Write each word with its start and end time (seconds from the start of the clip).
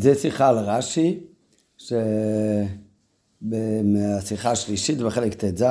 זה 0.00 0.14
שיחה 0.14 0.48
על 0.48 0.58
רש"י, 0.58 1.20
מהשיחה 3.84 4.50
השלישית 4.50 4.98
בחלק 4.98 5.34
ט"ז, 5.34 5.64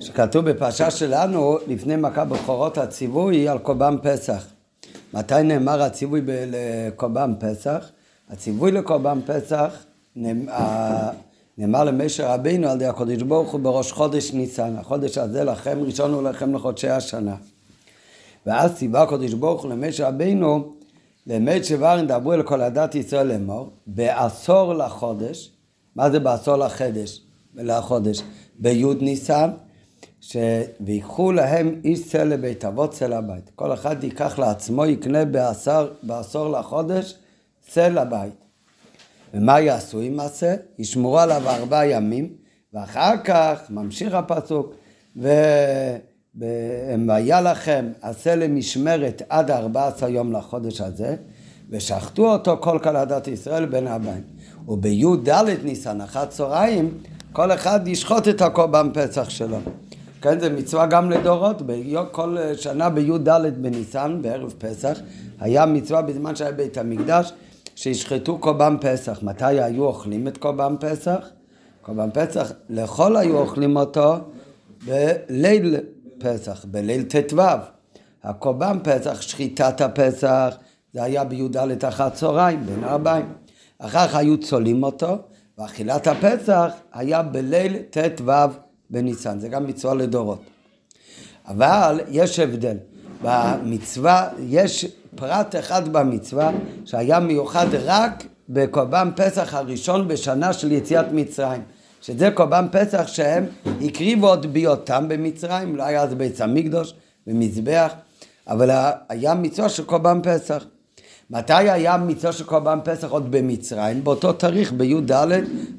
שכתוב 0.00 0.50
בפרשה 0.50 0.90
שלנו, 0.90 1.58
לפני 1.68 1.96
מכה 1.96 2.24
בכורות 2.24 2.78
הציווי 2.78 3.48
על 3.48 3.58
קורבן 3.58 3.96
פסח. 4.02 4.46
מתי 5.14 5.42
נאמר 5.44 5.82
הציווי 5.82 6.20
לקורבן 6.26 7.32
פסח? 7.38 7.90
הציווי 8.30 8.72
לקורבן 8.72 9.18
פסח 9.26 9.84
נאמר 11.58 11.84
למשה 11.84 12.34
רבינו 12.34 12.68
על 12.68 12.76
ידי 12.76 12.86
הקודש 12.86 13.22
ברוך 13.22 13.52
הוא 13.52 13.60
בראש 13.60 13.92
חודש 13.92 14.32
ניסן, 14.32 14.76
החודש 14.76 15.18
הזה 15.18 15.44
לכם 15.44 15.78
ראשון 15.82 16.12
הוא 16.12 16.22
לכם 16.22 16.54
לחודשי 16.54 16.88
השנה. 16.88 17.36
ואז 18.46 18.74
ציווה 18.74 19.02
הקודש 19.02 19.32
ברוך 19.32 19.62
הוא 19.62 19.70
למשה 19.70 20.08
רבינו 20.08 20.72
באמת 21.26 21.64
שברים 21.64 22.06
דברו 22.06 22.32
אל 22.32 22.42
כל 22.42 22.60
הדת 22.60 22.94
ישראל 22.94 23.26
לאמור, 23.26 23.70
בעשור 23.86 24.74
לחודש, 24.74 25.50
מה 25.96 26.10
זה 26.10 26.20
בעשור 26.20 26.56
לחדש, 26.56 27.20
לחודש? 27.54 28.22
בי' 28.58 28.84
ניסן, 29.00 29.50
ש... 30.20 30.36
ויקחו 30.80 31.32
להם 31.32 31.80
איש 31.84 32.08
צל 32.08 32.24
לבית 32.24 32.64
אבות 32.64 32.90
צל 32.90 33.12
הבית. 33.12 33.50
כל 33.56 33.72
אחד 33.72 34.04
ייקח 34.04 34.38
לעצמו, 34.38 34.86
יקנה 34.86 35.24
בעשר, 35.24 35.92
בעשור 36.02 36.48
לחודש 36.48 37.14
צל 37.68 38.00
לבית. 38.02 38.32
ומה 39.34 39.60
יעשו 39.60 40.00
עם 40.00 40.16
מעשה? 40.16 40.54
ישמרו 40.78 41.18
עליו 41.18 41.48
ארבעה 41.48 41.86
ימים, 41.86 42.32
ואחר 42.72 43.14
כך, 43.24 43.60
ממשיך 43.70 44.14
הפסוק, 44.14 44.74
ו... 45.16 45.28
והיה 46.36 47.40
לכם 47.40 47.86
עשה 48.02 48.34
למשמרת 48.34 49.22
עד 49.28 49.50
ארבע 49.50 49.86
עשר 49.86 50.08
יום 50.08 50.32
לחודש 50.32 50.80
הזה, 50.80 51.16
ושחטו 51.70 52.32
אותו 52.32 52.56
כל 52.60 52.78
כלדת 52.82 53.28
ישראל 53.28 53.66
בין 53.66 53.86
הבאים. 53.86 54.22
ובי"ד 54.68 55.30
ניסן, 55.64 56.00
אחת 56.00 56.30
צהריים, 56.30 56.98
כל 57.32 57.52
אחד 57.52 57.88
ישחוט 57.88 58.28
את 58.28 58.42
הקורבן 58.42 58.88
פסח 58.94 59.28
שלו. 59.28 59.56
כן, 60.22 60.40
זה 60.40 60.50
מצווה 60.50 60.86
גם 60.86 61.10
לדורות, 61.10 61.62
כל 62.10 62.36
שנה 62.56 62.90
בי"ד 62.90 63.28
בניסן, 63.60 64.18
בערב 64.22 64.54
פסח, 64.58 64.98
היה 65.40 65.66
מצווה 65.66 66.02
בזמן 66.02 66.36
שהיה 66.36 66.52
בית 66.52 66.78
המקדש, 66.78 67.32
שישחטו 67.74 68.38
קורבן 68.38 68.76
פסח. 68.80 69.22
מתי 69.22 69.44
היו 69.44 69.84
אוכלים 69.84 70.28
את 70.28 70.38
קורבן 70.38 70.74
פסח? 70.80 71.28
קורבן 71.82 72.08
פסח, 72.14 72.52
לכל 72.70 73.16
היו 73.16 73.38
אוכלים 73.38 73.76
אותו 73.76 74.14
בליל 74.86 75.76
פסח, 76.22 76.64
בליל 76.64 77.02
ט"ו. 77.02 77.42
הקורבן 78.24 78.78
פסח, 78.82 79.20
שחיטת 79.20 79.80
הפסח, 79.80 80.54
זה 80.92 81.02
היה 81.02 81.24
בי"ד 81.24 81.84
אחת 81.84 82.14
צהריים, 82.14 82.66
בין 82.66 82.84
הארבעים. 82.84 83.32
אחר 83.78 84.08
כך 84.08 84.14
היו 84.14 84.40
צולים 84.40 84.82
אותו, 84.82 85.18
ואכילת 85.58 86.06
הפסח 86.06 86.70
היה 86.92 87.22
בליל 87.22 87.76
ט"ו 87.90 88.32
בניסן, 88.90 89.40
זה 89.40 89.48
גם 89.48 89.66
מצווה 89.66 89.94
לדורות. 89.94 90.40
אבל 91.48 92.00
יש 92.08 92.38
הבדל, 92.38 92.76
במצווה, 93.22 94.28
יש 94.38 94.86
פרט 95.14 95.56
אחד 95.56 95.88
במצווה 95.88 96.50
שהיה 96.84 97.20
מיוחד 97.20 97.66
רק 97.72 98.24
בקורבן 98.48 99.10
פסח 99.16 99.54
הראשון 99.54 100.08
בשנה 100.08 100.52
של 100.52 100.72
יציאת 100.72 101.06
מצרים. 101.12 101.62
שזה 102.02 102.30
קורבן 102.30 102.66
פסח 102.72 103.06
שהם 103.06 103.46
הקריבו 103.82 104.28
עוד 104.28 104.52
בהיותם 104.52 105.04
במצרים, 105.08 105.76
לא 105.76 105.82
היה 105.82 106.02
אז 106.02 106.14
בית 106.14 106.40
המקדוש, 106.40 106.94
במזבח, 107.26 107.92
אבל 108.48 108.70
היה 109.08 109.34
מצווה 109.34 109.68
של 109.68 109.84
קורבן 109.84 110.20
פסח. 110.22 110.64
מתי 111.30 111.52
היה 111.52 111.96
מצווה 111.96 112.32
של 112.32 112.44
קורבן 112.44 112.78
פסח 112.84 113.10
עוד 113.10 113.30
במצרים? 113.30 114.04
באותו 114.04 114.32
תאריך, 114.32 114.72
בי"ד 114.72 115.12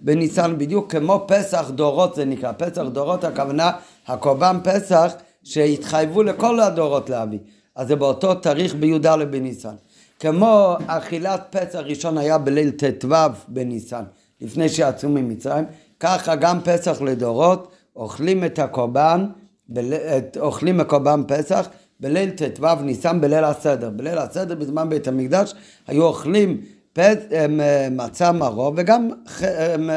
בניסן, 0.03 0.57
בדיוק 0.57 0.91
כמו 0.91 1.25
פסח 1.27 1.69
דורות 1.69 2.15
זה 2.15 2.25
נקרא. 2.25 2.51
פסח 2.57 2.81
דורות 2.81 3.23
הכוונה 3.23 3.71
הקורבן 4.07 4.57
פסח 4.63 5.13
שהתחייבו 5.43 6.23
לכל 6.23 6.59
הדורות 6.59 7.09
להביא. 7.09 7.39
אז 7.75 7.87
זה 7.87 7.95
באותו 7.95 8.35
תאריך 8.35 8.75
בי"ד 8.75 9.07
בניסן. 9.07 9.75
כמו 10.19 10.75
אכילת 10.87 11.41
פסח 11.49 11.79
ראשון 11.79 12.17
היה 12.17 12.37
בליל 12.37 12.71
ט"ו 12.71 13.15
בניסן, 13.47 14.03
לפני 14.41 14.69
שיצאו 14.69 15.09
ממצרים, 15.09 15.65
ככה 16.03 16.35
גם 16.35 16.59
פסח 16.63 17.01
לדורות, 17.01 17.71
אוכלים 17.95 18.45
את 18.45 18.59
הקורבן, 18.59 19.25
אוכלים 20.39 20.79
הקורבן 20.79 21.21
פסח 21.27 21.67
בליל 21.99 22.29
ט"ו 22.29 22.75
ניסן 22.81 23.21
בליל 23.21 23.43
הסדר. 23.43 23.89
בליל 23.89 24.17
הסדר 24.17 24.55
בזמן 24.55 24.89
בית 24.89 25.07
המקדש 25.07 25.53
היו 25.87 26.03
אוכלים 26.03 26.61
פס, 26.93 27.17
מצה 27.91 28.31
מרור 28.31 28.73
וגם 28.77 29.09
הם, 29.39 29.89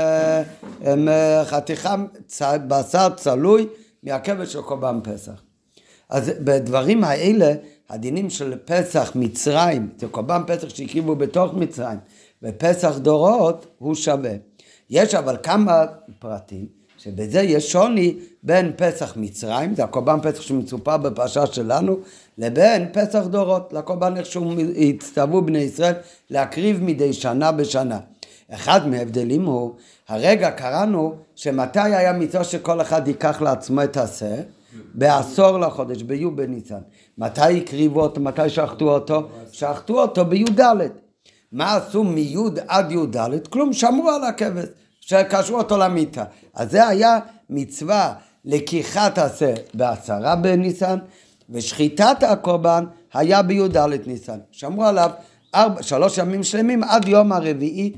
הם, 0.81 1.09
חתיכה 1.45 1.97
בשר 2.69 3.09
צלוי 3.17 3.67
מהכבש 4.03 4.53
של 4.53 4.63
קורבן 4.63 4.99
פסח. 5.03 5.43
אז 6.09 6.31
בדברים 6.41 7.05
האלה 7.05 7.53
הדינים 7.91 8.31
של 8.31 8.55
פסח 8.65 9.13
מצרים, 9.15 9.89
זה 9.99 10.07
קורבן 10.07 10.43
פסח 10.47 10.69
שהקריבו 10.69 11.17
בתוך 11.17 11.55
מצרים 11.55 11.99
ופסח 12.43 12.99
דורות 12.99 13.67
הוא 13.79 13.95
שווה. 13.95 14.33
יש 14.91 15.15
אבל 15.15 15.37
כמה 15.43 15.85
פרטים 16.19 16.67
שבזה 16.99 17.41
יש 17.41 17.73
שוני 17.73 18.15
בין 18.43 18.73
פסח 18.77 19.17
מצרים, 19.17 19.75
זה 19.75 19.85
הקורבן 19.85 20.19
פסח 20.23 20.41
שמצופר 20.41 20.97
בפרשה 20.97 21.47
שלנו, 21.47 21.97
לבין 22.39 22.89
פסח 22.93 23.23
דורות, 23.27 23.73
לקורבן 23.73 24.17
איך 24.17 24.27
שהצטוו 24.27 25.43
בני 25.43 25.59
ישראל 25.59 25.95
להקריב 26.31 26.83
מדי 26.83 27.13
שנה 27.13 27.53
בשנה. 27.53 27.99
אחד 28.51 28.89
מההבדלים 28.89 29.45
הוא, 29.45 29.75
הרגע 30.09 30.51
קראנו 30.51 31.15
שמתי 31.35 31.81
היה 31.81 32.13
מצווה 32.13 32.45
שכל 32.45 32.81
אחד 32.81 33.09
ייקח 33.09 33.43
לעצמו 33.43 33.83
את 33.83 33.97
השה? 33.97 34.35
בעשור 34.95 35.59
לחודש, 35.59 36.03
בי' 36.03 36.27
בניסן. 36.27 36.81
מתי 37.19 37.59
הקריבו 37.59 38.01
אותו? 38.01 38.21
מתי 38.21 38.49
שחטו 38.49 38.95
אותו? 38.95 39.29
שחטו 39.53 40.03
אותו 40.03 40.25
בי"ד. 40.25 40.61
מה 41.57 41.77
עשו 41.77 42.05
מי' 42.05 42.37
עד 42.69 42.93
י"ד? 42.93 43.47
כלום, 43.51 43.73
שמרו 43.73 44.11
על 44.11 44.25
הכבש, 44.25 44.65
שקשרו 45.01 45.59
אותו 45.59 45.79
למיטה. 45.79 46.25
אז 46.55 46.71
זה 46.71 46.87
היה 46.87 47.19
מצווה 47.51 48.15
לקיחת 48.45 49.19
השה 49.19 49.55
בעשרה 49.75 50.37
בניסן, 50.37 50.99
ושחיטת 51.51 52.23
הקורבן 52.23 52.85
היה 53.15 53.43
בי"ד 53.43 53.77
ניסן. 54.07 54.39
שמרו 54.51 54.85
עליו 54.85 55.11
ארבע, 55.55 55.83
שלוש 55.83 56.19
ימים 56.19 56.43
שלמים 56.43 56.85
עד 56.85 57.09
יום 57.09 57.33
הרביעי 57.33 57.93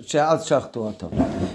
שאז 0.00 0.44
שחטו 0.44 0.80
אותו. 0.80 1.10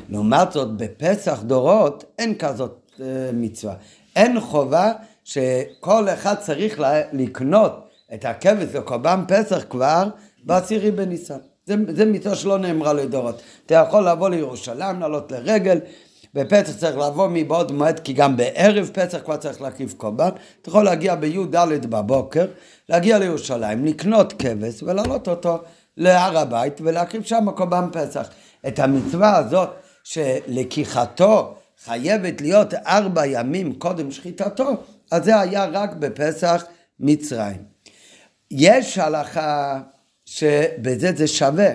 לעומת 0.09 0.51
זאת, 0.51 0.77
בפסח 0.77 1.41
דורות 1.41 2.03
אין 2.19 2.35
כזאת 2.35 2.91
אה, 3.01 3.05
מצווה. 3.33 3.73
אין 4.16 4.39
חובה 4.39 4.91
שכל 5.23 6.09
אחד 6.13 6.35
צריך 6.35 6.81
לקנות 7.13 7.89
את 8.13 8.25
הכבש 8.25 8.75
לקורבן 8.75 9.23
פסח 9.27 9.63
כבר 9.69 10.09
בעשירי 10.43 10.91
בניסן. 10.91 11.37
זה, 11.65 11.75
זה 11.89 12.05
מצווה 12.05 12.35
שלא 12.35 12.57
נאמרה 12.57 12.93
לדורות. 12.93 13.41
אתה 13.65 13.75
יכול 13.75 14.07
לבוא 14.09 14.29
לירושלים, 14.29 14.99
לעלות 14.99 15.31
לרגל, 15.31 15.79
בפסח 16.33 16.75
צריך 16.75 16.97
לבוא 16.97 17.27
מבעוד 17.31 17.71
מועד, 17.71 17.99
כי 17.99 18.13
גם 18.13 18.37
בערב 18.37 18.89
פסח 18.93 19.17
כבר 19.25 19.37
צריך 19.37 19.61
להקריב 19.61 19.93
קורבן. 19.97 20.29
אתה 20.61 20.69
יכול 20.69 20.85
להגיע 20.85 21.15
בי"ד 21.15 21.85
בבוקר, 21.85 22.45
להגיע 22.89 23.19
לירושלים, 23.19 23.85
לקנות 23.85 24.33
כבש 24.39 24.83
ולעלות 24.83 25.27
אותו 25.27 25.59
להר 25.97 26.37
הבית 26.37 26.81
ולהקריב 26.83 27.23
שם 27.23 27.45
קורבן 27.55 27.85
פסח. 27.91 28.29
את 28.67 28.79
המצווה 28.79 29.37
הזאת 29.37 29.69
שלקיחתו 30.03 31.55
חייבת 31.85 32.41
להיות 32.41 32.73
ארבע 32.73 33.25
ימים 33.25 33.73
קודם 33.73 34.11
שחיטתו, 34.11 34.69
אז 35.11 35.23
זה 35.23 35.39
היה 35.39 35.65
רק 35.65 35.93
בפסח 35.93 36.65
מצרים. 36.99 37.63
יש 38.51 38.97
הלכה 38.97 39.81
שבזה 40.25 41.11
זה 41.16 41.28
שווה. 41.28 41.70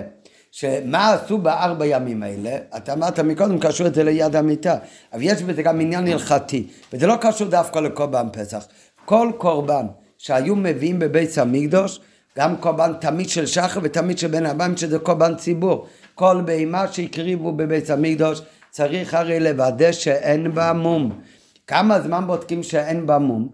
שמה 0.51 1.13
עשו 1.13 1.37
בארבע 1.37 1.85
ימים 1.85 2.23
האלה? 2.23 2.57
אתה 2.77 2.93
אמרת 2.93 3.19
מקודם, 3.19 3.59
קשור 3.59 3.87
את 3.87 3.95
זה 3.95 4.03
ליד 4.03 4.35
המיטה, 4.35 4.75
אבל 5.13 5.21
יש 5.23 5.41
בזה 5.43 5.61
גם 5.61 5.81
עניין 5.81 6.07
הלכתי, 6.07 6.67
וזה 6.93 7.07
לא 7.07 7.15
קשור 7.21 7.47
דווקא 7.47 7.79
לקורבן 7.79 8.27
פסח. 8.33 8.67
כל 9.05 9.31
קורבן 9.37 9.85
שהיו 10.17 10.55
מביאים 10.55 10.99
בבית 10.99 11.37
המקדוש, 11.37 11.99
גם 12.37 12.57
קורבן 12.57 12.93
תמיד 13.01 13.29
של 13.29 13.45
שחר 13.45 13.79
ותמיד 13.83 14.17
של 14.17 14.27
בן 14.27 14.45
הבאים, 14.45 14.77
שזה 14.77 14.99
קורבן 14.99 15.35
ציבור. 15.35 15.87
כל 16.15 16.41
בהמה 16.45 16.87
שהקריבו 16.87 17.51
בבית 17.51 17.89
המקדוש, 17.89 18.41
צריך 18.69 19.13
הרי 19.13 19.39
לוודא 19.39 19.91
שאין 19.91 20.53
בה 20.55 20.73
מום. 20.73 21.19
כמה 21.67 22.01
זמן 22.01 22.27
בודקים 22.27 22.63
שאין 22.63 23.05
בה 23.05 23.17
מום? 23.17 23.49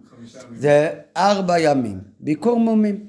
זה 0.55 0.89
ארבע 1.17 1.59
ימים. 1.59 1.99
ביקור 2.19 2.59
מומים. 2.59 3.05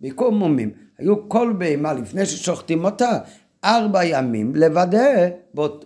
ביקור 0.00 0.32
מומים. 0.32 0.70
היו 1.00 1.28
כל 1.28 1.54
בהמה 1.58 1.92
לפני 1.92 2.26
ששוחטים 2.26 2.84
אותה, 2.84 3.18
ארבע 3.64 4.04
ימים 4.04 4.52
לוודא, 4.56 5.28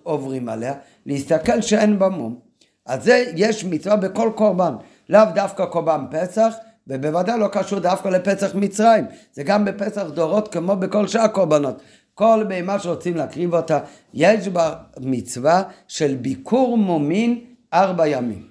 עוברים 0.03 0.49
עליה, 0.49 0.75
להסתכל 1.07 1.61
שאין 1.61 1.99
בה 1.99 2.09
מום. 2.09 2.39
אז 2.87 3.05
זה 3.05 3.25
יש 3.37 3.65
מצווה 3.65 3.97
בכל 3.97 4.31
קורבן, 4.35 4.75
לאו 5.09 5.21
דווקא 5.35 5.65
קורבן 5.67 6.05
פסח, 6.11 6.55
ובוודאי 6.89 7.39
לא 7.39 7.49
קשור 7.49 7.79
דווקא 7.79 8.09
לפסח 8.09 8.55
מצרים, 8.55 9.05
זה 9.33 9.43
גם 9.43 9.65
בפסח 9.65 10.03
דורות 10.03 10.53
כמו 10.53 10.77
בכל 10.77 11.09
שאר 11.09 11.29
קורבנות. 11.29 11.83
כל 12.15 12.45
בהמה 12.49 12.79
שרוצים 12.79 13.17
להקריב 13.17 13.55
אותה, 13.55 13.79
יש 14.15 14.49
בה 14.49 14.75
מצווה 15.01 15.63
של 15.89 16.15
ביקור 16.15 16.79
מומין 16.79 17.41
ארבע 17.73 18.09
ימים. 18.09 18.47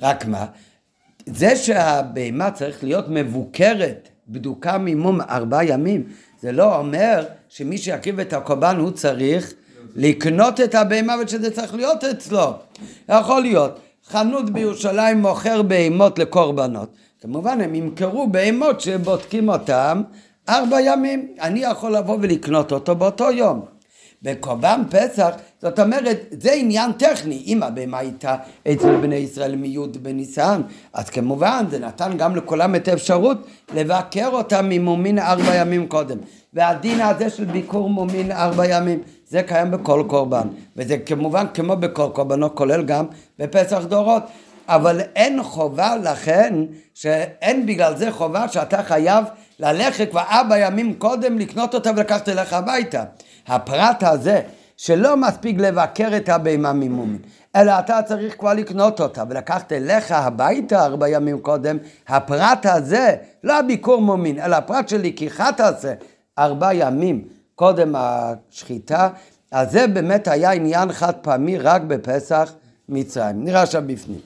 רק 0.00 0.26
מה, 0.26 0.46
זה 1.26 1.56
שהבהמה 1.56 2.50
צריך 2.50 2.84
להיות 2.84 3.04
מבוקרת, 3.08 4.08
בדוקה 4.28 4.78
ממום 4.78 5.20
ארבע 5.20 5.64
ימים, 5.64 6.02
זה 6.40 6.52
לא 6.52 6.76
אומר 6.76 7.24
שמי 7.48 7.78
שיקריב 7.78 8.20
את 8.20 8.32
הקורבן 8.32 8.76
הוא 8.76 8.90
צריך 8.90 9.52
לקנות 9.96 10.60
את 10.60 10.74
הבהמה 10.74 11.14
ושזה 11.24 11.50
צריך 11.50 11.74
להיות 11.74 12.04
אצלו. 12.04 12.52
יכול 13.08 13.42
להיות, 13.42 13.78
חנות 14.08 14.50
בירושלים 14.50 15.22
מוכר 15.22 15.62
בהמות 15.62 16.18
לקורבנות. 16.18 16.88
כמובן 17.20 17.60
הם 17.60 17.74
ימכרו 17.74 18.28
בהמות 18.30 18.80
שבודקים 18.80 19.48
אותם 19.48 20.02
ארבע 20.48 20.80
ימים. 20.80 21.28
אני 21.40 21.60
יכול 21.60 21.96
לבוא 21.96 22.18
ולקנות 22.20 22.72
אותו 22.72 22.94
באותו 22.94 23.30
יום. 23.30 23.77
בקורבן 24.22 24.82
פסח, 24.90 25.30
זאת 25.62 25.80
אומרת, 25.80 26.20
זה 26.30 26.52
עניין 26.52 26.92
טכני. 26.92 27.42
אם 27.46 27.62
הבהמה 27.62 27.98
הייתה 27.98 28.36
אצל 28.72 28.96
בני 28.96 29.16
ישראל 29.16 29.56
מי' 29.56 29.78
בניסן, 30.02 30.62
אז 30.92 31.10
כמובן 31.10 31.64
זה 31.70 31.78
נתן 31.78 32.16
גם 32.16 32.36
לכולם 32.36 32.74
את 32.74 32.88
האפשרות 32.88 33.46
לבקר 33.74 34.28
אותם 34.32 34.68
ממומין 34.68 35.18
ארבע 35.18 35.54
ימים 35.54 35.86
קודם. 35.88 36.18
והדין 36.54 37.00
הזה 37.00 37.30
של 37.30 37.44
ביקור 37.44 37.90
מומין 37.90 38.32
ארבע 38.32 38.66
ימים, 38.66 39.02
זה 39.28 39.42
קיים 39.42 39.70
בכל 39.70 40.04
קורבן. 40.06 40.48
וזה 40.76 40.98
כמובן 40.98 41.46
כמו 41.54 41.76
בכל 41.76 42.08
קורבנו, 42.12 42.54
כולל 42.54 42.82
גם 42.82 43.06
בפסח 43.38 43.84
דורות. 43.84 44.22
אבל 44.68 45.00
אין 45.00 45.42
חובה 45.42 45.96
לכן, 45.96 46.54
שאין 46.94 47.66
בגלל 47.66 47.96
זה 47.96 48.12
חובה 48.12 48.48
שאתה 48.48 48.82
חייב 48.82 49.24
ללכת 49.60 50.10
כבר 50.10 50.20
ארבע 50.20 50.58
ימים 50.58 50.94
קודם 50.94 51.38
לקנות 51.38 51.74
אותה 51.74 51.90
ולקחת 51.96 52.28
אליך 52.28 52.52
הביתה. 52.52 53.04
הפרט 53.48 54.02
הזה, 54.02 54.40
שלא 54.76 55.16
מספיק 55.16 55.58
לבקר 55.58 56.16
את 56.16 56.28
הבהמה 56.28 56.72
ממומין, 56.72 57.18
אלא 57.56 57.72
אתה 57.78 58.02
צריך 58.02 58.38
כבר 58.38 58.54
לקנות 58.54 59.00
אותה 59.00 59.24
ולקחת 59.30 59.72
אליך 59.72 60.12
הביתה 60.12 60.84
ארבע 60.84 61.08
ימים 61.08 61.38
קודם, 61.40 61.78
הפרט 62.08 62.66
הזה, 62.66 63.16
לא 63.44 63.58
הביקור 63.58 64.00
מומין, 64.02 64.40
אלא 64.40 64.56
הפרט 64.56 64.88
של 64.88 65.02
לקיחת 65.02 65.60
הזה 65.60 65.94
ארבע 66.38 66.74
ימים 66.74 67.24
קודם 67.54 67.94
השחיטה, 67.98 69.08
אז 69.52 69.72
זה 69.72 69.86
באמת 69.86 70.28
היה 70.28 70.52
עניין 70.52 70.92
חד 70.92 71.14
פעמי 71.14 71.58
רק 71.58 71.82
בפסח 71.82 72.52
מצרים. 72.88 73.44
נראה 73.44 73.66
שם 73.66 73.86
בפנים. 73.86 74.20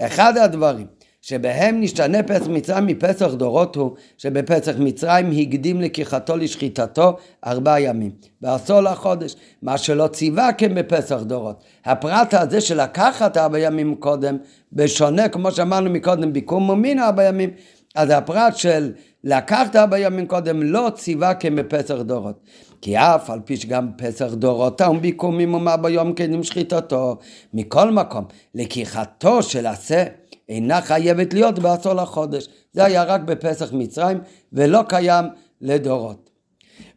אחד 0.00 0.36
הדברים 0.36 0.86
שבהם 1.28 1.80
נשתנה 1.80 2.22
פסח 2.22 2.46
מצרים 2.46 2.86
מפסח 2.86 3.26
דורות 3.26 3.76
הוא 3.76 3.90
שבפסח 4.18 4.74
מצרים 4.78 5.30
הקדים 5.38 5.80
לקיחתו 5.80 6.36
לשחיטתו 6.36 7.16
ארבעה 7.46 7.80
ימים, 7.80 8.10
בעשור 8.40 8.80
לחודש, 8.80 9.36
מה 9.62 9.78
שלא 9.78 10.06
ציווה 10.06 10.52
כן 10.52 10.74
בפסח 10.74 11.20
דורות. 11.22 11.64
הפרט 11.84 12.34
הזה 12.34 12.60
של 12.60 12.82
לקחת 12.82 13.36
ארבעה 13.36 13.60
ימים 13.60 13.94
קודם, 13.94 14.36
בשונה 14.72 15.28
כמו 15.28 15.50
שאמרנו 15.50 15.90
מקודם 15.90 16.32
ביקום 16.32 16.62
מומין 16.62 16.98
ארבעה 16.98 17.26
ימים, 17.26 17.50
אז 17.94 18.10
הפרט 18.10 18.56
של 18.56 18.92
לקחת 19.24 19.76
ארבעה 19.76 20.00
ימים 20.00 20.26
קודם 20.26 20.62
לא 20.62 20.90
ציווה 20.94 21.34
כן 21.34 21.56
בפסח 21.56 21.94
דורות. 21.94 22.40
כי 22.80 22.96
אף 22.96 23.30
על 23.30 23.40
פי 23.44 23.56
שגם 23.56 23.88
פסח 23.96 24.34
דורותם 24.34 25.00
ביקומים 25.00 25.54
ומה 25.54 25.76
ביום 25.76 26.12
כן 26.12 26.32
עם 26.32 26.42
שחיטתו. 26.42 27.16
מכל 27.54 27.90
מקום, 27.90 28.24
לקיחתו 28.54 29.42
של 29.42 29.66
עשה 29.66 30.04
אינה 30.48 30.80
חייבת 30.80 31.34
להיות 31.34 31.58
בעשור 31.58 31.94
לחודש. 31.94 32.48
זה 32.72 32.84
היה 32.84 33.02
רק 33.04 33.20
בפסח 33.20 33.72
מצרים 33.72 34.20
ולא 34.52 34.82
קיים 34.88 35.24
לדורות. 35.60 36.30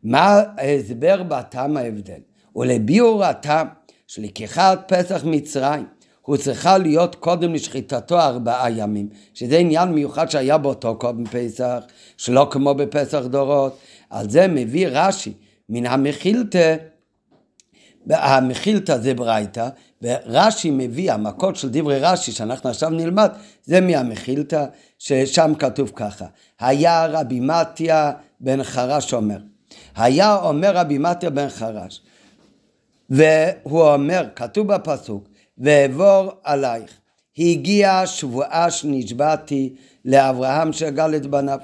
מה 0.04 0.42
ההסבר 0.58 1.24
בטעם 1.24 1.78
ההבדל? 1.78 2.20
ולביאור 2.56 3.24
הטעם 3.24 3.68
של 4.08 4.22
לקיחת 4.22 4.94
פסח 4.94 5.24
מצרים 5.26 5.86
הוא 6.22 6.38
צריכה 6.38 6.78
להיות 6.78 7.16
קודם 7.16 7.54
לשחיטתו 7.54 8.20
ארבעה 8.20 8.72
ימים, 8.72 9.10
שזה 9.34 9.58
עניין 9.58 9.90
מיוחד 9.90 10.30
שהיה 10.30 10.58
באותו 10.58 10.96
קודם 10.96 11.26
פסח, 11.26 11.84
שלא 12.18 12.48
כמו 12.52 12.74
בפסח 12.74 13.22
דורות. 13.26 13.78
על 14.10 14.30
זה 14.30 14.48
מביא 14.48 14.88
רש"י 14.92 15.34
מן 15.70 15.86
המחילתא, 15.86 16.76
המחילתא 18.10 18.98
זה 18.98 19.14
ברייתא, 19.14 19.70
ורש"י 20.02 20.72
מביא, 20.72 21.14
המכות 21.14 21.56
של 21.56 21.70
דברי 21.72 22.00
רש"י 22.00 22.32
שאנחנו 22.32 22.70
עכשיו 22.70 22.90
נלמד, 22.90 23.30
זה 23.64 23.82
מהמחילתא, 23.82 24.66
ששם 25.00 25.54
כתוב 25.60 25.92
ככה, 25.96 26.26
היה 26.60 27.06
רבי 27.06 27.40
מתיה 27.40 28.12
בן 28.40 28.64
חרש 28.64 29.14
אומר, 29.14 29.38
היה 29.96 30.36
אומר 30.36 30.78
רבי 30.78 30.98
מתיה 30.98 31.30
בן 31.30 31.50
חרש, 31.50 32.02
והוא 33.10 33.82
אומר, 33.82 34.26
כתוב 34.36 34.68
בפסוק, 34.68 35.28
ואעבור 35.58 36.32
עלייך, 36.44 36.92
הגיעה 37.38 38.08
שבועה 38.08 38.72
שנשבעתי 38.72 39.74
לאברהם 40.06 40.74
שגל 40.74 41.16
את 41.16 41.26
בניו. 41.26 41.60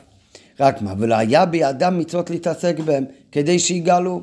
רק 0.60 0.82
מה, 0.82 0.94
ולא 0.98 1.16
היה 1.16 1.46
בידם 1.46 1.98
מצוות 1.98 2.30
להתעסק 2.30 2.80
בהם, 2.80 3.06
כדי 3.32 3.60
שיגאלו. 3.60 4.22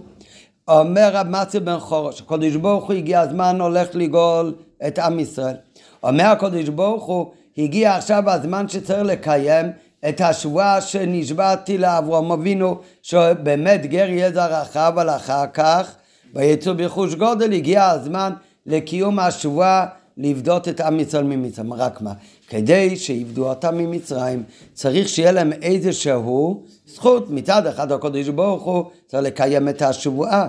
אומר 0.68 1.10
רב 1.12 1.26
מצי 1.28 1.60
בן 1.60 1.78
חורש, 1.78 2.20
הקדוש 2.20 2.56
ברוך 2.56 2.84
הוא 2.84 2.96
הגיע 2.96 3.20
הזמן 3.20 3.60
הולך 3.60 3.88
לגאול 3.94 4.54
את 4.86 4.98
עם 4.98 5.20
ישראל. 5.20 5.54
אומר 6.02 6.24
הקדוש 6.24 6.68
ברוך 6.68 7.04
הוא, 7.04 7.32
הגיע 7.58 7.96
עכשיו 7.96 8.30
הזמן 8.30 8.68
שצריך 8.68 9.02
לקיים 9.02 9.66
את 10.08 10.20
השבועה 10.20 10.80
שנשבעתי 10.80 11.78
לאברהם 11.78 12.32
אבינו, 12.32 12.78
שבאמת 13.02 13.86
גר 13.86 14.08
יהיה 14.08 14.32
זרעך, 14.32 14.76
אבל 14.76 15.10
אחר 15.10 15.46
כך, 15.54 15.94
ויצאו 16.34 16.74
בחוש 16.76 17.14
גודל, 17.14 17.52
הגיע 17.52 17.84
הזמן 17.84 18.32
לקיום 18.66 19.18
השבועה 19.18 19.86
לפדות 20.16 20.68
את 20.68 20.80
עם 20.80 21.00
ישראל 21.00 21.24
ממצרים. 21.24 21.72
רק 21.72 22.00
מה? 22.00 22.12
כדי 22.48 22.96
שיפדו 22.96 23.48
אותם 23.48 23.78
ממצרים, 23.78 24.42
צריך 24.72 25.08
שיהיה 25.08 25.32
להם 25.32 25.52
איזשהו 25.52 26.64
זכות. 26.86 27.30
מצד 27.30 27.66
אחד 27.66 27.92
הקדוש 27.92 28.28
ברוך 28.28 28.62
הוא 28.62 28.84
צריך 29.06 29.22
לקיים 29.22 29.68
את 29.68 29.82
השבועה. 29.82 30.48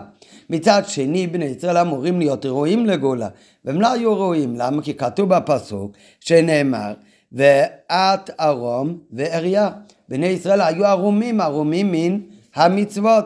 מצד 0.50 0.82
שני, 0.88 1.28
בני 1.28 1.46
ישראל 1.46 1.78
אמורים 1.78 2.20
להיות 2.20 2.46
ראויים 2.46 2.86
לגאולה, 2.86 3.28
והם 3.66 3.82
לא 3.82 3.92
היו 3.92 4.20
ראויים. 4.20 4.56
למה? 4.58 4.82
כי 4.82 4.94
כתוב 4.94 5.30
בפסוק 5.30 5.92
שנאמר, 6.20 6.94
ואת 7.32 8.30
ערום 8.38 8.98
ואריה. 9.12 9.70
בני 10.10 10.28
ישראל 10.28 10.62
היו 10.62 10.86
ערומים, 10.86 11.42
ערומים 11.42 11.92
מן 11.92 12.20
המצוות. 12.56 13.26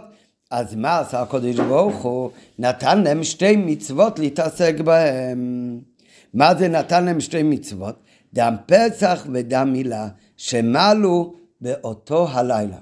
אז 0.51 0.75
מה 0.75 0.99
עשה 0.99 1.21
הקדוש 1.21 1.56
ברוך 1.56 1.95
הוא? 1.95 2.30
נתן 2.59 3.04
להם 3.04 3.23
שתי 3.23 3.56
מצוות 3.56 4.19
להתעסק 4.19 4.80
בהם. 4.80 5.80
מה 6.33 6.56
זה 6.56 6.68
נתן 6.68 7.06
להם 7.06 7.19
שתי 7.19 7.44
מצוות? 7.44 7.95
דם 8.33 8.56
פסח 8.66 9.28
ודם 9.33 9.69
מילה, 9.74 10.07
שמלו 10.38 11.33
באותו 11.62 12.28
הלילה. 12.30 12.78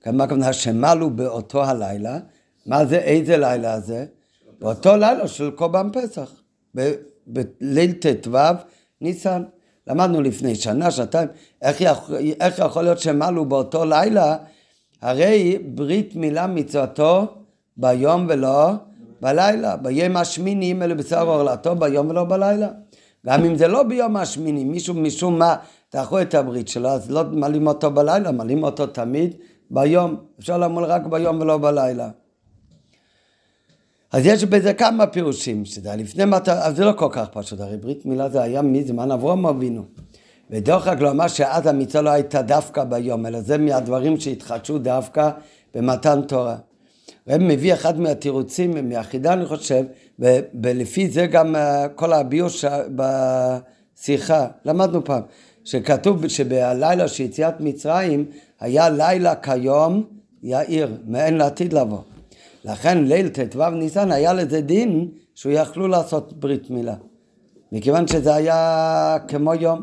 כמה 0.00 0.24
הכוונה 0.24 0.52
שמלו 0.52 1.10
באותו 1.10 1.64
הלילה? 1.64 2.18
מה 2.66 2.86
זה, 2.86 2.98
איזה 2.98 3.36
לילה 3.36 3.80
זה? 3.80 4.06
באותו 4.58 4.96
לילה 4.96 5.28
של 5.28 5.50
קורבן 5.50 5.88
פסח, 5.92 6.42
בליל 7.26 7.92
ט"ו 7.92 8.36
ניסן. 9.00 9.42
למדנו 9.86 10.22
לפני 10.22 10.54
שנה, 10.54 10.90
שנתיים, 10.90 11.28
איך, 11.62 11.80
יכול, 11.80 12.16
איך 12.40 12.58
יכול 12.58 12.82
להיות 12.82 12.98
שמלו 12.98 13.44
באותו 13.44 13.84
לילה? 13.84 14.36
הרי 15.02 15.58
ברית 15.64 16.16
מילה 16.16 16.46
מצוותו 16.46 17.26
ביום 17.76 18.26
ולא 18.28 18.72
בלילה. 19.20 19.76
ביום 19.76 20.16
השמיני 20.16 20.72
אם 20.72 20.82
אלה 20.82 20.94
בשר 20.94 21.28
עורלתו 21.28 21.76
ביום 21.76 22.08
ולא 22.10 22.24
בלילה. 22.24 22.68
גם 23.26 23.44
אם 23.44 23.56
זה 23.56 23.68
לא 23.68 23.82
ביום 23.82 24.16
השמיני, 24.16 24.64
מישהו 24.64 24.94
משום 24.94 25.38
מה 25.38 25.56
דחו 25.94 26.20
את 26.20 26.34
הברית 26.34 26.68
שלו, 26.68 26.88
אז 26.88 27.10
לא 27.10 27.24
מלאים 27.24 27.66
אותו 27.66 27.90
בלילה, 27.90 28.32
מלאים 28.32 28.62
אותו 28.62 28.86
תמיד 28.86 29.34
ביום. 29.70 30.16
אפשר 30.38 30.58
לעמול 30.58 30.84
רק 30.84 31.06
ביום 31.06 31.40
ולא 31.40 31.58
בלילה. 31.58 32.08
אז 34.12 34.26
יש 34.26 34.44
בזה 34.44 34.74
כמה 34.74 35.06
פירושים, 35.06 35.64
שזה 35.64 35.96
לפני 35.96 36.24
מטר, 36.24 36.52
אז 36.52 36.76
זה 36.76 36.84
לא 36.84 36.92
כל 36.92 37.08
כך 37.10 37.28
פשוט, 37.28 37.60
הרי 37.60 37.76
ברית 37.76 38.06
מילה 38.06 38.28
זה 38.28 38.42
היה 38.42 38.62
מזמן 38.62 39.10
אברום 39.10 39.46
אבינו. 39.46 39.84
ודוחק 40.50 40.96
לומר 41.00 41.28
שאז 41.28 41.66
המצווה 41.66 42.02
לא 42.02 42.10
הייתה 42.10 42.42
דווקא 42.42 42.84
ביום, 42.84 43.26
אלא 43.26 43.40
זה 43.40 43.58
מהדברים 43.58 44.20
שהתחדשו 44.20 44.78
דווקא 44.78 45.30
במתן 45.74 46.22
תורה. 46.22 46.56
רב 47.30 47.42
מביא 47.42 47.74
אחד 47.74 48.00
מהתירוצים 48.00 48.88
מהחידה 48.88 49.32
אני 49.32 49.46
חושב, 49.46 49.84
ולפי 50.62 51.08
זה 51.08 51.26
גם 51.26 51.56
אה, 51.56 51.88
כל 51.88 52.12
הביוש 52.12 52.64
בשיחה, 52.94 54.46
למדנו 54.64 55.04
פעם, 55.04 55.22
שכתוב 55.64 56.28
שבלילה 56.28 57.08
של 57.08 57.24
יציאת 57.24 57.60
מצרים 57.60 58.24
היה 58.60 58.90
לילה 58.90 59.34
כיום 59.34 60.04
יאיר, 60.42 60.96
מעין 61.06 61.36
לעתיד 61.36 61.72
לבוא. 61.72 61.98
לכן 62.64 63.04
ליל 63.04 63.28
ט"ו 63.28 63.70
ניסן 63.70 64.12
היה 64.12 64.32
לזה 64.32 64.60
דין 64.60 65.08
שהוא 65.34 65.52
יכלו 65.52 65.88
לעשות 65.88 66.32
ברית 66.32 66.70
מילה. 66.70 66.94
מכיוון 67.72 68.06
שזה 68.06 68.34
היה 68.34 69.16
כמו 69.28 69.54
יום, 69.54 69.82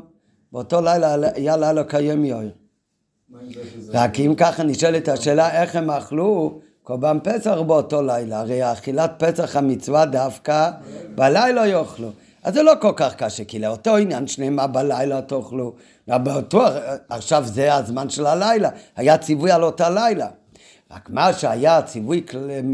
באותו 0.52 0.82
לילה 0.82 1.16
היה 1.36 1.58
לילה 1.58 1.84
כיום 1.84 2.26
יאיר. 2.26 2.52
רק 3.94 4.20
אם 4.20 4.34
ככה 4.38 4.64
נשאלת 4.64 5.08
השאלה 5.08 5.62
איך 5.62 5.76
הם 5.76 5.92
אכלו 5.92 6.60
קורבן 6.88 7.18
פסח 7.24 7.58
באותו 7.68 8.02
לילה, 8.02 8.40
הרי 8.40 8.72
אכילת 8.72 9.12
פסח 9.18 9.56
המצווה 9.56 10.06
דווקא 10.06 10.70
בלילה 11.16 11.68
יאכלו. 11.68 12.10
אז 12.44 12.54
זה 12.54 12.64
לא 12.64 12.74
כל 12.82 12.92
כך 12.96 13.16
קשה, 13.16 13.44
כי 13.44 13.60
לאותו 13.60 13.96
עניין 13.96 14.28
שנימה 14.28 14.68
בלילה 14.68 15.22
תאכלו. 15.22 15.74
בטוח, 16.08 16.74
עכשיו 17.10 17.44
זה 17.46 17.74
הזמן 17.74 18.10
של 18.10 18.26
הלילה, 18.26 18.70
היה 18.96 19.18
ציווי 19.18 19.52
על 19.52 19.64
אותה 19.64 19.90
לילה. 19.90 20.28
רק 20.92 21.10
מה 21.10 21.34
שהיה 21.34 21.82
ציווי, 21.82 22.24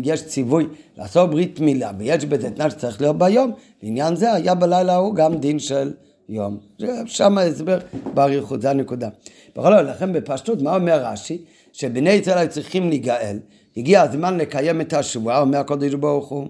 יש 0.04 0.26
ציווי 0.26 0.68
לעשות 0.98 1.30
ברית 1.30 1.60
מילה, 1.60 1.92
ויש 1.98 2.26
בזה 2.26 2.52
תנאי 2.52 2.70
שצריך 2.70 3.02
להיות 3.02 3.18
ביום, 3.18 3.52
לעניין 3.84 4.16
זה 4.16 4.34
היה 4.34 4.56
בלילה 4.56 4.94
ההוא 4.94 5.16
גם 5.16 5.38
דין 5.38 5.60
של 5.60 5.94
יום. 6.30 6.58
שם 7.06 7.38
ההסבר 7.38 7.78
באריכות, 8.14 8.62
זה 8.62 8.70
הנקודה. 8.70 9.10
בכל 9.56 9.74
אופן, 9.74 9.86
לכן 9.86 10.14
בפשטות, 10.14 10.62
מה 10.62 10.76
אומר 10.76 11.06
רש"י? 11.06 11.38
שבני 11.74 12.10
ישראל 12.10 12.38
היו 12.38 12.50
צריכים 12.50 12.90
להיגאל, 12.90 13.38
הגיע 13.78 14.02
הזמן 14.02 14.38
לקיים 14.38 14.82
את 14.82 14.94
השבועה, 14.94 15.42
אומר 15.42 15.60
הקדוש 15.60 15.94
ברוך 15.94 16.30
הוא, 16.30 16.48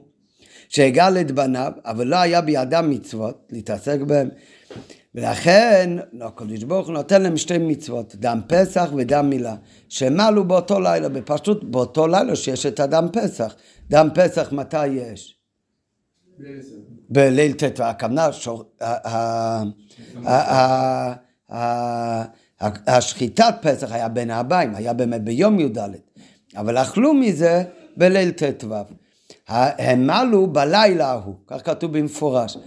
שהגאל 0.70 1.18
את 1.18 1.32
בניו, 1.32 1.72
אבל 1.86 2.08
לא 2.08 2.16
היה 2.16 2.42
בידם 2.42 2.90
מצוות 2.90 3.48
להתעסק 3.52 4.00
בהם. 4.00 4.30
ולכן 5.16 5.90
הקדוש 6.22 6.64
ברוך 6.64 6.88
הוא 6.88 6.94
נותן 6.94 7.22
להם 7.22 7.38
שתי 7.38 7.58
מצוות, 7.58 8.16
דם 8.16 8.42
פסח 8.48 8.90
ודם 8.96 9.30
מילה, 9.30 9.56
שהם 9.90 10.20
עלו 10.20 10.48
באותו 10.48 10.80
לילה, 10.80 11.10
בפשטות 11.10 11.72
באותו 11.72 12.08
לילה 12.08 12.36
שיש 12.36 12.66
את 12.66 12.80
הדם 12.80 13.08
פסח. 13.14 13.56
דם 13.90 14.10
פסח 14.16 14.52
מתי 14.52 14.88
יש? 14.88 15.38
בליל 17.10 17.54
ט' 17.54 17.80
הכוונה, 17.80 18.30
השחיטת 22.88 23.56
פסח 23.62 23.92
היה 23.92 24.10
בין 24.10 24.32
הבאים, 24.32 24.76
היה 24.76 24.94
באמת 24.94 25.24
ביום 25.24 25.60
י"ד, 25.60 25.78
אבל 26.56 26.78
אכלו 26.78 27.14
מזה 27.14 27.64
בליל 27.98 28.32
ט"ו. 28.32 28.74
הם 29.48 30.10
עלו 30.10 30.48
בלילה 30.48 31.08
ההוא, 31.12 31.36
כך 31.48 31.66
כתוב 31.66 31.98
במפורש. 31.98 32.58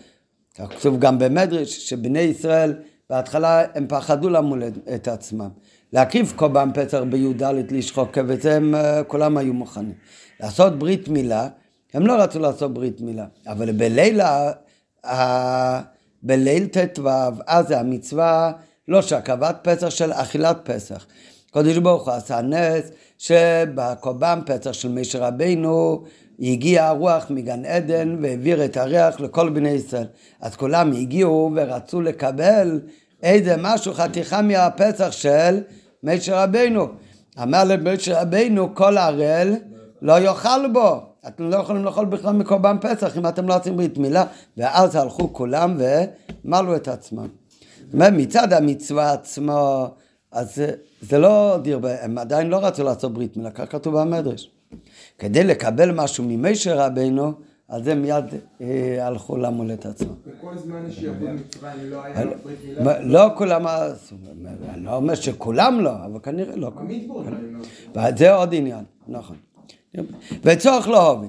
כך 0.55 0.65
כתוב 0.79 0.99
גם 0.99 1.19
במדרש, 1.19 1.89
שבני 1.89 2.19
ישראל 2.19 2.75
בהתחלה 3.11 3.65
הם 3.75 3.87
פחדו 3.89 4.29
למולד 4.29 4.79
את 4.95 5.09
עצמם. 5.09 5.49
להקריב 5.93 6.33
קורבן 6.37 6.71
פסח 6.75 6.99
בי"ד 7.11 7.43
לשחוק 7.71 8.11
כבש, 8.13 8.47
הם 8.47 8.75
אה, 8.75 9.05
כולם 9.05 9.37
היו 9.37 9.55
מוכנים. 9.55 9.95
לעשות 10.41 10.79
ברית 10.79 11.09
מילה, 11.09 11.49
הם 11.95 12.07
לא 12.07 12.23
רצו 12.23 12.39
לעשות 12.39 12.75
ברית 12.75 13.01
מילה, 13.01 13.27
אבל 13.47 13.73
בלילה, 13.73 14.53
בליל 16.23 16.67
ט"ו, 16.67 17.09
אז 17.47 17.69
זה 17.69 17.81
המצווה 17.81 18.53
לא 18.89 19.03
של 19.03 19.15
הקרבת 19.15 19.57
פסח, 19.63 19.91
של 19.91 20.13
אכילת 20.13 20.57
פסח. 20.65 21.07
קודש 21.51 21.77
ברוך 21.77 22.09
הוא 22.09 22.15
עשה 22.15 22.41
נס 22.41 22.91
שבקורבן 23.19 24.41
פסח 24.47 24.73
של 24.73 24.89
משה 24.89 25.27
רבינו 25.27 26.05
הגיע 26.41 26.87
הרוח 26.87 27.27
מגן 27.31 27.65
עדן 27.65 28.17
והעביר 28.23 28.65
את 28.65 28.77
הריח 28.77 29.21
לכל 29.21 29.49
בני 29.49 29.71
ישראל. 29.71 30.07
אז 30.41 30.57
כולם 30.57 30.93
הגיעו 30.93 31.51
ורצו 31.57 32.01
לקבל 32.01 32.81
איזה 33.23 33.55
משהו, 33.59 33.95
חתיכה 33.95 34.43
מהפסח 34.43 35.13
של 35.13 35.61
משה 36.03 36.43
רבינו. 36.45 36.89
אמר 37.43 37.65
למשה 37.65 38.21
רבינו, 38.21 38.75
כל 38.75 38.99
ערל 38.99 39.55
לא 40.03 40.21
יאכל 40.21 40.69
בו. 40.73 41.01
אתם 41.29 41.51
לא 41.51 41.57
יכולים 41.57 41.85
לאכול 41.85 42.05
בכלל 42.05 42.33
מקורבן 42.33 42.77
פסח 42.81 43.17
אם 43.17 43.27
אתם 43.27 43.49
לא 43.49 43.57
עושים 43.57 43.77
ברית 43.77 43.99
מילה. 43.99 44.25
ואז 44.57 44.97
הלכו 44.97 45.33
כולם 45.33 45.77
ומלו 46.45 46.77
את 46.77 46.89
עצמם. 46.89 47.29
מצד 47.95 48.53
המצווה 48.53 49.13
עצמו, 49.13 49.89
אז 50.33 50.63
זה, 51.03 51.19
לא 51.19 51.59
דיר, 51.63 51.81
הם 52.01 52.19
עדיין 52.19 52.47
לא 52.47 52.67
רצו 52.67 52.85
לעשות 52.85 53.13
ברית 53.13 53.37
מילה, 53.37 53.51
כך 53.51 53.73
כתוב 53.73 54.01
במדרש. 54.01 54.51
כדי 55.19 55.45
לקבל 55.45 55.93
משהו 55.93 56.25
ממשה 56.29 56.87
רבינו, 56.87 57.33
אז 57.69 57.89
הם 57.89 58.03
מיד 58.03 58.25
אה, 58.61 59.07
הלכו 59.07 59.37
למולדת 59.37 59.87
עצמו. 59.87 60.13
בכל 60.27 60.59
זמן 60.59 60.83
מצווה, 60.87 61.75
אם 61.75 61.91
לא 61.91 62.05
היה 62.05 62.25
ברית 62.45 62.59
מילה? 62.69 63.01
לא 63.01 63.31
כולם, 63.37 63.67
אני 63.67 64.85
לא 64.85 64.97
אומר 64.97 65.15
שכולם 65.15 65.81
לא, 65.81 66.05
אבל 66.05 66.21
כנראה 66.23 66.57
לא. 66.57 66.71
לא. 67.95 68.11
זה 68.17 68.35
עוד 68.35 68.55
עניין, 68.55 68.85
נכון. 69.09 69.37
וצורך 70.43 70.89
להובין. 70.89 71.29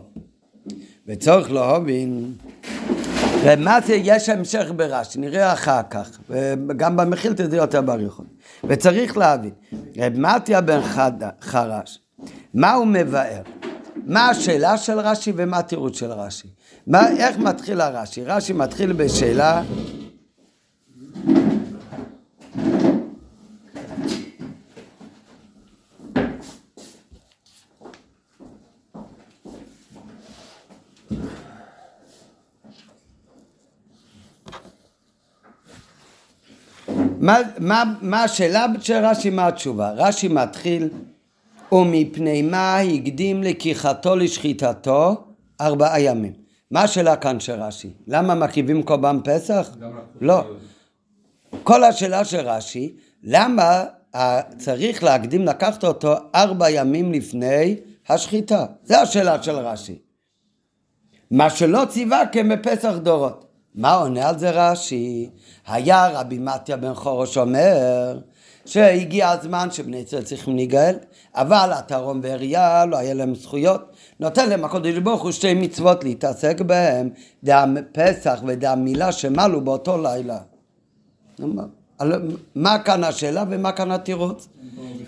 וצורך 1.07 1.51
להובין, 1.51 2.33
ומה 3.43 3.79
זה 3.85 3.95
יש 3.95 4.29
המשך 4.29 4.71
ברש"י, 4.75 5.19
נראה 5.19 5.53
אחר 5.53 5.81
כך, 5.89 6.19
וגם 6.29 6.97
במחילתא 6.97 7.47
זה 7.47 7.57
יותר 7.57 7.81
באריכות. 7.81 8.25
וצריך 8.63 9.17
להבין, 9.17 9.51
רב 9.97 10.13
מתיה 10.19 10.61
בן 10.61 10.79
חרש, 11.41 11.99
מה 12.53 12.73
הוא 12.73 12.87
מבאר? 12.87 13.41
מה 14.05 14.29
השאלה 14.29 14.77
של 14.77 14.99
רש"י 14.99 15.33
ומה 15.35 15.57
התירוץ 15.57 15.99
של 15.99 16.11
רש"י. 16.11 16.47
מה, 16.87 17.09
איך 17.09 17.37
מתחיל 17.37 17.81
הרש"י? 17.81 18.23
רש"י 18.23 18.53
מתחיל 18.53 18.93
בשאלה 18.93 19.63
מה, 37.27 37.37
מה, 37.59 37.83
מה 38.01 38.23
השאלה 38.23 38.65
של 38.79 39.05
רש"י, 39.05 39.29
מה 39.29 39.47
התשובה? 39.47 39.91
רש"י 39.91 40.27
מתחיל 40.27 40.89
ומפני 41.71 42.41
מה 42.41 42.79
הקדים 42.79 43.43
לקיחתו 43.43 44.15
לשחיטתו 44.15 45.23
ארבעה 45.61 46.01
ימים. 46.01 46.33
מה 46.71 46.81
השאלה 46.81 47.15
כאן 47.15 47.39
של 47.39 47.61
רש"י? 47.61 47.93
למה 48.07 48.35
מקריבים 48.35 48.83
קורבן 48.83 49.19
פסח? 49.23 49.69
לא. 50.21 50.43
כל 51.63 51.83
השאלה 51.83 52.25
של 52.25 52.49
רש"י, 52.49 52.95
למה 53.23 53.83
צריך 54.57 55.03
להקדים 55.03 55.45
לקחת 55.45 55.83
אותו 55.83 56.15
ארבע 56.35 56.69
ימים 56.69 57.11
לפני 57.11 57.75
השחיטה? 58.09 58.65
זה 58.83 59.01
השאלה 59.01 59.43
של 59.43 59.55
רש"י. 59.55 59.97
מה 61.31 61.49
שלא 61.49 61.83
ציווה 61.89 62.21
כמפסח 62.31 62.93
דורות. 63.03 63.46
מה 63.77 63.93
עונה 63.93 64.29
על 64.29 64.39
זה 64.39 64.49
רש"י? 64.49 65.29
היה 65.67 66.07
רבי 66.07 66.37
מתיה 66.37 66.77
בן 66.77 66.93
חורש 66.93 67.37
אומר 67.37 68.19
שהגיע 68.65 69.29
הזמן 69.29 69.71
שבני 69.71 69.97
ישראל 69.97 70.23
צריכים 70.23 70.55
להיגאל, 70.55 70.95
אבל 71.35 71.69
עטרון 71.73 72.19
ואריה 72.23 72.85
לא 72.85 72.97
היה 72.97 73.13
להם 73.13 73.35
זכויות. 73.35 73.81
נותן 74.19 74.49
להם 74.49 74.65
הקודש 74.65 74.97
ברוך 74.97 75.23
הוא 75.23 75.31
שתי 75.31 75.53
מצוות 75.53 76.03
להתעסק 76.03 76.61
בהם, 76.61 77.09
דם 77.43 77.77
פסח 77.91 78.39
ודם 78.47 78.79
מילה 78.83 79.11
שמלו 79.11 79.61
באותו 79.61 79.97
לילה. 80.01 80.37
מה 82.55 82.79
כאן 82.79 83.03
השאלה 83.03 83.43
ומה 83.49 83.71
כאן 83.71 83.91
התירוץ? 83.91 84.47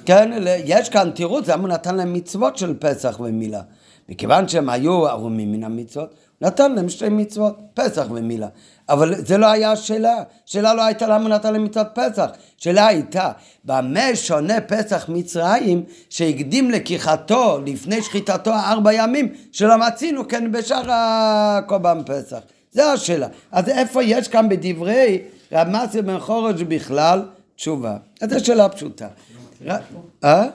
כן, 0.05 0.31
יש 0.65 0.89
כאן 0.89 1.11
תירוץ, 1.15 1.47
למה 1.47 1.61
הוא 1.61 1.69
נתן 1.69 1.95
להם 1.95 2.13
מצוות 2.13 2.57
של 2.57 2.73
פסח 2.79 3.19
ומילה? 3.19 3.61
מכיוון 4.09 4.47
שהם 4.47 4.69
היו 4.69 5.07
ערומים 5.07 5.51
מן 5.51 5.63
המצוות, 5.63 6.13
נתן 6.41 6.75
להם 6.75 6.89
שתי 6.89 7.10
מצוות, 7.10 7.60
פסח 7.74 8.05
ומילה. 8.10 8.48
אבל 8.89 9.25
זה 9.25 9.38
לא 9.38 9.48
היה 9.48 9.72
השאלה. 9.72 10.24
השאלה 10.48 10.74
לא 10.74 10.86
הייתה 10.86 11.08
למה 11.08 11.29
נתן 11.29 11.53
להם 11.53 11.63
מצוות 11.63 11.88
פסח. 11.93 12.29
השאלה 12.60 12.88
הייתה, 12.88 13.31
במה 13.65 14.15
שונה 14.15 14.62
פסח 14.62 15.05
מצרים 15.10 15.84
שהקדים 16.10 16.72
לקיחתו 16.72 17.60
לפני 17.65 18.01
שחיטתו 18.01 18.53
ארבע 18.53 18.93
ימים 18.93 19.34
שלא 19.51 19.77
מצינו 19.77 20.27
כן 20.27 20.51
בשאר 20.51 20.84
הקורבן 20.89 22.01
פסח. 22.05 22.39
זה 22.72 22.91
השאלה. 22.91 23.27
אז 23.51 23.69
איפה 23.69 24.03
יש 24.03 24.27
כאן 24.27 24.50
בדברי 24.50 25.22
רב 25.51 25.67
מסי 25.67 26.01
בן 26.01 26.19
חורש 26.19 26.62
בכלל 26.62 27.22
תשובה? 27.55 27.98
אז 28.22 28.29
זו 28.29 28.46
שאלה 28.46 28.69
פשוטה. 28.69 29.08
אה? 30.24 30.48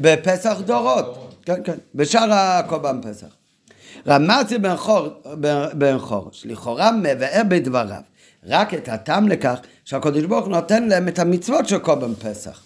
בפסח 0.00 0.60
דורות. 0.66 1.34
כן, 1.42 1.62
כן. 1.64 1.76
בשאר 1.94 2.32
הקורבן 2.32 3.00
פסח. 3.02 3.45
רמצי 4.08 4.58
בן, 4.58 4.76
חור, 4.76 5.08
בן 5.72 5.98
חורש, 5.98 6.46
לכאורה 6.46 6.92
מבאר 6.92 7.42
בדבריו 7.48 8.00
רק 8.46 8.74
את 8.74 8.88
הטעם 8.88 9.28
לכך 9.28 9.58
שהקדוש 9.84 10.24
ברוך 10.24 10.44
הוא 10.44 10.52
נותן 10.52 10.88
להם 10.88 11.08
את 11.08 11.18
המצוות 11.18 11.68
של 11.68 11.78
קורבן 11.78 12.14
פסח. 12.14 12.62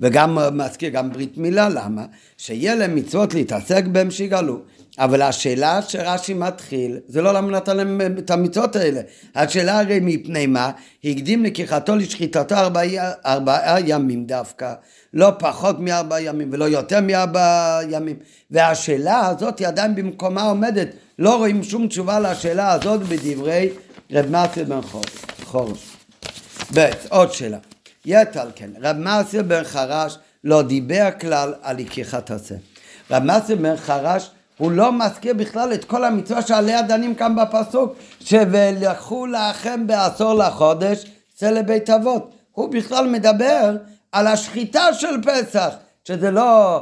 וגם 0.00 0.38
מזכיר 0.52 0.88
גם 0.88 1.12
ברית 1.12 1.38
מילה, 1.38 1.68
למה? 1.68 2.04
שיהיה 2.36 2.74
להם 2.74 2.94
מצוות 2.94 3.34
להתעסק 3.34 3.84
בהם 3.84 4.10
שיגאלו. 4.10 4.60
אבל 4.98 5.22
השאלה 5.22 5.82
שרש"י 5.82 6.34
מתחיל, 6.34 6.98
זה 7.08 7.22
לא 7.22 7.34
למה 7.34 7.50
נתן 7.50 7.76
להם 7.76 8.00
את 8.18 8.30
המצוות 8.30 8.76
האלה. 8.76 9.00
השאלה 9.34 9.80
הרי 9.80 9.98
מפני 10.02 10.46
מה? 10.46 10.70
הקדים 11.04 11.44
לקיחתו 11.44 11.96
לשחיטתו 11.96 12.54
ארבעה 12.54 13.12
ארבע 13.26 13.76
ימים 13.86 14.24
דווקא. 14.24 14.74
לא 15.14 15.32
פחות 15.38 15.80
מארבעה 15.80 16.22
ימים 16.22 16.48
ולא 16.52 16.64
יותר 16.64 17.00
מארבעה 17.00 17.80
ימים. 17.90 18.16
והשאלה 18.50 19.26
הזאת 19.26 19.58
היא 19.58 19.68
עדיין 19.68 19.94
במקומה 19.94 20.42
עומדת. 20.42 20.88
לא 21.18 21.36
רואים 21.36 21.62
שום 21.62 21.88
תשובה 21.88 22.20
לשאלה 22.20 22.72
הזאת 22.72 23.00
בדברי 23.00 23.68
רב 24.12 24.30
מרטין 24.30 24.64
בן 24.64 24.80
חורש. 25.44 25.96
ב', 26.74 26.90
עוד 27.08 27.32
שאלה. 27.32 27.58
יתר 28.06 28.50
כן, 28.54 28.70
רב 28.80 28.96
מסיה 28.96 29.42
בן 29.42 29.64
חרש 29.64 30.18
לא 30.44 30.62
דיבר 30.62 31.08
כלל 31.20 31.54
על 31.62 31.76
לקיחת 31.76 32.30
עשה. 32.30 32.54
רב 33.10 33.22
מסיה 33.22 33.56
בן 33.56 33.76
חרש 33.76 34.30
הוא 34.58 34.72
לא 34.72 34.92
מזכיר 34.92 35.34
בכלל 35.34 35.72
את 35.74 35.84
כל 35.84 36.04
המצווה 36.04 36.42
שעליה 36.42 36.82
דנים 36.82 37.14
כאן 37.14 37.36
בפסוק, 37.36 37.94
ש"ולקחו 38.20 39.26
לכם 39.26 39.86
בעשור 39.86 40.34
לחודש, 40.34 41.04
צא 41.34 41.50
לבית 41.50 41.90
אבות". 41.90 42.30
הוא 42.52 42.68
בכלל 42.68 43.08
מדבר 43.08 43.76
על 44.12 44.26
השחיטה 44.26 44.94
של 44.94 45.22
פסח, 45.22 45.74
שזה 46.04 46.30
לא 46.30 46.78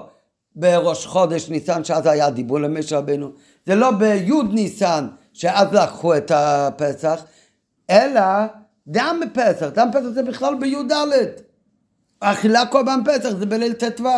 בראש 0.57 1.07
חודש 1.07 1.49
ניסן, 1.49 1.85
שאז 1.85 2.07
היה 2.07 2.31
דיבור 2.31 2.61
למשה 2.61 2.99
רבנו, 2.99 3.31
זה 3.67 3.75
לא 3.75 3.91
ביוד 3.91 4.55
ניסן, 4.55 5.09
שאז 5.33 5.73
לקחו 5.73 6.17
את 6.17 6.33
הפסח, 6.35 7.25
אלא 7.91 8.21
דם 8.87 9.21
פסח, 9.35 9.67
דם 9.67 9.88
פסח 9.93 10.09
זה 10.14 10.23
בכלל 10.23 10.55
בי"ד. 10.55 10.93
אכילה 12.21 12.67
קורבן 12.67 13.00
פסח 13.05 13.31
זה 13.31 13.47
בליל 13.47 13.73
ט"ו. 13.73 14.09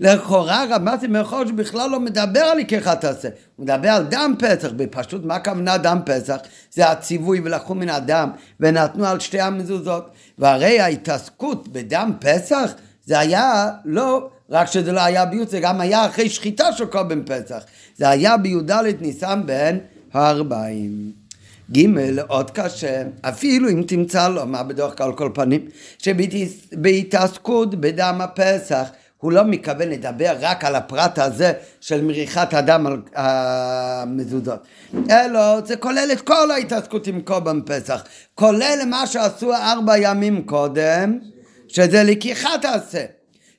לכאורה 0.00 0.64
רב 0.70 0.82
מסי 0.82 1.06
מרחוש 1.06 1.50
בכלל 1.50 1.90
לא 1.90 2.00
מדבר 2.00 2.40
על 2.40 2.58
לקיחת 2.58 3.04
עשה, 3.04 3.28
הוא 3.56 3.64
מדבר 3.64 3.88
על 3.88 4.04
דם 4.04 4.34
פסח, 4.38 4.68
בפשוט 4.76 5.24
מה 5.24 5.34
הכוונה 5.34 5.78
דם 5.78 5.98
פסח? 6.06 6.36
זה 6.70 6.90
הציווי 6.90 7.40
ולקחו 7.44 7.74
מן 7.74 7.88
הדם 7.88 8.30
ונתנו 8.60 9.06
על 9.06 9.20
שתי 9.20 9.40
המזוזות, 9.40 10.10
והרי 10.38 10.80
ההתעסקות 10.80 11.68
בדם 11.68 12.12
פסח 12.20 12.70
זה 13.04 13.18
היה 13.18 13.70
לא 13.84 14.28
רק 14.50 14.66
שזה 14.66 14.92
לא 14.92 15.00
היה 15.00 15.24
בי"ת, 15.24 15.48
זה 15.48 15.60
גם 15.60 15.80
היה 15.80 16.06
אחרי 16.06 16.28
שחיטה 16.28 16.72
של 16.72 16.86
קורבן 16.86 17.22
פסח, 17.26 17.64
זה 17.96 18.08
היה 18.08 18.36
בי"ד 18.36 18.72
ניסן 19.00 19.42
בין 19.46 19.78
הארבעים. 20.12 21.12
ג' 21.72 21.86
עוד 22.28 22.50
קשה, 22.50 23.02
אפילו 23.20 23.68
אם 23.68 23.82
תמצא 23.86 24.28
לו, 24.28 24.46
מה 24.46 24.62
בדרך 24.62 24.98
כלל 24.98 25.12
כל 25.12 25.30
פנים, 25.34 25.68
שבהתעסקות 25.98 27.74
בדם 27.74 28.20
הפסח 28.20 28.88
הוא 29.18 29.32
לא 29.32 29.44
מתכוון 29.44 29.88
לדבר 29.88 30.36
רק 30.40 30.64
על 30.64 30.74
הפרט 30.74 31.18
הזה 31.18 31.52
של 31.80 32.04
מריחת 32.04 32.54
הדם 32.54 32.86
על 32.86 33.02
המזוזות, 33.14 34.66
אלא 35.10 35.60
זה 35.60 35.76
כולל 35.76 36.08
את 36.12 36.20
כל 36.20 36.50
ההתעסקות 36.50 37.06
עם 37.06 37.20
קורבן 37.20 37.60
פסח, 37.66 38.04
כולל 38.34 38.78
מה 38.90 39.06
שעשו 39.06 39.54
ארבע 39.54 39.98
ימים 39.98 40.42
קודם, 40.42 41.18
שזה 41.68 42.02
לקיחת 42.02 42.64
העשה, 42.64 43.04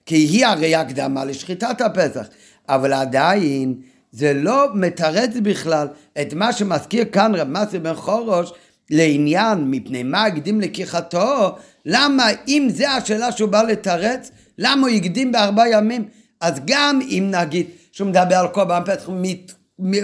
כי 0.05 0.15
היא 0.15 0.45
הרי 0.45 0.75
הקדמה 0.75 1.25
לשחיטת 1.25 1.81
הפסח, 1.81 2.27
אבל 2.69 2.93
עדיין 2.93 3.75
זה 4.11 4.33
לא 4.33 4.67
מתרץ 4.73 5.29
בכלל 5.43 5.87
את 6.21 6.33
מה 6.33 6.53
שמזכיר 6.53 7.05
כאן 7.05 7.35
רב 7.35 7.47
מסי 7.47 7.79
בן 7.79 7.93
חורוש 7.93 8.53
לעניין 8.89 9.71
מפני 9.71 10.03
מה 10.03 10.25
הקדים 10.25 10.61
לקיחתו, 10.61 11.55
למה 11.85 12.27
אם 12.47 12.67
זה 12.71 12.91
השאלה 12.91 13.31
שהוא 13.31 13.49
בא 13.49 13.61
לתרץ, 13.61 14.31
למה 14.57 14.87
הוא 14.87 14.95
הקדים 14.95 15.31
בארבעה 15.31 15.69
ימים? 15.69 16.07
אז 16.41 16.59
גם 16.65 16.99
אם 17.01 17.31
נגיד 17.31 17.67
שהוא 17.91 18.07
מדבר 18.07 18.35
על 18.35 18.47
קורבן 18.47 18.81
פסח, 18.85 19.05
הוא 19.05 19.15
מת, 19.19 19.51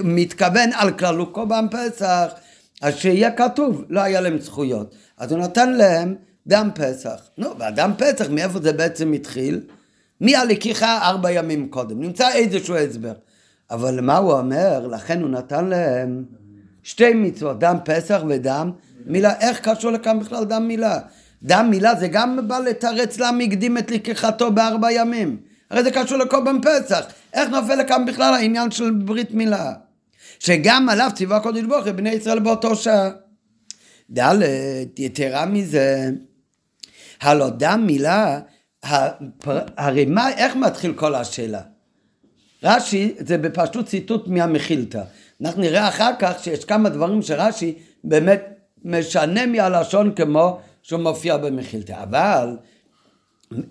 מתכוון 0.03 0.69
על 0.73 0.91
כללות 0.91 1.31
קורבן 1.31 1.65
פסח, 1.71 2.33
אז 2.81 2.95
שיהיה 2.95 3.31
כתוב, 3.31 3.83
לא 3.89 4.01
היה 4.01 4.21
להם 4.21 4.39
זכויות. 4.39 4.95
אז 5.17 5.31
הוא 5.31 5.39
נתן 5.39 5.73
להם 5.73 6.15
דם 6.47 6.69
פסח. 6.75 7.21
נו, 7.37 7.59
והדם 7.59 7.91
פסח, 7.97 8.29
מאיפה 8.29 8.59
זה 8.59 8.73
בעצם 8.73 9.13
התחיל? 9.13 9.61
מהלקיחה 10.21 11.09
ארבע 11.09 11.31
ימים 11.31 11.69
קודם. 11.69 12.01
נמצא 12.01 12.31
איזשהו 12.31 12.75
הסבר. 12.75 13.13
אבל 13.71 14.01
מה 14.01 14.17
הוא 14.17 14.33
אומר? 14.33 14.87
לכן 14.87 15.21
הוא 15.21 15.29
נתן 15.29 15.65
להם 15.65 16.23
שתי 16.83 17.13
מצוות, 17.13 17.59
דם 17.59 17.77
פסח 17.85 18.21
ודם 18.29 18.71
מילה. 19.05 19.39
איך 19.39 19.59
קשור 19.59 19.91
לכאן 19.91 20.19
בכלל 20.19 20.43
דם 20.43 20.67
מילה? 20.67 20.99
דם 21.43 21.67
מילה 21.69 21.95
זה 21.95 22.07
גם 22.07 22.47
בא 22.47 22.59
לתרץ 22.59 23.19
למה 23.19 23.43
הקדים 23.43 23.77
את 23.77 23.91
לקיחתו 23.91 24.51
בארבע 24.51 24.91
ימים. 24.91 25.37
הרי 25.69 25.83
זה 25.83 25.91
קשור 25.91 26.17
לקורבן 26.17 26.61
פסח. 26.61 27.05
איך 27.33 27.49
נופל 27.49 27.75
לכאן 27.75 28.05
בכלל 28.05 28.33
העניין 28.33 28.71
של 28.71 28.91
ברית 28.91 29.31
מילה? 29.31 29.73
שגם 30.39 30.89
עליו 30.89 31.09
ציווה 31.15 31.37
הקודש 31.37 31.63
ברוך 31.63 31.85
הוא 31.85 31.91
בני 31.91 32.09
ישראל 32.09 32.39
באותו 32.39 32.75
שעה. 32.75 33.09
ד' 34.17 34.41
יתרה 34.97 35.45
מזה, 35.45 36.09
הלא 37.21 37.49
דם 37.49 37.83
מילה, 37.87 38.39
הרי 39.77 40.05
מה, 40.05 40.29
איך 40.29 40.55
מתחיל 40.55 40.93
כל 40.93 41.15
השאלה? 41.15 41.61
רש"י 42.63 43.13
זה 43.19 43.37
בפשטות 43.37 43.85
ציטוט 43.85 44.27
מהמחילתא. 44.27 45.01
אנחנו 45.41 45.61
נראה 45.61 45.87
אחר 45.87 46.11
כך 46.19 46.43
שיש 46.43 46.65
כמה 46.65 46.89
דברים 46.89 47.21
שרש"י 47.21 47.75
באמת 48.03 48.41
משנה 48.85 49.45
מהלשון 49.45 50.15
כמו 50.15 50.59
שהוא 50.83 50.99
מופיע 50.99 51.37
במחילתא. 51.37 52.03
אבל 52.03 52.57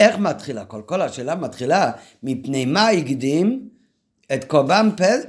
איך 0.01 0.19
מתחיל 0.19 0.59
הכל? 0.59 0.83
כל 0.87 1.03
השאלה 1.03 1.35
מתחילה 1.35 1.93
מפני 2.23 2.65
מה 2.65 2.89
הקדים 2.89 3.69
את 4.35 4.45
קורבן 4.45 4.89
פסח, 4.97 5.29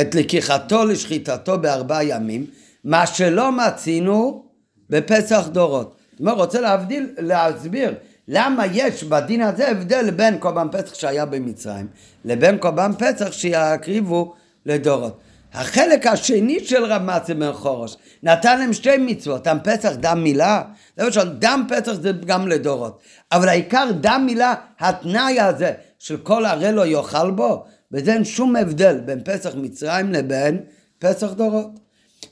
את 0.00 0.14
לקיחתו 0.14 0.84
לשחיטתו 0.84 1.58
בארבעה 1.58 2.04
ימים, 2.04 2.46
מה 2.84 3.06
שלא 3.06 3.52
מצינו 3.52 4.44
בפסח 4.90 5.48
דורות. 5.52 5.96
זאת 6.12 6.20
אומרת, 6.20 6.36
רוצה 6.36 6.60
להבדיל, 6.60 7.08
להסביר 7.18 7.94
למה 8.28 8.66
יש 8.72 9.04
בדין 9.04 9.40
הזה 9.42 9.70
הבדל 9.70 10.10
בין 10.10 10.38
קורבן 10.38 10.68
פסח 10.72 10.94
שהיה 10.94 11.26
במצרים 11.26 11.86
לבין 12.24 12.58
קורבן 12.58 12.92
פסח 12.98 13.32
שיקריבו 13.32 14.34
לדורות. 14.66 15.20
החלק 15.56 16.06
השני 16.06 16.64
של 16.64 16.84
רב 16.84 17.02
מצי 17.02 17.34
בן 17.34 17.52
חורש 17.52 17.96
נתן 18.22 18.58
להם 18.58 18.72
שתי 18.72 18.96
מצוות, 18.98 19.44
דם 19.44 19.58
פסח, 19.64 19.92
דם 20.00 20.22
מילה. 20.22 20.62
למשל, 20.98 21.28
דם 21.28 21.66
פסח 21.68 21.92
זה 21.92 22.12
גם 22.26 22.48
לדורות. 22.48 23.00
אבל 23.32 23.48
העיקר 23.48 23.88
דם 24.00 24.22
מילה, 24.26 24.54
התנאי 24.80 25.40
הזה 25.40 25.72
של 25.98 26.16
כל 26.16 26.46
הרי 26.46 26.72
לא 26.72 26.86
יאכל 26.86 27.30
בו, 27.30 27.64
וזה 27.92 28.12
אין 28.12 28.24
שום 28.24 28.56
הבדל 28.56 29.00
בין 29.04 29.20
פסח 29.24 29.54
מצרים 29.54 30.12
לבין 30.12 30.60
פסח 30.98 31.32
דורות. 31.32 31.70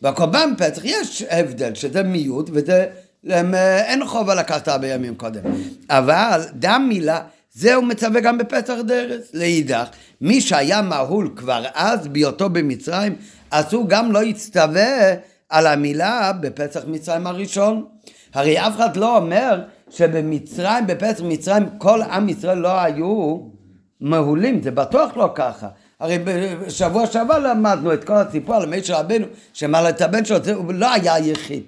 בקורבן 0.03 0.51
פסח 0.59 0.85
יש 0.85 1.25
הבדל, 1.31 1.75
שזה 1.75 2.03
מיעוט 2.03 2.51
וזה 2.53 2.87
אה, 3.31 3.85
אין 3.85 4.07
חובה 4.07 4.35
לקחת 4.35 4.69
הרבה 4.69 4.87
ימים 4.89 5.15
קודם. 5.15 5.43
אבל 5.91 6.41
דם 6.55 6.87
מילה, 6.89 7.21
זה 7.55 7.75
הוא 7.75 7.85
מצווה 7.85 8.21
גם 8.21 8.39
בפסח 8.39 8.75
דרס. 8.87 9.31
לאידך, 9.35 9.89
מי 10.21 10.41
שהיה 10.41 10.83
מהול 10.83 11.31
כבר 11.37 11.65
אז 11.75 12.09
בהיותו 12.09 12.51
במצרים, 12.51 13.17
אז 13.51 13.73
הוא 13.73 13.89
גם 13.89 14.13
לא 14.13 14.25
יצטווה 14.25 15.15
על 15.49 15.67
המילה 15.67 16.33
בפסח 16.41 16.81
מצרים 16.87 17.27
הראשון. 17.27 17.85
הרי 18.35 18.59
אף 18.59 18.77
אחד 18.77 18.97
לא 18.97 19.17
אומר 19.17 19.63
שבמצרים, 19.91 20.87
בפסח 20.87 21.23
מצרים, 21.23 21.69
כל 21.79 22.03
עם 22.03 22.29
ישראל 22.29 22.59
לא 22.59 22.81
היו 22.81 23.39
מהולים, 24.01 24.63
זה 24.63 24.71
בטוח 24.71 25.17
לא 25.17 25.33
ככה. 25.35 25.69
הרי 26.01 26.19
בשבוע 26.19 27.07
שעבר 27.07 27.39
למדנו 27.39 27.93
את 27.93 28.05
כל 28.05 28.17
הסיפור 28.17 28.55
על 28.55 28.67
משה 28.67 29.01
רבנו, 29.01 29.27
שמעל 29.53 29.89
את 29.89 30.01
הבן 30.01 30.25
שלו, 30.25 30.39
הוא 30.55 30.73
לא 30.73 30.93
היה 30.93 31.15
היחיד. 31.15 31.63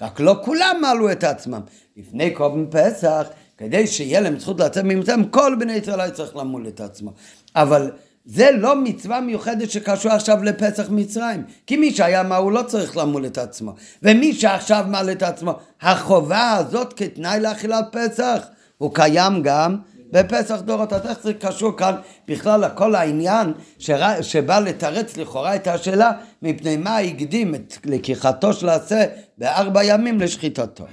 רק 0.00 0.20
לא 0.20 0.40
כולם 0.44 0.76
מעלו 0.80 1.12
את 1.12 1.24
עצמם. 1.24 1.60
לפני 1.96 2.30
קורבן 2.30 2.66
פסח, 2.70 3.26
כדי 3.62 3.86
שיהיה 3.86 4.20
להם 4.20 4.38
זכות 4.38 4.60
לצאת 4.60 4.84
ממצרים, 4.84 5.24
כל 5.24 5.56
בני 5.58 5.72
ישראל 5.72 6.00
היה 6.00 6.10
צריך 6.10 6.36
למול 6.36 6.68
את 6.68 6.80
עצמו. 6.80 7.12
אבל 7.56 7.90
זה 8.24 8.50
לא 8.50 8.76
מצווה 8.76 9.20
מיוחדת 9.20 9.70
שקשור 9.70 10.12
עכשיו 10.12 10.42
לפסח 10.42 10.86
מצרים. 10.90 11.44
כי 11.66 11.76
מי 11.76 11.94
שהיה 11.94 12.22
מה 12.22 12.36
הוא 12.36 12.52
לא 12.52 12.62
צריך 12.62 12.96
למול 12.96 13.26
את 13.26 13.38
עצמו. 13.38 13.74
ומי 14.02 14.34
שעכשיו 14.34 14.84
מעל 14.88 15.10
את 15.10 15.22
עצמו, 15.22 15.54
החובה 15.80 16.52
הזאת 16.52 16.92
כתנאי 16.92 17.40
לאכילת 17.40 17.84
פסח, 17.92 18.46
הוא 18.78 18.94
קיים 18.94 19.42
גם 19.42 19.76
בפסח 20.10 20.60
דורות. 20.60 20.92
אז 20.92 21.06
איך 21.06 21.22
זה 21.22 21.34
קשור 21.34 21.76
כאן 21.76 21.94
בכלל 22.28 22.64
לכל 22.64 22.94
העניין 22.94 23.52
שר... 23.78 24.22
שבא 24.22 24.58
לתרץ 24.58 25.16
לכאורה 25.16 25.56
את 25.56 25.66
השאלה 25.66 26.12
מפני 26.42 26.76
מה 26.76 26.98
הקדים 26.98 27.54
את 27.54 27.76
לקיחתו 27.84 28.52
של 28.52 28.68
השה 28.68 29.04
בארבע 29.38 29.84
ימים 29.84 30.20
לשחיטתו. 30.20 30.84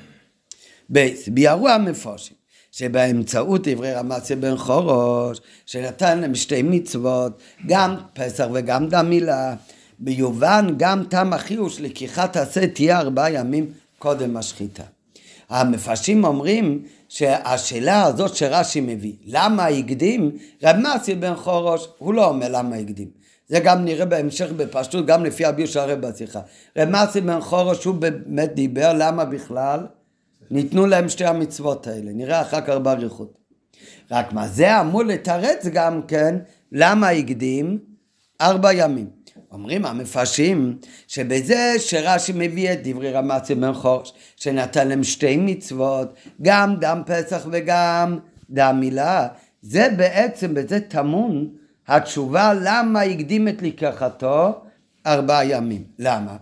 ביארו 1.27 1.69
המפורשים 1.69 2.38
שבאמצעות 2.71 3.67
דברי 3.67 3.93
רמציה 3.93 4.35
בן 4.35 4.57
חורוש 4.57 5.41
שנתן 5.65 6.19
להם 6.19 6.35
שתי 6.35 6.61
מצוות 6.61 7.41
גם 7.67 7.95
פסח 8.13 8.47
וגם 8.53 8.89
דם 8.89 9.09
מילה 9.09 9.55
ביובן 9.99 10.67
גם 10.77 11.03
תם 11.09 11.33
החיוש 11.33 11.81
לקיחת 11.81 12.37
השה 12.37 12.67
תהיה 12.67 12.99
ארבעה 12.99 13.31
ימים 13.31 13.71
קודם 13.97 14.37
השחיטה. 14.37 14.83
המפרשים 15.49 16.23
אומרים 16.23 16.83
שהשאלה 17.09 18.03
הזאת 18.03 18.35
שרש"י 18.35 18.81
מביא, 18.81 19.13
למה 19.25 19.65
הקדים, 19.65 20.31
רב 20.63 20.75
מסי 20.75 21.15
בן 21.15 21.35
חורוש, 21.35 21.87
הוא 21.97 22.13
לא 22.13 22.27
אומר 22.27 22.47
למה 22.49 22.75
הקדים. 22.75 23.07
זה 23.47 23.59
גם 23.59 23.85
נראה 23.85 24.05
בהמשך 24.05 24.51
בפשטות, 24.51 25.05
גם 25.05 25.25
לפי 25.25 25.45
הביור 25.45 25.67
של 25.67 25.79
הרב 25.79 25.99
בשיחה. 26.01 26.39
רב 26.77 26.89
מסי 26.89 27.21
בן 27.21 27.41
חורוש, 27.41 27.85
הוא 27.85 27.95
באמת 27.95 28.53
דיבר 28.53 28.93
למה 28.97 29.25
בכלל 29.25 29.79
ניתנו 30.51 30.85
להם 30.85 31.09
שתי 31.09 31.25
המצוות 31.25 31.87
האלה. 31.87 32.11
נראה 32.13 32.41
אחר 32.41 32.61
כך 32.61 32.73
באריכות. 32.73 33.37
רק 34.11 34.33
מה, 34.33 34.47
זה 34.47 34.81
אמור 34.81 35.03
לתרץ 35.03 35.65
גם 35.65 36.01
כן 36.01 36.35
למה 36.71 37.09
הקדים 37.09 37.79
ארבע 38.41 38.73
ימים. 38.73 39.19
אומרים 39.51 39.85
המפרשים 39.85 40.77
שבזה 41.07 41.75
שרש"י 41.79 42.31
מביא 42.35 42.73
את 42.73 42.79
דברי 42.83 43.11
רמצי 43.11 43.55
בן 43.55 43.73
חורש, 43.73 44.13
שנתן 44.35 44.87
להם 44.87 45.03
שתי 45.03 45.37
מצוות, 45.37 46.13
גם 46.41 46.75
דם 46.75 47.01
פסח 47.05 47.47
וגם 47.51 48.19
דם 48.49 48.77
מילה, 48.79 49.27
זה 49.61 49.87
בעצם, 49.97 50.53
בזה 50.53 50.79
טמון 50.79 51.49
התשובה 51.87 52.53
למה 52.53 53.01
הקדים 53.01 53.47
את 53.47 53.61
לקחתו 53.61 54.61
ארבעה 55.07 55.45
ימים. 55.45 55.83
למה? 55.99 56.37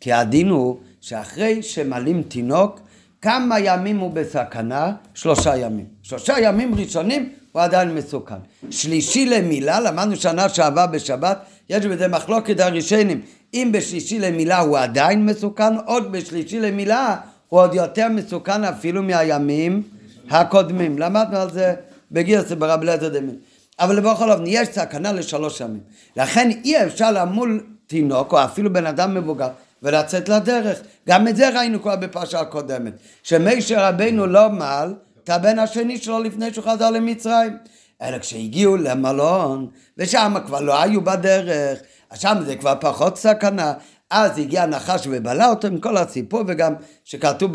כי 0.00 0.12
הדין 0.12 0.48
הוא 0.48 0.76
שאחרי 1.00 1.62
שמעלים 1.62 2.22
תינוק, 2.22 2.80
כמה 3.22 3.60
ימים 3.60 3.98
הוא 3.98 4.10
בסכנה? 4.10 4.92
שלושה 5.14 5.56
ימים. 5.56 5.86
שלושה 6.02 6.34
ימים 6.40 6.74
ראשונים 6.74 7.28
הוא 7.52 7.62
עדיין 7.62 7.94
מסוכן. 7.94 8.34
שלישי 8.70 9.26
למילה, 9.26 9.80
למדנו 9.80 10.16
שנה 10.16 10.48
שעברה 10.48 10.86
בשבת, 10.86 11.38
יש 11.70 11.86
בזה 11.86 12.08
מחלוקת 12.08 12.60
הראשונים, 12.60 13.20
אם 13.54 13.70
בשלישי 13.72 14.18
למילה 14.18 14.58
הוא 14.58 14.78
עדיין 14.78 15.26
מסוכן, 15.26 15.76
עוד 15.86 16.12
בשלישי 16.12 16.60
למילה 16.60 17.16
הוא 17.48 17.60
עוד 17.60 17.74
יותר 17.74 18.08
מסוכן 18.08 18.64
אפילו 18.64 19.02
מהימים 19.02 19.82
הקודמים. 20.30 20.98
למדנו 20.98 21.36
על 21.36 21.50
זה 21.50 21.74
בגירסי 22.12 22.54
ברב 22.54 22.80
אליעזר 22.82 23.08
דמין. 23.08 23.34
אבל 23.80 24.00
בכל 24.00 24.30
אופן, 24.32 24.44
יש 24.46 24.68
סכנה 24.68 25.12
לשלוש 25.12 25.60
ימים. 25.60 25.80
לכן 26.16 26.50
אי 26.64 26.84
אפשר 26.84 27.12
למול 27.12 27.60
תינוק, 27.86 28.32
או 28.32 28.44
אפילו 28.44 28.72
בן 28.72 28.86
אדם 28.86 29.14
מבוגר, 29.14 29.48
ולצאת 29.82 30.28
לדרך. 30.28 30.80
גם 31.08 31.28
את 31.28 31.36
זה 31.36 31.48
ראינו 31.48 31.82
כבר 31.82 31.96
בפרשה 31.96 32.40
הקודמת. 32.40 32.92
שמשה 33.22 33.88
רבנו 33.88 34.26
לא 34.26 34.50
מעל 34.50 34.94
את 35.24 35.30
הבן 35.30 35.58
השני 35.58 35.98
שלו 35.98 36.22
לפני 36.22 36.54
שהוא 36.54 36.64
חזר 36.64 36.90
למצרים. 36.90 37.56
אלא 38.02 38.18
כשהגיעו 38.18 38.76
למלון, 38.76 39.68
ושם 39.98 40.34
כבר 40.46 40.60
לא 40.60 40.82
היו 40.82 41.04
בדרך, 41.04 41.78
שם 42.14 42.36
זה 42.46 42.56
כבר 42.56 42.74
פחות 42.80 43.18
סכנה. 43.18 43.72
אז 44.10 44.38
הגיע 44.38 44.66
נחש 44.66 45.06
ובלע 45.10 45.50
אותו 45.50 45.66
עם 45.66 45.78
כל 45.78 45.96
הסיפור, 45.96 46.42
וגם 46.46 46.74
שכתוב 47.04 47.50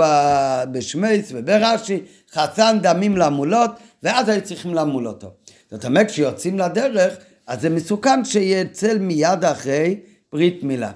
בשמייס 0.71 1.31
וברש"י, 1.35 2.01
חצן 2.31 2.79
דמים 2.81 3.17
למולות, 3.17 3.71
ואז 4.03 4.29
היו 4.29 4.41
צריכים 4.41 4.73
למול 4.73 5.07
אותו. 5.07 5.31
זאת 5.71 5.85
אומרת, 5.85 6.07
כשיוצאים 6.07 6.59
לדרך, 6.59 7.13
אז 7.47 7.61
זה 7.61 7.69
מסוכן 7.69 8.25
שיצא 8.25 8.93
מיד 8.99 9.45
אחרי 9.45 9.99
ברית 10.33 10.63
מילה. 10.63 10.91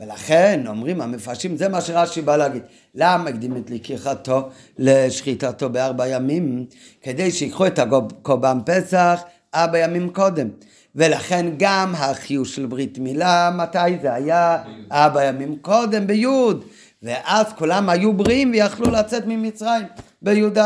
ולכן 0.00 0.60
אומרים 0.66 1.00
המפרשים, 1.00 1.56
זה 1.56 1.68
מה 1.68 1.80
שרש"י 1.80 2.22
בא 2.22 2.36
להגיד. 2.36 2.62
למה 2.94 3.30
הקדים 3.30 3.56
את 3.56 3.70
לקיחתו 3.70 4.48
לשחיטתו 4.78 5.68
בארבע 5.68 6.08
ימים? 6.08 6.66
כדי 7.02 7.30
שיקחו 7.30 7.66
את 7.66 7.78
הקורבן 7.78 8.58
פסח 8.66 9.22
ארבע 9.54 9.78
ימים 9.78 10.10
קודם. 10.10 10.48
ולכן 10.94 11.46
גם 11.56 11.94
החיוש 11.94 12.56
של 12.56 12.66
ברית 12.66 12.98
מילה, 12.98 13.50
מתי 13.56 13.98
זה 14.02 14.14
היה? 14.14 14.62
ארבע 14.92 15.24
ימים 15.24 15.56
קודם, 15.60 16.06
ביוד. 16.06 16.64
ואז 17.02 17.46
כולם 17.58 17.88
היו 17.88 18.12
בריאים 18.12 18.50
ויכלו 18.50 18.90
לצאת 18.90 19.26
ממצרים, 19.26 19.86
בי"ד. 20.22 20.58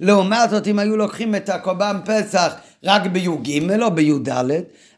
לעומת 0.00 0.50
זאת, 0.50 0.66
אם 0.66 0.78
היו 0.78 0.96
לוקחים 0.96 1.34
את 1.34 1.48
הקורבן 1.48 1.96
פסח 2.04 2.54
רק 2.84 3.06
בי"ג 3.06 3.72
או 3.82 3.90
בי"ד, 3.90 4.28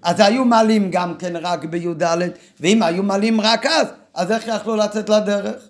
אז 0.03 0.21
היו 0.21 0.45
מעלים 0.45 0.91
גם 0.91 1.15
כן 1.19 1.37
רק 1.37 1.65
בי"ד, 1.65 2.03
ואם 2.61 2.83
היו 2.83 3.03
מעלים 3.03 3.41
רק 3.41 3.67
אז, 3.67 3.87
אז 4.15 4.33
איך 4.33 4.49
יכלו 4.49 4.77
לצאת 4.77 5.09
לדרך? 5.09 5.69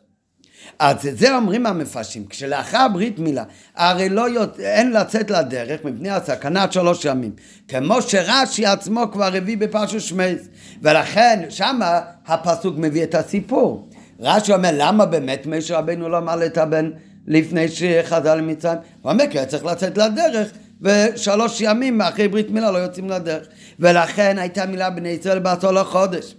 אז 0.79 0.97
זה 1.13 1.37
אומרים 1.37 1.67
המפרשים, 1.67 2.27
כשלאחר 2.27 2.87
ברית 2.93 3.19
מילה, 3.19 3.45
הרי 3.77 4.09
לא 4.09 4.29
יות... 4.29 4.61
אין 4.61 4.93
לצאת 4.93 5.31
לדרך 5.31 5.85
מפני 5.85 6.11
הסכנת 6.11 6.73
שלוש 6.73 7.05
ימים, 7.05 7.33
כמו 7.69 8.03
שרש"י 8.03 8.67
עצמו 8.67 9.03
כבר 9.13 9.37
הביא 9.37 9.59
בפרשו 9.59 10.01
שמייס, 10.01 10.41
ולכן 10.83 11.45
שמה 11.49 12.01
הפסוק 12.27 12.75
מביא 12.79 13.05
את 13.05 13.15
הסיפור. 13.15 13.89
רש"י 14.21 14.53
אומר, 14.53 14.71
למה 14.75 15.07
באמת 15.07 15.47
משה 15.47 15.79
רבנו 15.79 16.09
לא 16.09 16.21
מעלה 16.21 16.47
את 16.47 16.59
הבן 16.59 16.91
לפני 17.27 17.69
שחזר 17.69 18.35
למצרים? 18.35 18.79
הוא 19.03 19.13
אומר, 19.13 19.25
כי 19.31 19.39
היה 19.39 19.47
צריך 19.47 19.65
לצאת 19.65 19.99
לדרך, 19.99 20.49
ושלוש 20.83 21.61
ימים 21.61 22.01
אחרי 22.01 22.29
ברית 22.29 22.51
מילה 22.51 22.71
לא 22.71 22.79
יוצאים 22.79 23.11
לדרך. 23.11 23.47
ולכן 23.81 24.39
הייתה 24.39 24.67
מילה 24.67 24.91
בני 24.91 25.09
ישראל 25.09 25.39
בעשור 25.39 25.73
לחודש, 25.73 26.35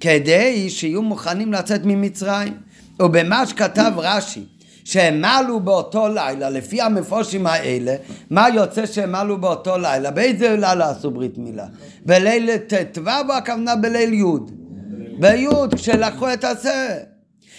כדי 0.00 0.70
שיהיו 0.70 1.02
מוכנים 1.02 1.52
לצאת 1.52 1.80
ממצרים. 1.84 2.54
ובמה 3.00 3.46
שכתב 3.46 3.92
רש"י, 3.96 4.44
שהם 4.84 5.20
מעלו 5.20 5.60
באותו 5.60 6.08
לילה, 6.08 6.50
לפי 6.50 6.80
המפושים 6.80 7.46
האלה, 7.46 7.96
מה 8.30 8.48
יוצא 8.54 8.86
שהם 8.86 9.12
מעלו 9.12 9.40
באותו 9.40 9.78
לילה? 9.78 10.10
באיזה 10.10 10.56
לילה 10.56 10.90
עשו 10.90 11.10
ברית 11.10 11.38
מילה? 11.38 11.66
בליל 12.06 12.56
ט"ו 12.56 13.10
הכוונה 13.32 13.76
בליל 13.76 14.12
י'? 14.12 14.24
בי', 15.18 15.46
כשלקחו 15.76 16.32
את 16.32 16.44
השה. 16.44 17.09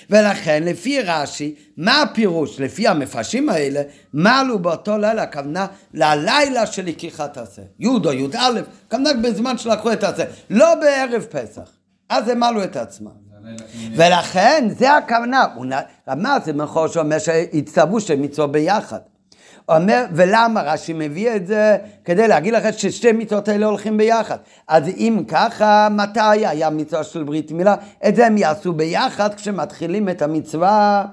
ולכן 0.09 0.63
לפי 0.63 1.01
רש"י, 1.01 1.55
מה 1.77 2.01
הפירוש? 2.01 2.59
לפי 2.59 2.87
המפרשים 2.87 3.49
האלה, 3.49 3.81
מעלו 4.13 4.59
באותו 4.59 4.97
לילה, 4.97 5.23
הכוונה 5.23 5.67
ללילה 5.93 6.65
של 6.65 6.85
לקיחת 6.85 7.37
השה. 7.37 7.61
י' 7.79 7.87
או 7.87 8.13
י"א, 8.13 8.61
הכוונה 8.87 9.13
בזמן 9.13 9.57
שלקחו 9.57 9.93
את 9.93 10.03
השה, 10.03 10.23
לא 10.49 10.75
בערב 10.75 11.23
פסח. 11.23 11.69
אז 12.09 12.27
הם 12.27 12.39
מעלו 12.39 12.63
את 12.63 12.75
עצמם. 12.75 13.11
ולכן, 13.95 14.67
זה 14.77 14.97
הכוונה. 14.97 15.45
מה 16.07 16.39
זה 16.45 16.53
מחור 16.53 16.87
שאומר 16.87 17.19
שהצטוו 17.19 18.01
שהם 18.01 18.21
מצוות 18.21 18.51
ביחד. 18.51 18.99
אומר, 19.75 20.05
ולמה 20.13 20.61
רש"י 20.61 20.93
מביא 20.93 21.35
את 21.35 21.47
זה? 21.47 21.77
כדי 22.05 22.27
להגיד 22.27 22.53
לך 22.53 22.73
ששתי 22.73 23.11
מצוות 23.11 23.47
האלה 23.47 23.65
הולכים 23.65 23.97
ביחד. 23.97 24.37
אז 24.67 24.87
אם 24.87 25.23
ככה, 25.27 25.87
מתי 25.91 26.45
היה 26.45 26.69
מצווה 26.69 27.03
של 27.03 27.23
ברית 27.23 27.51
מילה? 27.51 27.75
את 28.07 28.15
זה 28.15 28.27
הם 28.27 28.37
יעשו 28.37 28.73
ביחד 28.73 29.33
כשמתחילים 29.33 30.09
את 30.09 30.21
המצווה 30.21 31.05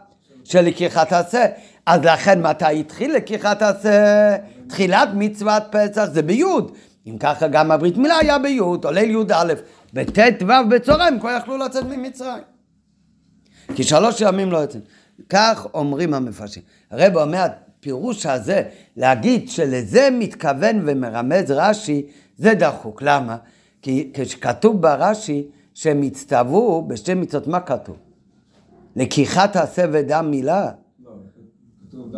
של 0.45 0.61
לקיחת 0.61 1.13
השה. 1.13 1.47
אז 1.87 2.05
לכן 2.05 2.43
מתי 2.43 2.81
התחיל 2.81 3.15
לקיחת 3.15 3.63
השה? 3.63 4.37
תחילת 4.67 5.09
מצוות 5.15 5.63
פסח 5.71 6.05
זה 6.05 6.23
ביוד. 6.23 6.73
אם 7.07 7.19
ככה 7.19 7.49
גם 7.49 7.71
הברית 7.71 7.97
מילה 7.97 8.19
היה 8.19 8.39
ביוד, 8.39 8.85
או 8.85 8.91
ליל 8.91 9.11
י"א. 9.11 9.55
בט"ו 9.93 10.47
בצהריים 10.71 11.21
כבר 11.21 11.31
יכלו 11.31 11.57
לצאת 11.57 11.85
ממצרים. 11.85 12.43
כי 13.75 13.83
שלוש 13.83 14.21
ימים 14.21 14.53
לא 14.53 14.59
יוצאים. 14.59 14.83
כך 15.29 15.67
אומרים 15.75 16.15
המפרשים. 16.15 16.63
הרב 16.91 17.17
אומר, 17.17 17.47
הפירוש 17.79 18.27
הזה, 18.27 18.63
להגיד 18.97 19.49
שלזה 19.49 20.09
מתכוון 20.13 20.83
ומרמז 20.87 21.51
רש"י, 21.51 22.07
זה 22.39 22.55
דחוק. 22.55 23.03
למה? 23.03 23.37
כי 23.83 24.11
כשכתוב 24.15 24.83
ברש"י 24.83 25.47
שהם 25.75 26.03
הצטוו 26.03 26.85
בשתי 26.89 27.15
מצוות, 27.15 27.47
מה 27.47 27.61
כתוב? 27.61 27.97
לקיחת 28.97 29.57
עשה 29.57 29.85
ודם 29.93 30.31
מילה? 30.31 30.71
לא, 31.05 31.13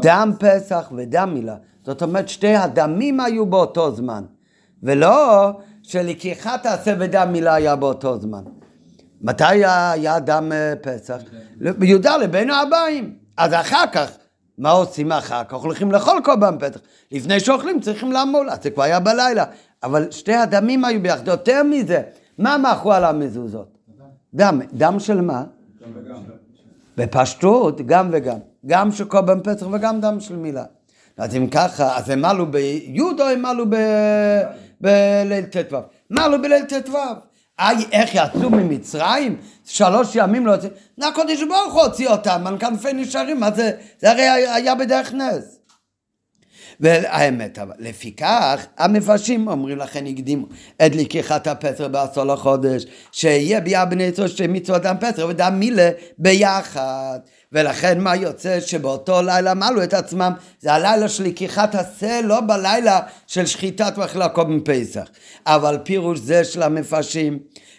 דם 0.02 0.32
פסח 0.38 0.92
ודם 0.96 1.30
מילה. 1.34 1.56
זאת 1.84 2.02
אומרת, 2.02 2.28
שתי 2.28 2.54
הדמים 2.54 3.20
היו 3.20 3.46
באותו 3.46 3.94
זמן. 3.94 4.24
ולא 4.82 5.50
שלקיחת 5.82 6.66
עשה 6.66 6.94
ודם 6.98 7.28
מילה 7.32 7.54
היה 7.54 7.76
באותו 7.76 8.20
זמן. 8.20 8.42
מתי 9.20 9.64
היה 9.64 10.18
דם 10.18 10.52
אה, 10.52 10.74
פסח? 10.82 11.18
בי"ד 11.78 12.06
בין 12.30 12.50
הארבעים. 12.50 13.14
אז 13.36 13.52
אחר 13.54 13.84
כך, 13.92 14.10
מה 14.60 14.70
עושים 14.70 15.12
אחר 15.12 15.44
כך? 15.44 15.54
הולכים 15.54 15.92
לאכול 15.92 16.20
קורבן 16.24 16.58
פסח. 16.58 16.80
לפני 17.12 17.40
שאוכלים 17.40 17.80
צריכים 17.80 18.12
לעמול, 18.12 18.50
אז 18.50 18.58
זה 18.62 18.70
כבר 18.70 18.82
היה 18.82 19.00
בלילה. 19.00 19.44
אבל 19.82 20.10
שתי 20.10 20.34
הדמים 20.34 20.84
היו 20.84 21.02
ביחד. 21.02 21.28
יותר 21.28 21.62
מזה, 21.62 22.02
מה 22.38 22.56
מחו 22.58 22.92
על 22.92 23.04
המזוזות? 23.04 23.78
דם. 24.34 24.60
דם 24.72 24.98
של 24.98 25.20
מה? 25.20 25.44
בפשטות, 26.96 27.86
גם 27.86 28.08
וגם. 28.12 28.36
גם 28.66 28.92
של 28.92 29.04
קורבן 29.04 29.40
פסח 29.40 29.66
וגם 29.72 30.00
דם 30.00 30.20
של 30.20 30.36
מילה. 30.36 30.64
אז 31.16 31.36
אם 31.36 31.46
ככה, 31.46 31.96
אז 31.96 32.10
הם 32.10 32.24
עלו 32.24 32.50
בי' 32.50 33.00
או 33.00 33.24
הם 33.24 33.44
עלו 33.44 33.64
בליל 34.80 35.44
ט"ו? 35.44 35.76
מה 36.10 36.24
עלו 36.24 36.42
בליל 36.42 36.64
ט"ו? 36.64 36.98
איך 37.92 38.10
יצאו 38.14 38.50
ממצרים? 38.50 39.36
שלוש 39.64 40.08
ימים 40.14 40.46
לא 40.46 40.52
יוצאים? 40.52 40.72
הקודש 41.02 41.42
ברוך 41.42 41.74
הוא 41.74 41.82
הוציא 41.82 42.08
אותם 42.08 42.46
על 42.46 42.58
כנפי 42.58 42.92
נשארים, 42.92 43.40
מה 43.40 43.50
זה? 43.50 43.70
זה 43.98 44.10
הרי 44.10 44.28
היה 44.28 44.74
בדרך 44.74 45.12
נס. 45.14 45.59
והאמת, 46.80 47.58
אבל 47.58 47.74
לפיכך 47.78 48.66
המפרשים 48.78 49.48
אומרים 49.48 49.78
לכן 49.78 50.06
הקדימו 50.06 50.46
את 50.86 50.94
לקיחת 50.94 51.46
הפסר 51.46 51.88
בעשור 51.88 52.24
לחודש 52.24 52.84
שיהיה 53.12 53.60
ביאה 53.60 53.84
בני 53.84 54.02
ישראל 54.02 54.28
שתי 54.28 54.46
מצוות 54.46 54.82
דם 54.82 54.96
פסר 55.00 55.26
ודם 55.28 55.54
מילה 55.58 55.90
ביחד. 56.18 57.18
ולכן 57.52 58.00
מה 58.00 58.16
יוצא? 58.16 58.60
שבאותו 58.60 59.22
לילה 59.22 59.54
מעלו 59.54 59.82
את 59.82 59.94
עצמם. 59.94 60.32
זה 60.60 60.72
הלילה 60.72 61.08
של 61.08 61.24
לקיחת 61.24 61.74
השה 61.74 62.20
לא 62.24 62.40
בלילה 62.40 63.00
של 63.26 63.46
שחיטת 63.46 63.98
מחלקות 63.98 64.46
מפסח. 64.48 65.08
אבל 65.46 65.78
פירוש 65.84 66.18
זה 66.18 66.44
של 66.44 66.62
המפרשים 66.62 67.38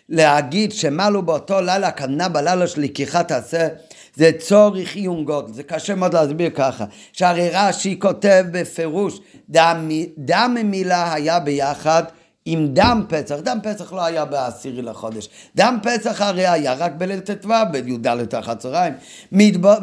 להגיד 0.10 0.72
שמעלו 0.72 1.22
באותו 1.22 1.62
לילה 1.62 1.88
הכוונה 1.88 2.30
בלילה 2.30 2.68
של 2.68 2.82
לקיחת 2.82 3.32
השה 3.32 3.68
זה 4.16 4.32
צורך 4.40 4.96
עיון 4.96 5.26
גודל, 5.26 5.54
זה 5.54 5.64
קשה 5.64 5.96
מאוד 5.96 6.14
להסביר 6.14 6.50
ככה, 6.50 6.86
שהרי 7.14 7.50
רש"י 7.54 8.00
כותב 8.00 8.46
בפירוש 8.52 9.20
דם, 9.50 9.90
דם 10.18 10.58
מילה 10.64 11.14
היה 11.14 11.40
ביחד 11.40 12.04
עם 12.46 12.68
דם 12.68 13.06
פסח, 13.10 13.36
דם 13.36 13.58
פסח 13.64 13.94
לא 13.94 14.06
היה 14.06 14.26
בעשירי 14.26 14.82
לחודש, 14.82 15.30
דם 15.56 15.78
פסח 15.84 16.22
הרי 16.22 16.48
היה 16.48 16.74
רק 16.74 16.92
בליל 16.98 17.20
ט"ו, 17.20 17.50
בי"ד 17.72 18.08
אחר 18.36 18.52
הצהריים, 18.52 18.94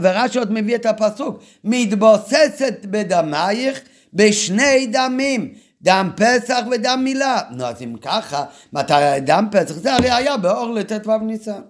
ורש"י 0.03 0.39
עוד 0.39 0.53
מביא 0.53 0.75
את 0.75 0.87
הפסוק, 0.87 1.43
מתבוססת 1.65 2.75
בדמייך 2.85 3.81
בשני 4.15 4.87
דמים, 4.87 5.55
דם 5.83 6.11
פסח 6.17 6.61
ודם 6.73 7.01
מילה. 7.05 7.41
נו, 7.51 7.65
אז 7.65 7.83
אם 7.83 7.97
ככה, 8.03 8.45
מתי 8.73 9.21
דם 9.27 9.47
פסח? 9.51 9.75
זה 9.75 9.95
הרי 9.95 10.11
היה 10.11 10.37
באור 10.37 10.75
לט"ו 10.75 11.19
ניסן. 11.19 11.61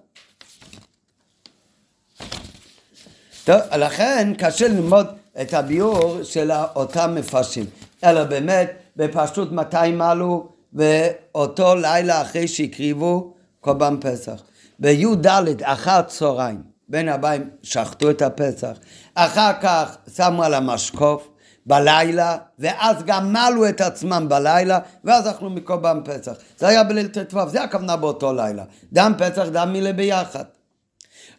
טוב, 3.49 3.61
לכן 3.77 4.33
קשה 4.37 4.67
ללמוד 4.67 5.07
את 5.41 5.53
הביאור 5.53 6.23
של 6.23 6.51
אותם 6.75 7.15
מפרשים. 7.15 7.65
אלא 8.03 8.23
באמת, 8.23 8.71
בפשטות 8.95 9.51
מתי 9.51 9.91
מעלו, 9.93 10.49
ואותו 10.73 11.75
לילה 11.75 12.21
אחרי 12.21 12.47
שהקריבו 12.47 13.33
קורבן 13.59 13.95
פסח. 14.01 14.41
בי"ד 14.79 15.27
אחר 15.63 16.01
צהריים, 16.01 16.61
בין 16.89 17.09
הבאים 17.09 17.49
שחטו 17.63 18.09
את 18.09 18.21
הפסח, 18.21 18.77
אחר 19.15 19.51
כך 19.61 19.97
שמו 20.15 20.43
על 20.43 20.53
המשקוף, 20.53 21.27
בלילה, 21.65 22.37
ואז 22.59 23.03
גם 23.05 23.33
מלו 23.33 23.69
את 23.69 23.81
עצמם 23.81 24.25
בלילה, 24.29 24.79
ואז 25.03 25.29
אכלו 25.29 25.49
מקורבן 25.49 25.99
פסח. 26.03 26.33
זה 26.57 26.67
היה 26.67 26.83
בליל 26.83 27.07
ט"ו, 27.07 27.49
זה 27.49 27.63
הכוונה 27.63 27.95
באותו 27.95 28.33
לילה. 28.33 28.63
דם 28.93 29.13
פסח, 29.17 29.45
דם 29.51 29.69
מילה 29.73 29.93
ביחד. 29.93 30.43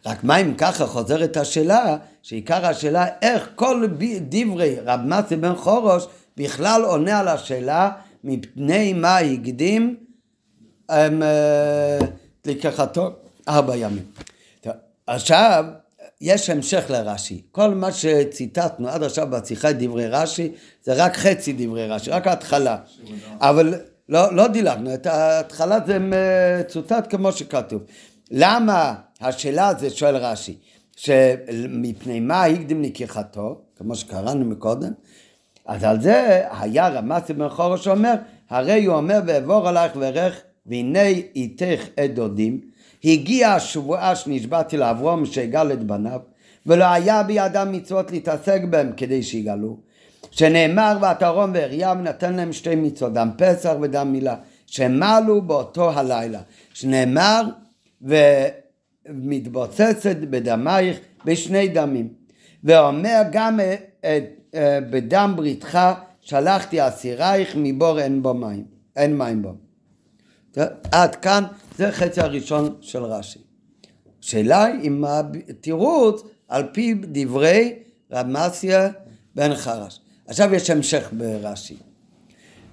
רק 0.05 0.23
מה 0.23 0.37
אם 0.37 0.53
ככה 0.53 0.85
חוזרת 0.85 1.37
השאלה, 1.37 1.97
שעיקר 2.21 2.65
השאלה 2.65 3.05
איך 3.21 3.49
כל 3.55 3.87
דברי 4.29 4.75
רב 4.85 4.99
מצי 5.05 5.35
בן 5.35 5.55
חורוש 5.55 6.07
בכלל 6.37 6.83
עונה 6.83 7.19
על 7.19 7.27
השאלה 7.27 7.91
מפני 8.23 8.93
מה 8.93 9.17
הקדים 9.17 9.95
הם, 10.89 11.23
אה, 11.23 11.99
לקחתו 12.45 13.11
ארבע 13.47 13.75
ימים. 13.75 14.03
עכשיו, 15.07 15.65
יש 16.21 16.49
המשך 16.49 16.85
לרש"י. 16.89 17.41
כל 17.51 17.73
מה 17.75 17.91
שציטטנו 17.91 18.89
עד 18.89 19.03
עכשיו 19.03 19.27
בשיחה 19.29 19.71
דברי 19.71 20.07
רש"י, 20.07 20.51
זה 20.83 20.93
רק 20.93 21.17
חצי 21.17 21.53
דברי 21.57 21.87
רש"י, 21.87 22.11
רק 22.11 22.27
ההתחלה. 22.27 22.77
אבל 23.39 23.73
לא, 24.09 24.35
לא 24.35 24.47
דילגנו, 24.47 24.93
את 24.93 25.05
ההתחלה 25.05 25.77
זה 25.85 25.97
מצוטט 25.99 27.07
כמו 27.09 27.31
שכתוב. 27.31 27.81
למה 28.31 28.95
השאלה 29.21 29.67
הזאת 29.67 29.95
שואל 29.95 30.15
רש"י, 30.15 30.57
שמפני 30.95 32.19
מה 32.19 32.43
הקדים 32.43 32.81
לקיחתו, 32.81 33.61
כמו 33.77 33.95
שקראנו 33.95 34.45
מקודם, 34.45 34.91
אז 35.65 35.83
על 35.83 36.01
זה 36.01 36.43
היה 36.59 36.87
רמסי 36.87 37.33
בן 37.33 37.49
חורש 37.49 37.87
אומר, 37.87 38.13
הרי 38.49 38.85
הוא 38.85 38.95
אומר 38.95 39.19
ואעבור 39.25 39.67
עלייך 39.67 39.91
וארך 39.95 40.41
והנה 40.65 41.07
איתך 41.35 41.81
את 42.05 42.13
דודים, 42.15 42.61
הגיעה 43.03 43.55
השבועה 43.55 44.15
שנשבעתי 44.15 44.77
לאברום 44.77 45.25
שיגל 45.25 45.71
את 45.73 45.83
בניו, 45.83 46.19
ולא 46.65 46.85
היה 46.85 47.23
בידם 47.23 47.71
מצוות 47.71 48.11
להתעסק 48.11 48.61
בהם 48.69 48.91
כדי 48.97 49.23
שיגלו, 49.23 49.77
שנאמר 50.31 50.97
ועטרום 51.01 51.51
ואריה 51.53 51.91
ונתן 51.91 52.33
להם 52.33 52.53
שתי 52.53 52.75
מצוות, 52.75 53.13
דם 53.13 53.29
פסח 53.37 53.73
ודם 53.81 54.11
מילה, 54.11 54.35
שמלו 54.65 55.41
באותו 55.41 55.91
הלילה, 55.91 56.39
שנאמר 56.73 57.41
ומתבוססת 59.05 60.17
בדמייך 60.29 60.99
בשני 61.25 61.67
דמים, 61.67 62.07
ואומר 62.63 63.21
גם 63.31 63.59
אה, 63.59 63.75
אה, 64.55 64.79
בדם 64.89 65.33
בריתך 65.35 65.79
שלחתי 66.21 66.87
אסירייך 66.87 67.53
מבור 67.55 67.99
אין 67.99 68.23
בו 68.23 68.33
מים, 68.33 68.63
אין 68.95 69.17
מים 69.17 69.41
בו. 69.41 69.53
עד 70.91 71.15
כאן 71.15 71.43
זה 71.77 71.91
חצי 71.91 72.21
הראשון 72.21 72.75
של 72.81 73.03
רש"י. 73.03 73.39
השאלה 74.23 74.63
היא 74.63 74.81
אם 74.81 75.05
התירוץ 75.49 76.21
על 76.47 76.63
פי 76.71 76.93
דברי 77.01 77.73
רב 78.11 78.27
מסיה 78.27 78.89
בן 79.35 79.55
חרש. 79.55 79.99
עכשיו 80.27 80.55
יש 80.55 80.69
המשך 80.69 81.09
ברש"י. 81.17 81.77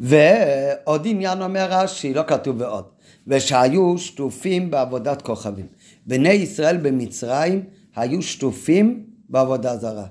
ועוד 0.01 1.03
עניין 1.05 1.43
אומר 1.43 1.67
רש"י, 1.71 2.15
לא 2.15 2.23
כתוב 2.27 2.61
ועוד, 2.61 2.85
ושהיו 3.27 3.99
שטופים 3.99 4.71
בעבודת 4.71 5.23
כוכבים. 5.23 5.67
בני 6.09 6.33
ישראל 6.33 6.77
במצרים 6.77 7.65
היו 7.97 8.23
שטופים 8.23 9.05
בעבודה 9.29 9.77
זרה. 9.77 10.07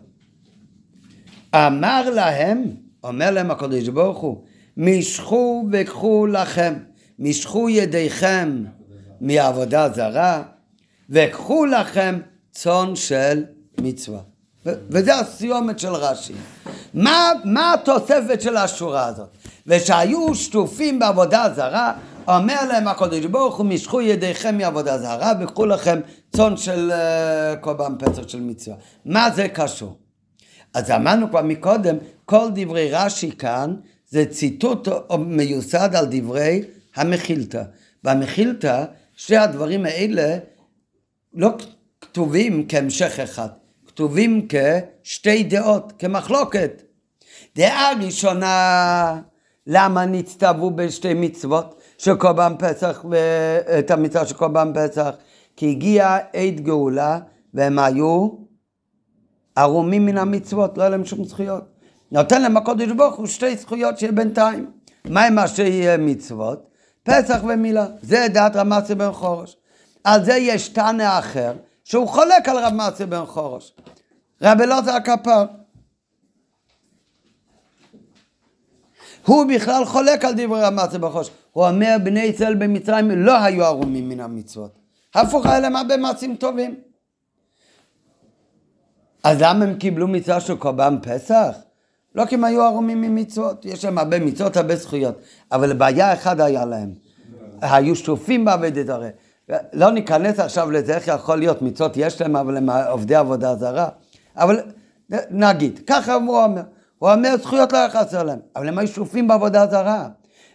אמר 1.55 2.09
להם, 2.09 2.63
אומר 3.03 3.31
להם 3.31 3.51
הקדוש 3.51 3.87
ברוך 3.87 4.17
הוא, 4.17 4.43
משכו 4.77 5.67
וקחו 5.71 6.27
לכם, 6.27 6.73
משכו 7.19 7.69
ידיכם 7.69 8.63
מעבודה 9.21 9.89
זרה, 9.89 10.43
וקחו 11.09 11.65
לכם 11.65 12.19
צאן 12.51 12.95
של 12.95 13.43
מצווה. 13.81 14.19
וזה 14.65 15.15
הסיומת 15.15 15.79
של 15.79 15.93
רש"י. 15.93 16.33
מה, 16.93 17.31
מה 17.43 17.73
התוספת 17.73 18.41
של 18.41 18.57
השורה 18.57 19.05
הזאת? 19.05 19.29
ושהיו 19.67 20.35
שטופים 20.35 20.99
בעבודה 20.99 21.45
זרה, 21.55 21.93
אומר 22.27 22.65
להם 22.67 22.87
הקדוש 22.87 23.25
ברוך 23.25 23.57
הוא, 23.57 23.65
משכו 23.65 24.01
ידיכם 24.01 24.57
מעבודה 24.57 24.97
זרה, 24.97 25.33
וקחו 25.41 25.65
לכם 25.65 25.99
צאן 26.35 26.57
של 26.57 26.91
uh, 26.91 27.57
קורבן 27.57 27.93
פסח 27.99 28.27
של 28.27 28.41
מצווה. 28.41 28.75
מה 29.05 29.31
זה 29.31 29.47
קשור? 29.47 29.97
אז 30.73 30.91
אמרנו 30.91 31.29
כבר 31.29 31.41
מקודם, 31.41 31.97
כל 32.25 32.47
דברי 32.55 32.91
רש"י 32.91 33.31
כאן 33.31 33.75
זה 34.09 34.25
ציטוט 34.25 34.87
מיוסד 35.19 35.95
על 35.95 36.05
דברי 36.09 36.63
המחילתא. 36.95 37.63
במחילתא, 38.03 38.85
שני 39.15 39.37
הדברים 39.37 39.85
האלה 39.85 40.37
לא 41.33 41.49
כתובים 42.01 42.65
כהמשך 42.69 43.19
אחד, 43.19 43.49
כתובים 43.87 44.47
כשתי 44.49 45.43
דעות, 45.43 45.93
כמחלוקת. 45.99 46.81
דעה 47.55 47.91
ראשונה, 48.05 49.21
למה 49.67 50.05
נצטוו 50.05 50.71
בשתי 50.71 51.13
מצוות 51.13 51.76
של 51.97 52.15
קורבן 52.15 52.53
פסח 52.59 53.05
ואת 53.09 53.91
המצווה 53.91 54.25
של 54.25 54.35
קורבן 54.35 54.71
פסח? 54.75 55.15
כי 55.55 55.71
הגיעה 55.71 56.17
עת 56.33 56.61
גאולה 56.61 57.19
והם 57.53 57.79
היו 57.79 58.29
ערומים 59.55 60.05
מן 60.05 60.17
המצוות, 60.17 60.77
לא 60.77 60.83
היה 60.83 60.89
להם 60.89 61.05
שום 61.05 61.23
זכויות. 61.23 61.63
נותן 62.11 62.41
להם 62.41 62.57
הקודש 62.57 62.91
ברוך 62.91 63.15
הוא 63.15 63.27
שתי 63.27 63.57
זכויות 63.57 63.99
שיהיה 63.99 64.11
בינתיים. 64.11 64.71
מה 65.05 65.47
שיהיה 65.47 65.97
מצוות? 65.97 66.67
פסח 67.03 67.39
ומילה. 67.43 67.87
זה 68.01 68.27
דעת 68.33 68.55
רב 68.55 68.67
מצי 68.67 68.95
בן 68.95 69.11
חורש. 69.11 69.57
על 70.03 70.25
זה 70.25 70.33
יש 70.33 70.69
תנא 70.69 71.19
אחר, 71.19 71.53
שהוא 71.83 72.07
חולק 72.07 72.49
על 72.49 72.57
רב 72.57 72.73
מצי 72.73 73.05
בן 73.05 73.25
חורש. 73.25 73.73
רבי 74.41 74.63
אלעזר 74.63 74.91
הכפר. 74.91 75.45
הוא 79.25 79.45
בכלל 79.55 79.85
חולק 79.85 80.25
על 80.25 80.33
דברי 80.37 80.61
רב 80.61 80.73
מצי 80.73 80.97
בן 80.97 81.09
חורש. 81.09 81.31
הוא 81.57 81.67
אומר, 81.67 81.97
בני 82.03 82.19
ישראל 82.19 82.55
במצרים 82.55 83.11
לא 83.11 83.43
היו 83.43 83.65
ערומים 83.65 84.09
מן 84.09 84.19
המצוות. 84.19 84.71
הפוך 85.15 85.45
היה 85.45 85.59
להם 85.59 85.75
הרבה 85.75 85.97
מעשים 85.97 86.35
טובים. 86.35 86.75
אז 89.23 89.41
למה 89.41 89.65
הם 89.65 89.73
קיבלו 89.73 90.07
מצווה 90.07 90.39
של 90.39 90.55
קורבן 90.57 90.97
פסח? 91.01 91.57
לא 92.15 92.25
כי 92.25 92.35
הם 92.35 92.43
היו 92.43 92.61
ערומים 92.61 93.01
ממצוות, 93.01 93.65
יש 93.65 93.85
להם 93.85 93.97
הרבה 93.97 94.19
מצוות, 94.19 94.57
הרבה 94.57 94.75
זכויות, 94.75 95.21
אבל 95.51 95.73
בעיה 95.73 96.13
אחת 96.13 96.39
היה 96.39 96.65
להם, 96.65 96.93
היו 97.61 97.95
שטופים 97.95 98.45
בעבודת 98.45 98.89
הרי. 98.89 99.09
לא 99.73 99.91
ניכנס 99.91 100.39
עכשיו 100.39 100.71
לזה, 100.71 100.95
איך 100.95 101.07
יכול 101.07 101.39
להיות, 101.39 101.61
מצוות 101.61 101.91
יש 101.95 102.21
להם, 102.21 102.35
אבל 102.35 102.57
הם 102.57 102.69
עובדי 102.69 103.15
עבודה 103.15 103.55
זרה. 103.55 103.89
אבל 104.35 104.59
נגיד, 105.29 105.79
ככה 105.87 106.13
הוא 106.13 106.43
אומר, 106.43 106.61
הוא 106.99 107.11
אומר 107.11 107.37
זכויות 107.37 107.73
לא 107.73 107.77
יחסר 107.77 108.23
להם, 108.23 108.39
אבל 108.55 108.67
הם 108.67 108.77
היו 108.77 108.87
שטופים 108.87 109.27
בעבודה 109.27 109.67
זרה. 109.67 110.07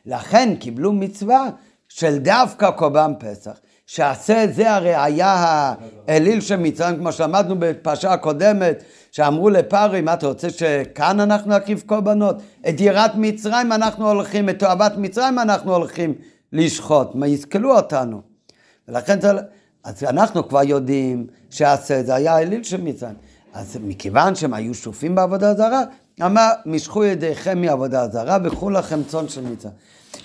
לכן 0.06 0.54
קיבלו 0.60 0.92
מצווה 0.92 1.48
של 1.88 2.18
דווקא 2.18 2.70
קורבן 2.70 3.12
פסח. 3.18 3.58
שעשה 3.86 4.44
זה 4.52 4.74
הרי 4.74 4.94
היה 4.94 5.74
האליל 6.08 6.40
של 6.40 6.56
מצרים, 6.56 6.96
כמו 6.96 7.12
שלמדנו 7.12 7.54
בפרשה 7.58 8.12
הקודמת, 8.12 8.84
שאמרו 9.10 9.50
לפרי, 9.50 10.00
מה 10.00 10.14
אתה 10.14 10.26
רוצה 10.26 10.50
שכאן 10.50 11.20
אנחנו 11.20 11.56
נקריב 11.56 11.82
קורבנות? 11.86 12.36
את 12.68 12.80
יראת 12.80 13.10
מצרים 13.14 13.72
אנחנו 13.72 14.08
הולכים, 14.08 14.48
את 14.48 14.58
תועבת 14.58 14.92
מצרים 14.96 15.38
אנחנו 15.38 15.74
הולכים 15.74 16.14
לשחוט, 16.52 17.14
מה 17.14 17.26
יסכלו 17.26 17.76
אותנו. 17.76 18.20
ולכן 18.88 19.20
זה, 19.20 19.30
אז 19.84 20.04
אנחנו 20.04 20.48
כבר 20.48 20.62
יודעים 20.62 21.26
שעשה 21.50 22.02
זה 22.02 22.14
היה 22.14 22.34
האליל 22.34 22.62
של 22.62 22.80
מצרים. 22.80 23.14
אז 23.54 23.78
מכיוון 23.82 24.34
שהם 24.34 24.54
היו 24.54 24.74
שופים 24.74 25.14
בעבודה 25.14 25.54
זרה, 25.54 25.82
אמר, 26.20 26.50
משכו 26.66 27.04
ידיכם 27.04 27.60
מעבודה 27.60 28.08
זרה 28.08 28.38
וקחו 28.44 28.70
לכם 28.70 29.04
צאן 29.04 29.28
של 29.28 29.40
מצרים. 29.40 29.74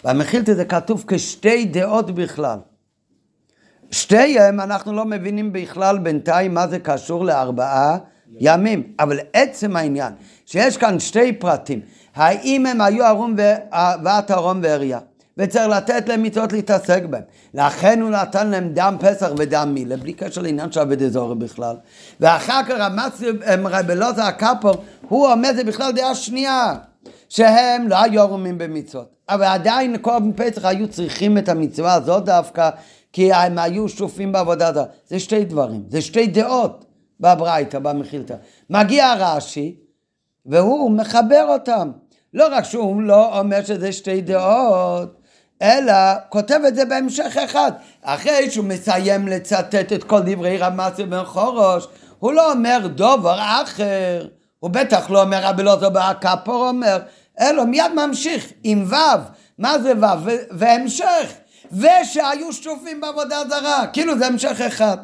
והמחילתא 0.04 0.54
זה 0.54 0.65
כתוב 0.65 1.04
כשתי 1.08 1.65
דעות 1.65 2.12
בכלל. 2.12 2.60
שתיהם 3.91 4.60
אנחנו 4.60 4.93
לא 4.93 5.06
מבינים 5.06 5.54
בכלל 5.54 5.97
בינתיים 5.97 6.54
מה 6.54 6.67
זה 6.67 6.80
קשור 6.80 7.26
לארבעה 7.26 7.97
ימים, 8.39 8.93
אבל 9.00 9.19
עצם 9.34 9.76
העניין 9.76 10.13
שיש 10.45 10.78
כאן 10.78 11.00
שתי 11.00 11.34
פרטים, 11.34 11.80
האם 12.15 12.65
הם 12.65 12.82
היו 12.82 13.06
ארום 13.06 13.36
ואת 14.04 14.32
ארום 14.32 14.60
ואריה, 14.63 15.00
וצריך 15.38 15.67
לתת 15.67 16.10
להם 16.10 16.23
מצוות 16.23 16.54
להתעסק 16.54 17.04
בהם. 17.10 17.23
לכן 17.54 18.02
הוא 18.02 18.10
נתן 18.10 18.47
להם 18.47 18.69
דם 18.73 18.95
פסח 19.00 19.30
ודם 19.38 19.71
מילה, 19.73 19.97
בלי 19.97 20.13
קשר 20.13 20.41
לעניין 20.41 20.71
של 20.71 20.80
אבד 20.80 21.02
אזורי 21.02 21.36
בכלל. 21.36 21.76
ואחר 22.19 22.63
כך 22.63 22.76
רבי 23.50 23.93
אלעזר 23.93 24.23
הקפור, 24.23 24.71
הוא 25.10 25.32
אומר 25.32 25.54
זה 25.56 25.63
בכלל 25.63 25.91
דעה 25.91 26.15
שנייה, 26.15 26.73
שהם 27.30 27.88
לא 27.88 28.02
היו 28.04 28.21
ערומים 28.21 28.58
במצוות. 28.58 29.15
אבל 29.30 29.43
עדיין 29.43 29.97
קורבן 29.97 30.32
פסח 30.36 30.65
היו 30.65 30.88
צריכים 30.88 31.38
את 31.38 31.50
המצווה 31.50 31.93
הזאת 31.93 32.26
דווקא, 32.26 32.69
כי 33.13 33.34
הם 33.34 33.60
היו 33.60 33.89
שופים 33.89 34.32
בעבודה 34.32 34.67
הזאת. 34.67 34.88
זה 35.08 35.19
שתי 35.19 35.45
דברים, 35.45 35.84
זה 35.89 36.02
שתי 36.02 36.28
דעות 36.28 36.86
בברייתא, 37.19 37.80
במחילתא. 37.80 38.36
מגיע 38.69 39.13
רש"י, 39.17 39.76
והוא 40.45 40.91
מחבר 40.91 41.45
אותם. 41.50 41.91
לא 42.34 42.47
רק 42.52 42.63
שהוא 42.63 43.02
לא 43.02 43.39
אומר 43.39 43.63
שזה 43.63 43.91
שתי 43.91 44.21
דעות, 44.21 45.16
אלא 45.62 45.93
כותב 46.30 46.60
את 46.67 46.76
זה 46.76 46.86
בהמשך 46.86 47.38
אחד. 47.38 47.72
אחרי 48.02 48.52
שהוא 48.52 48.65
מסיים 48.65 49.28
לצטט 49.28 49.93
את 49.93 50.04
כל 50.04 50.20
דברי 50.20 50.58
רמסי 50.58 51.04
בן 51.04 51.24
חורוש, 51.24 51.88
הוא 52.20 52.34
לא 52.34 52.52
אומר 52.52 52.88
דובר 52.88 53.39
אחר, 53.39 54.28
הוא 54.60 54.70
בטח 54.70 55.10
לא 55.10 55.22
אומר 55.22 55.43
רבי 55.43 55.63
לוזו 55.63 55.91
בהקפור 55.91 56.67
אומר, 56.67 56.98
אלא 57.39 57.65
מיד 57.65 57.91
ממשיך 57.96 58.52
עם 58.63 58.86
ו', 58.89 58.96
מה 59.58 59.80
זה 59.80 59.93
ו'? 60.02 60.30
והמשך, 60.52 61.34
ושהיו 61.72 62.54
שטופים 62.54 63.02
בעבודה 63.02 63.41
זרה, 63.50 63.88
כאילו 63.93 64.17
זה 64.17 64.28
המשך 64.28 64.62
אחד. 64.62 64.98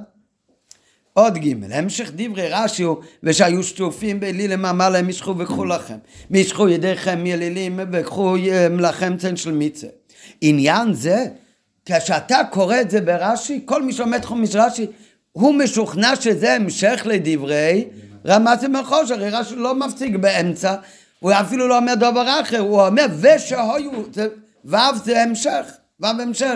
עוד 1.14 1.38
ג' 1.38 1.74
המשך 1.74 2.12
דברי 2.16 2.50
רש"י 2.50 2.84
הוא 2.84 2.98
ושהיו 3.24 3.64
שטופים 3.64 4.20
באלילים 4.20 4.66
אמר 4.66 4.90
להם 4.90 5.08
משכו 5.08 5.38
וקחו 5.38 5.66
לכם. 5.66 5.98
משכו 6.32 6.70
ידיכם 6.70 7.24
מאלילים 7.24 7.80
וקחו 7.92 8.36
לכם 8.80 9.18
צן 9.18 9.36
של 9.36 9.52
מיצה 9.52 9.88
עניין 10.42 10.94
זה 10.94 11.26
כשאתה 11.86 12.38
קורא 12.52 12.82
את 12.82 12.90
זה 12.90 13.02
ברש"י 13.02 13.62
כל 13.66 13.84
מי 13.84 13.94
שעומד 13.94 14.26
חומש 14.26 14.56
רש"י 14.56 14.88
הוא 15.32 15.56
משוכנע 15.56 16.16
שזה 16.16 16.54
המשך 16.54 17.02
לדברי 17.06 17.86
רמת 18.28 18.64
המחוש 18.64 19.12
הרי 19.12 19.30
רש"י 19.30 19.56
לא 19.56 19.76
מפסיק 19.76 20.16
באמצע 20.16 20.76
הוא 21.20 21.32
אפילו 21.32 21.68
לא 21.68 21.78
אומר 21.78 21.96
דבר 21.96 22.42
אחר 22.42 22.60
הוא 22.60 22.82
אומר 22.82 23.06
ושהיו 23.20 23.92
ו' 24.66 24.78
זה 25.06 25.22
המשך 25.22 25.66
ו' 26.00 26.06
המשך 26.06 26.56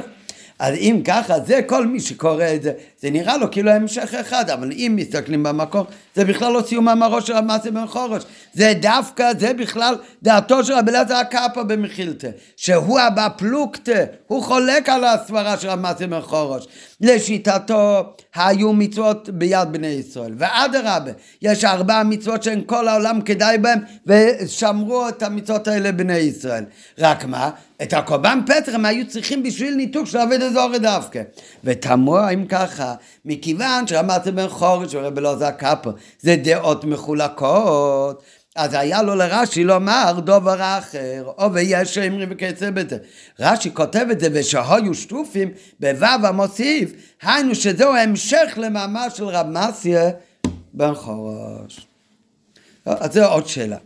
אז 0.60 0.76
אם 0.76 1.02
ככה, 1.06 1.40
זה 1.40 1.62
כל 1.68 1.88
מי 1.88 2.00
שקורא 2.00 2.46
את 2.56 2.64
זה, 2.64 2.72
זה 3.00 3.10
נראה 3.10 3.38
לו 3.38 3.52
כאילו 3.52 3.72
המשך 3.72 4.14
אחד, 4.14 4.50
אבל 4.50 4.72
אם 4.72 4.94
מסתכלים 4.96 5.44
במקור, 5.44 5.86
זה 6.16 6.26
בכלל 6.26 6.54
לא 6.54 6.62
סיום 6.68 6.86
מאמרו 6.86 7.22
של 7.22 7.36
המעשה 7.36 7.72
בן 7.72 7.88
חורש. 7.88 8.24
זה 8.58 8.74
דווקא, 8.82 9.32
זה 9.40 9.54
בכלל 9.54 9.96
דעתו 10.24 10.64
של 10.64 10.74
רבי 10.74 10.92
אלעזר 10.92 11.16
הקאפה 11.16 11.64
במחילתא, 11.64 12.30
שהוא 12.56 13.00
הבא 13.00 13.28
פלוגתא, 13.38 14.06
הוא 14.28 14.44
חולק 14.44 14.90
על 14.90 15.04
הסברה 15.04 15.58
של 15.58 15.70
המעשה 15.70 16.08
בן 16.08 16.22
חורש. 16.22 16.68
לשיטתו 17.02 18.04
היו 18.36 18.74
מצוות 18.74 19.30
ביד 19.30 19.72
בני 19.72 19.88
ישראל, 19.88 20.34
ואדרבה, 20.38 21.12
יש 21.42 21.66
ארבע 21.66 22.04
מצוות 22.04 22.44
שאין 22.44 22.64
כל 22.66 22.88
העולם 22.88 23.22
כדאי 23.22 23.58
בהם, 23.58 23.80
ושמרו 24.08 25.10
את 25.10 25.24
המצוות 25.24 25.68
האלה 25.68 25.92
בני 25.92 26.18
ישראל. 26.18 26.64
רק 27.00 27.26
מה? 27.26 27.50
את 27.82 27.94
הקורבן 27.94 28.40
פטר 28.46 28.76
הם 28.76 28.86
היו 28.86 29.08
צריכים 29.08 29.44
בשביל 29.44 29.76
ניתוק 29.76 30.06
של 30.06 30.18
עבד 30.18 30.42
אזורי 30.42 30.80
דווקא. 30.80 31.22
ותמוה 31.64 32.30
אם 32.30 32.46
ככה, 32.46 32.94
מכיוון 33.26 33.88
שאמרתי 33.88 34.32
בן 34.32 34.48
חורש 34.48 34.96
ורבי 34.96 35.22
לא 35.22 35.36
זקפו, 35.36 35.90
זה 36.20 36.36
דעות 36.44 36.84
מחולקות, 36.84 38.24
אז 38.58 38.74
היה 38.74 39.02
לו 39.02 39.16
לרש"י 39.16 39.64
לומר 39.64 40.20
דובר 40.20 40.78
אחר, 40.80 41.24
או 41.38 41.54
ויש 41.54 41.96
שאמרי 41.96 42.26
וכיוצא 42.30 42.70
בזה. 42.72 42.98
רש"י 43.40 43.74
כותב 43.74 44.06
את 44.12 44.20
זה, 44.20 44.28
ושהיו 44.34 44.94
שטופים 44.94 45.52
בו"ו 45.80 46.28
המוסיף, 46.28 46.92
היינו 47.22 47.56
שזהו 47.56 47.96
המשך 47.96 48.54
למאמר 48.58 49.10
של 49.10 49.24
רב 49.24 49.48
מסיה 49.48 50.10
בן 50.74 50.94
חורש. 50.96 51.88
אז 52.86 53.14
זו 53.14 53.26
עוד 53.26 53.48
שאלה. 53.48 53.78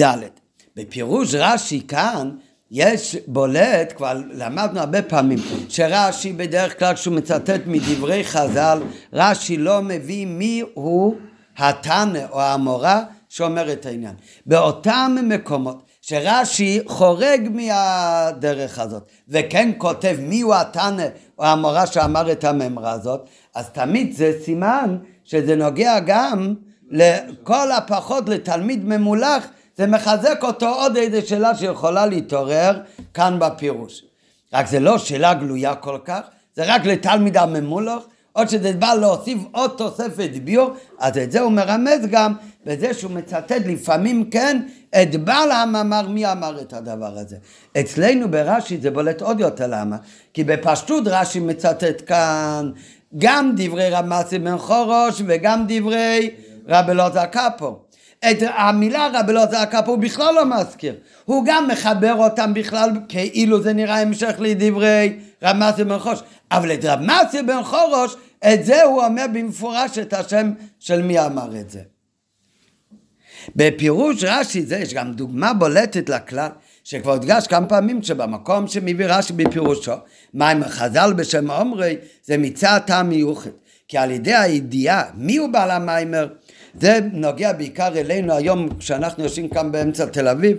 ד' 0.00 0.16
בפירוש 0.76 1.34
רש"י 1.34 1.80
כאן 1.88 2.30
יש 2.70 3.16
בולט, 3.26 3.92
כבר 3.96 4.20
למדנו 4.32 4.80
הרבה 4.80 5.02
פעמים, 5.02 5.38
שרש"י 5.68 6.32
בדרך 6.32 6.78
כלל 6.78 6.94
כשהוא 6.94 7.14
מצטט 7.14 7.60
מדברי 7.66 8.24
חז"ל, 8.24 8.82
רש"י 9.12 9.56
לא 9.56 9.82
מביא 9.82 10.26
מי 10.26 10.62
הוא 10.74 11.16
התנא 11.58 12.20
או 12.30 12.40
המורה 12.42 13.02
שאומר 13.28 13.72
את 13.72 13.86
העניין. 13.86 14.14
באותם 14.46 15.16
מקומות 15.22 15.82
שרש"י 16.02 16.80
חורג 16.86 17.48
מהדרך 17.50 18.78
הזאת 18.78 19.02
וכן 19.28 19.70
כותב 19.78 20.16
מי 20.20 20.40
הוא 20.40 20.54
התנא 20.54 21.06
או 21.38 21.44
המורה 21.44 21.86
שאמר 21.86 22.32
את 22.32 22.44
הממרה 22.44 22.92
הזאת, 22.92 23.20
אז 23.54 23.68
תמיד 23.68 24.12
זה 24.16 24.32
סימן 24.44 24.96
שזה 25.24 25.56
נוגע 25.56 26.00
גם 26.00 26.54
לכל 26.90 27.72
הפחות 27.72 28.28
לתלמיד 28.28 28.84
ממולח 28.84 29.46
זה 29.76 29.86
מחזק 29.86 30.38
אותו 30.42 30.68
עוד 30.68 30.96
איזה 30.96 31.26
שאלה 31.26 31.54
שיכולה 31.54 32.06
להתעורר 32.06 32.80
כאן 33.14 33.38
בפירוש. 33.38 34.04
רק 34.52 34.66
זה 34.66 34.80
לא 34.80 34.98
שאלה 34.98 35.34
גלויה 35.34 35.74
כל 35.74 35.98
כך, 36.04 36.20
זה 36.54 36.62
רק 36.66 36.84
לתלמיד 36.84 37.36
הממולוך, 37.36 38.04
או 38.36 38.48
שזה 38.48 38.72
בא 38.72 38.94
להוסיף 38.94 39.38
עוד 39.52 39.70
תוספת 39.76 40.30
ביור, 40.44 40.70
אז 40.98 41.18
את 41.18 41.32
זה 41.32 41.40
הוא 41.40 41.52
מרמז 41.52 42.06
גם 42.10 42.34
בזה 42.66 42.94
שהוא 42.94 43.10
מצטט 43.10 43.52
לפעמים 43.66 44.30
כן 44.30 44.62
את 45.02 45.16
בעל 45.16 45.50
המאמר 45.50 46.08
מי 46.08 46.32
אמר 46.32 46.60
את 46.60 46.72
הדבר 46.72 47.18
הזה. 47.18 47.36
אצלנו 47.80 48.30
ברש"י 48.30 48.78
זה 48.82 48.90
בולט 48.90 49.22
עוד 49.22 49.40
יותר 49.40 49.66
למה? 49.68 49.96
כי 50.34 50.44
בפשטות 50.44 51.04
רש"י 51.06 51.40
מצטט 51.40 52.02
כאן 52.06 52.70
גם 53.18 53.52
דברי 53.56 53.90
רמסי 53.90 54.38
בן 54.38 54.58
חורוש 54.58 55.22
וגם 55.26 55.64
דברי 55.68 56.30
רבי 56.68 56.94
לוזה 56.94 57.26
קפו. 57.26 57.78
את 58.30 58.36
המילה 58.54 59.08
רבי 59.14 59.32
לא 59.32 59.46
זעקה 59.46 59.82
פה 59.82 59.90
הוא 59.90 59.98
בכלל 59.98 60.34
לא 60.34 60.44
מזכיר. 60.44 60.94
הוא 61.24 61.44
גם 61.46 61.68
מחבר 61.68 62.14
אותם 62.14 62.54
בכלל 62.54 62.90
כאילו 63.08 63.62
זה 63.62 63.72
נראה 63.72 64.00
המשך 64.00 64.34
לדברי 64.38 65.18
רמסי 65.42 65.84
בן 65.84 65.98
חורוש. 65.98 66.22
אבל 66.52 66.74
את 66.74 66.84
רמסי 66.84 67.42
בן 67.42 67.62
חורוש, 67.62 68.16
את 68.52 68.64
זה 68.64 68.82
הוא 68.82 69.04
אומר 69.04 69.24
במפורש 69.32 69.98
את 69.98 70.12
השם 70.12 70.52
של 70.78 71.02
מי 71.02 71.20
אמר 71.20 71.56
את 71.60 71.70
זה. 71.70 71.80
בפירוש 73.56 74.24
רש"י 74.24 74.62
זה 74.62 74.76
יש 74.76 74.94
גם 74.94 75.12
דוגמה 75.12 75.52
בולטת 75.52 76.08
לכלל 76.08 76.48
שכבר 76.84 77.12
הודגש 77.12 77.46
כמה 77.46 77.66
פעמים 77.66 78.02
שבמקום 78.02 78.68
שמביא 78.68 79.06
רש"י 79.08 79.32
בפירושו 79.32 79.92
מים 80.34 80.64
חז"ל 80.64 81.12
בשם 81.12 81.50
עומרי? 81.50 81.96
זה 82.24 82.38
מצד 82.38 82.80
טעם 82.86 83.08
מיוחד. 83.08 83.50
כי 83.88 83.98
על 83.98 84.10
ידי 84.10 84.34
הידיעה 84.34 85.02
מי 85.14 85.36
הוא 85.36 85.48
בעל 85.48 85.70
המיימר? 85.70 86.28
זה 86.80 86.98
נוגע 87.12 87.52
בעיקר 87.52 87.98
אלינו 87.98 88.34
היום 88.34 88.68
כשאנחנו 88.78 89.22
יושבים 89.24 89.48
כאן 89.48 89.72
באמצע 89.72 90.06
תל 90.06 90.28
אביב. 90.28 90.56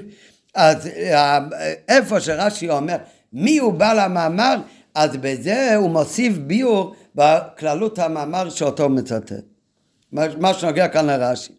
אז 0.56 0.88
אה, 0.88 1.40
איפה 1.88 2.20
שרש"י 2.20 2.70
אומר 2.70 2.98
מי 3.34 3.58
הוא 3.58 3.74
בעל 3.74 4.00
המאמר 4.00 4.56
אז 4.96 5.18
בזה 5.18 5.76
הוא 5.76 5.90
מוסיף 5.90 6.38
ביור 6.38 6.96
בכללות 7.16 8.00
המאמר 8.00 8.50
שאותו 8.50 8.90
מצטט. 8.90 9.34
מה 10.12 10.54
שנוגע 10.54 10.88
כאן 10.88 11.06
לרש"י. 11.06 11.54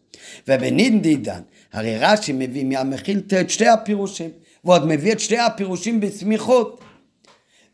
ובנינדידן 0.48 1.40
הרי 1.72 1.98
רש"י 1.98 2.32
מביא 2.32 2.64
מהמכיל 2.64 3.22
את 3.40 3.50
שתי 3.50 3.68
הפירושים 3.68 4.30
ועוד 4.64 4.86
מביא 4.86 5.12
את 5.12 5.20
שתי 5.20 5.38
הפירושים 5.38 6.00
בסמיכות. 6.00 6.80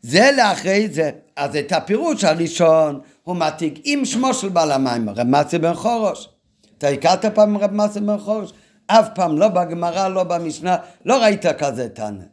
זה 0.01 0.31
לאחרי 0.37 0.89
זה. 0.89 1.11
אז 1.35 1.55
את 1.55 1.71
הפירוש 1.71 2.23
הראשון 2.23 2.99
הוא 3.23 3.35
מעתיק 3.35 3.79
עם 3.83 4.05
שמו 4.05 4.33
של 4.33 4.49
בעל 4.49 4.71
המים 4.71 5.09
רמצי 5.09 5.57
בן 5.57 5.73
חורוש 5.73 6.29
אתה 6.81 6.89
הכרת 6.89 7.25
פעם 7.25 7.57
רב 7.57 7.73
מסר 7.73 7.99
בן 7.99 8.17
חורש? 8.17 8.53
אף 8.87 9.07
פעם, 9.15 9.37
לא 9.37 9.47
בגמרא, 9.47 10.07
לא 10.07 10.23
במשנה, 10.23 10.77
לא 11.05 11.23
ראית 11.23 11.45
כזה 11.45 11.89
תנא. 11.89 12.23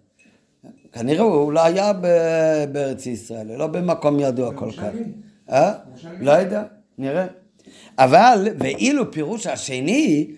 כנראה 0.93 1.25
הוא 1.25 1.53
לא 1.53 1.65
היה 1.65 1.93
בארץ 2.73 3.07
ישראל, 3.07 3.57
לא 3.57 3.67
במקום 3.67 4.21
ידוע 4.21 4.55
כל 4.55 4.73
כך. 4.73 4.91
אה? 5.51 5.73
לא 6.21 6.31
יודע, 6.31 6.63
נראה. 6.99 7.27
אבל, 7.99 8.49
ואילו 8.59 9.11
פירוש 9.11 9.47
השני, 9.47 10.31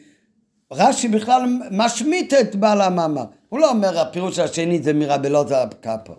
רש"י 0.72 1.08
בכלל 1.08 1.42
משמיט 1.70 2.34
את 2.34 2.56
בעל 2.56 2.80
המאמר. 2.80 3.24
הוא 3.48 3.60
לא 3.60 3.70
אומר 3.70 4.00
הפירוש 4.00 4.38
השני 4.38 4.82
זה 4.82 4.92
מרבי 4.92 5.28
לוזה 5.28 5.54
קפו. 5.80 6.12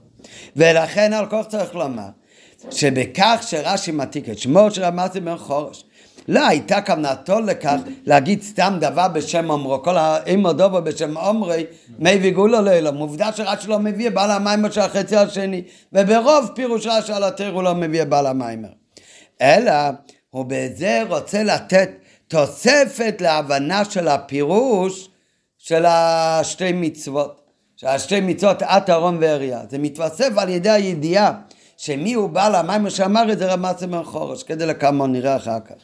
ולכן 0.55 1.13
על 1.13 1.25
כך 1.29 1.47
צריך 1.47 1.75
לומר 1.75 2.07
שבכך 2.71 3.43
שרש"י 3.47 3.91
מעתיק 3.91 4.29
את 4.29 4.39
שמו 4.39 4.71
של 4.71 4.83
רמזי 4.83 5.19
בן 5.19 5.37
חורש 5.37 5.85
לא 6.27 6.47
הייתה 6.47 6.81
כוונתו 6.81 7.39
לכך 7.39 7.77
להגיד 8.05 8.41
סתם 8.41 8.77
דבר 8.81 9.07
בשם 9.07 9.49
אומרו, 9.49 9.83
כל 9.83 9.97
האימו 9.97 10.53
דובו 10.53 10.81
בשם 10.81 11.17
אומרי, 11.17 11.65
מי 11.99 12.09
ויגולו 12.09 12.61
לאלום. 12.61 12.97
עובדה 12.97 13.33
שרש"י 13.33 13.67
לא 13.67 13.79
מביא 13.79 14.09
בעל 14.09 14.31
המיימר 14.31 14.71
של 14.71 14.81
החצי 14.81 15.17
השני, 15.17 15.61
וברוב 15.93 16.49
פירוש 16.55 16.87
רש"י 16.87 17.13
על 17.13 17.23
התיר 17.23 17.51
הוא 17.51 17.63
לא 17.63 17.75
מביא 17.75 18.03
בעל 18.03 18.25
המיימר. 18.25 18.69
אלא 19.41 19.73
הוא 20.29 20.45
בזה 20.47 21.03
רוצה 21.09 21.43
לתת 21.43 21.89
תוספת 22.27 23.15
להבנה 23.19 23.85
של 23.85 24.07
הפירוש 24.07 25.09
של 25.57 25.85
השתי 25.85 26.71
מצוות. 26.73 27.41
שהשתי 27.81 28.21
מצוות 28.21 28.63
את 28.63 28.89
אהרון 28.89 29.17
ואריה. 29.21 29.61
זה 29.69 29.77
מתווסף 29.77 30.29
על 30.37 30.49
ידי 30.49 30.69
הידיעה 30.69 31.31
שמי 31.77 32.13
הוא 32.13 32.29
בעל 32.29 32.55
המים 32.55 32.89
שאמר 32.89 33.31
את 33.31 33.39
זה 33.39 33.55
מסי 33.55 33.87
בן 33.87 34.03
חורש, 34.03 34.43
כדי 34.43 34.65
לכמה 34.65 35.07
נראה 35.07 35.35
אחר 35.35 35.59
כך. 35.59 35.75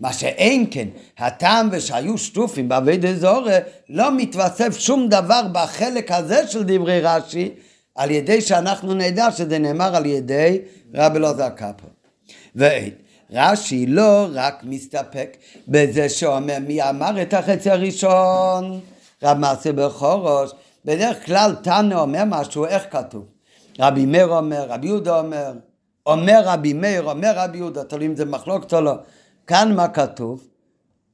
מה 0.00 0.12
שאין 0.12 0.66
כן, 0.70 0.88
הטעם 1.18 1.68
ושהיו 1.72 2.18
שטופים 2.18 2.68
בעבי 2.68 2.96
דזורי, 2.96 3.56
לא 3.88 4.16
מתווסף 4.16 4.78
שום 4.78 5.08
דבר 5.08 5.42
בחלק 5.52 6.10
הזה 6.10 6.46
של 6.46 6.62
דברי 6.62 7.00
רש"י, 7.00 7.50
על 7.94 8.10
ידי 8.10 8.40
שאנחנו 8.40 8.94
נדע 8.94 9.30
שזה 9.30 9.58
נאמר 9.58 9.96
על 9.96 10.06
ידי 10.06 10.58
רבי 10.94 11.18
אלעזר 11.18 11.48
קפר. 11.48 11.88
ואין. 12.56 12.90
רש"י 13.30 13.86
לא 13.86 14.26
רק 14.32 14.64
מסתפק 14.64 15.36
בזה 15.68 16.08
שאומר 16.08 16.56
מי 16.66 16.82
אמר 16.82 17.22
את 17.22 17.34
החצי 17.34 17.70
הראשון, 17.70 18.80
רב 19.22 19.38
מעשה 19.38 19.72
בחורש, 19.72 20.50
בדרך 20.84 21.26
כלל 21.26 21.54
תנא 21.62 21.94
אומר 21.94 22.22
משהו, 22.26 22.66
איך 22.66 22.82
כתוב? 22.90 23.24
רבי 23.80 24.06
מאיר 24.06 24.26
אומר, 24.26 24.66
רבי 24.68 24.86
יהודה 24.86 25.18
אומר, 25.18 25.52
אומר 26.06 26.42
רבי 26.44 26.72
מאיר, 26.72 27.02
אומר 27.02 27.32
רבי 27.36 27.58
יהודה, 27.58 27.84
תלוי 27.84 28.06
אם 28.06 28.16
זה 28.16 28.24
מחלוקת 28.24 28.74
או 28.74 28.80
לא. 28.80 28.94
כאן 29.46 29.76
מה 29.76 29.88
כתוב? 29.88 30.48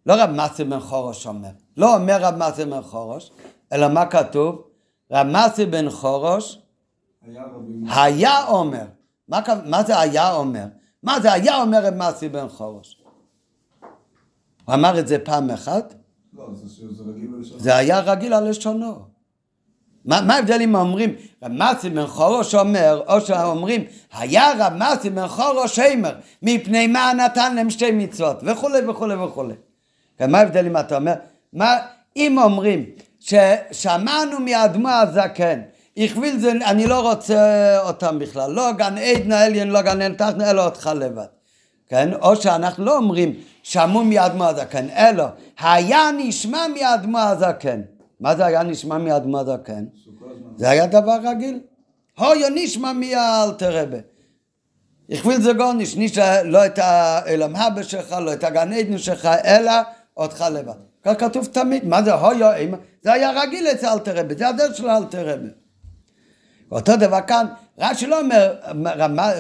לא 0.07 0.15
רב 0.15 0.31
מסי 0.31 0.65
בן 0.65 0.81
חורש 0.81 1.27
אומר, 1.27 1.51
לא 1.77 1.97
אומר 1.97 2.17
רב 2.21 2.35
מסי 2.37 2.65
בן 2.65 2.83
חורש, 2.83 3.31
אלא 3.73 3.89
מה 3.89 4.07
כתוב? 4.07 4.63
רב 5.11 5.27
מסי 5.27 5.67
בן 5.67 5.91
חורש 5.91 6.63
היה 7.23 7.45
היה 7.89 8.47
אומר. 8.47 8.85
מה, 9.29 9.41
מה 9.67 9.83
זה 9.83 10.01
היה 10.01 10.33
אומר? 10.33 10.65
מה 11.03 11.21
זה 11.21 11.33
היה 11.33 11.63
אומר 11.63 11.87
רב 11.87 11.95
מסי 11.95 12.29
בן 12.29 12.49
חורש? 12.49 13.03
הוא 14.65 14.75
אמר 14.75 14.99
את 14.99 15.09
זה 15.09 15.19
פעם 15.25 15.51
אחת? 15.51 15.95
לא, 16.33 16.49
זה 16.53 16.69
שזה 16.69 17.03
רגיל. 17.03 17.31
זה 17.43 17.77
היה 17.77 18.01
רגיל 18.01 18.35
על 18.35 18.49
לשונו. 18.49 19.10
מה, 20.05 20.35
ההבדל 20.35 20.63
אם 20.63 20.75
אומרים 20.75 21.15
רב 21.43 21.53
מסי 21.53 21.91
בן 21.91 22.07
חורש 22.07 22.55
אומר, 22.55 23.03
או 23.09 23.21
שאומרים 23.21 23.85
היה 24.13 24.53
רב 24.59 24.73
מסי 24.73 25.11
בן 25.11 25.29
חורש 25.29 25.79
הימר, 25.79 26.15
מפני 26.43 26.87
מה 26.87 27.13
נתן 27.13 27.55
להם 27.55 27.71
שתי 27.71 27.91
מצוות, 27.91 28.41
וכולי 28.43 28.89
וכולי 28.89 29.15
וכולי. 29.15 29.55
כן, 30.19 30.31
מה 30.31 30.39
ההבדל 30.39 30.67
אם 30.67 30.77
אתה 30.77 30.97
אומר, 30.97 31.15
מה, 31.53 31.77
אם 32.17 32.39
אומרים 32.43 32.85
ששמענו 33.21 34.41
מאדמו 34.41 34.89
הזקן, 34.89 35.61
הכביל 35.97 36.39
זה, 36.39 36.53
אני 36.53 36.87
לא 36.87 37.11
רוצה 37.11 37.79
אותם 37.83 38.19
בכלל, 38.19 38.51
לא 38.51 38.73
גן 38.73 38.99
עדן 38.99 39.33
עליין, 39.33 39.69
לא 39.71 39.83
גן 39.83 40.03
עדן 40.03 40.15
תחתן, 40.15 40.41
אלא 40.41 40.65
אותך 40.65 40.91
לבד. 40.95 41.25
כן? 41.91 42.13
או 42.15 42.37
שאנחנו 42.37 42.85
לא 42.85 42.97
אומרים 42.97 43.35
שמעו 43.63 44.05
מאדמו 44.05 44.45
הזקן, 44.45 44.87
אלא 44.91 45.25
היה 45.61 46.11
נשמע 46.19 46.67
מאדמו 46.75 47.19
הזקן. 47.19 47.81
מה 48.21 48.37
זה 48.37 48.47
היה 48.47 48.63
נשמע 48.63 48.99
מאדמו 48.99 49.39
הזקן? 49.41 49.85
שכל 49.95 50.25
הזמן. 50.31 50.49
זה 50.57 50.71
היה 50.71 50.87
דבר 50.87 51.17
רגיל. 51.25 51.61
הויו 52.19 52.49
נשמע 52.55 52.93
מאלתר 52.93 53.83
רבה. 53.83 53.99
הכביל 55.11 55.41
זה 55.41 55.53
גורניש, 55.53 55.97
נישא 55.97 56.43
לא 56.45 56.67
את 56.67 56.79
העולם 56.79 57.57
הבא 57.57 57.83
שלך, 57.83 58.13
לא 58.13 58.33
את 58.33 58.45
הגן 58.45 58.73
עדן 58.73 58.99
שלך, 58.99 59.27
אלא 59.45 59.73
אותך 60.17 60.45
לבד. 60.53 60.73
כך 61.05 61.13
כתוב 61.19 61.47
תמיד, 61.47 61.87
מה 61.87 62.03
זה 62.03 62.13
הויו, 62.15 62.57
אם- 62.57 62.75
זה 63.03 63.13
היה 63.13 63.31
רגיל 63.43 63.67
אצל 63.67 63.87
אלתר 63.87 64.17
רבה, 64.19 64.35
זה 64.35 64.49
הדרך 64.49 64.77
של 64.77 64.91
אלתר 64.91 65.29
רבה. 65.29 65.49
אותו 66.73 66.97
דבר 66.97 67.21
כאן, 67.21 67.47
רש"י 67.79 68.07
לא 68.07 68.21
אומר, 68.21 68.55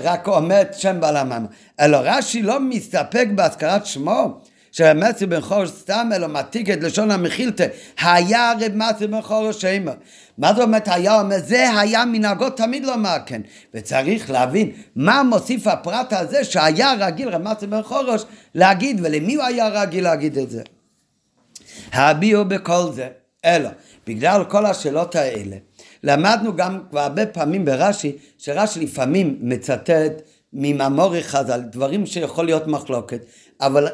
רק 0.02 0.28
אומר 0.28 0.60
את 0.62 0.74
שם 0.74 1.00
בעל 1.00 1.16
המים, 1.16 1.46
אלא 1.80 1.98
רש"י 2.04 2.42
לא 2.42 2.60
מסתפק 2.60 3.26
בהזכרת 3.34 3.86
שמו, 3.86 4.40
שרמצי 4.72 5.26
בן 5.26 5.40
חורש 5.40 5.68
סתם, 5.68 6.10
אלא 6.14 6.28
מעתיק 6.28 6.70
את 6.70 6.82
לשון 6.82 7.10
המחילתא, 7.10 7.66
היה 8.02 8.52
רב 8.60 8.72
מצי 8.74 9.06
בן 9.06 9.22
חורש 9.22 9.64
אימא. 9.64 9.92
מה 10.38 10.54
זאת 10.54 10.62
אומרת 10.62 10.88
היה 10.88 11.20
אומר? 11.20 11.36
זה 11.44 11.80
היה 11.80 12.04
מנהגו 12.04 12.50
תמיד 12.50 12.84
לומר 12.84 13.16
כן. 13.26 13.42
וצריך 13.74 14.30
להבין 14.30 14.70
מה 14.96 15.22
מוסיף 15.22 15.66
הפרט 15.66 16.12
הזה 16.12 16.44
שהיה 16.44 16.94
רגיל 16.98 17.28
רב 17.28 17.42
מצי 17.42 17.66
בן 17.66 17.82
חורש 17.82 18.24
להגיד, 18.54 19.00
ולמי 19.02 19.34
הוא 19.34 19.44
היה 19.44 19.68
רגיל 19.68 20.04
להגיד 20.04 20.38
את 20.38 20.50
זה? 20.50 20.62
הביעו 21.92 22.44
בכל 22.44 22.92
זה, 22.92 23.08
אלא 23.44 23.70
בגלל 24.06 24.44
כל 24.44 24.66
השאלות 24.66 25.16
האלה, 25.16 25.56
למדנו 26.04 26.56
גם 26.56 26.78
כבר 26.90 27.00
הרבה 27.00 27.26
פעמים 27.26 27.64
ברש"י, 27.64 28.16
שרש"י 28.38 28.80
לפעמים 28.80 29.36
מצטט 29.40 30.12
ממאמורי 30.52 31.22
חז"ל, 31.22 31.60
דברים 31.60 32.06
שיכול 32.06 32.44
להיות 32.44 32.66
מחלוקת, 32.66 33.20
אבל 33.60 33.88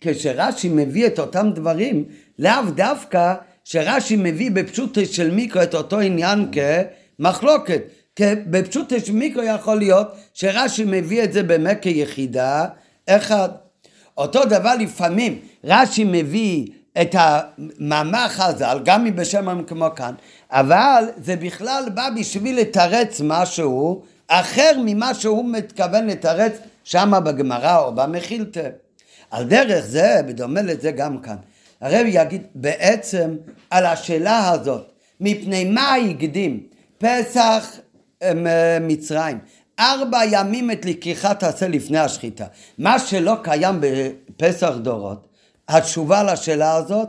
כשרש"י 0.00 0.68
מביא 0.68 1.06
את 1.06 1.18
אותם 1.18 1.50
דברים, 1.54 2.04
לאו 2.38 2.70
דווקא 2.74 3.34
שרש"י 3.64 4.16
מביא 4.16 4.50
בפשוטו 4.50 5.06
של 5.06 5.30
מיקרו 5.30 5.62
את 5.62 5.74
אותו 5.74 6.00
עניין 6.00 6.50
כמחלוקת. 7.18 7.82
כי 8.16 8.24
בפשוטו 8.46 9.00
של 9.00 9.12
מיקרו 9.12 9.42
יכול 9.42 9.78
להיות 9.78 10.08
שרש"י 10.34 10.84
מביא 10.86 11.24
את 11.24 11.32
זה 11.32 11.42
באמת 11.42 11.78
כיחידה 11.82 12.64
אחד. 13.08 13.48
אותו 14.18 14.44
דבר 14.44 14.74
לפעמים 14.80 15.38
רש"י 15.64 16.04
מביא 16.04 16.66
את 17.00 17.14
המאמר 17.18 18.28
חז"ל, 18.28 18.78
גם 18.84 19.06
אם 19.06 19.16
בשם 19.16 19.62
כמו 19.66 19.86
כאן, 19.96 20.14
אבל 20.50 21.04
זה 21.16 21.36
בכלל 21.36 21.84
בא 21.94 22.08
בשביל 22.16 22.60
לתרץ 22.60 23.20
משהו 23.24 24.02
אחר 24.28 24.72
ממה 24.84 25.14
שהוא 25.14 25.44
מתכוון 25.52 26.06
לתרץ 26.06 26.52
שמה 26.84 27.20
בגמרא 27.20 27.78
או 27.78 27.94
במחילתא. 27.94 28.68
על 29.30 29.44
דרך 29.44 29.84
זה, 29.84 30.20
בדומה 30.26 30.62
לזה 30.62 30.90
גם 30.90 31.18
כאן, 31.18 31.36
הרב 31.80 32.06
יגיד 32.06 32.42
בעצם 32.54 33.36
על 33.70 33.86
השאלה 33.86 34.50
הזאת, 34.50 34.92
מפני 35.20 35.64
מה 35.64 35.94
הקדים 35.94 36.60
פסח 36.98 37.76
אמ, 38.22 38.46
מצרים, 38.80 39.38
ארבע 39.78 40.20
ימים 40.30 40.70
את 40.70 40.84
לקיחת 40.84 41.42
עשה 41.42 41.68
לפני 41.68 41.98
השחיטה. 41.98 42.44
מה 42.78 42.98
שלא 42.98 43.34
קיים 43.42 43.80
בפסח 43.80 44.72
דורות, 44.82 45.28
התשובה 45.68 46.22
לשאלה 46.22 46.74
הזאת, 46.74 47.08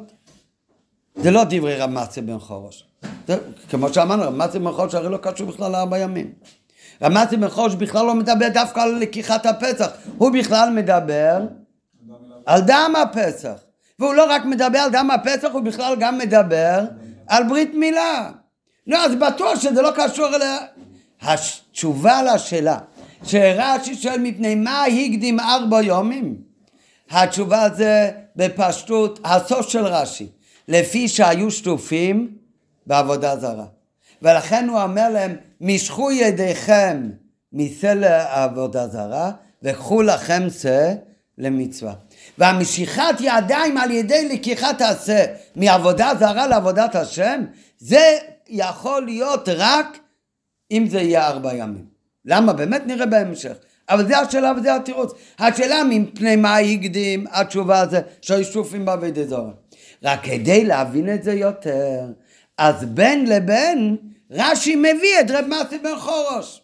זה 1.16 1.32
לא 1.32 1.44
דברי 1.50 1.76
רב 1.76 1.90
מצי 1.90 2.22
בן 2.22 2.40
חורש. 2.40 2.86
זה, 3.28 3.38
כמו 3.70 3.94
שאמרנו, 3.94 4.24
רב 4.24 4.36
מצי 4.36 4.60
בן 4.60 4.72
חורש 4.72 4.96
הרי 4.96 5.10
לא 5.10 5.18
קשור 5.18 5.48
בכלל 5.48 5.72
לארבע 5.72 6.00
ימים. 6.00 6.32
רב 7.02 7.12
מצי 7.12 7.38
בן 7.38 7.50
חורש 7.50 7.76
בכלל 7.76 8.06
לא 8.06 8.16
מדבר 8.16 8.48
דווקא 8.54 8.80
על 8.80 8.96
לקיחת 8.96 9.46
הפסח, 9.46 9.90
הוא 10.18 10.32
בכלל 10.32 10.70
מדבר 10.70 11.40
על 12.50 12.62
דם 12.62 12.94
הפסח. 13.02 13.64
והוא 14.00 14.14
לא 14.14 14.26
רק 14.30 14.46
מדבר 14.46 14.80
על 14.80 14.92
דם 14.92 15.12
הפסח, 15.12 15.50
הוא 15.54 15.62
בכלל 15.62 15.96
גם 16.00 16.18
מדבר 16.18 16.86
על 17.28 17.44
ברית 17.50 17.72
מילה. 17.74 18.32
נו, 18.88 18.98
אז 18.98 19.16
בטוח 19.16 19.60
שזה 19.60 19.82
לא 19.82 19.90
קשור 19.96 20.36
אליה. 20.36 20.58
התשובה 21.22 22.24
לשאלה, 22.24 22.78
שרש"י 23.24 23.96
שואל 23.96 24.20
מפני 24.20 24.56
מה 24.56 24.84
הקדים 24.84 25.40
ארבע 25.40 25.82
יומים? 25.82 26.36
התשובה 27.10 27.70
זה 27.76 28.12
בפשטות 28.36 29.20
הסוף 29.24 29.70
של 29.70 29.86
רש"י, 29.86 30.28
לפי 30.68 31.08
שהיו 31.08 31.52
שטופים 31.52 32.32
בעבודה 32.88 33.38
זרה. 33.38 33.66
ולכן 34.22 34.70
הוא 34.70 34.82
אומר 34.82 35.10
להם, 35.10 35.36
משכו 35.62 36.12
ידיכם 36.12 37.10
מסלע 37.54 38.44
עבודה 38.44 38.88
זרה, 38.88 39.32
וקחו 39.64 40.02
לכם 40.02 40.48
שא 40.62 40.94
למצווה. 41.38 41.94
והמשיכת 42.38 43.16
ידיים 43.20 43.78
על 43.78 43.92
ידי 43.92 44.30
לקיחת 44.30 44.82
העשה 44.82 45.26
מעבודה 45.56 46.12
זרה 46.20 46.48
לעבודת 46.48 46.96
השם, 46.96 47.44
זה 47.78 48.18
יכול 48.50 49.06
להיות 49.06 49.50
רק 49.50 50.00
אם 50.72 50.88
זה 50.90 51.02
יהיה 51.02 51.28
ארבע 51.28 51.54
ימים. 51.54 51.86
למה? 52.26 52.54
באמת 52.54 52.82
נראה 52.86 53.06
בהמשך. 53.06 53.54
אבל 53.90 54.08
זה 54.08 54.20
השאלה 54.20 54.52
וזה 54.58 54.76
התירוץ. 54.76 55.12
השאלה 55.40 55.84
מפני 55.84 56.36
מה 56.36 56.58
הקדים, 56.58 57.26
התשובה 57.32 57.86
זה 57.86 58.02
שהיו 58.22 58.44
שטופים 58.44 58.86
בעבודי 58.86 59.28
זרה. 59.28 59.52
רק 60.04 60.20
כדי 60.24 60.66
להבין 60.66 61.14
את 61.14 61.24
זה 61.24 61.34
יותר, 61.34 62.06
אז 62.58 62.86
בין 62.86 63.28
לבין 63.28 63.98
רש"י 64.32 64.76
מביא 64.76 65.20
את 65.22 65.32
רב 65.32 65.46
מסי 65.46 65.78
בן 65.78 65.96
חורש. 65.98 66.62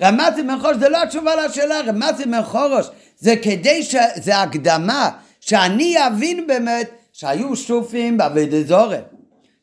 רב 0.00 0.14
מסי 0.14 0.42
בן 0.42 0.60
חורש 0.60 0.76
זה 0.76 0.88
לא 0.88 1.02
התשובה 1.02 1.46
לשאלה, 1.46 1.80
רב 1.80 1.94
מסי 1.94 2.24
בן 2.24 2.42
חורש 2.42 2.86
זה 3.18 3.34
כדי 3.42 3.82
ש... 3.82 3.96
זה 4.16 4.38
הקדמה, 4.38 5.10
שאני 5.40 6.06
אבין 6.06 6.46
באמת 6.46 6.90
שהיו 7.12 7.56
שטופים 7.56 8.16
בעבודי 8.16 8.64
זרה. 8.64 8.98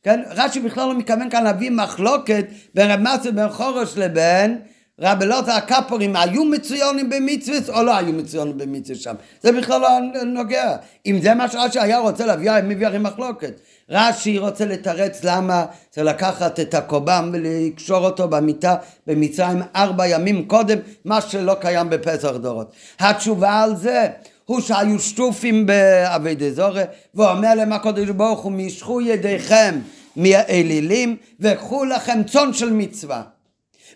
כן? 0.04 0.22
רש"י 0.30 0.60
בכלל 0.60 0.88
לא 0.88 0.98
מתכוון 0.98 1.30
כאן 1.30 1.44
להביא 1.44 1.72
מחלוקת 1.72 2.46
בין 2.74 2.92
רב 2.92 3.00
מסי 3.00 3.32
בן 3.32 3.50
חורש 3.50 3.98
לבין 3.98 4.60
רב 5.00 5.22
אלעזר 5.22 5.52
הקפורים 5.52 6.16
היו 6.16 6.46
מצוינים 6.46 7.10
במצווה 7.10 7.58
או 7.70 7.84
לא 7.84 7.96
היו 7.98 8.14
מצוינים 8.14 8.58
במצווה 8.58 9.00
שם. 9.00 9.16
זה 9.42 9.52
בכלל 9.52 9.82
לא 9.82 10.24
נוגע. 10.26 10.76
אם 11.06 11.20
זה 11.22 11.34
מה 11.34 11.50
שרש"י 11.50 11.80
היה 11.80 12.00
רוצה 12.00 12.26
להביא, 12.26 12.52
הם 12.52 12.70
מביא 12.70 12.88
הרי 12.88 12.98
מחלוקת. 12.98 13.60
רש"י 13.90 14.38
רוצה 14.38 14.66
לתרץ 14.66 15.24
למה 15.24 15.66
זה 15.94 16.04
לקחת 16.04 16.60
את 16.60 16.74
הקובם 16.74 17.30
ולקשור 17.34 18.06
אותו 18.06 18.28
במיטה 18.28 18.76
במצרים 19.08 19.62
ארבע 19.76 20.08
ימים 20.08 20.46
קודם, 20.46 20.78
מה 21.06 21.22
שלא 21.22 21.54
קיים 21.62 21.90
בפסח 21.90 22.30
דורות. 22.30 22.72
התשובה 23.00 23.64
על 23.64 23.76
זה 23.76 24.08
הוא 24.46 24.62
שהיו 24.62 25.00
שטופים 25.00 25.66
באבי 25.66 26.36
דזורי, 26.36 26.84
ואומר 27.16 27.56
להם 27.56 27.74
הקדוש 27.74 28.10
ברוך 28.10 28.40
הוא, 28.40 28.52
משכו 28.52 29.02
ידיכם 29.02 29.80
מהאלילים 30.16 31.18
וקחו 31.40 31.86
לכם 31.86 32.24
צאן 32.24 32.54
של 32.54 32.74
מצווה. 32.74 33.22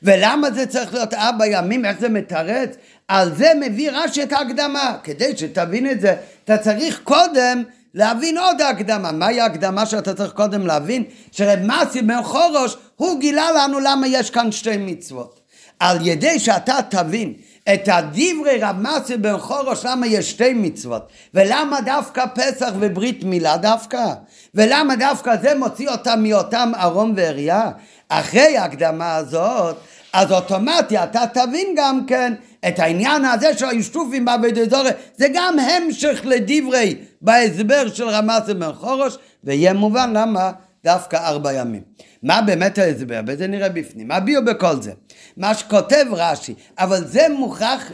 ולמה 0.04 0.52
זה 0.52 0.66
צריך 0.66 0.94
להיות 0.94 1.14
ארבע 1.14 1.48
ימים? 1.48 1.86
איך 1.86 2.00
זה 2.00 2.10
מתרץ? 2.10 2.76
על 3.08 3.36
זה 3.36 3.52
מביא 3.60 3.92
רש"י 3.92 4.24
את 4.24 4.34
ההקדמה. 4.34 4.98
כדי 5.04 5.38
שתבין 5.38 5.92
את 5.92 6.02
זה, 6.02 6.16
אתה 6.44 6.58
צריך 6.58 7.02
קודם 7.04 7.64
להבין 7.94 8.38
עוד 8.38 8.62
הקדמה. 8.62 9.12
מהי 9.12 9.42
ההקדמה 9.42 9.86
שאתה 9.86 10.14
צריך 10.14 10.32
קודם 10.32 10.68
להבין? 10.68 11.04
שרב 11.32 11.60
מסי 11.64 12.02
בן 12.02 12.24
חורוש, 12.24 12.78
הוא 12.96 13.20
גילה 13.20 13.52
לנו 13.52 13.80
למה 13.80 14.08
יש 14.08 14.30
כאן 14.30 14.52
שתי 14.52 14.78
מצוות. 14.78 15.40
על 15.80 16.08
ידי 16.08 16.40
שאתה 16.40 16.80
תבין 16.90 17.34
את 17.74 17.88
הדברי 17.88 18.60
רב 18.62 18.76
מסי 18.80 19.18
בן 19.18 19.38
חורוש, 19.38 19.86
למה 19.86 20.08
יש 20.08 20.32
שתי 20.32 20.54
מצוות, 20.54 21.08
ולמה 21.34 21.82
דווקא 21.82 22.26
פסח 22.36 22.72
וברית 22.80 23.24
מילה 23.24 23.58
דווקא, 23.58 24.06
ולמה 24.56 24.96
דווקא 24.96 25.36
זה 25.42 25.56
מוציא 25.56 25.90
אותם 25.90 26.24
מאותם 26.24 26.72
ארון 26.80 27.14
ואריה, 27.16 27.70
אחרי 28.10 28.58
ההקדמה 28.58 29.16
הזאת, 29.16 29.76
אז 30.14 30.32
אוטומטי 30.32 30.98
אתה 30.98 31.24
תבין 31.34 31.68
גם 31.76 32.06
כן 32.08 32.34
את 32.68 32.80
העניין 32.80 33.26
הזה 33.26 33.58
של 33.58 33.70
הישטופים 33.70 34.26
בעבודת 34.26 34.70
זורי, 34.70 34.90
זה 35.18 35.28
גם 35.34 35.56
המשך 35.60 36.22
לדברי 36.24 36.96
בהסבר 37.22 37.88
של 37.88 38.09
רמסי 38.09 38.53
בן 38.53 38.74
חורוש, 38.74 39.17
ויהיה 39.43 39.74
מובן 39.74 40.13
למה 40.13 40.51
דווקא 40.84 41.15
ארבע 41.15 41.53
ימים. 41.53 41.82
מה 42.24 42.41
באמת 42.41 42.78
ההסבר? 42.78 43.20
וזה 43.28 43.47
נראה 43.47 43.70
בפנים. 43.70 44.07
מה 44.07 44.20
ביו 44.20 44.45
בכל 44.45 44.82
זה? 44.82 44.91
מה 45.38 45.53
שכותב 45.53 46.05
רש"י, 46.11 46.53
אבל 46.80 47.07
זה 47.07 47.28
מוכרח 47.38 47.91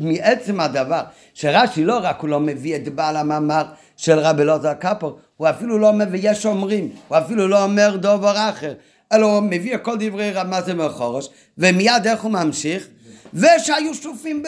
מעצם 0.00 0.60
הדבר, 0.60 1.00
שרש"י 1.34 1.84
לא 1.84 1.98
רק 2.02 2.20
הוא 2.20 2.28
לא 2.28 2.40
מביא 2.40 2.76
את 2.76 2.88
בעל 2.88 3.16
המאמר 3.16 3.64
של 3.96 4.18
רבי 4.18 4.42
אלעזר 4.42 4.74
קפור, 4.74 5.18
הוא 5.36 5.48
אפילו 5.48 5.78
לא 5.78 5.92
מביא 5.92 6.30
יש 6.30 6.46
אומרים, 6.46 6.88
הוא 7.08 7.18
אפילו 7.18 7.48
לא 7.48 7.64
אומר 7.64 7.96
דובר 7.96 8.48
אחר, 8.50 8.74
אלא 9.12 9.26
הוא 9.26 9.42
מביא 9.42 9.76
כל 9.82 9.96
דברי 9.98 10.30
רמזי 10.30 10.74
מחורש, 10.74 11.28
ומיד 11.58 12.06
איך 12.06 12.22
הוא 12.22 12.32
ממשיך? 12.32 12.88
ושהיו 13.34 13.94
שטופים 13.94 14.42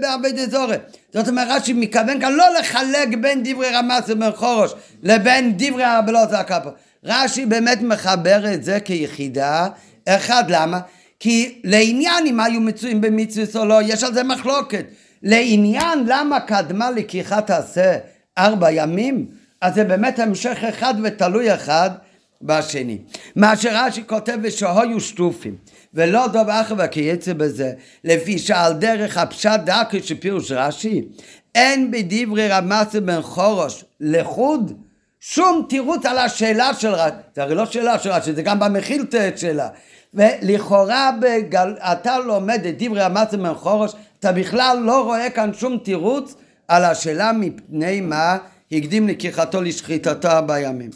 בעבד 0.00 0.38
אזורי. 0.38 0.76
זאת 1.12 1.28
אומרת, 1.28 1.48
רש"י 1.50 1.72
מכוון 1.72 2.20
כאן 2.20 2.32
לא 2.32 2.44
לחלק 2.60 3.08
בין 3.20 3.42
דברי 3.44 3.68
רמזי 3.70 4.14
מחורש 4.14 4.72
לבין 5.02 5.54
דברי 5.56 5.84
אלעזר 5.84 6.42
קפור. 6.42 6.72
רש"י 7.04 7.46
באמת 7.46 7.82
מחבר 7.82 8.54
את 8.54 8.64
זה 8.64 8.80
כיחידה, 8.80 9.68
אחד, 10.08 10.44
למה? 10.48 10.80
כי 11.20 11.60
לעניין 11.64 12.26
אם 12.26 12.40
היו 12.40 12.60
מצויים 12.60 13.00
במצווה 13.00 13.60
או 13.60 13.66
לא, 13.66 13.82
יש 13.82 14.04
על 14.04 14.14
זה 14.14 14.22
מחלוקת. 14.22 14.84
לעניין 15.22 16.04
למה 16.06 16.40
קדמה 16.40 16.90
לקיחת 16.90 17.50
עשה 17.50 17.98
ארבע 18.38 18.70
ימים, 18.70 19.26
אז 19.60 19.74
זה 19.74 19.84
באמת 19.84 20.18
המשך 20.18 20.64
אחד 20.68 20.94
ותלוי 21.02 21.54
אחד 21.54 21.90
בשני. 22.42 22.98
מה 23.36 23.56
שרש"י 23.56 24.02
כותב 24.06 24.38
ושהיו 24.42 25.00
שטופים 25.00 25.56
ולא 25.94 26.26
דוב 26.26 26.48
אחר 26.48 26.74
וכייצא 26.78 27.32
בזה 27.32 27.72
לפי 28.04 28.38
שעל 28.38 28.72
דרך 28.72 29.18
הפשט 29.18 29.60
דרכי 29.64 30.02
שפירוש 30.02 30.52
רש"י 30.52 31.02
אין 31.54 31.90
בדברי 31.90 32.48
רמסי 32.48 33.00
בן 33.00 33.22
חורוש 33.22 33.84
לחוד 34.00 34.72
שום 35.20 35.66
תירוץ 35.68 36.06
על 36.06 36.18
השאלה 36.18 36.74
של 36.74 36.94
רש"י, 36.94 37.14
זה 37.34 37.42
הרי 37.42 37.54
לא 37.54 37.66
שאלה 37.66 37.98
של 37.98 38.10
רש"י, 38.10 38.32
זה 38.32 38.42
גם 38.42 38.58
במכילתא 38.58 39.30
שאלה. 39.36 39.68
ולכאורה 40.14 41.10
בגל, 41.20 41.74
אתה 41.78 42.18
לומד 42.18 42.66
את 42.66 42.82
דברי 42.82 43.02
המסר 43.02 43.36
מחורש, 43.36 43.92
אתה 44.20 44.32
בכלל 44.32 44.78
לא 44.82 45.04
רואה 45.04 45.30
כאן 45.30 45.54
שום 45.54 45.78
תירוץ 45.78 46.34
על 46.68 46.84
השאלה 46.84 47.32
מפני 47.32 48.00
מה 48.00 48.36
הקדים 48.72 49.08
לקיחתו 49.08 49.62
לשחיטתו 49.62 50.28
בימים. 50.46 50.90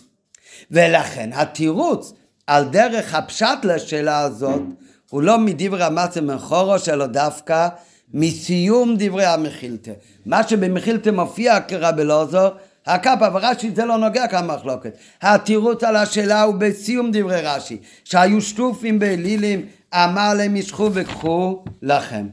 ולכן 0.71 1.31
התירוץ 1.33 2.13
על 2.47 2.65
דרך 2.65 3.15
הפשט 3.15 3.65
לשאלה 3.65 4.21
הזאת 4.21 4.63
הוא 5.11 5.23
לא 5.23 5.39
מדברי 5.39 5.85
המסר 5.85 6.21
מחורש 6.21 6.89
אלא 6.89 7.07
דווקא 7.07 7.69
מסיום 8.15 8.95
דברי 8.99 9.25
המכילתא. 9.25 9.93
מה 10.27 10.49
שבמכילתא 10.49 11.11
מופיע 11.11 11.61
כרבי 11.61 12.03
אלעזר 12.03 12.51
הקאפה 12.87 13.27
ורש"י 13.33 13.71
זה 13.75 13.85
לא 13.85 13.99
נוגע 13.99 14.27
כאן 14.27 14.47
מחלוקת. 14.47 14.97
התירוץ 15.23 15.85
על 15.85 15.97
השאלה 15.97 16.43
הוא 16.43 16.55
בסיום 16.59 17.11
דברי 17.13 17.41
רש"י, 17.41 17.77
שהיו 18.05 18.41
שטופים 18.41 18.99
באלילים, 18.99 19.67
אמר 19.95 20.35
להם 20.35 20.55
משכו 20.55 20.91
וקחו 20.93 21.65
לכם. 21.83 22.27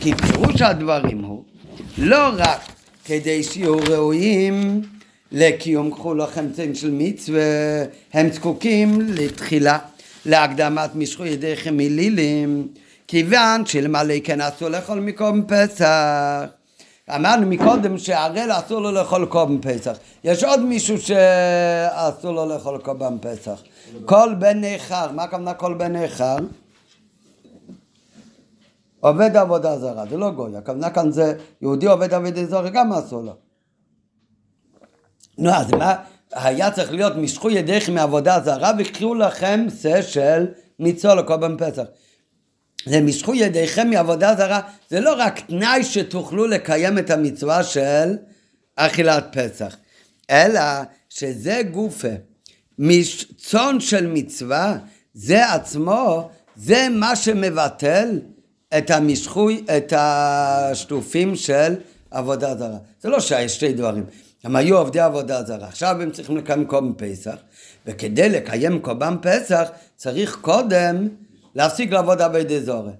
כי 0.00 0.14
פירוש 0.14 0.62
הדברים 0.62 1.24
הוא 1.24 1.44
לא 1.98 2.30
רק 2.36 2.60
כדי 3.04 3.42
שיהיו 3.42 3.76
ראויים 3.76 4.82
לקיום 5.32 5.90
קחו 5.90 6.14
לכם 6.14 6.52
צין 6.52 6.74
של 6.74 6.90
מצווה, 6.90 7.42
הם 8.12 8.32
זקוקים 8.32 9.00
לתחילה, 9.00 9.78
להקדמת 10.26 10.94
משכו 10.94 11.24
ידיכם 11.24 11.80
אלילים, 11.80 12.68
כיוון 13.08 13.66
שלמלא 13.66 14.14
כן 14.24 14.40
אסור 14.40 14.68
לאכול 14.68 15.00
מקום 15.00 15.42
פסח. 15.48 16.44
אמרנו 17.10 17.46
מקודם 17.46 17.98
שהערל 17.98 18.50
אסור 18.52 18.80
לו 18.80 18.92
לאכול 18.92 19.26
קורבן 19.26 19.58
פסח. 19.60 19.96
יש 20.24 20.44
עוד 20.44 20.60
מישהו 20.60 20.96
שאסור 21.00 22.32
לו 22.32 22.46
לאכול 22.46 22.78
קורבן 22.78 23.16
פסח. 23.20 23.62
כל 24.04 24.34
בן 24.38 24.64
נכר, 24.64 25.12
מה 25.12 25.22
הכוונה 25.22 25.54
כל 25.54 25.74
בן 25.74 25.96
נכר? 25.96 26.36
עובד 29.00 29.36
עבודה 29.36 29.78
זרה, 29.78 30.04
זה 30.10 30.16
לא 30.16 30.30
גוי, 30.30 30.56
הכוונה 30.56 30.90
כאן 30.90 31.10
זה 31.10 31.34
יהודי 31.60 31.86
עובד 31.86 32.14
עבודה 32.14 32.46
זרה, 32.46 32.70
גם 32.70 32.92
אסור 32.92 33.22
לו. 33.22 33.32
נו, 35.38 35.50
אז 35.50 35.70
מה, 35.72 35.94
היה 36.32 36.70
צריך 36.70 36.92
להיות 36.92 37.16
משכו 37.16 37.50
ידיכם 37.50 37.94
מעבודה 37.94 38.40
זרה 38.44 38.72
וקחו 38.78 39.14
לכם 39.14 39.66
שא 39.82 40.02
של 40.02 40.46
מצווה 40.78 41.14
לקורבן 41.14 41.56
פסח. 41.58 41.82
זה 42.86 43.00
משכו 43.00 43.34
ידיכם 43.34 43.90
מעבודה 43.90 44.34
זרה, 44.36 44.60
זה 44.90 45.00
לא 45.00 45.14
רק 45.18 45.40
תנאי 45.40 45.84
שתוכלו 45.84 46.46
לקיים 46.46 46.98
את 46.98 47.10
המצווה 47.10 47.64
של 47.64 48.16
אכילת 48.76 49.26
פסח, 49.32 49.76
אלא 50.30 50.60
שזה 51.08 51.62
גופה. 51.72 52.08
צאן 53.36 53.80
של 53.80 54.06
מצווה, 54.06 54.76
זה 55.14 55.52
עצמו, 55.52 56.30
זה 56.56 56.88
מה 56.90 57.16
שמבטל 57.16 58.20
את 58.78 58.90
המשכוי, 58.90 59.64
את 59.76 59.92
השטופים 59.96 61.36
של 61.36 61.74
עבודה 62.10 62.56
זרה. 62.56 62.78
זה 63.00 63.08
לא 63.08 63.20
שיש 63.20 63.54
שתי 63.54 63.72
דברים. 63.72 64.04
הם 64.44 64.56
היו 64.56 64.78
עובדי 64.78 65.00
עבודה 65.00 65.42
זרה, 65.44 65.68
עכשיו 65.68 66.02
הם 66.02 66.10
צריכים 66.10 66.36
לקיים 66.36 66.64
קורבן 66.64 66.92
פסח, 66.96 67.36
וכדי 67.86 68.28
לקיים 68.28 68.80
קורבן 68.80 69.16
פסח 69.22 69.68
צריך 69.96 70.38
קודם 70.40 71.08
להפסיק 71.54 71.92
לעבוד 71.92 72.22
עבדי 72.22 72.60
זורי. 72.60 72.92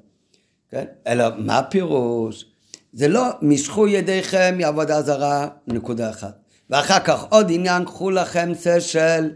כן? 0.71 0.85
אלא 1.07 1.25
מה 1.39 1.59
הפירוש? 1.59 2.45
זה 2.93 3.09
לא 3.09 3.23
משכו 3.43 3.89
ידיכם 3.89 4.55
מעבודה 4.59 5.03
זרה, 5.03 5.49
נקודה 5.67 6.11
אחת. 6.11 6.39
ואחר 6.71 6.99
כך 6.99 7.25
עוד 7.29 7.47
עניין, 7.51 7.85
קחו 7.85 8.11
לכם 8.11 8.53
שא 8.63 8.81
של. 8.81 9.31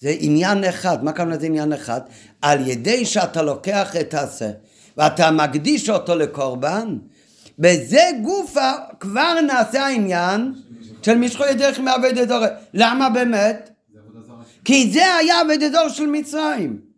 זה 0.00 0.14
עניין 0.18 0.64
אחד, 0.64 1.04
מה 1.04 1.12
כמובן 1.12 1.40
זה 1.40 1.46
עניין 1.46 1.72
אחד? 1.72 2.00
על 2.42 2.68
ידי 2.68 3.04
שאתה 3.06 3.42
לוקח 3.42 3.96
את 3.96 4.14
השא 4.14 4.50
ואתה 4.96 5.30
מקדיש 5.30 5.90
אותו 5.90 6.14
לקורבן, 6.14 6.98
בזה 7.58 8.10
גופה 8.22 8.70
כבר 9.00 9.34
נעשה 9.46 9.86
העניין 9.86 10.52
של 11.02 11.18
משכו 11.18 11.44
ידיכם 11.44 11.84
מעבדי 11.84 12.26
זורי. 12.26 12.46
למה 12.74 13.10
באמת? 13.10 13.70
כי 14.64 14.90
זה 14.92 15.14
היה 15.14 15.40
עבדי 15.40 15.70
זור 15.70 15.88
של 15.88 16.06
מצרים. 16.06 16.92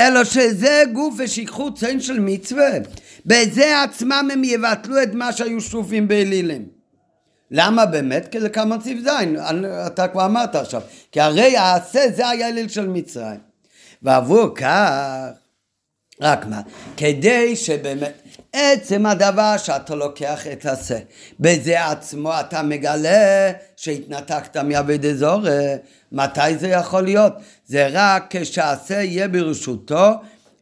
אלא 0.00 0.24
שזה 0.24 0.82
גוף 0.92 1.14
ושיקחו 1.18 1.74
צאן 1.74 2.00
של 2.00 2.20
מצווה. 2.20 2.70
בזה 3.26 3.82
עצמם 3.82 4.28
הם 4.32 4.44
יבטלו 4.44 5.02
את 5.02 5.14
מה 5.14 5.32
שהיו 5.32 5.60
שטופים 5.60 6.08
באלילים. 6.08 6.66
למה 7.50 7.86
באמת? 7.86 8.28
כי 8.30 8.40
זה 8.40 8.48
כמה 8.48 8.80
ציב 8.80 8.98
זין, 8.98 9.36
אתה 9.86 10.08
כבר 10.08 10.24
אמרת 10.24 10.54
עכשיו. 10.54 10.82
כי 11.12 11.20
הרי 11.20 11.56
העשה 11.56 12.00
זה 12.16 12.28
היה 12.28 12.48
אליל 12.48 12.68
של 12.68 12.88
מצרים. 12.88 13.40
ועבור 14.02 14.54
כך, 14.54 15.28
רק 16.20 16.46
מה? 16.46 16.60
כדי 16.96 17.56
שבאמת, 17.56 18.22
עצם 18.58 19.06
הדבר 19.06 19.56
שאתה 19.56 19.94
לוקח 19.94 20.46
את 20.46 20.66
השה, 20.66 20.98
בזה 21.40 21.86
עצמו 21.86 22.32
אתה 22.40 22.62
מגלה 22.62 23.52
שהתנתקת 23.76 24.56
מעבד 24.56 25.14
זורה, 25.14 25.60
מתי 26.12 26.58
זה 26.58 26.68
יכול 26.68 27.02
להיות? 27.02 27.32
זה 27.66 27.88
רק 27.92 28.26
כשהשה 28.30 29.02
יהיה 29.02 29.28
ברשותו 29.28 30.10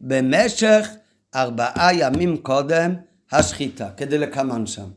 במשך 0.01 0.89
ארבעה 1.35 1.89
ימים 1.93 2.37
קודם 2.37 2.93
השחיטה, 3.31 3.87
כדי 3.97 4.17
לקמן 4.17 4.65
שם. 4.65 4.87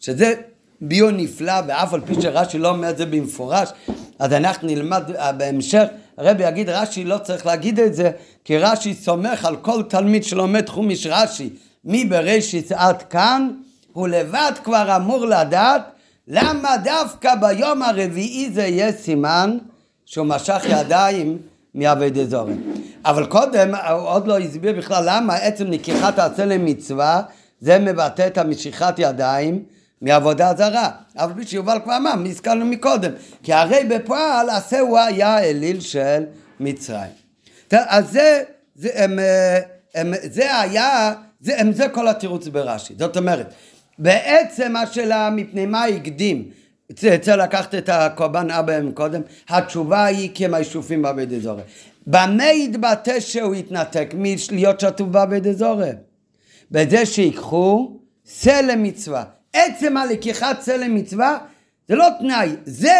שזה 0.00 0.34
ביור 0.80 1.10
נפלא, 1.10 1.54
ואף 1.66 1.94
על 1.94 2.00
פי 2.00 2.14
שרש"י 2.22 2.58
לא 2.58 2.68
אומר 2.68 2.90
את 2.90 2.98
זה 2.98 3.06
במפורש, 3.06 3.68
אז 4.18 4.32
אנחנו 4.32 4.68
נלמד 4.68 5.16
אה, 5.16 5.32
בהמשך, 5.32 5.84
הרבי 6.16 6.44
יגיד 6.48 6.68
רש"י 6.68 7.04
לא 7.04 7.18
צריך 7.18 7.46
להגיד 7.46 7.80
את 7.80 7.94
זה, 7.94 8.10
כי 8.44 8.58
רש"י 8.58 8.94
סומך 8.94 9.44
על 9.44 9.56
כל 9.56 9.82
תלמיד 9.82 10.24
שלומד 10.24 10.68
חומיש 10.68 11.06
רש"י, 11.06 11.50
מבראשית 11.84 12.72
עד 12.72 13.02
כאן, 13.02 13.50
הוא 13.92 14.08
לבד 14.08 14.52
כבר 14.64 14.96
אמור 14.96 15.26
לדעת 15.26 15.82
למה 16.28 16.76
דווקא 16.76 17.34
ביום 17.34 17.82
הרביעי 17.82 18.50
זה 18.52 18.62
יהיה 18.62 18.92
סימן 18.92 19.58
שהוא 20.06 20.26
משך 20.26 20.62
ידיים 20.68 21.38
מעבדי 21.74 22.26
זורם. 22.26 22.56
אבל 23.04 23.26
קודם 23.26 23.74
הוא 23.74 24.08
עוד 24.08 24.26
לא 24.26 24.38
הסביר 24.38 24.78
בכלל 24.78 25.04
למה 25.06 25.34
עצם 25.34 25.66
לקיחת 25.66 26.18
הצלם 26.18 26.64
מצווה 26.64 27.22
זה 27.60 27.78
מבטא 27.78 28.26
את 28.26 28.38
המשיכת 28.38 28.94
ידיים 28.98 29.64
מעבודה 30.02 30.52
זרה. 30.56 30.90
אבל 31.16 31.32
כפי 31.32 31.46
שיובל 31.46 31.78
כבר 31.84 31.96
אמר, 31.96 32.14
הזכרנו 32.26 32.64
מקודם, 32.64 33.10
כי 33.42 33.52
הרי 33.52 33.84
בפועל 33.84 34.50
עשה 34.50 34.80
הוא 34.80 34.98
היה 34.98 35.28
האליל 35.28 35.80
של 35.80 36.24
מצרים. 36.60 37.10
אז 37.72 38.10
זה, 38.10 38.42
זה, 38.74 38.88
הם, 38.94 39.18
הם, 39.94 40.14
זה 40.22 40.60
היה, 40.60 41.12
זה, 41.40 41.52
זה 41.72 41.88
כל 41.88 42.08
התירוץ 42.08 42.48
ברש"י. 42.48 42.94
זאת 42.98 43.16
אומרת, 43.16 43.54
בעצם 43.98 44.76
השאלה 44.76 45.30
מפני 45.30 45.66
מה 45.66 45.84
הקדים 45.84 46.48
צריך 46.92 47.36
לקחת 47.38 47.74
את 47.74 47.88
הקורבן 47.88 48.50
אבא 48.50 48.80
מקודם, 48.80 49.20
התשובה 49.48 50.04
היא 50.04 50.30
כי 50.34 50.44
הם 50.44 50.54
הישופים 50.54 51.02
בעבד 51.02 51.32
אזורי. 51.32 51.62
במה 52.06 52.52
יתבטא 52.52 53.20
שהוא 53.20 53.54
יתנתק 53.54 54.14
מלהיות 54.14 54.80
שטוף 54.80 55.08
בעבד 55.08 55.46
אזורי? 55.46 55.90
בזה 56.70 57.06
שיקחו 57.06 57.96
צלם 58.24 58.82
מצווה. 58.82 59.24
עצם 59.52 59.96
הלקיחת 59.96 60.60
צלם 60.60 60.94
מצווה 60.94 61.38
זה 61.88 61.96
לא 61.96 62.06
תנאי, 62.18 62.48
זה, 62.64 62.92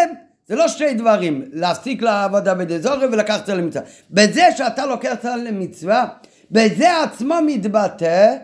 זה 0.47 0.55
לא 0.55 0.67
שתי 0.67 0.93
דברים, 0.93 1.45
להפסיק 1.53 2.01
לעבוד 2.01 2.47
עבד 2.47 2.71
אזורי 2.71 3.05
ולקחת 3.05 3.45
צלם 3.45 3.67
מצווה. 3.67 3.85
בזה 4.11 4.43
שאתה 4.57 4.85
לוקח 4.85 5.13
צלם 5.21 5.59
מצווה, 5.59 6.07
בזה 6.51 7.01
עצמו 7.01 7.35
מתבטא 7.45 8.35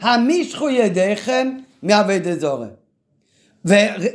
המשכו 0.00 0.70
ידיכם 0.70 1.52
מעבד 1.82 2.26
אזורי. 2.28 2.66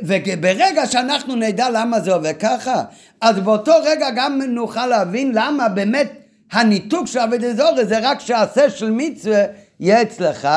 וברגע 0.02 0.86
שאנחנו 0.86 1.36
נדע 1.36 1.70
למה 1.70 2.00
זה 2.00 2.14
עובד 2.14 2.32
ככה, 2.40 2.82
אז 3.20 3.38
באותו 3.38 3.72
רגע 3.84 4.10
גם 4.16 4.42
נוכל 4.48 4.86
להבין 4.86 5.32
למה 5.34 5.68
באמת 5.68 6.12
הניתוק 6.52 7.06
של 7.06 7.18
עבד 7.18 7.44
אזורי 7.44 7.84
זה 7.84 7.98
רק 8.02 8.20
שהעשה 8.20 8.70
של 8.70 8.90
מצווה 8.90 9.42
יהיה 9.80 10.02
אצלך 10.02 10.48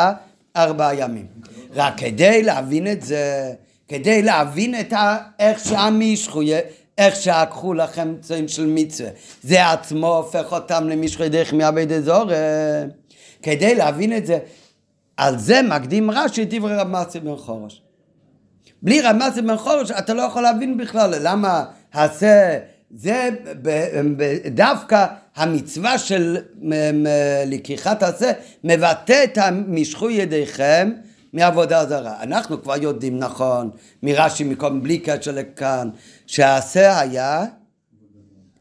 ארבעה 0.55 0.95
ימים. 0.95 1.25
רק 1.75 1.93
כדי 1.97 2.43
להבין 2.43 2.87
את 2.87 3.01
זה, 3.01 3.53
כדי 3.87 4.21
להבין 4.21 4.79
את 4.79 4.93
ה... 4.93 5.17
איך 5.39 5.59
שעם 5.65 6.01
ישחויה, 6.01 6.59
איך 6.99 7.15
שעקחו 7.15 7.73
לכם 7.73 8.13
צוין 8.21 8.47
של 8.47 8.65
מצווה, 8.65 9.09
זה 9.43 9.69
עצמו 9.69 10.15
הופך 10.15 10.51
אותם 10.51 10.89
למשחוי 10.89 11.29
דרך 11.29 11.53
מעבד 11.53 11.91
אזורי. 11.91 12.35
כדי 13.41 13.75
להבין 13.75 14.17
את 14.17 14.25
זה, 14.25 14.39
על 15.17 15.39
זה 15.39 15.61
מקדים 15.61 16.11
רש"י 16.11 16.43
את 16.43 16.53
דברי 16.53 16.75
רב 16.75 16.87
מצי 16.87 17.19
בן 17.19 17.35
חורש. 17.35 17.81
בלי 18.81 19.01
רב 19.01 19.15
מצי 19.15 19.41
בן 19.41 19.57
חורש 19.57 19.91
אתה 19.91 20.13
לא 20.13 20.21
יכול 20.21 20.41
להבין 20.41 20.77
בכלל 20.77 21.15
למה 21.21 21.65
עשה 21.91 22.59
זה 22.95 23.29
דווקא 24.51 25.05
המצווה 25.35 25.97
של 25.97 26.37
לקיחת 27.45 28.03
עשה 28.03 28.31
מבטא 28.63 29.23
את 29.23 29.37
המשכו 29.37 30.09
ידיכם 30.09 30.91
מעבודה 31.33 31.85
זרה. 31.85 32.23
אנחנו 32.23 32.63
כבר 32.63 32.83
יודעים 32.83 33.19
נכון 33.19 33.69
מרש"י 34.03 34.43
מקום 34.43 34.83
בלי 34.83 34.97
קשר 34.97 35.31
לכאן 35.31 35.89
שהעשה 36.29 36.99
היה 36.99 37.45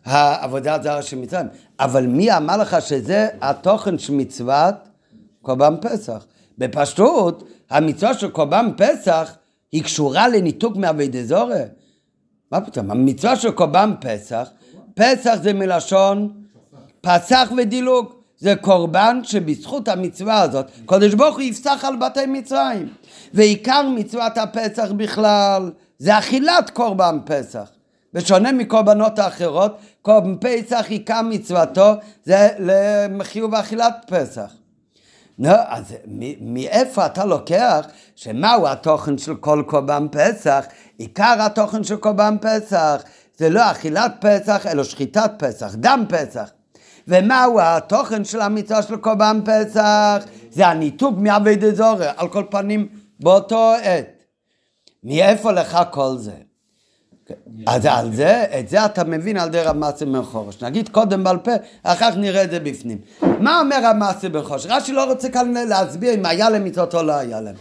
העבודה 0.04 0.74
הזרה 0.74 1.02
של 1.02 1.18
מצרים. 1.18 1.46
אבל 1.80 2.06
מי 2.06 2.36
אמר 2.36 2.56
לך 2.56 2.76
שזה 2.82 3.28
התוכן 3.40 3.98
של 3.98 4.12
מצוות 4.12 4.74
קורבן 5.42 5.74
פסח? 5.80 6.26
בפשטות, 6.58 7.48
המצווה 7.70 8.14
של 8.14 8.30
קורבן 8.30 8.70
פסח 8.76 9.36
היא 9.72 9.84
קשורה 9.84 10.28
לניתוק 10.28 10.76
מאביידי 10.76 11.24
זורי. 11.24 11.62
מה 12.52 12.60
פתאום? 12.60 12.90
המצווה 12.90 13.36
של 13.36 13.50
קורבן 13.50 13.92
פסח, 14.00 14.48
פסח 14.94 15.34
זה 15.42 15.52
מלשון 15.52 16.32
פסח 17.00 17.52
ודילוג. 17.56 18.12
זה 18.38 18.54
קורבן 18.60 19.20
שבזכות 19.22 19.88
המצווה 19.88 20.40
הזאת, 20.40 20.66
קודש 20.86 21.14
ברוך 21.14 21.36
הוא 21.36 21.42
יפסח 21.42 21.84
על 21.84 21.96
בתי 21.96 22.26
מצרים. 22.26 22.88
ועיקר 23.34 23.88
מצוות 23.96 24.38
הפסח 24.38 24.90
בכלל, 24.96 25.70
זה 25.98 26.18
אכילת 26.18 26.70
קורבן 26.70 27.18
פסח. 27.24 27.70
בשונה 28.14 28.52
מקורבנות 28.52 29.18
האחרות, 29.18 29.78
קורבן 30.02 30.34
פסח 30.40 30.86
עיקר 30.88 31.20
מצוותו 31.24 31.92
זה 32.24 32.48
לחיוב 32.58 33.54
אכילת 33.54 33.94
פסח. 34.06 34.52
נו, 35.38 35.50
אז 35.66 35.94
מאיפה 36.40 37.06
אתה 37.06 37.24
לוקח 37.24 37.86
שמהו 38.16 38.68
התוכן 38.68 39.18
של 39.18 39.34
כל 39.34 39.62
קורבן 39.66 40.06
פסח? 40.10 40.64
עיקר 40.98 41.36
התוכן 41.38 41.84
של 41.84 41.96
קורבן 41.96 42.36
פסח 42.40 43.02
זה 43.36 43.48
לא 43.48 43.70
אכילת 43.70 44.12
פסח, 44.20 44.66
אלא 44.66 44.84
שחיטת 44.84 45.30
פסח, 45.38 45.74
דם 45.74 46.04
פסח. 46.08 46.50
ומהו 47.08 47.60
התוכן 47.60 48.24
של 48.24 48.40
המצווה 48.40 48.82
של 48.82 48.96
קורבן 48.96 49.40
פסח? 49.44 50.24
זה 50.50 50.66
הניתוק 50.66 51.14
מעבד 51.18 51.64
אזורי, 51.64 52.06
על 52.16 52.28
כל 52.28 52.44
פנים 52.50 52.88
באותו 53.20 53.72
עת. 53.82 54.17
מאיפה 55.04 55.52
לך 55.52 55.78
כל 55.90 56.16
זה? 56.16 56.32
אז 57.66 57.86
על 57.86 58.14
זה, 58.14 58.44
את 58.60 58.68
זה 58.68 58.84
אתה 58.84 59.04
מבין 59.04 59.36
על 59.36 59.48
ידי 59.48 59.60
רב 59.60 59.76
מעשה 59.76 60.04
בן 60.04 60.22
חורש. 60.22 60.62
נגיד 60.62 60.88
קודם 60.88 61.24
בעל 61.24 61.38
פה, 61.38 61.50
אחר 61.82 62.10
כך 62.10 62.16
נראה 62.16 62.44
את 62.44 62.50
זה 62.50 62.60
בפנים. 62.60 62.98
מה 63.22 63.60
אומר 63.60 63.76
רב 63.82 63.96
מעשה 63.96 64.28
בן 64.28 64.42
חורש? 64.42 64.66
רש"י 64.66 64.92
לא 64.92 65.04
רוצה 65.04 65.28
כאן 65.28 65.54
להסביר 65.68 66.14
אם 66.14 66.26
היה 66.26 66.50
להם 66.50 66.64
מצוות 66.64 66.94
או 66.94 67.02
לא 67.02 67.12
היה 67.12 67.40
להם. 67.40 67.54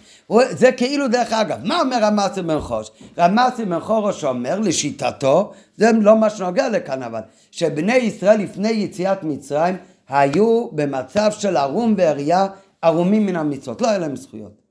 זה 0.49 0.71
כאילו 0.71 1.07
דרך 1.07 1.33
אגב. 1.33 1.57
מה 1.63 1.81
אומר 1.81 1.97
רב 2.01 2.13
מעשה 2.13 2.41
בן 2.41 2.59
חורש? 2.59 2.91
רב 3.17 3.31
מעשה 3.31 3.65
בן 3.65 3.79
חורש 3.79 4.23
אומר 4.23 4.59
לשיטתו, 4.59 5.51
זה 5.77 5.91
לא 5.91 6.17
מה 6.17 6.29
שנוגע 6.29 6.69
לכאן 6.69 7.03
אבל, 7.03 7.21
שבני 7.51 7.95
ישראל 7.95 8.39
לפני 8.39 8.69
יציאת 8.69 9.23
מצרים 9.23 9.77
היו 10.09 10.67
במצב 10.71 11.31
של 11.31 11.57
ערום 11.57 11.93
ועריה, 11.97 12.47
ערומים 12.81 13.25
מן 13.25 13.35
המצוות, 13.35 13.81
לא 13.81 13.89
היה 13.89 13.97
להם 13.97 14.15
זכויות. 14.15 14.66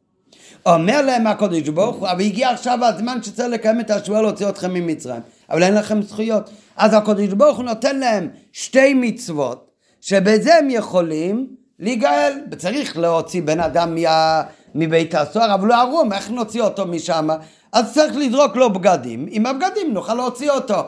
אומר 0.67 1.03
להם 1.03 1.27
הקודש 1.27 1.69
ברוך 1.69 1.97
הוא, 1.97 2.09
אבל 2.09 2.21
הגיע 2.21 2.51
עכשיו 2.51 2.85
הזמן 2.85 3.23
שצריך 3.23 3.49
לקיים 3.49 3.81
את 3.81 3.91
השבועה 3.91 4.23
להוציא 4.23 4.49
אתכם 4.49 4.75
ממצרים, 4.75 5.21
אבל 5.51 5.63
אין 5.63 5.75
לכם 5.75 6.03
זכויות. 6.03 6.51
אז 6.77 6.95
הקודש 6.95 7.33
ברוך 7.33 7.57
הוא 7.57 7.65
נותן 7.65 7.99
להם 7.99 8.29
שתי 8.53 8.95
מצוות, 8.95 9.71
שבזה 10.01 10.57
הם 10.57 10.71
יכולים 10.71 11.47
להיגאל. 11.79 12.33
צריך 12.59 12.99
להוציא 12.99 13.43
בן 13.43 13.61
אדם 13.61 13.95
מה, 13.95 14.43
מבית 14.75 15.15
הסוהר, 15.15 15.55
אבל 15.55 15.69
הוא 15.69 15.75
ערום, 15.75 16.13
איך 16.13 16.31
נוציא 16.31 16.63
אותו 16.63 16.87
משם? 16.87 17.29
אז 17.73 17.95
צריך 17.95 18.17
לזרוק 18.17 18.57
לו 18.57 18.73
בגדים, 18.73 19.27
עם 19.31 19.47
הבגדים 19.47 19.93
נוכל 19.93 20.15
להוציא 20.15 20.51
אותו. 20.51 20.81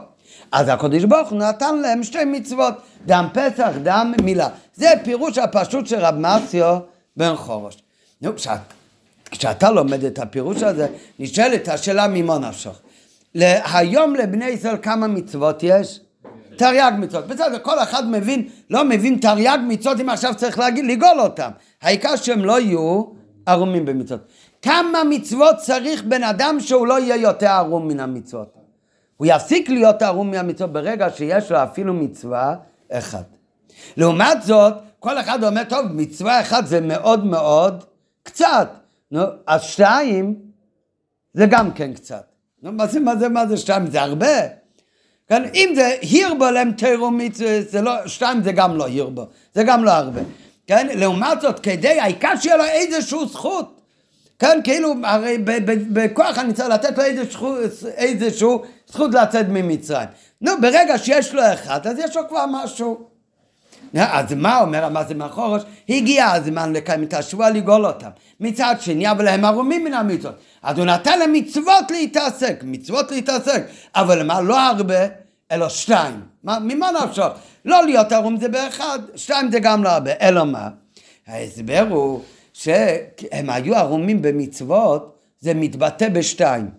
אז 0.53 0.69
הקודש 0.69 1.05
ברוך 1.05 1.29
הוא 1.29 1.39
נתן 1.39 1.79
להם 1.79 2.03
שתי 2.03 2.25
מצוות, 2.25 2.75
דם 3.07 3.29
פסח, 3.33 3.71
דם 3.83 4.15
מילה. 4.23 4.49
זה 4.75 4.89
פירוש 5.05 5.39
הפשוט 5.39 5.87
של 5.87 5.99
רב 5.99 6.15
מסיו 6.19 6.79
בן 7.17 7.37
חורש. 7.37 7.83
נו, 8.23 8.33
כשאתה 9.31 9.71
לומד 9.71 10.05
את 10.05 10.19
הפירוש 10.19 10.63
הזה, 10.63 10.87
נשאלת 11.19 11.69
השאלה 11.69 12.09
ממה 12.09 12.39
נפשך. 12.39 12.81
היום 13.75 14.15
לבני 14.15 14.45
ישראל 14.45 14.77
כמה 14.83 15.07
מצוות 15.07 15.63
יש? 15.63 16.01
תרי"ג 16.57 16.93
מצוות. 16.99 17.27
בסדר, 17.27 17.59
כל 17.59 17.79
אחד 17.79 18.11
מבין, 18.11 18.49
לא 18.71 18.85
מבין 18.85 19.19
תרי"ג 19.19 19.59
מצוות 19.69 20.01
אם 20.01 20.09
עכשיו 20.09 20.35
צריך 20.37 20.59
להגיד, 20.59 20.85
לגאול 20.85 21.21
אותם. 21.21 21.51
העיקר 21.83 22.17
שהם 22.17 22.45
לא 22.45 22.61
יהיו 22.61 23.05
ערומים 23.47 23.85
במצוות. 23.85 24.21
כמה 24.63 25.05
מצוות 25.11 25.57
צריך 25.57 26.03
בן 26.05 26.23
אדם 26.23 26.61
שהוא 26.61 26.87
לא 26.87 27.01
יהיה 27.01 27.17
יותר 27.17 27.47
ערום 27.47 27.89
מן 27.89 28.01
המצוות? 28.01 28.55
הוא 29.17 29.27
יפסיק 29.27 29.69
להיות 29.69 30.03
ערום 30.03 30.31
מהמצוות 30.31 30.73
ברגע 30.73 31.11
שיש 31.11 31.53
לו 31.53 31.63
אפילו 31.63 31.95
מצווה 31.95 32.55
אחת. 32.93 33.25
לעומת 33.97 34.43
זאת, 34.43 34.75
כל 35.01 35.21
אחד 35.21 35.45
אומר, 35.45 35.65
טוב, 35.65 35.87
מצווה 35.93 36.41
אחת 36.41 36.67
זה 36.67 36.81
מאוד 36.81 37.27
מאוד 37.27 37.85
קצת. 38.23 38.78
נו, 39.11 39.23
אז 39.47 39.63
שתיים 39.63 40.35
זה 41.35 41.47
גם 41.47 41.73
כן 41.73 41.93
קצת. 41.93 42.25
נו, 42.63 42.73
מה 42.73 42.87
זה, 42.87 43.01
מה 43.01 43.17
זה, 43.17 43.29
מה 43.29 43.47
זה 43.47 43.57
שתיים? 43.57 43.91
זה 43.91 44.03
הרבה. 44.03 44.59
כן, 45.29 45.43
אם 45.55 45.73
זה 45.75 45.97
הירבו 46.01 46.51
להם 46.51 46.73
תירומית, 46.73 47.35
זה 47.69 47.81
לא, 47.83 47.93
שתיים 48.07 48.43
זה 48.43 48.53
גם 48.53 48.77
לא 48.77 48.87
הירבו, 48.87 49.27
זה 49.55 49.63
גם 49.63 49.85
לא 49.85 49.91
הרבה. 49.91 50.21
כן, 50.67 50.87
לעומת 50.95 51.41
זאת, 51.41 51.61
כדי, 51.61 52.01
העיקר 52.01 52.33
שיהיה 52.41 52.57
לו 52.57 52.65
איזושהי 52.65 53.19
זכות. 53.29 53.81
כן, 54.39 54.61
כאילו, 54.65 54.95
הרי 55.05 55.39
בכוח 55.93 56.39
אני 56.39 56.53
צריך 56.53 56.69
לתת 56.69 56.99
לו 56.99 57.05
איזושהי 57.97 58.65
זכות 58.89 59.15
לצאת 59.15 59.47
ממצרים. 59.49 60.09
נו, 60.41 60.53
ברגע 60.61 60.99
שיש 60.99 61.35
לו 61.35 61.43
אחד, 61.53 61.87
אז 61.87 61.99
יש 61.99 62.17
לו 62.17 62.29
כבר 62.29 62.45
משהו. 62.49 63.09
אז 63.97 64.33
מה 64.33 64.61
אומר 64.61 64.85
המאזן 64.85 65.19
מהחורש? 65.19 65.63
הגיע 65.89 66.27
הזמן 66.27 66.73
לקיים 66.73 67.03
את 67.03 67.15
השבוע 67.15 67.51
לגאול 67.51 67.87
אותם. 67.87 68.09
מצד 68.41 68.75
שני, 68.81 69.11
אבל 69.11 69.29
הם 69.29 69.45
ערומים 69.45 69.85
מן 69.85 69.95
המצוות. 69.95 70.35
אז 70.63 70.79
הוא 70.79 70.87
נתן 70.87 71.19
להם 71.19 71.33
מצוות 71.33 71.91
להתעסק, 71.91 72.61
מצוות 72.63 73.11
להתעסק, 73.11 73.67
אבל 73.95 74.27
מה, 74.27 74.41
לא 74.41 74.61
הרבה, 74.61 75.07
אלא 75.53 75.69
שתיים. 75.69 76.21
מה, 76.45 76.59
ממה 76.59 76.89
נפשך? 77.05 77.29
לא 77.65 77.85
להיות 77.85 78.13
ערום 78.13 78.37
זה 78.37 78.49
באחד, 78.49 78.99
שתיים 79.17 79.51
זה 79.51 79.59
גם 79.61 79.85
לא 79.85 79.89
הרבה. 79.89 80.11
אלא 80.21 80.45
מה? 80.45 80.69
ההסבר 81.27 81.87
הוא 81.91 82.23
שהם 82.53 83.51
היו 83.51 83.77
ערומים 83.77 84.23
במצוות, 84.23 85.19
זה 85.41 85.55
מתבטא 85.55 86.09
בשתיים. 86.09 86.78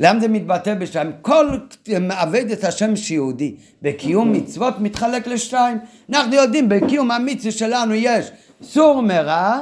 למה 0.00 0.20
זה 0.20 0.28
מתבטא 0.28 0.74
בשתיים? 0.74 1.12
כל 1.22 1.58
מעבד 2.00 2.50
את 2.50 2.64
השם 2.64 2.96
שיהודי 2.96 3.54
בקיום 3.82 4.32
מצוות 4.32 4.74
מתחלק 4.80 5.26
לשתיים. 5.26 5.78
אנחנו 6.10 6.34
יודעים, 6.34 6.68
בקיום 6.68 7.10
המצווה 7.10 7.52
שלנו 7.52 7.94
יש 7.94 8.30
סור 8.62 9.02
מרע 9.02 9.60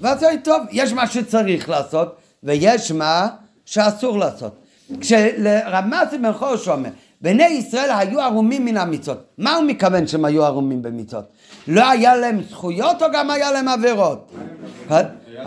ועשוי 0.00 0.38
טוב. 0.44 0.62
יש 0.72 0.92
מה 0.92 1.06
שצריך 1.06 1.68
לעשות 1.68 2.16
ויש 2.42 2.92
מה 2.92 3.28
שאסור 3.64 4.18
לעשות. 4.18 4.56
כשרמז 5.00 6.08
בן 6.22 6.32
חורש 6.32 6.68
אומר, 6.68 6.90
בני 7.20 7.46
ישראל 7.46 7.90
היו 7.98 8.20
ערומים 8.20 8.64
מן 8.64 8.76
המצוות. 8.76 9.24
מה 9.38 9.54
הוא 9.54 9.64
מתכוון 9.64 10.06
שהם 10.06 10.24
היו 10.24 10.44
ערומים 10.44 10.82
במצוות? 10.82 11.24
לא 11.68 11.90
היה 11.90 12.16
להם 12.16 12.42
זכויות 12.50 13.02
או 13.02 13.06
גם 13.12 13.30
היה 13.30 13.52
להם 13.52 13.68
עבירות? 13.68 14.32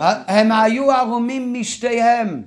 הם 0.02 0.52
היו 0.52 0.90
ערומים 0.92 1.54
משתיהם. 1.54 2.42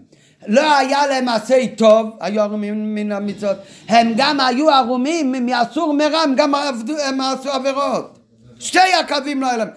לא 0.47 0.77
היה 0.77 1.07
להם 1.07 1.25
מעשי 1.25 1.67
טוב, 1.67 2.09
היו 2.19 2.41
ערומים 2.41 2.95
מן 2.95 3.11
המצוות. 3.11 3.57
הם 3.87 4.13
גם 4.17 4.39
היו 4.39 4.69
ערומים 4.69 5.45
מאסור 5.45 5.93
מרע, 5.93 6.19
הם 6.19 6.35
גם 6.35 6.55
עבדו, 6.55 6.93
הם 6.97 7.21
עשו 7.21 7.49
עבירות. 7.49 8.19
שתי 8.59 8.93
הקווים 8.99 9.41
לא 9.41 9.47
היה 9.47 9.57
להם, 9.57 9.69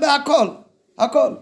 בהכל, 0.00 0.48
הכל. 0.98 1.34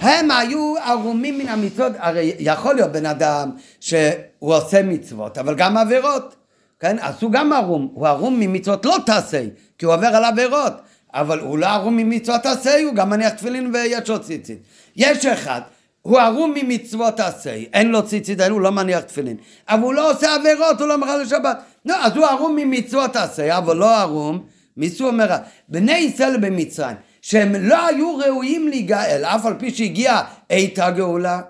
הם 0.00 0.30
היו 0.30 0.74
ערומים 0.84 1.38
מן 1.38 1.48
המצוות, 1.48 1.92
הרי 1.98 2.34
יכול 2.38 2.74
להיות 2.74 2.92
בן 2.92 3.06
אדם 3.06 3.50
שהוא 3.80 4.04
עושה 4.38 4.82
מצוות, 4.82 5.38
אבל 5.38 5.54
גם 5.54 5.76
עבירות. 5.76 6.36
כן? 6.80 6.96
אז 7.00 7.14
הוא 7.20 7.32
גם 7.32 7.52
ערום, 7.52 7.88
הוא 7.94 8.06
ערום 8.06 8.40
ממצוות 8.40 8.84
לא 8.84 8.96
תעשה, 9.06 9.44
כי 9.78 9.84
הוא 9.84 9.94
עובר 9.94 10.06
על 10.06 10.24
עבירות, 10.24 10.72
אבל 11.14 11.40
הוא 11.40 11.58
לא 11.58 11.66
ערום 11.66 11.96
ממצוות 11.96 12.42
תעשה, 12.42 12.82
הוא 12.84 12.94
גם 12.94 13.10
מניח 13.10 13.32
תפילין 13.32 13.74
ויש 13.74 14.08
לו 14.08 14.22
ציצית. 14.22 14.58
יש 14.96 15.26
אחד, 15.26 15.60
הוא 16.02 16.18
ערום 16.18 16.54
ממצוות 16.54 17.16
תעשה, 17.16 17.54
אין 17.72 17.90
לו 17.90 18.06
ציצית, 18.06 18.40
הוא 18.40 18.60
לא 18.60 18.70
מניח 18.70 19.00
תפילין, 19.00 19.36
אבל 19.68 19.82
הוא 19.82 19.94
לא 19.94 20.10
עושה 20.10 20.34
עבירות, 20.34 20.80
הוא 20.80 20.88
לא 20.88 20.98
מראה 20.98 21.16
לשבת. 21.16 21.58
לא, 21.86 22.04
אז 22.04 22.16
הוא 22.16 22.26
ערום 22.26 22.56
ממצוות 22.56 23.12
תעשה, 23.12 23.58
אבל 23.58 23.76
לא 23.76 24.00
ערום 24.00 24.44
מסור 24.76 25.10
מרע. 25.10 25.36
בני 25.68 25.96
ישראל 25.96 26.36
במצרים, 26.36 26.96
שהם 27.22 27.54
לא 27.54 27.86
היו 27.86 28.16
ראויים 28.16 28.68
להיגאל, 28.68 29.24
אף 29.24 29.46
על 29.46 29.54
פי 29.58 29.70
שהגיעה 29.70 30.24
עת 30.48 30.78
הגאולה, 30.78 31.40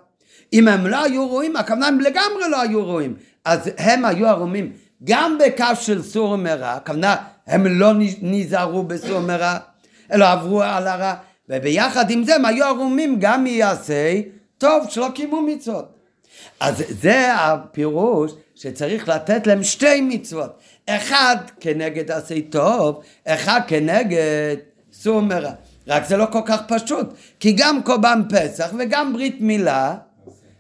אם 0.53 0.69
הם 0.69 0.87
לא 0.87 1.05
היו 1.05 1.31
ראויים, 1.31 1.57
הכוונה 1.57 1.87
הם 1.87 2.01
לגמרי 2.01 2.49
לא 2.51 2.61
היו 2.61 2.87
ראויים, 2.89 3.15
אז 3.45 3.71
הם 3.79 4.05
היו 4.05 4.29
ערומים. 4.29 4.73
גם 5.05 5.39
בקו 5.39 5.65
של 5.81 6.03
סור 6.03 6.37
מרע, 6.37 6.73
הכוונה 6.73 7.17
הם 7.47 7.67
לא 7.67 7.93
נזהרו 8.23 8.83
בסור 8.83 9.21
מרע, 9.21 9.57
אלא 10.13 10.25
עברו 10.25 10.63
על 10.63 10.87
הרע, 10.87 11.15
וביחד 11.49 12.11
עם 12.11 12.25
זה 12.25 12.35
הם 12.35 12.45
היו 12.45 12.65
ערומים 12.65 13.17
גם 13.21 13.45
מיעשי 13.45 14.23
טוב 14.63 14.87
שלא 14.91 15.09
קיימו 15.15 15.43
מצוות. 15.43 15.85
אז 16.61 16.83
זה 16.89 17.35
הפירוש 17.35 18.33
שצריך 18.55 19.09
לתת 19.09 19.47
להם 19.47 19.63
שתי 19.63 20.01
מצוות, 20.01 20.59
אחד 20.87 21.37
כנגד 21.61 22.11
עשי 22.11 22.43
טוב, 22.43 23.03
אחד 23.27 23.61
כנגד 23.67 24.59
סור 24.93 25.21
מרע. 25.21 25.53
רק 25.87 26.07
זה 26.07 26.17
לא 26.17 26.27
כל 26.33 26.41
כך 26.47 26.63
פשוט, 26.69 27.07
כי 27.41 27.53
גם 27.53 27.83
קורבן 27.83 28.23
פסח 28.31 28.71
וגם 28.79 29.13
ברית 29.13 29.37
מילה 29.41 29.95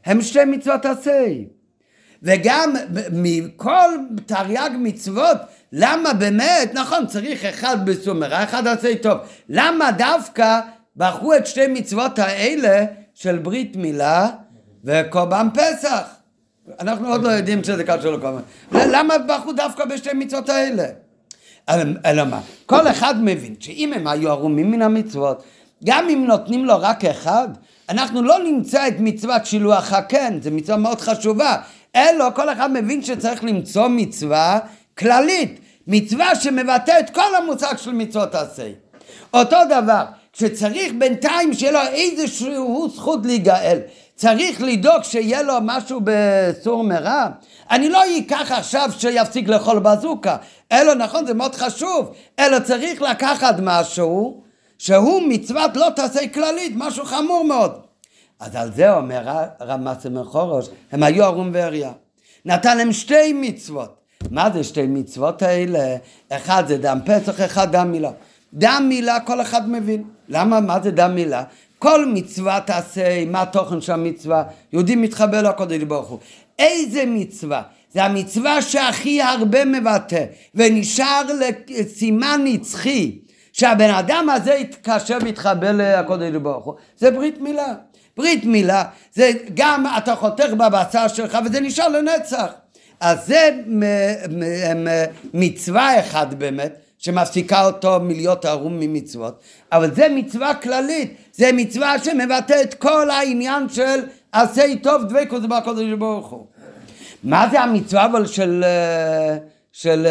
הם 0.04 0.22
שתי 0.22 0.44
מצוות 0.44 0.86
עשי. 0.86 1.46
וגם 2.22 2.74
מכל 3.12 3.90
תרי"ג 4.26 4.70
מצוות, 4.78 5.38
למה 5.72 6.12
באמת, 6.12 6.74
נכון, 6.74 7.06
צריך 7.06 7.44
אחד 7.44 7.86
בסומרה, 7.86 8.44
אחד 8.44 8.66
עשה 8.66 8.96
טוב. 9.02 9.18
למה 9.48 9.92
דווקא 9.92 10.60
בחרו 10.96 11.34
את 11.34 11.46
שתי 11.46 11.66
מצוות 11.66 12.18
האלה 12.18 12.84
של 13.14 13.38
ברית 13.38 13.76
מילה 13.76 14.28
וקורבן 14.84 15.48
פסח? 15.54 16.08
אנחנו 16.80 17.08
עוד 17.08 17.22
לא 17.22 17.28
יודעים 17.28 17.64
שזה 17.64 17.84
קשור 17.84 18.12
לקורבן. 18.12 18.40
למה 18.72 19.14
בחרו 19.18 19.52
דווקא 19.52 19.84
בשתי 19.84 20.10
מצוות 20.14 20.48
האלה? 20.48 20.84
אלא 22.04 22.24
מה? 22.24 22.40
כל 22.66 22.88
אחד 22.88 23.14
מבין 23.22 23.54
שאם 23.60 23.92
הם 23.92 24.06
היו 24.06 24.30
ערומים 24.30 24.70
מן 24.70 24.82
המצוות, 24.82 25.42
גם 25.84 26.08
אם 26.08 26.24
נותנים 26.28 26.64
לו 26.64 26.74
רק 26.80 27.04
אחד, 27.04 27.48
אנחנו 27.88 28.22
לא 28.22 28.38
נמצא 28.44 28.88
את 28.88 28.94
מצוות 28.98 29.46
שילוח 29.46 29.92
הקן, 29.92 30.38
זו 30.42 30.50
מצווה 30.50 30.78
מאוד 30.78 31.00
חשובה. 31.00 31.56
אלא 31.96 32.30
כל 32.34 32.52
אחד 32.52 32.72
מבין 32.72 33.02
שצריך 33.02 33.44
למצוא 33.44 33.88
מצווה 33.88 34.58
כללית, 34.98 35.60
מצווה 35.86 36.34
שמבטא 36.34 37.00
את 37.00 37.10
כל 37.10 37.34
המושג 37.38 37.76
של 37.76 37.92
מצוות 37.92 38.34
עשה. 38.34 38.68
אותו 39.34 39.56
דבר, 39.70 40.04
כשצריך 40.32 40.92
בינתיים 40.98 41.54
שיהיה 41.54 41.72
לו 41.72 41.80
איזושהי 41.92 42.54
זכות 42.94 43.26
להיגאל, 43.26 43.78
צריך 44.16 44.62
לדאוג 44.62 45.02
שיהיה 45.02 45.42
לו 45.42 45.54
משהו 45.62 46.00
בסור 46.04 46.84
מרע. 46.84 47.26
אני 47.70 47.88
לא 47.88 48.02
אקח 48.18 48.52
עכשיו 48.52 48.90
שיפסיק 48.98 49.48
לאכול 49.48 49.78
בזוקה, 49.78 50.36
אלא 50.72 50.94
נכון 50.94 51.26
זה 51.26 51.34
מאוד 51.34 51.54
חשוב, 51.54 52.12
אלא 52.38 52.58
צריך 52.58 53.02
לקחת 53.02 53.54
משהו 53.62 54.42
שהוא 54.78 55.22
מצוות 55.28 55.76
לא 55.76 55.88
תעשה 55.96 56.28
כללית, 56.28 56.72
משהו 56.76 57.04
חמור 57.04 57.44
מאוד. 57.44 57.72
אז 58.40 58.56
על 58.56 58.72
זה 58.72 58.94
אומר 58.94 59.22
רמס 59.60 60.06
מחורש, 60.06 60.68
הם 60.92 61.02
היו 61.02 61.24
ערום 61.24 61.50
ואריה. 61.52 61.92
נתן 62.44 62.78
להם 62.78 62.92
שתי 62.92 63.32
מצוות. 63.32 63.94
מה 64.30 64.50
זה 64.50 64.64
שתי 64.64 64.86
מצוות 64.86 65.42
האלה? 65.42 65.96
אחד 66.32 66.64
זה 66.68 66.78
דם 66.78 66.98
פסח, 67.04 67.40
אחד 67.40 67.72
דם 67.72 67.92
מילה. 67.92 68.10
דם 68.54 68.86
מילה 68.88 69.20
כל 69.20 69.40
אחד 69.40 69.70
מבין. 69.70 70.04
למה? 70.28 70.60
מה 70.60 70.80
זה 70.82 70.90
דם 70.90 71.14
מילה? 71.14 71.42
כל 71.78 72.06
מצווה 72.06 72.60
תעשה, 72.60 73.24
מה 73.24 73.42
התוכן 73.42 73.80
של 73.80 73.92
המצווה? 73.92 74.42
יהודי 74.72 74.96
מתחבר 74.96 75.42
לקודש 75.42 75.82
ברוך 75.82 76.08
הוא. 76.08 76.18
איזה 76.58 77.04
מצווה? 77.06 77.62
זה 77.92 78.04
המצווה 78.04 78.62
שהכי 78.62 79.22
הרבה 79.22 79.64
מבטא, 79.64 80.24
ונשאר 80.54 81.22
לסימן 81.68 82.40
נצחי, 82.44 83.18
שהבן 83.52 83.90
אדם 83.90 84.28
הזה 84.30 84.54
יתקשר 84.54 85.18
ויתחבר 85.22 85.70
לקודש 85.74 86.32
ברוך 86.42 86.64
הוא. 86.64 86.74
זה 86.98 87.10
ברית 87.10 87.40
מילה. 87.40 87.74
ברית 88.16 88.44
מילה 88.44 88.84
זה 89.14 89.30
גם 89.54 89.84
אתה 89.98 90.14
חותך 90.14 90.50
בבשר 90.58 91.08
שלך 91.08 91.38
וזה 91.44 91.60
נשאר 91.60 91.88
לנצח. 91.88 92.52
אז 93.00 93.26
זה 93.26 93.50
מצווה 95.34 96.00
אחת 96.00 96.34
באמת, 96.34 96.78
שמפסיקה 97.02 97.64
אותו 97.66 98.00
מלהיות 98.00 98.44
ערום 98.44 98.80
ממצוות, 98.80 99.42
אבל 99.72 99.94
זה 99.94 100.08
מצווה 100.08 100.54
כללית, 100.54 101.16
זה 101.32 101.50
מצווה 101.52 101.98
שמבטא 102.04 102.62
את 102.62 102.74
כל 102.74 103.10
העניין 103.10 103.68
של 103.68 104.00
עשה 104.32 104.62
טוב 104.82 105.02
דבקות 105.04 105.48
בקודש 105.48 105.92
ברוך 105.98 106.30
הוא. 106.30 106.46
מה 107.24 107.48
זה 107.50 107.60
המצווה 107.60 108.04
אבל 108.04 108.26
של, 108.26 108.64
של 109.72 110.06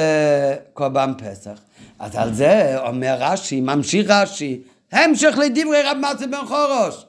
קורבן 0.74 1.14
פסח? 1.18 1.60
אז 2.00 2.16
על 2.16 2.34
זה 2.34 2.78
אומר 2.88 3.16
רש"י, 3.20 3.62
ממשיך 3.62 4.10
רש"י, 4.10 4.62
המשך 4.92 5.38
לדברי 5.38 5.82
רב 5.84 5.98
מצי 5.98 6.28
בן 6.28 6.46
חורוש. 6.46 7.06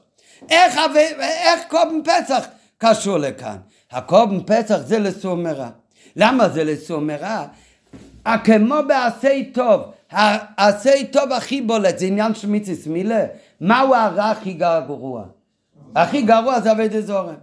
איך, 0.49 0.79
איך 1.19 1.61
קובן 1.67 2.01
פסח 2.03 2.45
קשור 2.77 3.17
לכאן? 3.17 3.57
הקובן 3.91 4.39
פסח 4.45 4.77
זה 4.85 4.99
לסור 4.99 5.35
מרע. 5.35 5.69
למה 6.15 6.49
זה 6.49 6.63
לסור 6.63 6.99
מרע? 6.99 7.45
כמו 8.43 8.75
בעשי 8.87 9.51
טוב, 9.53 9.81
העשי 10.11 11.07
טוב 11.11 11.31
הכי 11.31 11.61
בולט, 11.61 11.99
זה 11.99 12.05
עניין 12.05 12.35
של 12.35 12.47
מיציס 12.47 12.87
מילה. 12.87 13.25
מהו 13.61 13.95
הרע 13.95 14.29
הכי 14.29 14.53
גרוע? 14.53 15.23
הכי 15.95 16.21
גרוע 16.21 16.61
זה 16.61 16.71
אבי 16.71 16.87
דזורם. 16.87 17.35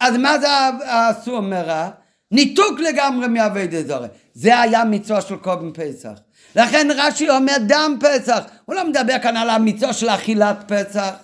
אז 0.00 0.16
מה 0.16 0.38
זה 0.38 0.46
הסור 0.84 1.40
מרע? 1.40 1.88
ניתוק 2.30 2.80
לגמרי 2.80 3.28
מאבי 3.28 3.66
דזורם. 3.66 4.08
זה 4.34 4.60
היה 4.60 4.84
מצווה 4.84 5.20
של 5.20 5.36
קובן 5.36 5.70
פסח. 5.72 6.12
לכן 6.56 6.88
רש"י 6.96 7.30
אומר 7.30 7.56
דם 7.66 7.96
פסח. 8.00 8.44
הוא 8.64 8.74
לא 8.74 8.88
מדבר 8.88 9.18
כאן 9.22 9.36
על 9.36 9.50
המצווה 9.50 9.92
של 9.92 10.08
אכילת 10.08 10.72
פסח. 10.72 11.14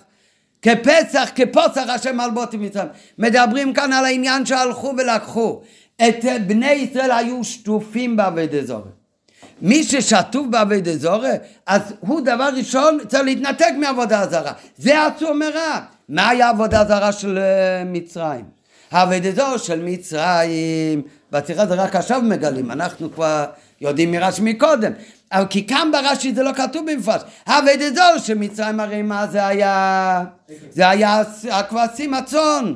כפסח, 0.61 1.29
כפוסח 1.35 1.89
השם 1.89 2.19
על 2.19 2.31
בוטי 2.31 2.57
מצרים. 2.57 2.87
מדברים 3.17 3.73
כאן 3.73 3.93
על 3.93 4.05
העניין 4.05 4.45
שהלכו 4.45 4.93
ולקחו. 4.97 5.61
את 6.07 6.25
בני 6.47 6.71
ישראל 6.71 7.11
היו 7.11 7.43
שטופים 7.43 8.17
בעבודי 8.17 8.65
זורע. 8.65 8.98
מי 9.61 9.83
ששטוף 9.83 10.47
בעבודי 10.49 10.97
זורע, 10.97 11.29
אז 11.65 11.81
הוא 11.99 12.21
דבר 12.21 12.49
ראשון 12.57 12.97
צריך 13.07 13.23
להתנתק 13.23 13.71
מעבודה 13.79 14.27
זרה. 14.27 14.51
זה 14.77 15.07
אסור 15.07 15.33
מרע. 15.33 15.79
מה 16.09 16.29
היה 16.29 16.49
עבודה 16.49 16.85
זרה 16.85 17.11
של 17.11 17.37
אה, 17.37 17.83
מצרים? 17.85 18.45
העבודי 18.91 19.31
זורע 19.31 19.57
של 19.57 19.81
מצרים, 19.83 21.01
בשיחה 21.31 21.65
זה 21.65 21.73
רק 21.73 21.95
עכשיו 21.95 22.21
מגלים, 22.21 22.71
אנחנו 22.71 23.13
כבר 23.13 23.45
יודעים 23.81 24.11
מרש"י 24.11 24.41
מקודם. 24.41 24.91
אבל 25.31 25.45
כי 25.49 25.67
כאן 25.67 25.89
ברש"י 25.91 26.33
זה 26.33 26.43
לא 26.43 26.53
כתוב 26.53 26.91
במפורש. 26.91 27.21
אבד 27.47 27.77
זול 27.95 28.19
שמצרים 28.19 28.79
הרי 28.79 29.01
מה 29.01 29.27
זה 29.27 29.47
היה? 29.47 30.23
זה 30.71 30.89
היה 30.89 31.21
הכבשים 31.51 32.13
הצאן. 32.13 32.73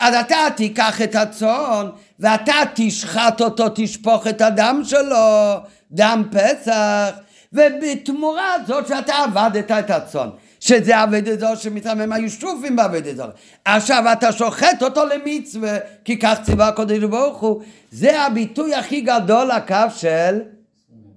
אז 0.00 0.14
אתה 0.14 0.36
תיקח 0.56 1.02
את 1.02 1.14
הצאן 1.14 1.86
ואתה 2.20 2.54
תשחט 2.74 3.40
אותו, 3.40 3.64
תשפוך 3.74 4.26
את 4.26 4.40
הדם 4.40 4.80
שלו, 4.84 5.56
דם 5.92 6.22
פסח, 6.30 7.10
ובתמורה 7.52 8.54
זאת 8.66 8.88
שאתה 8.88 9.14
עבדת 9.14 9.70
את 9.70 9.90
הצאן. 9.90 10.28
שזה 10.62 11.04
אבד 11.04 11.40
זו 11.40 11.46
שמצרים 11.56 12.00
הם 12.00 12.12
היו 12.12 12.30
שופים 12.30 12.76
באבד 12.76 13.16
זו. 13.16 13.24
עכשיו 13.64 14.04
אתה 14.12 14.32
שוחט 14.32 14.82
אותו 14.82 15.02
למצווה, 15.04 15.78
כי 16.04 16.18
כך 16.18 16.38
ציווה 16.42 16.68
הקודש 16.68 16.98
ברוך 16.98 17.40
הוא. 17.40 17.62
זה 17.90 18.22
הביטוי 18.22 18.74
הכי 18.74 19.00
גדול 19.00 19.50
לקו 19.56 19.76
של, 19.96 20.40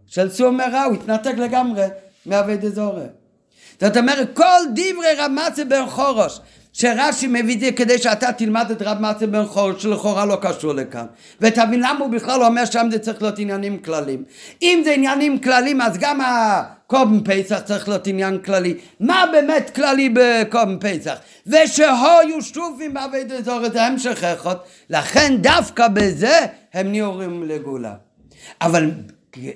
של 0.07 0.29
סור 0.29 0.49
מרע, 0.49 0.83
הוא 0.83 0.93
התנתק 0.93 1.33
לגמרי 1.37 1.85
מאבד 2.25 2.65
זו. 2.65 2.93
זאת 3.81 3.97
אומרת, 3.97 4.35
כל 4.35 4.59
דברי 4.71 5.13
רמצה 5.17 5.65
בן 5.65 5.85
חורש, 5.85 6.39
שרש"י 6.77 7.27
מביא 7.27 7.55
את 7.55 7.59
זה 7.59 7.71
כדי 7.71 7.97
שאתה 7.97 8.31
תלמד 8.31 8.71
את 8.71 8.81
רב 8.81 8.97
מצה 8.99 9.27
בן 9.27 9.45
חורש, 9.45 9.83
שלכאורה 9.83 10.25
לא 10.25 10.37
קשור 10.41 10.73
לכאן. 10.73 11.05
ותבין 11.41 11.79
למה 11.79 11.99
הוא 11.99 12.09
בכלל 12.09 12.43
אומר 12.43 12.65
שם 12.65 12.87
זה 12.91 12.99
צריך 12.99 13.21
להיות 13.21 13.39
עניינים 13.39 13.77
כלליים. 13.77 14.23
אם 14.61 14.81
זה 14.85 14.91
עניינים 14.91 15.39
כלליים, 15.39 15.81
אז 15.81 15.97
גם 15.97 16.19
הקובן 16.21 17.19
פסח 17.23 17.59
צריך 17.59 17.87
להיות 17.87 18.07
עניין 18.07 18.37
כללי. 18.37 18.73
מה 18.99 19.23
באמת 19.31 19.71
כללי 19.75 20.09
בקובן 20.13 20.77
פסח? 20.79 21.17
ושהויו 21.47 22.41
שטופים 22.41 22.93
בעבד 22.93 23.31
אזור 23.31 23.69
זה 23.73 23.85
המשך 23.85 24.23
אחד, 24.23 24.55
לכן 24.89 25.35
דווקא 25.41 25.87
בזה 25.87 26.39
הם 26.73 26.91
נהיורים 26.91 27.43
לגאולה. 27.43 27.93
אבל 28.61 28.91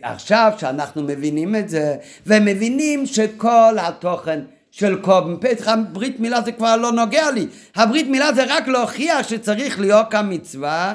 עכשיו 0.01 0.51
שאנחנו 0.57 1.03
מבינים 1.03 1.55
את 1.55 1.69
זה, 1.69 1.95
ומבינים 2.27 3.05
שכל 3.05 3.75
התוכן 3.77 4.39
של 4.79 4.95
קובן 5.01 5.35
פסח, 5.41 5.67
הברית 5.67 6.19
מילה 6.19 6.41
זה 6.41 6.51
כבר 6.51 6.75
לא 6.75 6.91
נוגע 6.91 7.31
לי, 7.31 7.47
הברית 7.75 8.07
מילה 8.07 8.33
זה 8.33 8.43
רק 8.47 8.67
להוכיח 8.67 9.27
שצריך 9.29 9.79
להיות 9.79 10.05
כאן 10.11 10.33
מצווה 10.33 10.93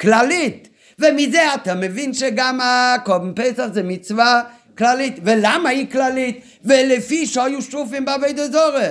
כללית, 0.00 0.68
ומזה 0.98 1.54
אתה 1.54 1.74
מבין 1.74 2.14
שגם 2.14 2.58
הקובן 2.62 3.32
פסח 3.34 3.66
זה 3.72 3.82
מצווה 3.82 4.42
כללית, 4.78 5.18
ולמה 5.24 5.68
היא 5.68 5.90
כללית? 5.90 6.40
ולפי 6.64 7.26
שהיו 7.26 7.62
שטופים 7.62 8.04
בעבד 8.04 8.38
אזורי. 8.38 8.88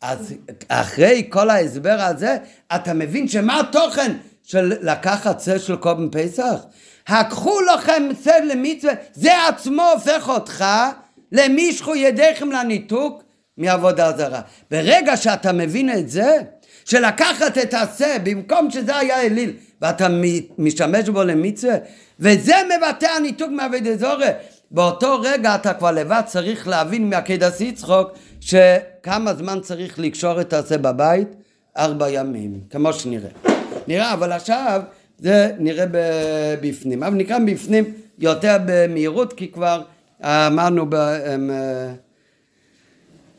אז 0.00 0.34
אחרי 0.68 1.26
כל 1.28 1.50
ההסבר 1.50 1.96
הזה, 2.00 2.36
אתה 2.74 2.94
מבין 2.94 3.28
שמה 3.28 3.60
התוכן 3.60 4.16
של 4.42 4.72
לקחת 4.82 5.38
צל 5.38 5.58
של 5.58 5.76
קובן 5.76 6.08
פסח? 6.12 6.54
הקחו 7.08 7.60
לכם 7.60 8.08
צל 8.22 8.40
למצווה, 8.44 8.92
זה 9.12 9.46
עצמו 9.48 9.82
הופך 9.94 10.28
אותך 10.28 10.64
למישכו 11.32 11.96
ידיכם 11.96 12.52
לניתוק 12.52 13.27
מעבודה 13.58 14.12
זרה. 14.16 14.40
ברגע 14.70 15.16
שאתה 15.16 15.52
מבין 15.52 15.90
את 15.90 16.08
זה, 16.08 16.38
שלקחת 16.84 17.58
את 17.58 17.74
השה 17.74 18.16
במקום 18.22 18.70
שזה 18.70 18.96
היה 18.96 19.22
אליל 19.22 19.52
ואתה 19.82 20.08
משתמש 20.58 21.08
בו 21.08 21.24
למצווה 21.24 21.74
וזה 22.20 22.54
מבטא 22.66 23.06
הניתוק 23.06 23.50
מעבד 23.50 23.98
זורי 23.98 24.26
באותו 24.70 25.20
רגע 25.20 25.54
אתה 25.54 25.74
כבר 25.74 25.90
לבד 25.90 26.22
צריך 26.26 26.68
להבין 26.68 27.10
מהקדס 27.10 27.60
יצחוק 27.60 28.10
שכמה 28.40 29.34
זמן 29.34 29.60
צריך 29.60 29.98
לקשור 29.98 30.40
את 30.40 30.52
השה 30.52 30.78
בבית? 30.78 31.28
ארבע 31.78 32.10
ימים, 32.10 32.60
כמו 32.70 32.92
שנראה. 32.92 33.30
נראה, 33.86 34.12
אבל 34.12 34.32
עכשיו 34.32 34.82
זה 35.18 35.50
נראה 35.58 35.84
בפנים. 36.60 37.02
אבל 37.02 37.14
נקרא 37.14 37.38
בפנים 37.38 37.84
יותר 38.18 38.56
במהירות 38.66 39.32
כי 39.32 39.52
כבר 39.52 39.82
אמרנו 40.24 40.86
ב... 40.88 40.94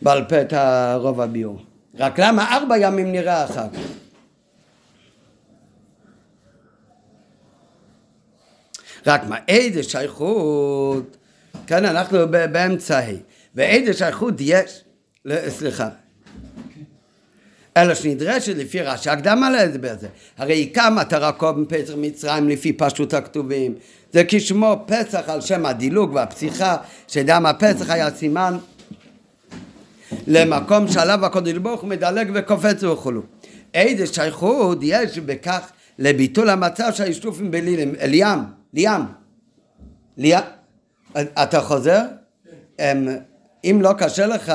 בעל 0.01 0.25
פה 0.29 0.41
את 0.41 0.53
הרוב 0.53 1.21
הביור. 1.21 1.59
רק 1.95 2.19
למה 2.19 2.57
ארבע 2.57 2.77
ימים 2.77 3.11
נראה 3.11 3.45
אחר 3.45 3.67
כך? 3.69 3.79
רק 9.07 9.23
מה, 9.23 9.37
איזה 9.47 9.83
שייכות, 9.83 11.17
כן, 11.67 11.85
אנחנו 11.85 12.17
באמצע 12.27 12.99
ה', 12.99 13.11
ואיזה 13.55 13.93
שייכות 13.93 14.33
יש, 14.39 14.83
סליחה, 15.47 15.89
אלא 17.77 17.95
שנדרשת 17.95 18.55
לפי 18.55 18.81
רש"י 18.81 19.09
הקדמה 19.09 19.49
להסבר 19.49 19.95
זה. 19.99 20.07
הרי 20.37 20.53
עיקר 20.53 20.89
מטרה 20.89 21.31
קודם 21.31 21.65
פסח 21.65 21.93
מצרים 21.97 22.49
לפי 22.49 22.73
פשוט 22.73 23.13
הכתובים. 23.13 23.75
זה 24.13 24.23
כשמו 24.27 24.75
פסח 24.85 25.23
על 25.27 25.41
שם 25.41 25.65
הדילוג 25.65 26.13
והפסיכה, 26.13 26.77
שדם 27.07 27.45
הפסח 27.45 27.89
היה 27.89 28.11
סימן 28.11 28.57
למקום 30.27 30.87
שעליו 30.87 31.25
הקודש 31.25 31.53
ברוך 31.53 31.81
הוא 31.81 31.89
מדלג 31.89 32.31
וקופץ 32.33 32.83
וכולו. 32.83 33.21
איזה 33.73 34.07
שייכות 34.07 34.77
יש 34.81 35.19
בכך 35.19 35.71
לביטול 35.99 36.49
המצב 36.49 36.89
של 36.93 37.03
השטופים 37.03 37.51
בלילים, 37.51 37.95
לים, 38.07 38.39
לים, 38.73 39.01
לים, 40.17 40.39
אתה 41.17 41.61
חוזר? 41.61 42.01
אם 43.63 43.79
לא 43.81 43.93
קשה 43.97 44.25
לך, 44.27 44.53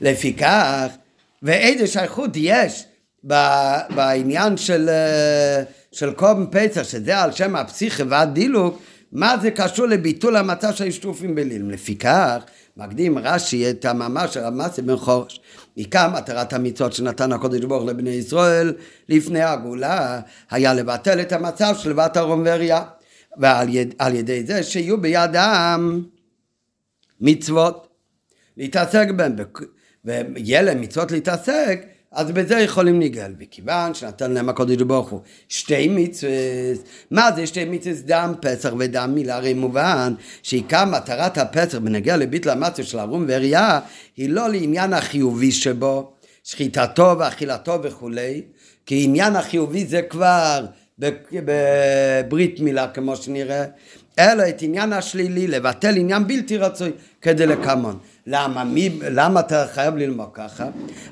לפיכך, 0.00 0.86
ואיזה 1.42 1.86
שייכות 1.86 2.30
יש 2.34 2.84
בעניין 3.94 4.56
של, 4.56 4.90
של 5.92 6.12
קום 6.12 6.46
פסח, 6.50 6.82
שזה 6.82 7.18
על 7.18 7.32
שם 7.32 7.56
הפסיכי 7.56 8.02
והדילוג, 8.02 8.78
מה 9.12 9.36
זה 9.42 9.50
קשור 9.50 9.86
לביטול 9.86 10.36
המצב 10.36 10.74
של 10.74 10.86
השטופים 10.86 11.34
בלילים? 11.34 11.70
לפיכך, 11.70 12.42
מקדים 12.76 13.18
רש"י 13.18 13.70
את 13.70 13.84
המאמר 13.84 14.26
של 14.26 14.44
המסי 14.44 14.82
בן 14.82 14.96
חורש. 14.96 15.40
עיקר 15.74 16.08
מטרת 16.08 16.52
המצוות 16.52 16.92
שנתן 16.92 17.32
הקודש 17.32 17.64
ברוך 17.64 17.88
לבני 17.88 18.10
ישראל 18.10 18.74
לפני 19.08 19.42
הגאולה 19.42 20.20
היה 20.50 20.74
לבטל 20.74 21.20
את 21.20 21.32
המצב 21.32 21.74
של 21.78 21.92
בת 21.92 22.16
ארום 22.16 22.42
ואריה 22.44 22.84
ועל 23.36 23.68
יד, 23.68 23.94
ידי 24.14 24.46
זה 24.46 24.62
שיהיו 24.62 25.00
בידם 25.00 26.02
מצוות 27.20 27.88
להתעסק 28.56 29.08
בהם 29.16 29.36
ויהיה 30.04 30.62
להם 30.62 30.80
מצוות 30.80 31.12
להתעסק 31.12 31.86
אז 32.16 32.30
בזה 32.30 32.54
יכולים 32.54 33.00
לגאל, 33.00 33.34
וכיוון 33.40 33.94
שנתן 33.94 34.32
להם 34.32 34.48
הקודש 34.48 34.82
ברוך 34.82 35.08
הוא 35.08 35.20
שתי 35.48 35.88
מצוות, 35.88 36.32
מה 37.10 37.28
זה 37.36 37.46
שתי 37.46 37.64
מצוות? 37.64 37.96
דם 38.04 38.34
פסח 38.40 38.72
ודם 38.78 39.12
מילה, 39.14 39.36
הרי 39.36 39.54
מובן 39.54 40.14
שעיקר 40.42 40.84
מטרת 40.84 41.38
הפסח 41.38 41.78
בנגיע 41.78 42.16
לביטל 42.16 42.50
המצווה 42.50 42.84
של 42.84 42.98
ערום 42.98 43.24
ואריה 43.28 43.80
היא 44.16 44.30
לא 44.30 44.48
לעניין 44.48 44.92
החיובי 44.92 45.52
שבו, 45.52 46.12
שחיטתו 46.44 47.14
ואכילתו 47.18 47.82
וכולי, 47.82 48.42
כי 48.86 49.04
עניין 49.04 49.36
החיובי 49.36 49.86
זה 49.86 50.02
כבר 50.02 50.66
בברית 51.32 52.60
מילה 52.60 52.88
כמו 52.88 53.16
שנראה, 53.16 53.64
אלא 54.18 54.48
את 54.48 54.62
עניין 54.62 54.92
השלילי, 54.92 55.46
לבטל 55.46 55.96
עניין 55.96 56.26
בלתי 56.26 56.56
רצוי 56.56 56.90
כדי 57.22 57.46
לקמון. 57.46 57.98
למה? 58.26 58.64
מי, 58.64 58.98
למה 59.10 59.40
אתה 59.40 59.66
חייב 59.74 59.96
ללמוד 59.96 60.28
ככה? 60.32 60.64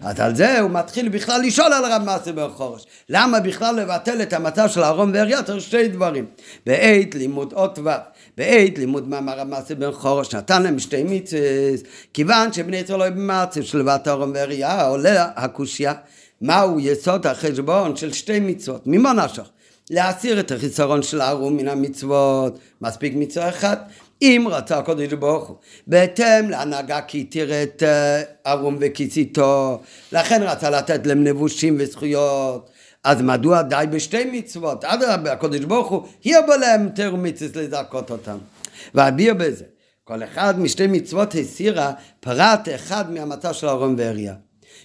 אז 0.03 0.21
על 0.21 0.37
זה 0.37 0.61
הוא 0.61 0.71
מתחיל 0.71 1.09
בכלל 1.09 1.41
לשאול 1.43 1.73
על 1.73 1.85
רב 1.93 2.03
מעשה 2.05 2.33
בן 2.33 2.49
חורש. 2.49 2.87
למה 3.09 3.41
בכלל 3.41 3.77
לבטל 3.77 4.23
את 4.23 4.33
המצב 4.33 4.69
של 4.69 4.83
אהרון 4.83 5.11
ואריה? 5.15 5.43
צריך 5.43 5.61
שתי 5.61 5.89
דברים. 5.89 6.27
בעת 6.67 7.15
לימוד 7.15 7.53
אות 7.53 7.79
ו... 7.79 7.89
בעת 8.37 8.79
לימוד 8.79 9.09
מאמר 9.09 9.39
רב 9.39 9.49
מעשה 9.49 9.75
בן 9.75 9.93
חורש 9.93 10.35
נתן 10.35 10.63
להם 10.63 10.79
שתי 10.79 11.05
מצוות. 11.05 11.43
כיוון 12.13 12.53
שבני 12.53 12.77
ישראל 12.77 12.99
לא 12.99 13.11
במצב 13.11 13.63
של 13.63 13.83
בת 13.83 14.09
אהרון 14.09 14.33
ואריה 14.35 14.87
עולה 14.87 15.31
הקושייה 15.37 15.93
מהו 16.41 16.81
יסוד 16.81 17.27
החשבון 17.27 17.97
של 17.97 18.13
שתי 18.13 18.41
מצוות. 18.41 18.83
ממה 18.87 19.13
נשך? 19.13 19.49
להסיר 19.91 20.41
את 20.41 20.53
החיסרון 20.53 21.03
של 21.03 21.21
הארום 21.21 21.57
מן 21.57 21.69
המצוות, 21.69 22.59
מספיק 22.81 23.13
מצווה 23.17 23.49
אחת. 23.49 23.89
אם 24.25 24.47
רצה 24.51 24.79
הקודש 24.79 25.13
ברוך 25.13 25.49
הוא, 25.49 25.57
בהתאם 25.87 26.51
להנהגה 26.51 27.01
כי 27.01 27.21
התיר 27.21 27.63
את 27.63 27.83
ארום 28.47 28.77
וכיסיתו, 28.81 29.81
לכן 30.13 30.43
רצה 30.43 30.71
לתת 30.71 31.07
להם 31.07 31.25
נבושים 31.25 31.77
וזכויות. 31.79 32.71
אז 33.05 33.23
מדוע 33.23 33.63
די 33.63 33.85
בשתי 33.91 34.25
מצוות? 34.33 34.85
אדרבה, 34.85 35.33
הקודש 35.33 35.61
ברוך 35.61 35.89
הוא, 35.89 36.03
יהיה 36.25 36.43
בו 36.43 36.53
להם 36.61 36.89
תר 36.89 37.15
מצוות 37.15 37.57
לזכות 37.57 38.11
אותם. 38.11 38.39
ואביר 38.95 39.35
בזה, 39.35 39.65
כל 40.05 40.23
אחד 40.23 40.61
משתי 40.61 40.87
מצוות 40.87 41.35
הסירה 41.35 41.93
פרט 42.21 42.69
אחד 42.75 43.13
מהמצב 43.13 43.53
של 43.53 43.69
ארום 43.69 43.95
ואריה. 43.99 44.35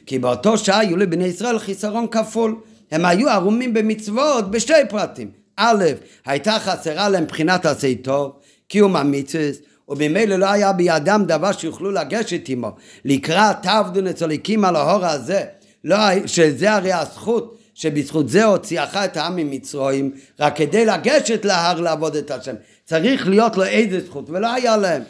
כי 0.06 0.20
באותו 0.20 0.58
שעה 0.58 0.80
היו 0.80 0.98
לבני 0.98 1.24
ישראל 1.26 1.60
חיסרון 1.60 2.08
כפול. 2.08 2.56
הם 2.92 3.06
היו 3.06 3.30
ערומים 3.30 3.74
במצוות 3.74 4.52
בשתי 4.52 4.74
פרטים. 4.90 5.32
א', 5.58 5.86
הייתה 6.26 6.60
חסרה 6.60 7.10
להם 7.10 7.26
בחינת 7.26 7.66
עשי 7.66 7.96
טוב, 7.96 8.39
קיום 8.70 8.96
המצווה, 8.96 9.50
וממילא 9.90 10.36
לא 10.36 10.52
היה 10.52 10.74
בידם 10.74 11.24
דבר 11.28 11.52
שיוכלו 11.52 11.92
לגשת 11.92 12.50
עמו. 12.50 12.72
לקראת 13.06 13.56
תעבדו 13.62 14.02
נצוליקים 14.02 14.66
על 14.66 14.76
ההור 14.76 15.06
הזה, 15.06 15.44
לא, 15.84 15.98
שזה 16.26 16.72
הרי 16.72 16.94
הזכות 16.94 17.58
שבזכות 17.74 18.30
זה 18.30 18.44
הוציאך 18.44 18.96
את 18.96 19.18
העם 19.18 19.36
ממצרים, 19.36 20.12
רק 20.40 20.56
כדי 20.56 20.86
לגשת 20.86 21.46
להר 21.46 21.82
לעבוד 21.82 22.16
את 22.16 22.32
השם. 22.32 22.56
צריך 22.86 23.28
להיות 23.28 23.58
לו 23.58 23.64
איזה 23.64 24.00
זכות, 24.06 24.30
ולא 24.30 24.54
היה 24.54 24.78
להם. 24.78 25.02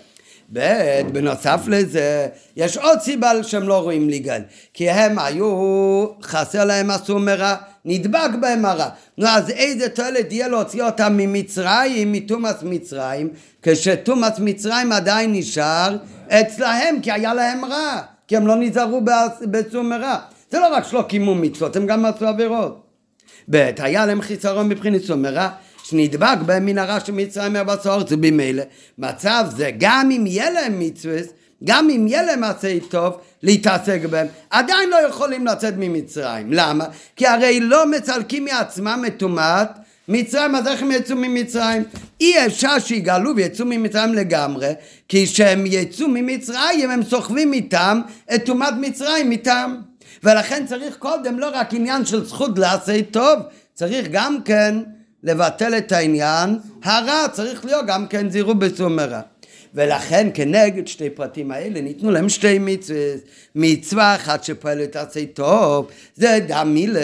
ב', 0.54 1.02
בנוסף 1.12 1.62
לזה, 1.68 2.28
יש 2.56 2.78
עוד 2.78 3.00
סיבה 3.00 3.44
שהם 3.44 3.68
לא 3.68 3.82
רואים 3.82 4.10
ליגל, 4.10 4.42
כי 4.74 4.90
הם 4.90 5.20
היו, 5.20 6.06
חסר 6.24 6.66
להם 6.66 6.92
אסור 6.92 7.20
מרע, 7.20 7.56
נדבק 7.86 8.30
בהם 8.42 8.66
הרע. 8.66 8.90
נו, 9.18 9.28
אז 9.28 9.50
איזה 9.50 9.90
תועלת 9.90 10.32
יהיה 10.32 10.48
להוציא 10.48 10.84
אותם 10.84 11.14
ממצרים, 11.18 12.12
מתומאס 12.12 12.56
מצרים, 12.64 13.30
כשתומאס 13.62 14.40
מצרים 14.40 14.92
עדיין 14.92 15.34
נשאר 15.34 15.98
אצלהם, 16.28 17.02
כי 17.02 17.12
היה 17.12 17.34
להם 17.34 17.66
רע, 17.66 18.02
כי 18.28 18.38
הם 18.38 18.48
לא 18.48 18.56
נזהרו 18.56 19.02
בסור 19.52 19.84
מרע. 19.84 20.18
זה 20.52 20.60
לא 20.60 20.68
רק 20.76 20.84
שלא 20.84 21.02
קיימו 21.02 21.36
מצוות, 21.36 21.76
הם 21.76 21.86
גם 21.86 22.06
עשו 22.06 22.28
עבירות. 22.28 22.82
ב', 23.50 23.70
היה 23.78 24.06
להם 24.06 24.22
חיסרון 24.22 24.70
מבחינת 24.70 25.02
סור 25.02 25.16
מרע. 25.16 25.50
שנדבק 25.90 26.38
בהם 26.46 26.66
מן 26.66 26.78
הרע 26.78 27.00
של 27.00 27.12
מצרים 27.12 27.54
מהבצורת, 27.54 28.06
ובמילא 28.10 28.64
מצב 28.98 29.46
זה, 29.58 29.72
גם 29.78 30.12
אם 30.12 30.28
יהיה 30.28 30.50
להם 30.50 30.80
מצווה, 30.80 31.20
גם 31.64 31.90
אם 31.90 32.08
יהיה 32.08 32.24
להם 32.24 32.40
מעשי 32.42 32.80
טוב 32.80 33.18
להתעסק 33.44 34.02
בהם, 34.10 34.28
עדיין 34.50 34.90
לא 34.90 35.08
יכולים 35.08 35.46
לצאת 35.46 35.74
ממצרים. 35.78 36.54
למה? 36.54 36.86
כי 37.16 37.28
הרי 37.28 37.60
לא 37.60 37.86
מצלקים 37.92 38.46
מעצמם 38.46 39.04
את 39.08 39.18
טומאת 39.18 39.70
מצרים, 40.08 40.56
אז 40.56 40.68
איך 40.68 40.82
הם 40.82 40.92
יצאו 40.92 41.16
ממצרים? 41.16 41.84
אי 42.22 42.46
אפשר 42.46 42.80
שיגאלו 42.80 43.36
ויצאו 43.36 43.66
ממצרים 43.66 44.14
לגמרי, 44.14 44.72
כי 45.08 45.26
כשהם 45.26 45.64
יצאו 45.66 46.08
ממצרים 46.08 46.90
הם 46.90 47.04
סוחבים 47.04 47.54
איתם 47.54 48.02
את 48.36 48.46
טומאת 48.46 48.74
מצרים 48.82 49.32
איתם. 49.32 49.76
ולכן 50.24 50.66
צריך 50.66 50.96
קודם 50.98 51.40
לא 51.40 51.50
רק 51.54 51.74
עניין 51.74 52.06
של 52.06 52.26
זכות 52.26 52.60
לעשי 52.60 53.04
טוב, 53.04 53.40
צריך 53.74 54.08
גם 54.12 54.38
כן 54.46 54.76
לבטל 55.24 55.78
את 55.78 55.92
העניין, 55.92 56.60
הרע 56.84 57.28
צריך 57.32 57.66
להיות 57.66 57.86
גם 57.88 58.08
כן 58.08 58.30
זירו 58.30 58.56
בסומרה. 58.56 59.22
ולכן 59.74 60.28
כנגד 60.34 60.88
שתי 60.88 61.10
פרטים 61.10 61.52
האלה 61.52 61.82
ניתנו 61.82 62.12
להם 62.12 62.30
שתי 62.30 62.60
מצוות. 62.60 62.98
מצווה 63.56 64.16
אחת 64.16 64.44
שפועלת 64.44 64.96
עשי 64.96 65.26
טוב, 65.26 65.88
זה 66.16 66.40
דם 66.48 66.72
מילה, 66.74 67.00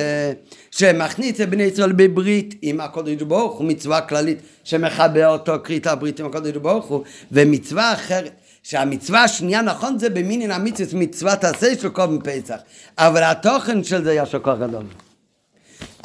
שמכניס 0.72 1.42
את 1.42 1.50
בני 1.50 1.64
ישראל 1.64 1.92
בברית 1.92 2.56
עם 2.62 2.82
הקודש 2.82 3.22
ברוך 3.22 3.58
הוא, 3.58 3.68
מצווה 3.68 4.02
כללית 4.02 4.40
שמחבר 4.64 5.28
אותו 5.28 5.54
כרית 5.64 5.88
הברית 5.88 6.20
עם 6.20 6.26
הקודש 6.26 6.58
ברוך 6.58 6.86
הוא, 6.86 7.04
ומצווה 7.32 7.94
אחרת. 7.94 8.32
שהמצווה 8.64 9.24
השנייה 9.24 9.62
נכון 9.62 10.00
זה 10.00 10.10
במינין 10.10 10.52
המצוות 10.52 10.94
מצוות 10.94 11.44
עשה 11.44 11.76
של 11.82 11.90
קודם 11.90 12.20
פסח 12.22 12.56
אבל 12.98 13.24
התוכן 13.24 13.84
של 13.84 14.04
זה 14.04 14.24
לו 14.34 14.44
כוח 14.44 14.60
גדול 14.60 14.84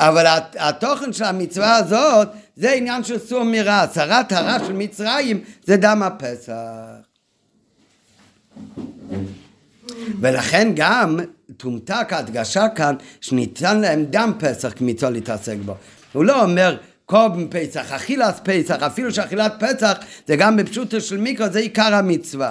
אבל 0.00 0.24
התוכן 0.58 1.12
של 1.12 1.24
המצווה 1.24 1.76
הזאת 1.76 2.28
זה 2.56 2.72
עניין 2.72 3.04
של 3.04 3.18
סור 3.18 3.42
מרע, 3.42 3.80
הצהרת 3.80 4.32
הרע 4.32 4.58
של 4.66 4.72
מצרים 4.72 5.40
זה 5.64 5.76
דם 5.76 6.02
הפסח. 6.02 6.52
ולכן 10.20 10.72
גם 10.76 11.18
תומתק 11.56 12.12
ההדגשה 12.12 12.68
כאן 12.68 12.94
שניתן 13.20 13.80
להם 13.80 14.04
דם 14.04 14.32
פסח 14.38 14.72
כמצווה 14.76 15.10
להתעסק 15.10 15.56
בו. 15.64 15.74
הוא 16.12 16.24
לא 16.24 16.42
אומר 16.42 16.76
קובן 17.06 17.46
פסח, 17.50 17.92
אכילת 17.92 18.40
פסח, 18.44 18.82
אפילו 18.82 19.14
שאכילת 19.14 19.54
פסח 19.60 19.98
זה 20.26 20.36
גם 20.36 20.56
בפשוטו 20.56 21.00
של 21.00 21.16
מיקרו, 21.16 21.46
זה 21.52 21.58
עיקר 21.58 21.94
המצווה. 21.94 22.50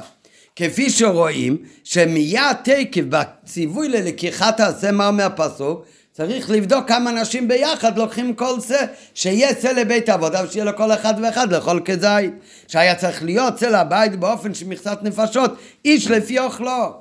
כפי 0.56 0.90
שרואים 0.90 1.58
שמיד 1.84 2.54
תקף 2.64 3.02
בציווי 3.10 3.90
ללקיחת 3.90 4.60
הסמר 4.60 5.12
מהפסוק 5.12 5.86
צריך 6.22 6.50
לבדוק 6.50 6.88
כמה 6.88 7.10
אנשים 7.10 7.48
ביחד 7.48 7.98
לוקחים 7.98 8.34
כל 8.34 8.60
זה, 8.60 8.86
שיהיה 9.14 9.54
צא 9.54 9.72
לבית 9.72 10.10
עבודה 10.10 10.44
ושיהיה 10.44 10.66
לכל 10.66 10.92
אחד 10.92 11.14
ואחד 11.22 11.52
לאכול 11.52 11.82
כזית. 11.86 12.34
שהיה 12.68 12.96
צריך 12.96 13.24
להיות 13.24 13.56
צא 13.56 13.70
לבית 13.70 14.16
באופן 14.16 14.54
שמכסת 14.54 14.98
נפשות, 15.02 15.52
איש 15.86 16.12
לפי 16.12 16.40
אוכלו. 16.40 16.94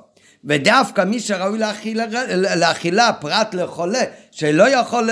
ודווקא 0.43 1.01
מי 1.01 1.19
שראוי 1.19 1.59
לאכילה, 1.59 2.05
לאכילה 2.55 3.13
פרט 3.13 3.53
לחולה, 3.53 4.03
שלא 4.31 4.69
יכול 4.69 5.09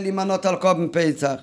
להימנות 0.00 0.46
על 0.46 0.56
קודם 0.56 0.88
פסח. 0.92 1.34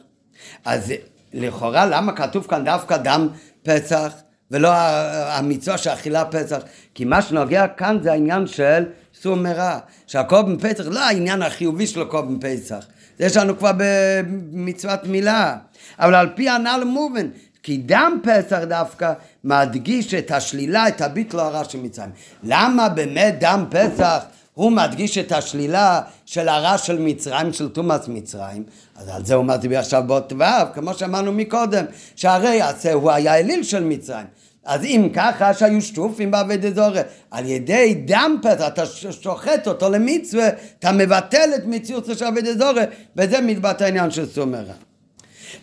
אז 0.65 0.93
לכאורה 1.33 1.85
למה 1.85 2.15
כתוב 2.15 2.47
כאן 2.49 2.65
דווקא 2.65 2.97
דם 2.97 3.27
פסח 3.63 4.13
ולא 4.51 4.69
המצווה 4.73 5.77
של 5.77 5.89
אכילה 5.89 6.25
פסח? 6.25 6.61
כי 6.95 7.05
מה 7.05 7.21
שנוגע 7.21 7.67
כאן 7.67 7.97
זה 8.03 8.11
העניין 8.11 8.47
של 8.47 8.83
סור 9.23 9.35
מרע, 9.35 9.79
שהקורבן 10.07 10.57
פסח 10.57 10.83
לא 10.87 10.99
העניין 10.99 11.41
החיובי 11.41 11.87
של 11.87 12.01
הקורבן 12.01 12.37
פסח, 12.39 12.85
זה 13.19 13.25
יש 13.25 13.37
לנו 13.37 13.57
כבר 13.57 13.71
במצוות 13.77 15.03
מילה, 15.03 15.57
אבל 15.99 16.15
על 16.15 16.29
פי 16.35 16.49
הנ"ל 16.49 16.83
מובן, 16.85 17.27
כי 17.63 17.77
דם 17.77 18.19
פסח 18.23 18.59
דווקא 18.69 19.13
מדגיש 19.43 20.13
את 20.13 20.31
השלילה, 20.31 20.87
את 20.87 21.01
הביטלו 21.01 21.41
הרע 21.41 21.63
של 21.63 21.79
מצרים. 21.79 22.09
למה 22.43 22.89
באמת 22.89 23.35
דם 23.39 23.65
פסח 23.69 24.23
הוא 24.53 24.71
מדגיש 24.71 25.17
את 25.17 25.31
השלילה 25.31 26.01
של 26.25 26.49
הרע 26.49 26.77
של 26.77 26.99
מצרים, 26.99 27.53
של 27.53 27.69
תומאס 27.69 28.07
מצרים? 28.07 28.63
אז 28.95 29.09
על 29.09 29.25
זה 29.25 29.33
הוא 29.33 29.45
מדבר 29.45 29.79
עכשיו 29.79 30.03
באות 30.07 30.33
ו', 30.33 30.73
כמו 30.73 30.93
שאמרנו 30.93 31.31
מקודם, 31.31 31.85
שהרי 32.15 32.59
הוא 32.93 33.11
היה 33.11 33.39
אליל 33.39 33.63
של 33.63 33.83
מצרים. 33.83 34.25
אז 34.65 34.83
אם 34.83 35.09
ככה 35.13 35.53
שהיו 35.53 35.81
שטופים 35.81 36.31
בעבד 36.31 36.65
אזורי, 36.65 37.01
על 37.31 37.45
ידי 37.45 38.03
דם 38.05 38.37
פסח 38.41 38.67
אתה 38.67 38.85
שוחט 38.85 39.67
אותו 39.67 39.89
למצווה, 39.89 40.47
אתה 40.79 40.91
מבטל 40.91 41.49
את 41.55 41.65
מציאות 41.65 42.05
של 42.05 42.25
עבד 42.25 42.47
אזורי, 42.47 42.83
וזה 43.17 43.41
מתבטא 43.41 43.83
העניין 43.83 44.11
של 44.11 44.25
סומרה. 44.25 44.73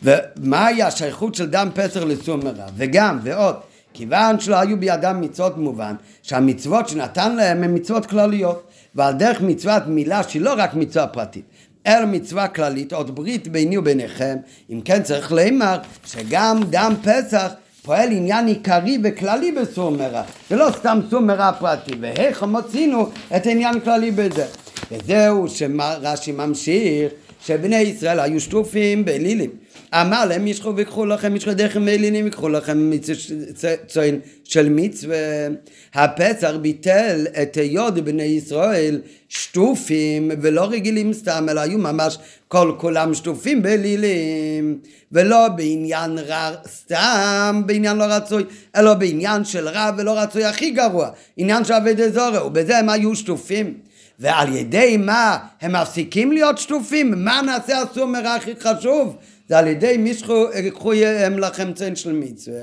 ומהי 0.02 0.82
השייכות 0.82 1.34
של 1.34 1.50
דם 1.50 1.68
פסח 1.74 2.02
לסומרה? 2.02 2.66
וגם, 2.76 3.18
ועוד, 3.22 3.56
כיוון 3.92 4.40
שלא 4.40 4.56
היו 4.56 4.80
בידם 4.80 5.20
מצוות 5.20 5.56
מובן, 5.56 5.94
שהמצוות 6.22 6.88
שנתן 6.88 7.36
להם 7.36 7.62
הן 7.62 7.74
מצוות 7.76 8.06
כלליות, 8.06 8.66
ועל 8.94 9.14
דרך 9.14 9.40
מצוות 9.40 9.82
מילה 9.86 10.22
שהיא 10.22 10.42
לא 10.42 10.54
רק 10.56 10.74
מצווה 10.74 11.06
פרטית, 11.06 11.44
אלא 11.86 12.06
מצווה 12.06 12.48
כללית, 12.48 12.92
עוד 12.92 13.14
ברית 13.14 13.48
ביני 13.48 13.78
וביניכם, 13.78 14.36
אם 14.70 14.80
כן 14.80 15.02
צריך 15.02 15.32
לאמר 15.32 15.78
שגם 16.06 16.60
דם 16.70 16.94
פסח 17.02 17.52
פועל 17.82 18.12
עניין 18.12 18.46
עיקרי 18.46 18.98
וכללי 19.04 19.52
בסור 19.52 19.90
מרע, 19.90 20.22
זה 20.50 20.56
לא 20.56 20.68
סתם 20.78 21.00
סור 21.10 21.20
מרע 21.20 21.52
פרטי, 21.52 21.92
ואיך 22.00 22.42
מוצאינו 22.42 23.08
את 23.36 23.46
העניין 23.46 23.80
כללי 23.80 24.10
בזה. 24.10 24.46
וזהו 24.92 25.48
שרש"י 25.48 26.32
ממשיך, 26.32 27.12
שבני 27.46 27.76
ישראל 27.76 28.20
היו 28.20 28.40
שטופים 28.40 29.04
באלילים. 29.04 29.50
אמר 29.94 30.24
להם 30.24 30.46
ישכו 30.46 30.76
ויקחו 30.76 31.06
לכם 31.06 31.34
משחדיכם 31.34 31.84
מאלילים 31.84 32.24
ויקחו 32.24 32.48
לכם 32.48 32.90
צוין 33.86 34.20
של 34.44 34.68
מצווה. 34.68 35.16
הפצח 35.94 36.52
ביטל 36.60 37.26
את 37.42 37.56
היות 37.56 37.94
בני 37.94 38.22
ישראל 38.22 39.00
שטופים 39.28 40.30
ולא 40.42 40.64
רגילים 40.70 41.12
סתם 41.12 41.46
אלא 41.50 41.60
היו 41.60 41.78
ממש 41.78 42.18
כל 42.48 42.72
כולם 42.78 43.14
שטופים 43.14 43.62
באלילים 43.62 44.78
ולא 45.12 45.48
בעניין 45.48 46.18
רע 46.18 46.50
סתם 46.66 47.62
בעניין 47.66 47.96
לא 47.96 48.04
רצוי 48.04 48.44
אלא 48.76 48.94
בעניין 48.94 49.44
של 49.44 49.68
רע 49.68 49.90
ולא 49.96 50.18
רצוי 50.18 50.44
הכי 50.44 50.70
גרוע 50.70 51.08
עניין 51.36 51.64
של 51.64 51.72
אבי 51.72 51.94
דזורי 51.94 52.38
ובזה 52.38 52.78
הם 52.78 52.88
היו 52.88 53.16
שטופים 53.16 53.74
ועל 54.20 54.56
ידי 54.56 54.96
מה 54.96 55.38
הם 55.60 55.72
מפסיקים 55.72 56.32
להיות 56.32 56.58
שטופים? 56.58 57.24
מה 57.24 57.42
נעשה 57.46 57.82
אסור 57.82 58.06
מרע 58.06 58.34
הכי 58.34 58.52
חשוב? 58.60 59.16
זה 59.50 59.58
על 59.58 59.66
ידי 59.66 59.96
מישכו 59.96 60.46
יקחו 60.54 60.92
הם 60.92 61.38
לכם 61.38 61.72
צן 61.72 61.96
של 61.96 62.12
מצווה. 62.12 62.60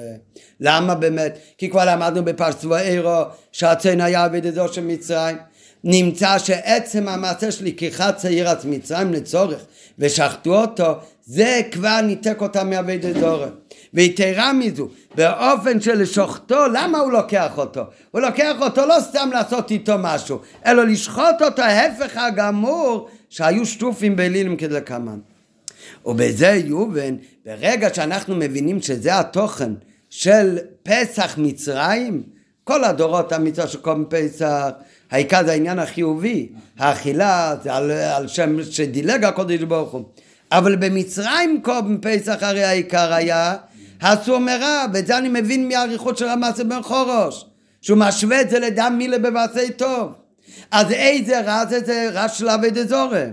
למה 0.60 0.96
באמת? 0.96 1.38
כי 1.58 1.70
כבר 1.70 1.86
למדנו 1.86 2.26
בפרשת 2.26 2.66
ואירו 2.66 3.22
שהצן 3.52 4.02
היה 4.02 4.24
עבודתו 4.24 4.74
של 4.74 4.84
מצרים. 4.84 5.38
נמצא 5.84 6.40
שעצם 6.40 7.08
המעשה 7.08 7.52
של 7.52 7.66
לקיחת 7.66 8.18
צעירת 8.18 8.66
מצרים 8.66 9.14
לצורך 9.14 9.66
ושחטו 10.00 10.62
אותו 10.62 10.94
זה 11.26 11.62
כבר 11.72 12.02
ניתק 12.02 12.42
אותם 12.42 12.70
מעבודת 12.70 13.20
זורם. 13.20 13.50
ויתרה 13.94 14.54
מזו, 14.54 14.88
באופן 15.16 15.82
של 15.82 16.06
שוחטו, 16.06 16.68
למה 16.74 16.98
הוא 17.00 17.12
לוקח 17.12 17.58
אותו? 17.58 17.82
הוא 18.12 18.22
לוקח 18.22 18.56
אותו 18.62 18.86
לא 18.86 18.96
סתם 19.00 19.30
לעשות 19.34 19.72
איתו 19.72 19.96
משהו, 20.00 20.40
אלא 20.66 20.86
לשחוט 20.86 21.42
אותו 21.42 21.62
ההפך 21.62 22.18
הגמור 22.18 23.10
שהיו 23.30 23.66
שטופים 23.66 24.16
באלילים 24.16 24.58
כדלקמן. 24.58 25.20
ובזה 26.06 26.62
יובן, 26.66 27.16
ברגע 27.46 27.94
שאנחנו 27.94 28.36
מבינים 28.36 28.82
שזה 28.82 29.20
התוכן 29.20 29.72
של 30.10 30.58
פסח 30.84 31.36
מצרים, 31.38 32.24
כל 32.64 32.84
הדורות 32.84 33.32
המצווה 33.32 33.68
של 33.68 33.80
קום 33.80 34.06
פסח, 34.10 34.70
העיקר 35.12 35.46
זה 35.46 35.52
העניין 35.52 35.80
החיובי, 35.80 36.50
האכילה 36.78 37.56
זה 37.64 37.74
על, 37.74 37.92
על 37.92 38.28
שם 38.28 38.64
שדילג 38.64 39.24
הקודש 39.24 39.62
ברוך 39.62 39.92
הוא. 39.92 40.04
אבל 40.52 40.76
במצרים 40.76 41.62
קום 41.64 41.98
פסח 42.02 42.38
הרי 42.42 42.64
העיקר 42.64 43.14
היה 43.14 43.56
הסור 44.02 44.38
מרע, 44.38 44.86
ואת 44.94 45.08
זה 45.08 45.18
אני 45.18 45.30
מבין 45.30 45.68
מהאריכות 45.68 46.18
של 46.18 46.28
המעשה 46.28 46.64
בן 46.64 46.82
חורש, 46.82 47.46
שהוא 47.82 47.98
משווה 47.98 48.42
את 48.42 48.50
זה 48.50 48.60
לדם 48.60 48.96
מילה 48.98 49.18
במעשה 49.20 49.70
טוב. 49.78 50.12
אז 50.72 50.92
איזה 50.92 51.42
רע 51.42 51.66
זה 51.70 51.80
זה 51.86 52.10
רע 52.14 52.30
של 52.30 52.50
אבי 52.50 52.70
דזורי. 52.70 53.24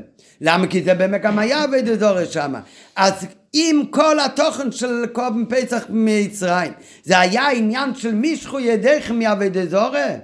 למה? 0.47 0.67
כי 0.67 0.83
זה 0.83 0.95
באמת 0.95 1.23
גם 1.23 1.39
היה 1.39 1.65
אבי 1.65 1.97
זורש 1.99 2.35
שם. 2.35 2.55
אז 2.97 3.27
אם 3.55 3.83
כל 3.91 4.21
התוכן 4.21 4.73
של 4.73 5.07
קורבן 5.13 5.45
פסח 5.49 5.85
ממצרים 5.89 6.73
זה 7.05 7.19
היה 7.19 7.51
עניין 7.51 7.95
של 7.95 8.15
מישכו 8.15 8.61
ידיכם 8.61 9.19
מאבי 9.19 9.67
זורש, 9.69 10.21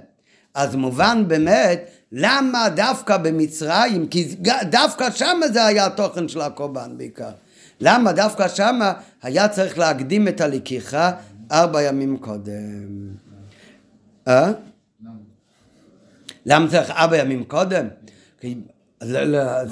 אז 0.53 0.75
מובן 0.75 1.23
באמת 1.27 1.89
למה 2.11 2.69
דווקא 2.69 3.17
במצרים, 3.17 4.07
כי 4.07 4.35
דווקא 4.69 5.11
שם 5.11 5.39
זה 5.53 5.65
היה 5.65 5.85
התוכן 5.85 6.27
של 6.27 6.41
הקורבן 6.41 6.97
בעיקר. 6.97 7.31
למה 7.79 8.11
דווקא 8.13 8.47
שם 8.47 8.79
היה 9.23 9.47
צריך 9.47 9.77
להקדים 9.77 10.27
את 10.27 10.41
הלקיחה 10.41 11.11
ארבע 11.51 11.81
ימים 11.81 12.17
קודם. 12.17 13.09
אה? 14.27 14.51
למה 16.45 16.69
צריך 16.69 16.89
ארבע 16.91 17.17
ימים 17.17 17.43
קודם? 17.43 17.87
לא, 19.01 19.23
לא, 19.23 19.65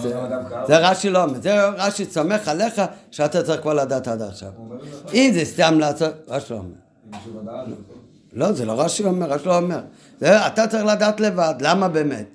זה 0.68 0.78
רש"י 0.78 1.10
לא 1.10 1.24
אומר, 1.24 1.42
זה 1.42 1.66
רש"י 1.68 2.06
סומך 2.06 2.48
עליך 2.48 2.82
שאתה 3.12 3.44
צריך 3.44 3.62
כבר 3.62 3.74
לדעת 3.74 4.08
עד 4.08 4.22
עכשיו. 4.22 4.50
אם 5.14 5.32
זה 5.34 5.46
סתם 5.46 5.80
לעשות, 5.80 6.14
רש"י 6.28 6.54
לא 6.54 6.58
אומר. 6.58 7.64
לא, 8.34 8.52
זה 8.52 8.66
לא 8.66 8.82
רש"י 8.82 9.04
אומר, 9.04 9.28
רש"י 9.28 9.48
לא 9.48 9.58
אומר. 9.58 9.80
אתה 10.24 10.68
צריך 10.68 10.86
לדעת 10.86 11.20
לבד, 11.20 11.54
למה 11.62 11.88
באמת? 11.88 12.26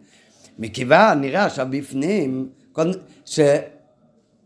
מכיוון, 0.59 1.21
נראה 1.21 1.45
עכשיו 1.45 1.67
בפנים, 1.71 2.49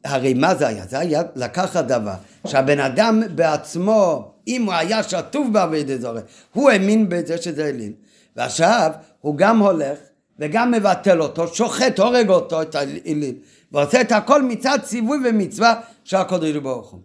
הרי 0.04 0.34
מה 0.34 0.54
זה 0.54 0.66
היה? 0.66 0.84
זה 0.86 0.98
היה 0.98 1.22
לקחת 1.36 1.84
דבר 1.84 2.14
שהבן 2.46 2.80
אדם 2.80 3.22
בעצמו, 3.34 4.32
אם 4.48 4.64
הוא 4.64 4.72
היה 4.72 5.02
שטוף 5.02 5.48
בעביד 5.52 5.90
אזורי, 5.90 6.20
הוא 6.52 6.70
האמין 6.70 7.08
בזה 7.08 7.42
שזה 7.42 7.66
אליל. 7.66 7.92
ועכשיו 8.36 8.90
הוא 9.20 9.36
גם 9.36 9.58
הולך 9.58 9.98
וגם 10.38 10.70
מבטל 10.70 11.22
אותו, 11.22 11.48
שוחט, 11.48 11.98
הורג 11.98 12.28
אותו, 12.28 12.62
את 12.62 12.74
האליל, 12.74 13.34
ועושה 13.72 14.00
את 14.00 14.12
הכל 14.12 14.42
מצד 14.42 14.78
ציווי 14.82 15.18
ומצווה 15.24 15.74
של 16.04 16.16
הקודש 16.16 16.56
ברוך 16.56 16.90
הוא. 16.90 17.00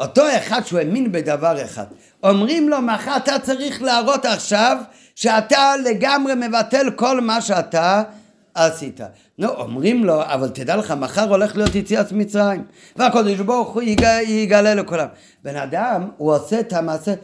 אותו 0.00 0.22
אחד 0.36 0.66
שהוא 0.66 0.78
האמין 0.78 1.12
בדבר 1.12 1.64
אחד, 1.64 1.84
אומרים 2.22 2.68
לו, 2.68 2.80
מחר 2.80 3.16
אתה 3.16 3.38
צריך 3.38 3.82
להראות 3.82 4.24
עכשיו 4.24 4.76
שאתה 5.14 5.72
לגמרי 5.84 6.34
מבטל 6.34 6.90
כל 6.96 7.20
מה 7.20 7.40
שאתה 7.40 8.02
עשית. 8.54 9.00
נו, 9.38 9.48
אומרים 9.48 10.04
לו, 10.04 10.22
אבל 10.22 10.48
תדע 10.48 10.76
לך, 10.76 10.90
מחר 10.90 11.28
הולך 11.28 11.56
להיות 11.56 11.74
יציאת 11.74 12.12
מצרים, 12.12 12.64
והקודש 12.96 13.40
ברוך 13.40 13.68
הוא 13.68 13.82
יגלה 14.26 14.74
לכולם. 14.74 15.06
בן 15.42 15.56
אדם, 15.56 16.08
הוא 16.16 16.34
עושה 16.34 16.60
את 16.60 16.72
המעשה, 16.72 17.14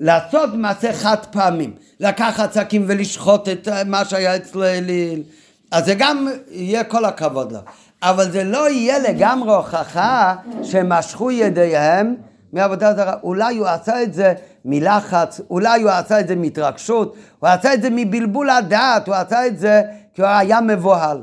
לעשות 0.00 0.50
מעשה 0.54 0.92
חד 0.92 1.26
פעמים, 1.30 1.74
לקחת 2.00 2.52
שקים 2.52 2.84
ולשחוט 2.88 3.48
את 3.48 3.68
מה 3.86 4.04
שהיה 4.04 4.36
אצלו 4.36 4.64
אליל, 4.64 5.22
אז 5.70 5.84
זה 5.84 5.94
גם 5.98 6.28
יהיה 6.50 6.84
כל 6.84 7.04
הכבוד 7.04 7.52
לו. 7.52 7.58
אבל 8.02 8.30
זה 8.30 8.44
לא 8.44 8.70
יהיה 8.70 8.98
לגמרי 8.98 9.54
הוכחה 9.54 10.34
שמשכו 10.62 11.30
ידיהם 11.30 12.14
מעבודה 12.52 12.94
זרה. 12.94 13.14
אולי 13.22 13.56
הוא 13.56 13.66
עשה 13.66 14.02
את 14.02 14.14
זה 14.14 14.34
מלחץ, 14.64 15.40
אולי 15.50 15.82
הוא 15.82 15.90
עשה 15.90 16.20
את 16.20 16.28
זה 16.28 16.36
מהתרגשות, 16.36 17.16
הוא 17.38 17.48
עשה 17.48 17.74
את 17.74 17.82
זה 17.82 17.88
מבלבול 17.92 18.50
הדעת, 18.50 19.06
הוא 19.06 19.14
עשה 19.14 19.46
את 19.46 19.58
זה 19.58 19.82
כי 20.14 20.22
הוא 20.22 20.30
היה 20.30 20.60
מבוהל. 20.60 21.22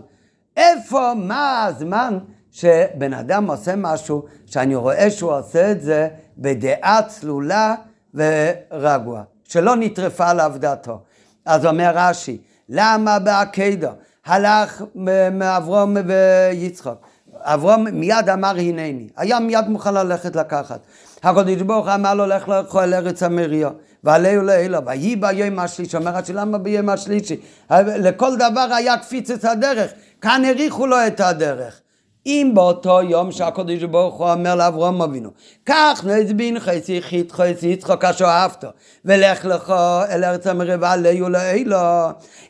איפה, 0.58 1.14
מה 1.16 1.66
הזמן 1.66 2.18
שבן 2.52 3.14
אדם 3.14 3.50
עושה 3.50 3.76
משהו 3.76 4.24
שאני 4.46 4.76
רואה 4.76 5.12
שהוא 5.12 5.32
עושה 5.32 5.72
את 5.72 5.82
זה 5.82 6.08
בדעה 6.38 7.02
צלולה 7.08 7.76
ורגוע, 8.14 9.24
שלא 9.48 9.76
נטרפה 9.76 10.30
עליו 10.30 10.54
דעתו. 10.56 11.02
אז 11.46 11.66
אומר 11.66 11.92
רש"י, 11.96 12.38
למה 12.70 13.20
בעקדה 13.20 13.92
הלך 14.26 14.84
מאברום 15.32 15.96
ויצחק? 16.08 16.96
אברום 17.42 17.84
מיד 17.84 18.30
אמר 18.30 18.50
הנני, 18.50 19.08
היה 19.18 19.40
מיד 19.40 19.68
מוכן 19.68 19.94
ללכת 19.94 20.36
לקחת. 20.36 20.80
הקדוש 21.24 21.62
ברוך 21.62 21.88
אמר 21.88 22.14
לו 22.14 22.26
לך 22.26 22.50
לאכול 22.50 22.94
ארץ 22.94 23.24
המריה. 23.24 23.70
ועליהו 24.04 24.44
לאלה, 24.44 24.80
ויהי 24.86 25.16
ביום 25.16 25.60
השלישי, 25.60 25.98
אומר 25.98 26.12
רש"י 26.12 26.34
למה 26.34 26.58
ביום 26.58 26.90
השלישי? 26.90 27.36
לכל 27.80 28.36
דבר 28.36 28.68
היה 28.76 28.98
קפיצת 28.98 29.46
הדרך, 29.46 29.92
כאן 30.22 30.46
האריכו 30.46 30.88
לו 30.88 31.08
את 31.08 31.20
הדרך. 31.20 31.82
אם 32.26 32.52
באותו 32.54 33.02
יום 33.02 33.32
שהקדוש 33.32 33.84
ברוך 33.84 34.16
הוא 34.16 34.32
אומר 34.32 34.56
לאברהם 34.56 35.02
אבינו, 35.02 35.30
קח 35.64 36.04
נז 36.06 36.34
בנך 36.34 36.72
שיחית 36.86 37.32
חס 37.32 37.64
יצחק 37.64 38.06
אשר 38.06 38.26
אהבת, 38.26 38.64
ולך 39.06 39.46
לך 39.46 39.74
אל 40.10 40.24
ארץ 40.24 40.48
המרבה 40.48 40.92
עליהו 40.92 41.30
לאלו. 41.30 41.78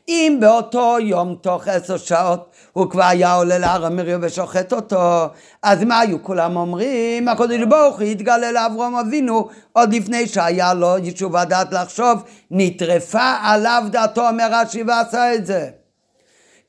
אם 0.08 0.38
באותו 0.42 0.96
יום 1.00 1.36
תוך 1.42 1.68
עשר 1.68 1.98
שעות 1.98 2.50
הוא 2.74 2.90
כבר 2.90 3.04
היה 3.04 3.34
עולה 3.34 3.58
להר 3.58 3.86
המריה 3.86 4.18
ושוחט 4.22 4.74
אותו, 4.74 5.26
אז 5.64 5.84
מה 5.84 6.00
היו 6.00 6.24
כולם 6.24 6.56
אומרים? 6.56 7.28
הקדוש 7.28 7.62
ברוך 7.70 8.00
הוא 8.00 8.08
התגלה 8.08 8.52
לאברהם 8.52 8.96
אבינו 8.96 9.48
עוד 9.72 9.94
לפני 9.94 10.28
שהיה 10.28 10.74
לו 10.74 10.98
יישוב 10.98 11.36
הדעת 11.36 11.74
לחשוב, 11.74 12.24
נטרפה 12.52 13.34
עליו 13.42 13.84
דעתו 13.92 14.30
אומר 14.30 14.48
רש"י 14.52 14.84
ועשה 14.84 15.36
את 15.36 15.46
זה. 15.46 15.83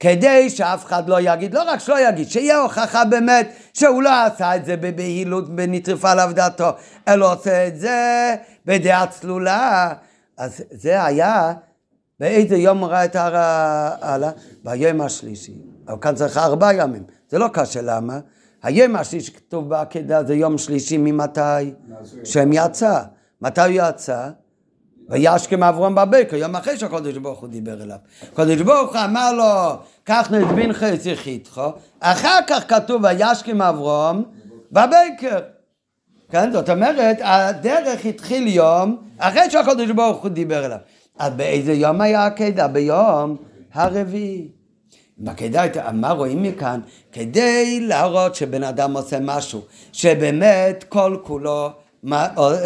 כדי 0.01 0.51
שאף 0.51 0.85
אחד 0.85 1.09
לא 1.09 1.21
יגיד, 1.21 1.55
לא 1.55 1.63
רק 1.63 1.81
שלא 1.81 2.09
יגיד, 2.09 2.29
שיהיה 2.29 2.59
הוכחה 2.61 3.05
באמת 3.05 3.53
שהוא 3.75 4.03
לא 4.03 4.25
עשה 4.25 4.57
את 4.57 4.65
זה 4.65 4.77
בבהילות, 4.77 5.57
בנטרפה 5.57 6.11
עליו 6.11 6.31
דעתו, 6.35 6.71
אלא 7.09 7.33
עושה 7.33 7.67
את 7.67 7.81
זה 7.81 8.35
בדעה 8.67 9.07
צלולה. 9.07 9.93
אז 10.37 10.63
זה 10.71 11.05
היה, 11.05 11.53
באיזה 12.21 12.57
יום 12.57 12.85
ראה 12.85 13.05
את 13.05 13.17
הר 13.17 13.37
העלה? 13.37 14.31
ביום 14.65 15.01
השלישי. 15.01 15.55
אבל 15.89 15.97
כאן 16.01 16.15
צריך 16.15 16.39
ארבעה 16.39 16.75
ימים, 16.75 17.03
זה 17.31 17.39
לא 17.39 17.49
קשה, 17.53 17.81
למה? 17.83 18.19
היום 18.63 18.97
השלישי 18.97 19.27
שכתוב 19.27 19.69
בעקדה 19.69 20.25
זה 20.25 20.35
יום 20.35 20.59
שלישי 20.59 20.97
ממתי? 20.99 21.73
שהם 22.25 22.51
יצא. 22.53 23.03
מתי 23.43 23.61
הוא 23.61 23.89
יצא? 23.89 24.29
וישכם 25.09 25.63
אברהם 25.63 25.95
בבקר, 25.95 26.37
יום 26.37 26.57
אחרי 26.57 26.79
שהקדוש 26.79 27.17
ברוך 27.17 27.41
הוא 27.41 27.49
דיבר 27.49 27.83
אליו. 27.83 27.97
הקדוש 28.33 28.61
ברוך 28.61 28.93
הוא 28.93 29.05
אמר 29.05 29.33
לו, 29.33 29.77
קח 30.05 30.31
נזבין 30.31 30.73
חץ 30.73 31.07
יחידך, 31.07 31.63
אחר 32.01 32.39
כך 32.47 32.65
כתוב 32.69 33.03
וישכם 33.05 33.63
אברהם 33.63 34.23
בבקר. 34.73 35.41
כן, 36.31 36.53
זאת 36.53 36.71
אומרת, 36.71 37.17
הדרך 37.23 38.05
התחיל 38.05 38.47
יום 38.47 38.97
אחרי 39.19 39.51
שהקדוש 39.51 39.91
ברוך 39.91 40.23
הוא 40.23 40.31
דיבר 40.31 40.67
אליו. 40.67 40.79
אז 41.19 41.33
באיזה 41.33 41.73
יום 41.73 42.01
היה 42.01 42.21
העקדה? 42.21 42.69
ביום 42.69 43.37
הרביעי. 43.73 44.49
בקדה, 45.19 45.93
מה 45.93 46.11
רואים 46.11 46.43
מכאן? 46.43 46.81
כדי 47.13 47.81
להראות 47.81 48.35
שבן 48.35 48.63
אדם 48.63 48.97
עושה 48.97 49.21
משהו, 49.21 49.61
שבאמת 49.93 50.85
כל 50.89 51.17
כולו 51.23 51.71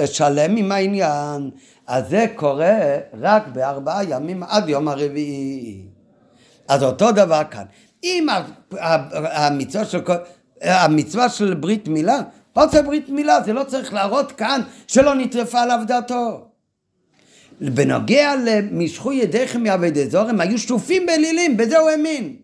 שלם 0.07 0.57
עם 0.57 0.73
העניין, 0.73 1.51
אז 1.87 2.09
זה 2.09 2.27
קורה 2.35 2.79
רק 3.21 3.49
בארבעה 3.49 4.05
ימים 4.05 4.43
עד 4.43 4.69
יום 4.69 4.89
הרביעי. 4.89 5.83
אז 6.69 6.83
אותו 6.83 7.13
דבר 7.13 7.43
כאן. 7.51 7.65
אם 8.05 8.27
המצווה 9.13 9.85
של, 9.85 9.99
המצווה 10.63 11.29
של 11.29 11.55
ברית 11.55 11.89
מילה, 11.89 12.21
רוצה 12.57 12.83
ברית 12.83 13.09
מילה, 13.09 13.43
זה 13.43 13.53
לא 13.53 13.65
צריך 13.65 13.95
להראות 13.95 14.33
כאן 14.33 14.61
שלא 14.87 15.15
נטרפה 15.15 15.61
עליו 15.61 15.79
דעתו. 15.87 16.45
בנוגע 17.61 18.33
למשכו 18.45 19.13
ידיכם 19.13 19.63
מעבדי 19.63 20.11
זור, 20.11 20.29
הם 20.29 20.41
היו 20.41 20.59
שטופים 20.59 21.07
באלילים, 21.07 21.57
בזה 21.57 21.79
הוא 21.79 21.91
האמין. 21.91 22.37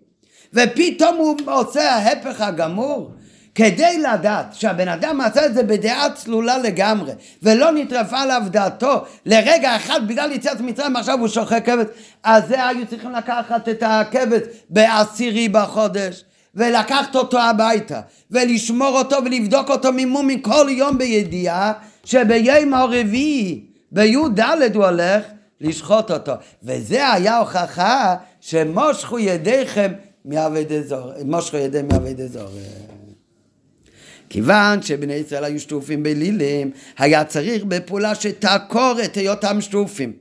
ופתאום 0.54 1.16
הוא 1.16 1.36
עושה 1.46 1.92
ההפך 1.92 2.40
הגמור. 2.40 3.10
כדי 3.54 3.98
לדעת 3.98 4.54
שהבן 4.54 4.88
אדם 4.88 5.20
עשה 5.20 5.46
את 5.46 5.54
זה 5.54 5.62
בדעה 5.62 6.10
צלולה 6.14 6.58
לגמרי 6.58 7.12
ולא 7.42 7.72
נטרפה 7.72 8.18
עליו 8.18 8.42
דעתו 8.46 9.04
לרגע 9.26 9.76
אחד 9.76 10.00
בגלל 10.08 10.32
יציאת 10.32 10.60
מצרים 10.60 10.96
עכשיו 10.96 11.18
הוא 11.18 11.28
שוחק 11.28 11.66
כבש 11.66 11.86
אז 12.22 12.48
זה 12.48 12.66
היו 12.66 12.86
צריכים 12.86 13.12
לקחת 13.12 13.68
את 13.68 13.82
הכבש 13.86 14.42
בעשירי 14.70 15.48
בחודש 15.48 16.24
ולקחת 16.54 17.16
אותו 17.16 17.40
הביתה 17.40 18.00
ולשמור 18.30 18.98
אותו 18.98 19.16
ולבדוק 19.24 19.70
אותו 19.70 19.88
ממומי 19.92 20.38
כל 20.42 20.66
יום 20.68 20.98
בידיעה 20.98 21.72
שביום 22.04 22.74
הרביעי 22.74 23.60
בי"ד 23.92 24.40
הוא 24.74 24.84
הולך 24.84 25.24
לשחוט 25.60 26.10
אותו. 26.10 26.32
וזה 26.62 27.12
היה 27.12 27.38
הוכחה 27.38 28.16
שמושכו 28.40 29.18
ידיכם 29.18 29.92
מעבדי 30.24 30.82
זור, 30.82 31.12
מושכו 31.24 31.56
ידיהם 31.56 31.88
מעבדי 31.88 32.28
זור 32.28 32.48
כיוון 34.34 34.82
שבני 34.82 35.12
ישראל 35.12 35.44
היו 35.44 35.60
שטופים 35.60 36.02
בלילים, 36.02 36.70
היה 36.98 37.24
צריך 37.24 37.64
בפעולה 37.64 38.14
שתעקור 38.14 38.94
את 39.04 39.14
היותם 39.16 39.60
שטופים. 39.60 40.12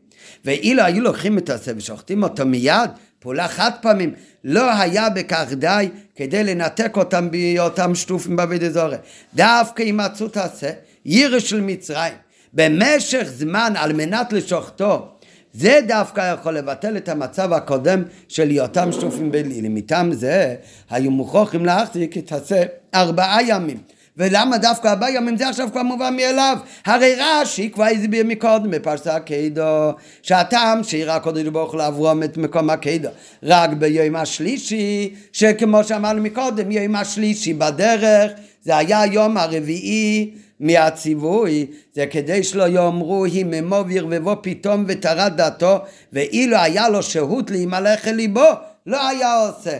ואילו 0.45 0.83
היו 0.83 1.01
לוקחים 1.01 1.37
את 1.37 1.49
השה 1.49 1.71
ושוחטים 1.77 2.23
אותו 2.23 2.45
מיד, 2.45 2.89
פעולה 3.19 3.47
חד 3.47 3.71
פעמים, 3.81 4.13
לא 4.43 4.73
היה 4.79 5.09
בכך 5.09 5.53
די 5.53 5.89
כדי 6.15 6.43
לנתק 6.43 6.97
אותם 6.97 7.31
בהיותם 7.31 7.95
שטופים 7.95 8.35
בעביד 8.35 8.63
אזורי. 8.63 8.95
דווקא 9.35 9.83
מצאו 9.93 10.27
את 10.27 10.37
השה, 10.37 10.71
ירש 11.05 11.49
של 11.49 11.61
מצרים, 11.61 12.13
במשך 12.53 13.23
זמן 13.23 13.73
על 13.75 13.93
מנת 13.93 14.33
לשוחטו, 14.33 15.07
זה 15.53 15.79
דווקא 15.87 16.33
יכול 16.33 16.57
לבטל 16.57 16.97
את 16.97 17.09
המצב 17.09 17.53
הקודם 17.53 18.03
של 18.27 18.49
היותם 18.49 18.91
שטופים 18.91 19.31
בלילים. 19.31 19.75
מטעם 19.75 20.13
זה 20.13 20.55
היו 20.89 21.11
מוכרחים 21.11 21.65
להחזיק 21.65 22.17
את 22.17 22.31
הזה 22.31 22.65
ארבעה 22.95 23.37
ימים. 23.47 23.77
ולמה 24.17 24.57
דווקא 24.57 24.87
ארבעה 24.87 25.11
ימים 25.11 25.37
זה 25.37 25.49
עכשיו 25.49 25.69
כבר 25.71 25.83
מובן 25.83 26.15
מאליו? 26.15 26.57
הרי 26.85 27.15
רש"י 27.19 27.69
כבר 27.69 27.83
הסביר 27.83 28.25
מקודם 28.25 28.71
בפרסה 28.71 29.15
הקדו 29.15 29.91
שהטעם 30.21 30.83
שיראה 30.83 31.15
הקודש 31.15 31.47
ברוך 31.47 31.71
הוא 31.71 31.79
לאברום 31.79 32.23
את 32.23 32.37
מקום 32.37 32.69
הקדו 32.69 33.09
רק 33.43 33.69
ביום 33.69 34.15
השלישי 34.15 35.15
שכמו 35.33 35.83
שאמרנו 35.83 36.21
מקודם 36.21 36.71
יום 36.71 36.95
השלישי 36.95 37.53
בדרך 37.53 38.31
זה 38.61 38.77
היה 38.77 39.01
היום 39.01 39.37
הרביעי 39.37 40.31
מהציווי 40.59 41.65
זה 41.93 42.05
כדי 42.05 42.43
שלא 42.43 42.67
יאמרו 42.67 43.25
היממו 43.25 43.83
וירבבו 43.87 44.35
פתאום 44.41 44.85
וטרד 44.87 45.33
דתו 45.35 45.77
ואילו 46.13 46.57
היה 46.57 46.89
לו 46.89 47.03
שהות 47.03 47.51
להימלך 47.51 48.07
אל 48.07 48.15
ליבו 48.15 48.49
לא 48.85 49.07
היה 49.07 49.33
עושה. 49.33 49.77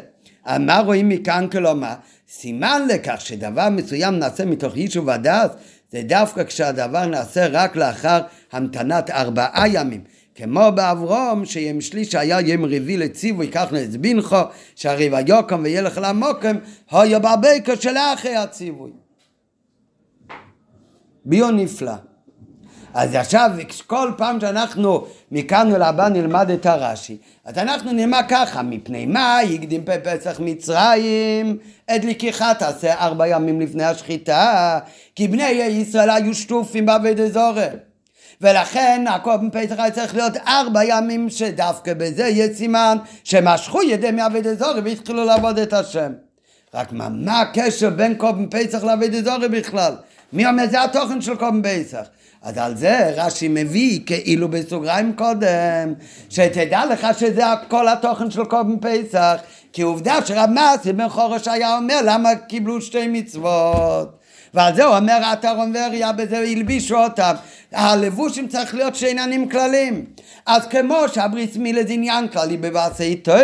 מה 0.59 0.79
רואים 0.79 1.09
מכאן 1.09 1.47
כלומר? 1.51 1.93
סימן 2.39 2.87
לכך 2.89 3.21
שדבר 3.21 3.69
מסוים 3.69 4.19
נעשה 4.19 4.45
מתוך 4.45 4.77
יישוב 4.77 5.09
הדעת 5.09 5.55
זה 5.91 6.01
דווקא 6.01 6.43
כשהדבר 6.43 7.05
נעשה 7.05 7.47
רק 7.47 7.75
לאחר 7.75 8.21
המתנת 8.51 9.09
ארבעה 9.09 9.63
ימים 9.67 10.03
כמו 10.35 10.61
באברום 10.75 11.45
שיום 11.45 11.81
שליש 11.81 12.15
היה 12.15 12.39
יום 12.41 12.65
רביעי 12.65 12.97
לציווי 12.97 13.51
כך 13.51 13.73
נזבינכו 13.73 14.41
שהרי 14.75 15.09
ויוקם 15.09 15.61
וילך 15.63 15.99
למוקם 16.03 16.57
היה 16.91 17.19
בבקר 17.19 17.75
שלאחרי 17.75 18.35
הציווי 18.35 18.91
ביו 21.25 21.51
נפלא. 21.51 22.12
אז 22.93 23.15
עכשיו, 23.15 23.51
כל 23.87 24.11
פעם 24.17 24.39
שאנחנו 24.39 25.05
מכאן 25.31 25.71
ולבא 25.73 26.09
נלמד 26.09 26.49
את 26.49 26.65
הרש"י, 26.65 27.17
אז 27.45 27.57
אנחנו 27.57 27.91
נלמד 27.91 28.23
ככה, 28.29 28.61
מפני 28.61 29.05
מה 29.05 29.39
הקדים 29.39 29.83
פסח 30.03 30.39
מצרים 30.39 31.57
את 31.95 32.05
לקיחת 32.05 32.61
עשה 32.61 32.93
ארבע 32.93 33.27
ימים 33.27 33.61
לפני 33.61 33.83
השחיטה, 33.83 34.79
כי 35.15 35.27
בני 35.27 35.49
ישראל 35.49 36.09
היו 36.09 36.33
שטופים 36.33 36.85
בעבד 36.85 37.19
אזורי. 37.19 37.65
ולכן 38.41 39.05
הקורבן 39.09 39.49
פסח 39.49 39.79
היה 39.79 39.91
צריך 39.91 40.15
להיות 40.15 40.37
ארבע 40.47 40.83
ימים 40.83 41.29
שדווקא 41.29 41.93
בזה 41.93 42.27
יהיה 42.27 42.53
סימן 42.53 42.97
שמשכו 43.23 43.83
ידי 43.83 44.11
מעבד 44.11 44.47
אזורי 44.47 44.81
והתחילו 44.81 45.25
לעבוד 45.25 45.59
את 45.59 45.73
השם. 45.73 46.11
רק 46.73 46.91
מה, 46.91 47.09
מה 47.09 47.41
הקשר 47.41 47.89
בין 47.89 48.15
קורבן 48.15 48.45
פסח 48.49 48.83
לעבד 48.83 49.15
אזורי 49.15 49.49
בכלל? 49.49 49.93
מי 50.33 50.45
אומר 50.45 50.63
זה 50.71 50.83
התוכן 50.83 51.21
של 51.21 51.35
קורבן 51.35 51.61
פסח? 51.61 52.07
אז 52.43 52.57
על 52.57 52.75
זה 52.75 53.11
רש"י 53.15 53.47
מביא 53.47 53.99
כאילו 54.05 54.47
בסוגריים 54.47 55.13
קודם, 55.15 55.93
שתדע 56.29 56.85
לך 56.85 57.07
שזה 57.19 57.43
כל 57.67 57.87
התוכן 57.87 58.31
של 58.31 58.45
קורבן 58.45 58.75
פסח, 58.81 59.35
כי 59.73 59.81
עובדה 59.81 60.25
שרב 60.25 60.49
מסי 60.49 60.93
בן 60.93 61.09
חורש 61.09 61.47
היה 61.47 61.77
אומר 61.77 61.99
למה 62.03 62.35
קיבלו 62.35 62.81
שתי 62.81 63.07
מצוות. 63.07 64.19
ועל 64.53 64.75
זה 64.75 64.83
הוא 64.83 64.97
אומר 64.97 65.19
עטרון 65.23 65.71
ואריה 65.75 66.11
בזה 66.11 66.37
הלבישו 66.37 67.03
אותם. 67.03 67.33
הלבושים 67.71 68.47
צריך 68.47 68.75
להיות 68.75 68.95
שעניינים 68.95 69.49
כלליים. 69.49 70.05
אז 70.45 70.67
כמו 70.67 70.97
שהבריס 71.13 71.57
מילה 71.57 71.83
זה 71.83 71.93
עניין 71.93 72.27
כללי 72.27 72.57
בבעשי 72.57 73.15
טוב, 73.15 73.37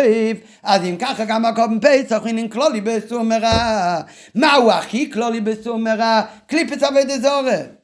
אז 0.62 0.82
אם 0.84 0.96
ככה 0.96 1.24
גם 1.24 1.44
הקורבן 1.44 1.78
פסח 1.80 2.22
עניין 2.26 2.48
כללי 2.48 2.80
בסור 2.80 3.22
מרע. 3.22 4.00
מהו 4.34 4.70
הכי 4.70 5.10
כללי 5.10 5.40
בסור 5.40 5.76
מרע? 5.78 6.22
קליפס 6.46 6.82
אבד 6.82 7.10
אזורי. 7.10 7.79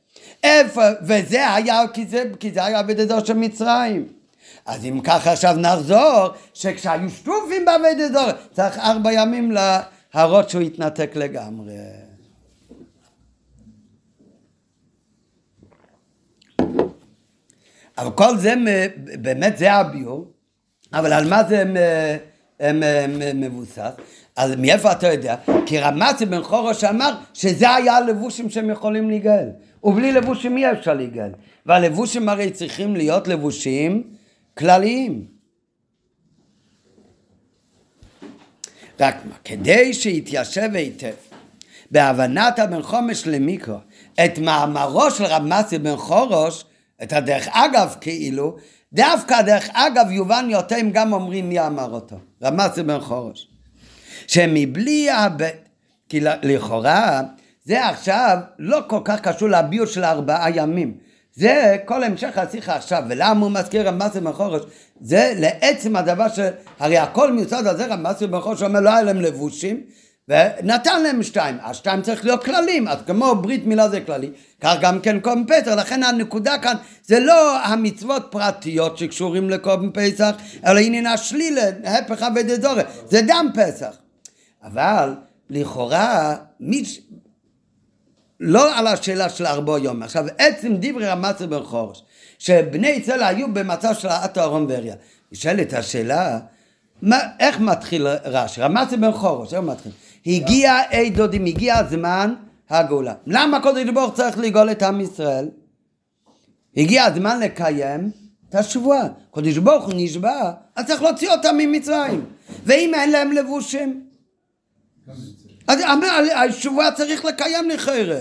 איפה, 0.46 0.82
וזה 1.02 1.54
היה, 1.54 1.82
כי 1.92 2.06
זה, 2.06 2.24
כי 2.40 2.50
זה 2.50 2.64
היה 2.64 2.80
אבד 2.80 3.00
אזור 3.00 3.24
של 3.24 3.34
מצרים. 3.34 4.08
אז 4.66 4.84
אם 4.84 5.00
ככה 5.00 5.32
עכשיו 5.32 5.56
נחזור, 5.56 6.28
שכשהיו 6.54 7.10
שטופים 7.10 7.64
באבד 7.64 7.94
אזור, 8.04 8.30
צריך 8.52 8.78
ארבע 8.78 9.12
ימים 9.12 9.52
להראות 10.14 10.50
שהוא 10.50 10.62
התנתק 10.62 11.10
לגמרי. 11.14 11.74
אבל 17.98 18.10
כל 18.10 18.36
זה 18.36 18.54
באמת 19.20 19.58
זה 19.58 19.72
הביור, 19.72 20.26
אבל 20.92 21.12
על 21.12 21.28
מה 21.28 21.44
זה 21.44 21.64
מבוסס? 23.34 23.90
אז 24.36 24.50
מאיפה 24.58 24.92
אתה 24.92 25.12
יודע? 25.12 25.36
כי 25.66 25.78
רמצי 25.78 26.26
בן 26.26 26.42
חורש 26.42 26.84
אמר 26.84 27.14
שזה 27.34 27.74
היה 27.74 27.96
הלבושים 27.96 28.50
שהם 28.50 28.70
יכולים 28.70 29.08
להיגאל. 29.10 29.48
ובלי 29.86 30.12
לבושים 30.12 30.56
אי 30.56 30.72
אפשר 30.72 30.94
להיגאל. 30.94 31.30
והלבושים 31.66 32.28
הרי 32.28 32.50
צריכים 32.50 32.96
להיות 32.96 33.28
לבושים 33.28 34.02
כלליים. 34.58 35.26
רק 39.00 39.16
מה, 39.24 39.34
כדי 39.44 39.94
שיתיישב 39.94 40.70
היטב 40.74 41.12
בהבנת 41.90 42.58
הבן 42.58 42.82
חומש 42.82 43.26
למיקרו 43.26 43.76
את 44.24 44.38
מאמרו 44.38 45.10
של 45.10 45.24
רב 45.24 45.42
מסי 45.42 45.78
בן 45.78 45.96
חורש, 45.96 46.64
את 47.02 47.12
הדרך 47.12 47.48
אגב 47.50 47.94
כאילו, 48.00 48.56
דווקא 48.92 49.42
דרך 49.42 49.68
אגב 49.72 50.10
יובן 50.10 50.46
יותר 50.50 50.76
אם 50.80 50.90
גם 50.90 51.12
אומרים 51.12 51.48
מי 51.48 51.66
אמר 51.66 51.90
אותו, 51.90 52.16
רב 52.42 52.54
מסי 52.54 52.82
בן 52.82 53.00
חורש. 53.00 53.48
שמבלי 54.26 55.10
הב... 55.10 55.42
כי 56.08 56.20
לכאורה 56.20 57.20
זה 57.66 57.86
עכשיו 57.86 58.38
לא 58.58 58.80
כל 58.86 59.00
כך 59.04 59.20
קשור 59.20 59.48
לביור 59.48 59.86
של 59.86 60.04
ארבעה 60.04 60.50
ימים. 60.54 60.94
זה 61.32 61.76
כל 61.84 62.04
המשך 62.04 62.38
השיחה 62.38 62.76
עכשיו, 62.76 63.02
ולמה 63.08 63.40
הוא 63.40 63.50
מזכיר 63.50 63.88
רמסי 63.88 64.20
בן 64.20 64.32
חורש? 64.32 64.62
זה 65.00 65.32
לעצם 65.36 65.96
הדבר 65.96 66.28
ש... 66.28 66.38
הרי 66.78 66.98
הכל 66.98 67.32
מיוסד 67.32 67.66
על 67.66 67.76
זה 67.76 67.86
רמסי 67.86 68.26
בן 68.26 68.40
חורש 68.40 68.62
אומר 68.62 68.80
לא 68.80 68.90
היה 68.90 69.02
להם 69.02 69.20
לבושים, 69.20 69.80
ונתן 70.28 71.02
להם 71.02 71.22
שתיים, 71.22 71.56
השתיים 71.62 72.02
צריך 72.02 72.24
להיות 72.24 72.44
כללים, 72.44 72.88
אז 72.88 72.98
כמו 73.06 73.34
ברית 73.34 73.66
מילה 73.66 73.88
זה 73.88 74.00
כללי, 74.00 74.30
כך 74.60 74.74
גם 74.80 75.00
כן 75.00 75.20
קום 75.20 75.44
פסח, 75.48 75.72
לכן 75.72 76.02
הנקודה 76.02 76.58
כאן 76.58 76.76
זה 77.02 77.20
לא 77.20 77.58
המצוות 77.64 78.26
פרטיות 78.30 78.98
שקשורים 78.98 79.50
לקום 79.50 79.90
פסח, 79.94 80.36
אלא 80.66 80.80
עניין 80.80 81.06
השלילה, 81.06 81.62
הפך 81.84 82.22
אבד 82.22 82.50
אזורי, 82.50 82.82
זה 83.08 83.20
דם 83.22 83.46
פסח. 83.54 83.96
אבל 84.64 85.14
לכאורה, 85.50 86.36
מי, 86.60 86.82
לא 88.40 88.78
על 88.78 88.86
השאלה 88.86 89.28
של 89.28 89.46
ארבע 89.46 89.78
יום. 89.78 90.02
עכשיו, 90.02 90.24
עצם 90.38 90.72
דברי 90.80 91.06
רמצה 91.06 91.46
בן 91.46 91.62
חורש, 91.62 92.02
שבני 92.38 92.88
ישראל 92.88 93.22
היו 93.22 93.54
במצב 93.54 93.94
של 93.94 94.08
עטו 94.08 94.40
אהרון 94.40 94.66
בריה. 94.66 94.94
נשאלת 95.32 95.72
השאלה, 95.72 96.38
מה, 97.02 97.18
איך 97.40 97.60
מתחיל 97.60 98.06
רש"י? 98.24 98.60
רמצה 98.60 98.96
בן 98.96 99.12
חורש, 99.12 99.54
איך 99.54 99.62
מתחיל? 99.62 99.92
הגיע 100.26 100.90
אי 100.90 101.10
דודים, 101.10 101.44
הגיע 101.44 101.76
הזמן 101.76 102.34
הגאולה. 102.70 103.14
למה 103.26 103.62
קודש 103.62 103.88
ברוך 103.88 104.14
צריך 104.14 104.38
לגאול 104.38 104.70
את 104.70 104.82
עם 104.82 105.00
ישראל? 105.00 105.48
הגיע 106.76 107.04
הזמן 107.04 107.40
לקיים 107.40 108.10
את 108.48 108.54
השבועה. 108.54 109.06
קודש 109.30 109.56
ברוך 109.56 109.84
הוא 109.84 109.94
נשבע, 109.96 110.52
אז 110.76 110.86
צריך 110.86 111.02
להוציא 111.02 111.30
אותם 111.30 111.56
ממצרים. 111.58 112.24
ואם 112.64 112.94
אין 112.94 113.10
להם 113.10 113.32
לבושים, 113.32 114.06
אז 115.68 115.80
השבועה 116.34 116.92
צריך 116.92 117.24
לקיים 117.24 117.70
לכאורה. 117.70 118.20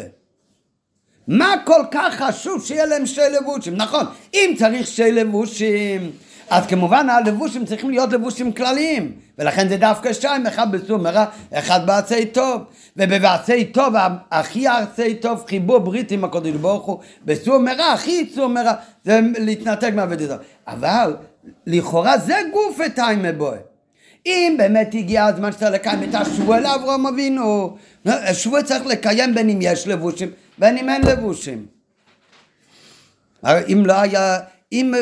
מה 1.28 1.56
כל 1.66 1.82
כך 1.92 2.22
חשוב 2.22 2.66
שיהיה 2.66 2.86
להם 2.86 3.06
שתי 3.06 3.22
לבושים? 3.40 3.76
נכון, 3.76 4.06
אם 4.34 4.54
צריך 4.58 4.88
שתי 4.88 5.12
לבושים, 5.12 6.12
אז 6.50 6.66
כמובן 6.68 7.10
הלבושים 7.10 7.66
צריכים 7.66 7.90
להיות 7.90 8.14
לבושים 8.14 8.54
כלליים, 8.54 9.12
ולכן 9.38 9.70
זה 9.70 9.78
דווקא 9.78 10.14
שתיים, 10.14 10.48
אחד 10.48 10.72
בסור 10.72 10.98
מרע, 10.98 11.26
אחד 11.54 11.86
בעשי 11.86 12.26
טוב. 12.26 12.62
ובבעשי 12.98 13.66
טוב, 13.66 13.94
הכי 14.32 14.68
עשי 14.68 15.16
טוב, 15.16 15.44
חיבור 15.48 15.78
ברית 15.78 16.12
עם 16.12 16.24
הקודש 16.24 16.52
ברוך 16.52 16.86
הוא, 16.86 17.00
בסור 17.26 17.58
מרע, 17.58 17.86
הכי 17.86 18.30
סור 18.36 18.48
מרע, 18.48 18.74
זה 19.04 19.20
להתנתק 19.40 19.92
מהעבודה. 19.94 20.38
אבל 20.68 21.16
לכאורה 21.68 22.18
זה 22.18 22.36
גוף 22.54 22.80
טיימה 22.96 23.32
בוי. 23.32 23.58
אם 24.26 24.56
באמת 24.58 24.90
הגיע 24.94 25.26
הזמן 25.26 25.52
שצריך 25.52 25.72
לקיים 25.72 26.04
את 26.04 26.16
השבוע 26.16 26.60
לאברהם 26.60 27.08
אבינו, 27.08 27.78
השבוע 28.06 28.64
צריך 28.64 28.86
לקיים 28.86 29.36
בין 29.36 29.50
אם 29.50 29.60
יש 29.62 29.88
לבושים 29.88 30.32
בין 30.58 30.78
אם 30.78 30.90
אין 30.90 31.02
לבושים. 31.02 31.66
אם 33.46 33.84
לא 33.86 33.94
היה, 33.94 34.40
אם 34.72 34.94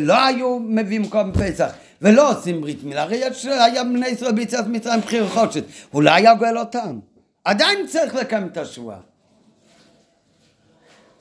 לא 0.00 0.24
היו 0.24 0.58
מביאים 0.58 1.08
קום 1.08 1.32
פסח 1.32 1.72
ולא 2.02 2.30
עושים 2.30 2.60
ברית 2.60 2.84
מילה, 2.84 3.02
הרי 3.02 3.16
יש, 3.16 3.44
היה 3.44 3.84
בני 3.84 4.08
ישראל 4.08 4.32
ביציאת 4.32 4.66
מצרים 4.66 5.00
בחיר 5.00 5.28
חושת, 5.28 5.64
הוא 5.90 6.02
לא 6.02 6.10
היה 6.10 6.34
גואל 6.34 6.58
אותם. 6.58 6.98
עדיין 7.44 7.86
צריך 7.86 8.14
לקיים 8.14 8.46
את 8.46 8.56
השבועה. 8.56 8.98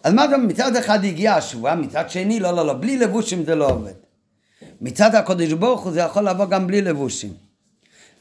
אז 0.04 0.14
מה 0.14 0.28
גם 0.28 0.48
מצד 0.48 0.76
אחד 0.76 1.06
הגיעה 1.06 1.38
השבועה, 1.38 1.76
מצד 1.76 2.10
שני 2.10 2.40
לא 2.40 2.52
לא 2.52 2.66
לא, 2.66 2.74
בלי 2.74 2.98
לבושים 2.98 3.46
זה 3.46 3.56
לא 3.56 3.70
עובד. 3.70 4.11
מצד 4.82 5.16
הקודש 5.16 5.54
ברוך 5.54 5.82
הוא 5.82 5.92
זה 5.92 6.00
יכול 6.00 6.30
לבוא 6.30 6.46
גם 6.46 6.68
בלי 6.68 6.82
לבושים. 6.82 7.34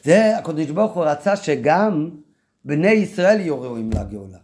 זה 0.04 0.38
הקודש 0.38 0.66
ברוך 0.66 0.92
הוא 0.92 1.04
רצה 1.04 1.36
שגם 1.36 2.10
בני 2.64 2.90
ישראל 2.90 3.40
יהיו 3.40 3.60
ראויים 3.60 3.90
לגאולה. 3.90 4.38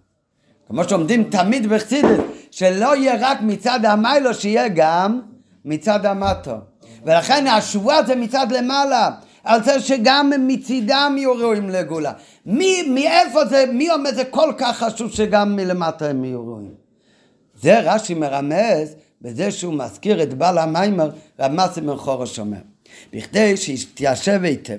כמו 0.66 0.84
שעומדים 0.84 1.24
תמיד 1.24 1.66
בחסידת, 1.66 2.20
שלא 2.50 2.96
יהיה 2.96 3.14
רק 3.20 3.38
מצד 3.42 3.84
המיילו, 3.84 4.34
שיהיה 4.34 4.68
גם 4.68 5.20
מצד 5.64 6.06
המטו. 6.06 6.56
ולכן 7.04 7.46
השבועה 7.46 8.02
זה 8.02 8.16
מצד 8.16 8.46
למעלה, 8.52 9.10
על 9.44 9.64
זה 9.64 9.80
שגם 9.80 10.32
מצידם 10.38 11.14
יהיו 11.16 11.36
ראויים 11.36 11.70
לגאולה. 11.70 12.12
מי, 12.46 12.82
מאיפה 12.82 13.44
זה, 13.44 13.64
מי 13.72 13.90
אומר 13.90 14.14
זה 14.14 14.24
כל 14.24 14.52
כך 14.58 14.78
חשוב 14.78 15.12
שגם 15.12 15.56
מלמטה 15.56 16.06
הם 16.06 16.24
יהיו 16.24 16.46
ראויים? 16.46 16.74
זה 17.54 17.80
רש"י 17.80 18.14
מרמז 18.14 18.94
בזה 19.22 19.50
שהוא 19.50 19.74
מזכיר 19.74 20.22
את 20.22 20.34
בעל 20.34 20.58
המיימר 20.58 21.10
רמסי 21.40 21.80
בן 21.80 21.96
חורש 21.96 22.38
אומר. 22.38 22.58
בכדי 23.12 23.56
שיתיישב 23.56 24.40
היטב, 24.44 24.76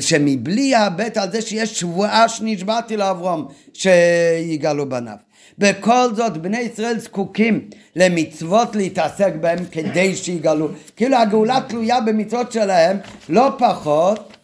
שמבלי 0.00 0.62
יאבד 0.62 1.18
על 1.18 1.32
זה 1.32 1.42
שיש 1.42 1.80
שבועה 1.80 2.28
שנשבעתי 2.28 2.96
לאברום 2.96 3.48
שיגאלו 3.74 4.88
בניו. 4.88 5.16
בכל 5.58 6.14
זאת 6.14 6.36
בני 6.36 6.58
ישראל 6.58 6.98
זקוקים 6.98 7.68
למצוות 7.96 8.76
להתעסק 8.76 9.32
בהם 9.40 9.58
כדי 9.70 10.16
שיגאלו. 10.16 10.68
כאילו 10.96 11.16
הגאולה 11.16 11.60
תלויה 11.68 12.00
במצוות 12.00 12.52
שלהם 12.52 12.96
לא 13.28 13.48
פחות 13.58 14.36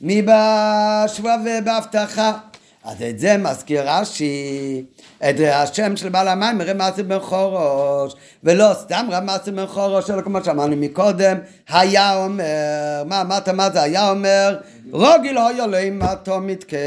מבשבועה 0.00 1.36
ובהבטחה. 1.44 2.38
אז 2.84 3.02
את 3.02 3.18
זה 3.18 3.36
מזכיר 3.36 3.82
רש"י, 3.90 4.84
את 5.18 5.34
השם 5.52 5.96
של 5.96 6.08
בעל 6.08 6.28
המים 6.28 6.62
רמסי 6.62 7.02
בן 7.02 7.18
חורוש, 7.18 8.14
ולא 8.44 8.70
סתם 8.74 9.06
רמסי 9.10 9.50
בן 9.50 9.66
חורוש, 9.66 10.10
אלא 10.10 10.22
כמו 10.22 10.44
שאמרנו 10.44 10.76
מקודם, 10.76 11.38
היה 11.68 12.24
אומר, 12.24 13.02
מה 13.06 13.20
אמרת 13.20 13.48
מה 13.48 13.70
זה 13.70 13.82
היה 13.82 14.10
אומר? 14.10 14.58
רוגיל 14.90 15.38
היה 15.38 15.66
לאמתו 15.66 16.40
מתקן. 16.40 16.78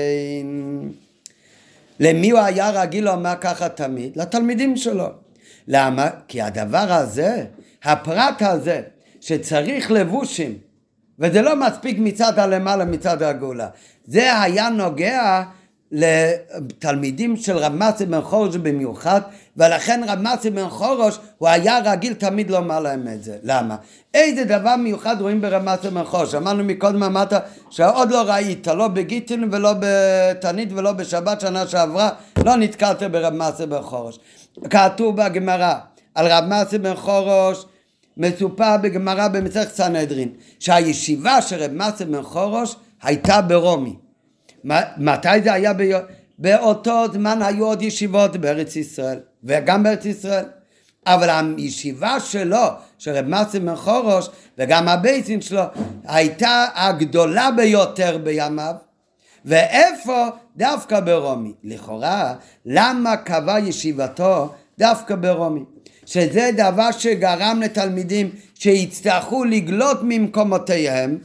למי 2.00 2.32
הוא 2.32 2.40
היה 2.40 2.70
רגיל 2.70 3.04
לומר 3.04 3.34
ככה 3.42 3.70
תמיד? 3.70 4.12
לתלמידים 4.16 4.78
שלו. 4.78 5.08
למה? 5.68 6.10
כי 6.28 6.42
הדבר 6.42 6.94
הזה, 6.94 7.46
הפרט 7.84 8.42
הזה, 8.42 8.82
שצריך 9.22 9.92
לבושים, 9.92 10.58
וזה 11.20 11.42
לא 11.42 11.56
מספיק 11.56 11.98
מצד 12.00 12.40
הלמעלה, 12.40 12.86
מצד 12.86 13.24
הגאולה. 13.24 13.68
זה 14.06 14.42
היה 14.42 14.70
נוגע 14.70 15.44
לתלמידים 15.94 17.38
של 17.38 17.58
רב 17.58 17.74
מסי 17.74 18.06
בן 18.06 18.22
חורש 18.22 18.56
במיוחד, 18.56 19.22
ולכן 19.58 20.02
רב 20.08 20.20
מסי 20.20 20.50
בן 20.50 20.70
חורש 20.70 21.20
הוא 21.38 21.48
היה 21.50 21.80
רגיל 21.86 22.14
תמיד 22.14 22.52
לומר 22.52 22.80
להם 22.80 23.08
את 23.08 23.24
זה. 23.24 23.38
למה? 23.44 23.76
איזה 24.14 24.44
דבר 24.44 24.76
מיוחד 24.76 25.22
רואים 25.22 25.42
ברב 25.42 25.64
מסי 25.64 25.90
בן 25.90 26.04
חורש? 26.04 26.36
אמרנו 26.36 26.64
מקודם 26.64 27.04
אמרת 27.04 27.34
שעוד 27.70 28.12
לא 28.12 28.22
ראית, 28.22 28.68
לא 28.68 28.88
בגיטין 28.88 29.50
ולא 29.52 29.74
בתנית 29.80 30.70
ולא 30.72 30.92
בשבת 30.92 31.42
שנה 31.42 31.68
שעברה, 31.68 32.10
לא 32.46 32.56
נתקלת 32.56 33.04
ברב 33.04 33.34
מסי 33.34 33.66
בן 33.66 33.82
חורש. 33.82 34.20
כתוב 34.70 35.16
בגמרא 35.16 35.74
על 36.16 36.28
רב 36.28 36.44
מסי 36.48 36.78
בן 36.78 36.96
חורש 36.96 37.66
מסופר 38.18 38.78
בגמרא 38.82 39.28
במסכת 39.28 39.76
סנהדרין 39.76 40.30
שהישיבה 40.60 41.42
של 41.42 41.64
רב 41.64 41.72
מסי 41.74 42.06
בן 42.06 42.22
חורש 42.22 42.76
הייתה 43.04 43.42
ברומי 43.42 43.96
מתי 44.98 45.42
זה 45.44 45.54
היה? 45.54 45.74
ב... 45.74 45.84
באותו 46.40 47.06
זמן 47.14 47.42
היו 47.42 47.66
עוד 47.66 47.82
ישיבות 47.82 48.38
בארץ 48.38 48.76
ישראל, 48.76 49.20
וגם 49.44 49.84
בארץ 49.84 50.06
ישראל. 50.06 50.46
אבל 51.08 51.30
הישיבה 51.58 52.20
שלו, 52.20 52.68
של 52.98 53.12
רב 53.12 53.26
מסי 53.28 53.60
מחורוש, 53.60 54.30
וגם 54.58 54.88
הבייסין 54.88 55.42
שלו, 55.42 55.62
הייתה 56.08 56.66
הגדולה 56.76 57.50
ביותר 57.52 58.18
בימיו. 58.18 58.76
ואיפה? 59.46 60.28
דווקא 60.58 61.00
ברומי. 61.00 61.54
לכאורה, 61.64 62.34
למה 62.66 63.18
קבע 63.18 63.60
ישיבתו 63.60 64.54
דווקא 64.80 65.16
ברומי? 65.16 65.64
שזה 66.06 66.50
דבר 66.58 66.92
שגרם 66.92 67.62
לתלמידים 67.64 68.30
שיצטרכו 68.56 69.44
לגלות 69.44 70.00
ממקומותיהם 70.04 71.18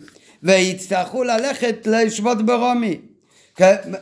ויצטרכו 0.43 1.25
ללכת 1.25 1.87
לשבות 1.87 2.47
ברומי. 2.47 3.01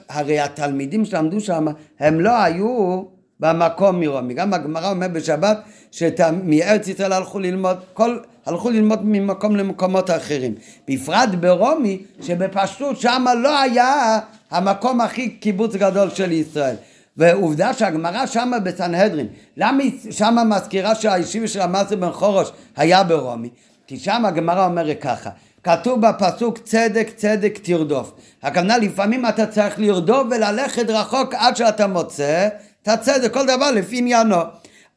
הרי 0.09 0.41
התלמידים 0.41 1.05
שלמדו 1.05 1.41
שם, 1.41 1.67
הם 2.01 2.21
לא 2.21 2.43
היו 2.43 3.03
במקום 3.41 4.01
מרומי. 4.01 4.35
גם 4.35 4.55
הגמרא 4.55 4.91
אומר 4.91 5.09
בשבת 5.09 5.59
שמארץ 5.91 6.89
ישראל 6.89 7.13
הלכו 7.13 7.39
ללמוד, 7.39 7.77
כל, 7.95 8.19
הלכו 8.47 8.71
ללמוד 8.71 9.01
ממקום 9.05 9.57
למקומות 9.57 10.11
אחרים. 10.11 10.55
בפרט 10.89 11.29
ברומי, 11.41 12.03
שבפשטות 12.21 13.01
שם 13.01 13.25
לא 13.43 13.61
היה 13.61 14.19
המקום 14.51 15.01
הכי 15.01 15.29
קיבוץ 15.29 15.75
גדול 15.77 16.11
של 16.11 16.33
ישראל. 16.33 16.77
ועובדה 17.17 17.73
שהגמרא 17.73 18.27
שמה 18.27 18.59
בסנהדרין, 18.59 19.27
למה 19.57 19.83
היא 19.83 20.13
שמה 20.13 20.45
מזכירה 20.45 20.95
שהישיבה 20.95 21.49
של 21.49 21.61
המסר 21.61 21.97
בן 21.97 22.13
חורש 22.13 22.53
היה 22.77 23.05
ברומי? 23.05 23.49
כי 23.87 23.97
שם 23.97 24.25
הגמרא 24.25 24.67
אומרת 24.67 24.97
ככה, 25.01 25.31
כתוב 25.67 26.01
בפסוק 26.01 26.59
צדק 26.59 27.09
צדק 27.17 27.59
תרדוף. 27.63 28.13
הכוונה 28.43 28.79
לפעמים 28.79 29.27
אתה 29.27 29.47
צריך 29.47 29.79
לרדוף 29.79 30.27
וללכת 30.31 30.91
רחוק 30.91 31.35
עד 31.35 31.57
שאתה 31.57 31.87
מוצא 31.87 32.49
את 32.83 32.89
הצדק, 32.89 33.33
כל 33.33 33.47
דבר 33.47 33.71
לפי 33.71 33.99
עניינו. 33.99 34.37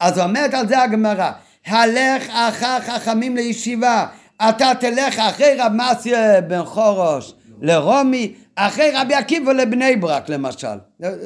אז 0.00 0.20
אומרת 0.20 0.54
על 0.54 0.68
זה 0.68 0.82
הגמרא, 0.82 1.30
הלך 1.66 2.28
אחר 2.30 2.80
חכמים 2.80 3.36
לישיבה, 3.36 4.06
אתה 4.48 4.72
תלך 4.80 5.18
אחרי 5.18 5.54
רב 5.58 5.72
מסיה 5.72 6.40
בן 6.40 6.64
חורוש 6.64 7.34
לרומי, 7.60 8.32
אחרי 8.56 8.90
רבי 8.94 9.14
עקיבא 9.14 9.52
לבני 9.52 9.96
ברק 9.96 10.28
למשל. 10.28 10.78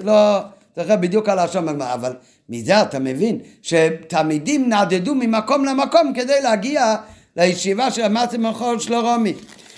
לא, 0.02 0.38
צריך 0.74 0.90
בדיוק 1.00 1.28
על 1.28 1.38
השם, 1.38 1.82
אבל 1.82 2.12
מזה 2.48 2.82
אתה 2.82 2.98
מבין 2.98 3.38
שתלמידים 3.62 4.72
נדדו 4.72 5.14
ממקום 5.14 5.64
למקום 5.64 6.12
כדי 6.14 6.40
להגיע 6.42 6.96
לישיבה 7.36 7.90
של 7.90 8.02
המעשה 8.02 8.38
מחול 8.38 8.78
שלו 8.78 9.00
רומי. 9.00 9.34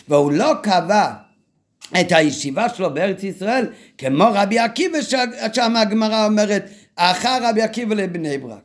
והוא 0.09 0.33
לא 0.33 0.53
קבע 0.63 1.13
את 2.01 2.13
הישיבה 2.13 2.69
שלו 2.69 2.95
בארץ 2.95 3.23
ישראל 3.23 3.67
כמו 3.99 4.25
רבי 4.35 4.59
עקיבא 4.59 4.99
שם 5.53 5.77
הגמרא 5.77 6.27
אומרת 6.27 6.71
אחר 6.97 7.39
רבי 7.43 7.63
עקיבא 7.63 7.95
לבני 7.95 8.39
ברק. 8.39 8.59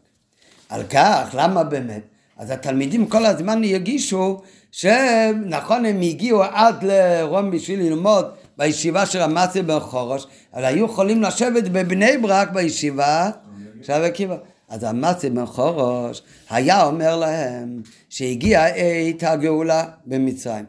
על 0.70 0.84
כך, 0.84 1.30
למה 1.34 1.64
באמת? 1.64 2.02
אז 2.38 2.52
התלמידים 2.52 3.06
כל 3.08 3.26
הזמן 3.26 3.64
יגישו 3.64 4.42
שנכון 4.72 5.86
הם 5.86 6.02
הגיעו 6.02 6.44
עד 6.44 6.84
לרום 6.84 7.52
בשביל 7.52 7.80
ללמוד 7.80 8.26
בישיבה 8.58 9.06
של 9.06 9.22
המעשה 9.22 9.64
בן 9.64 9.80
חורש, 9.80 10.28
אבל 10.54 10.66
היו 10.66 10.86
יכולים 10.86 11.22
לשבת 11.22 11.64
בבני 11.64 12.18
ברק 12.18 12.50
בישיבה 12.50 13.30
של 13.82 13.94
רבי 13.94 14.06
עקיבא. 14.06 14.36
אז 14.70 14.84
המסי 14.84 15.30
בן 15.30 15.46
חורש 15.46 16.22
היה 16.50 16.84
אומר 16.84 17.16
להם 17.16 17.82
שהגיע 18.12 18.64
עת 18.64 19.24
הגאולה 19.24 19.86
במצרים. 20.06 20.66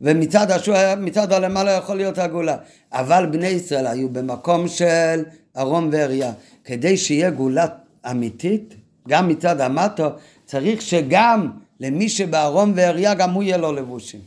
ומצד 0.00 0.50
השוע, 0.50 0.94
מצד 0.94 1.32
הלמעלה 1.32 1.70
יכול 1.70 1.96
להיות 1.96 2.18
הגאולה. 2.18 2.56
אבל 2.92 3.26
בני 3.26 3.46
ישראל 3.46 3.86
היו 3.86 4.08
במקום 4.08 4.68
של 4.68 5.24
ארום 5.56 5.88
ואריה. 5.92 6.32
כדי 6.64 6.96
שיהיה 6.96 7.30
גאולה 7.30 7.66
אמיתית, 8.10 8.74
גם 9.08 9.28
מצד 9.28 9.60
המטו, 9.60 10.08
צריך 10.44 10.82
שגם 10.82 11.50
למי 11.80 12.08
שבארום 12.08 12.72
ואריה, 12.76 13.14
גם 13.14 13.30
הוא 13.30 13.42
יהיה 13.42 13.56
לו 13.56 13.72
לבושים. 13.72 14.20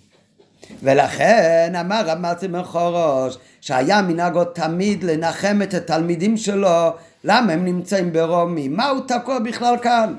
ולכן 0.84 1.74
אמר 1.80 2.02
רב 2.06 2.18
מצי 2.20 2.48
בן 2.48 2.64
חורש, 2.64 3.38
שהיה 3.62 4.02
מנהגו 4.02 4.46
תמיד 4.46 5.04
לנחם 5.04 5.60
את 5.64 5.74
התלמידים 5.74 6.38
שלו 6.38 6.90
למה 7.24 7.54
הם 7.54 7.66
נמצאים 7.66 8.14
ברומי? 8.14 8.68
מה 8.68 8.90
הוא 8.90 9.02
תקוע 9.08 9.40
בכלל 9.40 9.76
כאן? 9.82 10.14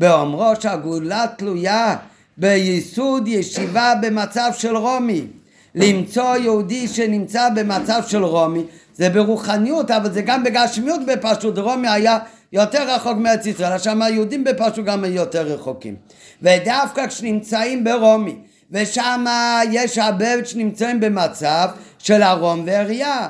באומרו 0.00 0.52
שהגאולה 0.60 1.24
תלויה 1.36 1.96
בייסוד 2.36 3.28
ישיבה 3.28 3.94
במצב 4.02 4.50
של 4.58 4.76
רומי. 4.76 5.26
למצוא 5.74 6.36
יהודי 6.36 6.88
שנמצא 6.88 7.48
במצב 7.48 8.02
של 8.06 8.24
רומי 8.24 8.64
זה 8.94 9.10
ברוחניות 9.10 9.90
אבל 9.90 10.12
זה 10.12 10.22
גם 10.22 10.44
בגשמיות 10.44 11.00
בפשוט. 11.06 11.58
רומי 11.58 11.88
היה 11.88 12.18
יותר 12.52 12.94
רחוק 12.94 13.16
מארץ 13.18 13.46
ישראל 13.46 13.78
שם 13.78 14.02
היהודים 14.02 14.44
בפשוט 14.44 14.84
גם 14.84 15.04
יותר 15.04 15.42
רחוקים. 15.42 15.96
ודווקא 16.42 17.06
כשנמצאים 17.06 17.84
ברומי 17.84 18.36
ושם 18.70 19.24
יש 19.70 19.98
הרבה 19.98 20.44
שנמצאים 20.44 21.00
במצב 21.00 21.68
של 21.98 22.22
ארום 22.22 22.62
ואריה 22.66 23.28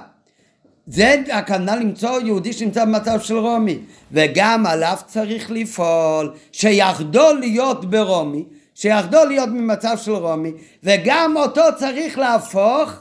זה 0.90 1.14
הכוונה 1.32 1.76
למצוא 1.76 2.20
יהודי 2.20 2.52
שנמצא 2.52 2.84
במצב 2.84 3.20
של 3.20 3.36
רומי. 3.36 3.78
וגם 4.12 4.66
עליו 4.66 4.96
צריך 5.06 5.50
לפעול 5.50 6.34
שיחדול 6.52 7.38
להיות 7.40 7.90
ברומי 7.90 8.44
שיחדול 8.74 9.28
להיות 9.28 9.48
ממצב 9.48 9.96
של 9.96 10.12
רומי 10.12 10.52
וגם 10.84 11.34
אותו 11.36 11.62
צריך 11.78 12.18
להפוך 12.18 12.92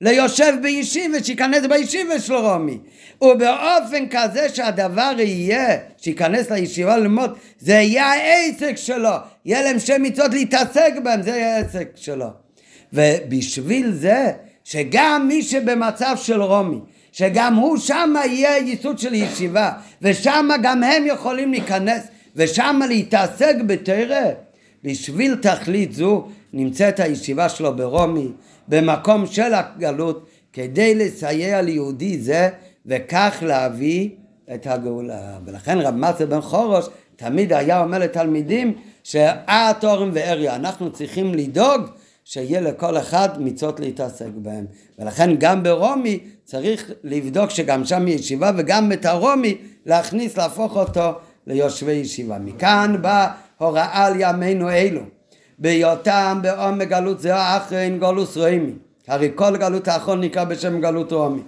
ליושב 0.00 0.52
בישיבה 0.62 1.24
שייכנס 1.24 1.66
בישיבה 1.66 2.20
של 2.20 2.34
רומי. 2.34 2.78
ובאופן 3.22 4.06
כזה 4.10 4.48
שהדבר 4.48 5.12
יהיה 5.18 5.76
שייכנס 5.98 6.50
לישיבה 6.50 6.96
ללמוד 6.96 7.38
זה 7.58 7.72
יהיה 7.72 8.06
העסק 8.06 8.76
שלו. 8.76 9.10
יהיה 9.44 9.62
להם 9.62 9.78
שם 9.78 10.02
מצוות 10.02 10.34
להתעסק 10.34 10.92
בהם 11.02 11.22
זה 11.22 11.30
יהיה 11.30 11.56
העסק 11.56 11.88
שלו. 11.94 12.26
ובשביל 12.92 13.92
זה 13.92 14.32
שגם 14.64 15.24
מי 15.28 15.42
שבמצב 15.42 16.16
של 16.16 16.42
רומי 16.42 16.78
שגם 17.18 17.54
הוא 17.54 17.76
שם 17.76 18.14
יהיה 18.24 18.58
ייסוד 18.58 18.98
של 18.98 19.14
ישיבה, 19.14 19.70
ושם 20.02 20.48
גם 20.62 20.82
הם 20.82 21.06
יכולים 21.06 21.50
להיכנס, 21.50 22.02
ושם 22.36 22.80
להתעסק 22.88 23.54
בתרא, 23.66 24.20
בשביל 24.84 25.36
תכלית 25.36 25.92
זו 25.92 26.28
נמצאת 26.52 27.00
הישיבה 27.00 27.48
שלו 27.48 27.76
ברומי, 27.76 28.28
במקום 28.68 29.26
של 29.26 29.54
הגלות, 29.54 30.26
כדי 30.52 30.94
לסייע 30.94 31.62
ליהודי 31.62 32.18
זה 32.18 32.48
וכך 32.86 33.42
להביא 33.46 34.08
את 34.54 34.66
הגאולה. 34.66 35.38
ולכן 35.44 35.78
רב 35.78 35.94
מצה 35.94 36.26
בן 36.26 36.40
חורוש 36.40 36.86
תמיד 37.16 37.52
היה 37.52 37.80
אומר 37.80 37.98
לתלמידים 37.98 38.74
שאת 39.04 39.84
אורם 39.84 40.10
ואריה, 40.12 40.56
אנחנו 40.56 40.92
צריכים 40.92 41.34
לדאוג 41.34 41.82
שיהיה 42.30 42.60
לכל 42.60 42.98
אחד 42.98 43.42
מצוות 43.42 43.80
להתעסק 43.80 44.30
בהם. 44.34 44.66
ולכן 44.98 45.36
גם 45.38 45.62
ברומי 45.62 46.20
צריך 46.44 46.92
לבדוק 47.04 47.50
שגם 47.50 47.84
שם 47.84 48.08
ישיבה 48.08 48.50
וגם 48.56 48.92
את 48.92 49.04
הרומי 49.04 49.58
להכניס, 49.86 50.36
להפוך 50.36 50.76
אותו 50.76 51.10
ליושבי 51.46 51.92
ישיבה. 51.92 52.38
מכאן 52.38 52.96
באה 53.00 53.32
הוראה 53.58 54.06
על 54.06 54.12
ימינו 54.18 54.70
אלו. 54.70 55.00
בהיותם 55.58 56.38
בעומק 56.42 56.88
גלות 56.88 57.20
זה 57.20 57.56
אחרין 57.56 57.98
גולוס 57.98 58.36
רומי. 58.36 58.72
הרי 59.06 59.30
כל 59.34 59.56
גלות 59.56 59.88
האחרון 59.88 60.20
נקרא 60.20 60.44
בשם 60.44 60.80
גלות 60.80 61.12
רומי. 61.12 61.42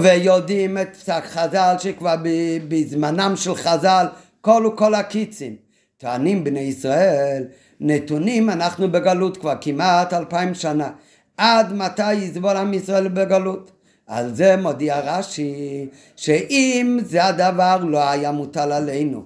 ויודעים 0.00 0.78
את 0.78 0.96
פסק 0.96 1.22
חז"ל 1.24 1.74
שכבר 1.78 2.14
בזמנם 2.68 3.32
של 3.36 3.54
חז"ל 3.54 4.06
כל 4.40 4.70
וכל 4.72 4.94
הקיצים. 4.94 5.56
טוענים 5.98 6.44
בני 6.44 6.60
ישראל, 6.60 7.44
נתונים 7.80 8.50
אנחנו 8.50 8.92
בגלות 8.92 9.36
כבר 9.36 9.54
כמעט 9.60 10.12
אלפיים 10.12 10.54
שנה. 10.54 10.90
עד 11.36 11.72
מתי 11.72 12.12
יסבול 12.12 12.56
עם 12.56 12.74
ישראל 12.74 13.08
בגלות? 13.08 13.70
על 14.06 14.34
זה 14.34 14.56
מודיע 14.56 15.00
רש"י, 15.04 15.86
שאם 16.16 16.98
זה 17.02 17.24
הדבר 17.24 17.76
לא 17.84 18.08
היה 18.10 18.32
מוטל 18.32 18.72
עלינו, 18.72 19.22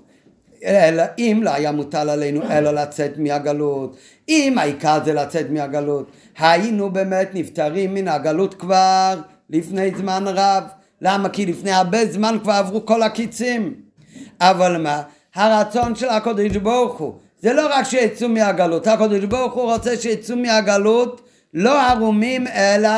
אלא 0.64 1.02
אם 1.18 1.40
לא 1.42 1.50
היה 1.50 1.72
מוטל 1.72 2.10
עלינו 2.10 2.42
אלא 2.50 2.70
לצאת 2.70 3.18
מהגלות, 3.18 3.96
אם 4.28 4.58
העיקר 4.58 4.98
זה 5.04 5.12
לצאת 5.12 5.50
מהגלות, 5.50 6.10
היינו 6.38 6.90
באמת 6.90 7.30
נפטרים 7.34 7.94
מן 7.94 8.08
הגלות 8.08 8.54
כבר 8.54 9.20
לפני 9.50 9.90
זמן 9.96 10.24
רב. 10.26 10.64
למה? 11.00 11.28
כי 11.28 11.46
לפני 11.46 11.72
הרבה 11.72 12.06
זמן 12.06 12.36
כבר 12.42 12.52
עברו 12.52 12.86
כל 12.86 13.02
הקיצים. 13.02 13.74
אבל 14.40 14.76
מה? 14.82 15.02
הרצון 15.34 15.94
של 15.94 16.08
הקדוש 16.08 16.56
ברוך 16.56 16.98
הוא 16.98 17.14
זה 17.44 17.52
לא 17.52 17.68
רק 17.70 17.84
שיצאו 17.84 18.28
מהגלות, 18.28 18.86
הקדוש 18.86 19.24
ברוך 19.24 19.54
הוא 19.54 19.72
רוצה 19.72 19.96
שיצאו 19.96 20.36
מהגלות 20.36 21.20
לא 21.54 21.82
ערומים 21.82 22.46
אלא 22.46 22.90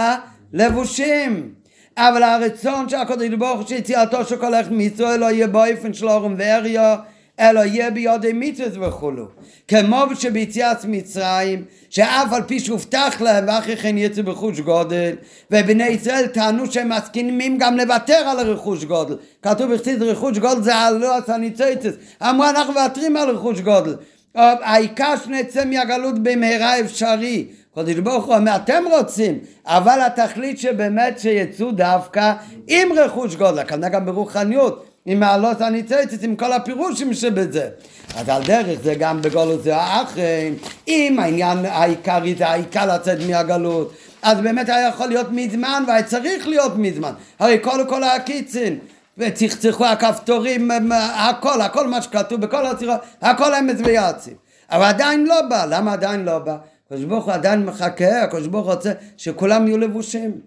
לבושים. 0.52 1.50
אבל 1.96 2.22
הרצון 2.22 2.88
של 2.88 2.96
הקדוש 2.96 3.28
ברוך 3.28 3.60
הוא 3.60 3.68
שיציאתו 3.68 4.24
של 4.24 4.36
כל 4.36 4.54
אחד 4.54 4.72
מישראל 4.72 5.20
לא 5.20 5.26
יהיה 5.26 5.46
באופן 5.46 5.94
של 5.94 6.08
אורם 6.08 6.34
ואריו 6.38 6.96
אלא 7.40 7.60
יהיה 7.60 7.90
בידי 7.90 8.32
מצוות 8.34 8.88
וכולו. 8.88 9.26
כמו 9.68 10.04
שביציאת 10.14 10.84
מצרים, 10.84 11.64
שאף 11.90 12.32
על 12.32 12.42
פי 12.42 12.60
שהובטח 12.60 13.20
להם 13.20 13.44
ואחרי 13.48 13.76
כן 13.76 13.98
יצאו 13.98 14.24
בחוש 14.24 14.60
גודל, 14.60 15.16
ובני 15.50 15.86
ישראל 15.86 16.26
טענו 16.26 16.72
שהם 16.72 16.88
מסכימים 16.88 17.58
גם 17.58 17.76
לוותר 17.76 18.14
על 18.26 18.38
הרכוש 18.38 18.84
גודל. 18.84 19.16
כתוב 19.42 19.74
בכתיב 19.74 20.02
רכוש 20.02 20.38
גודל 20.38 20.62
זה 20.62 20.72
לא 21.00 21.16
הסניצייטס. 21.16 21.94
אמרו 22.22 22.44
אנחנו 22.44 22.72
מוותרים 22.72 23.16
על 23.16 23.30
רכוש 23.30 23.60
גודל. 23.60 23.94
העיקר 24.36 25.14
שנצא 25.24 25.64
מהגלות 25.64 26.18
במהרה 26.22 26.80
אפשרי. 26.80 27.46
קודש 27.74 27.94
ברוך 27.94 28.24
הוא 28.24 28.34
אומר, 28.34 28.56
אתם 28.56 28.82
רוצים, 28.90 29.38
אבל 29.66 30.00
התכלית 30.06 30.58
שבאמת 30.58 31.18
שיצאו 31.18 31.72
דווקא 31.72 32.32
עם 32.68 32.88
רכוש 32.96 33.36
גודל, 33.36 33.64
כנראה 33.64 33.88
גם 33.88 34.06
ברוחניות. 34.06 34.86
עם 35.08 35.20
מעלות 35.20 35.60
הניצצת, 35.60 36.22
עם 36.22 36.36
כל 36.36 36.52
הפירושים 36.52 37.14
שבזה. 37.14 37.68
אז 38.16 38.28
על 38.28 38.42
דרך 38.42 38.78
זה 38.82 38.94
גם 38.94 39.22
בגולות 39.22 39.62
זה 39.62 39.76
האחרים, 39.76 40.54
אם 40.88 41.16
העניין 41.18 41.64
העיקרי 41.64 42.34
זה 42.38 42.46
העיקר 42.46 42.94
לצאת 42.94 43.18
מהגלות, 43.28 43.92
אז 44.22 44.40
באמת 44.40 44.68
היה 44.68 44.88
יכול 44.88 45.06
להיות 45.06 45.26
מזמן 45.32 45.84
והיה 45.86 46.02
צריך 46.02 46.48
להיות 46.48 46.72
מזמן. 46.76 47.12
הרי 47.38 47.58
כל 47.62 47.84
כל 47.88 48.04
הקיצין, 48.04 48.78
וצחצחו 49.18 49.86
הכפתורים, 49.86 50.70
הכל, 51.14 51.60
הכל 51.60 51.88
מה 51.88 52.02
שכתוב 52.02 52.40
בכל 52.40 52.66
הצירות, 52.66 53.00
הכל 53.22 53.54
אמץ 53.54 53.76
ויעצים. 53.84 54.34
אבל 54.70 54.84
עדיין 54.84 55.26
לא 55.26 55.42
בא, 55.50 55.66
למה 55.70 55.92
עדיין 55.92 56.24
לא 56.24 56.38
בא? 56.38 56.56
הקדוש 56.86 57.04
ברוך 57.04 57.24
הוא 57.24 57.32
עדיין 57.32 57.64
מחכה, 57.64 58.22
הקדוש 58.22 58.46
ברוך 58.46 58.66
הוא 58.66 58.74
רוצה 58.74 58.92
שכולם 59.16 59.66
יהיו 59.66 59.78
לבושים. 59.78 60.40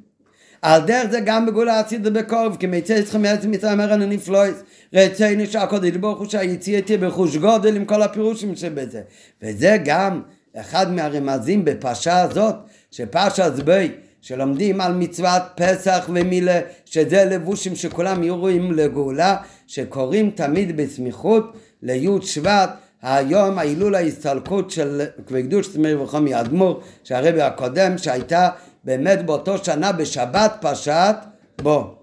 על 0.61 0.81
דרך 0.81 1.11
זה 1.11 1.19
גם 1.19 1.45
בגולה 1.45 1.79
עשית 1.79 2.01
בקורב, 2.01 2.55
כי 2.59 2.67
מצא 2.67 2.93
יצחם 2.93 3.21
מארץ 3.21 3.45
מצרים 3.45 3.79
אומר 3.79 3.93
אני 3.93 4.05
נפלויס. 4.05 4.55
רצינו 4.93 5.45
שהקודש 5.45 5.91
ברוך 5.91 6.19
הוא 6.19 6.29
שהיציאה 6.29 6.81
תהיה 6.81 6.97
בחוש 6.97 7.37
גודל 7.37 7.75
עם 7.75 7.85
כל 7.85 8.01
הפירושים 8.01 8.55
שבזה. 8.55 9.01
וזה 9.41 9.77
גם 9.85 10.21
אחד 10.57 10.91
מהרמזים 10.91 11.65
בפרשה 11.65 12.21
הזאת, 12.21 12.55
שפרשה 12.91 13.51
זבי, 13.51 13.91
שלומדים 14.21 14.81
על 14.81 14.93
מצוות 14.93 15.41
פסח 15.55 16.05
ומילה, 16.09 16.59
שזה 16.85 17.25
לבושים 17.25 17.75
שכולם 17.75 18.23
יהיו 18.23 18.37
רואים 18.37 18.71
לגאולה, 18.71 19.35
שקוראים 19.67 20.31
תמיד 20.31 20.77
בסמיכות 20.77 21.57
לי' 21.83 22.07
שבט. 22.21 22.69
היום 23.01 23.59
ההילול 23.59 23.95
ההסתלקות 23.95 24.71
של 24.71 25.05
קדוש 25.25 25.73
צמיר 25.73 26.01
וחומי 26.01 26.39
אדמו"ר, 26.39 26.81
שהרבי 27.03 27.41
הקודם 27.41 27.97
שהייתה 27.97 28.49
באמת 28.83 29.25
באותו 29.25 29.57
שנה 29.57 29.91
בשבת 29.91 30.57
פרשת 30.61 31.15
בו. 31.61 31.95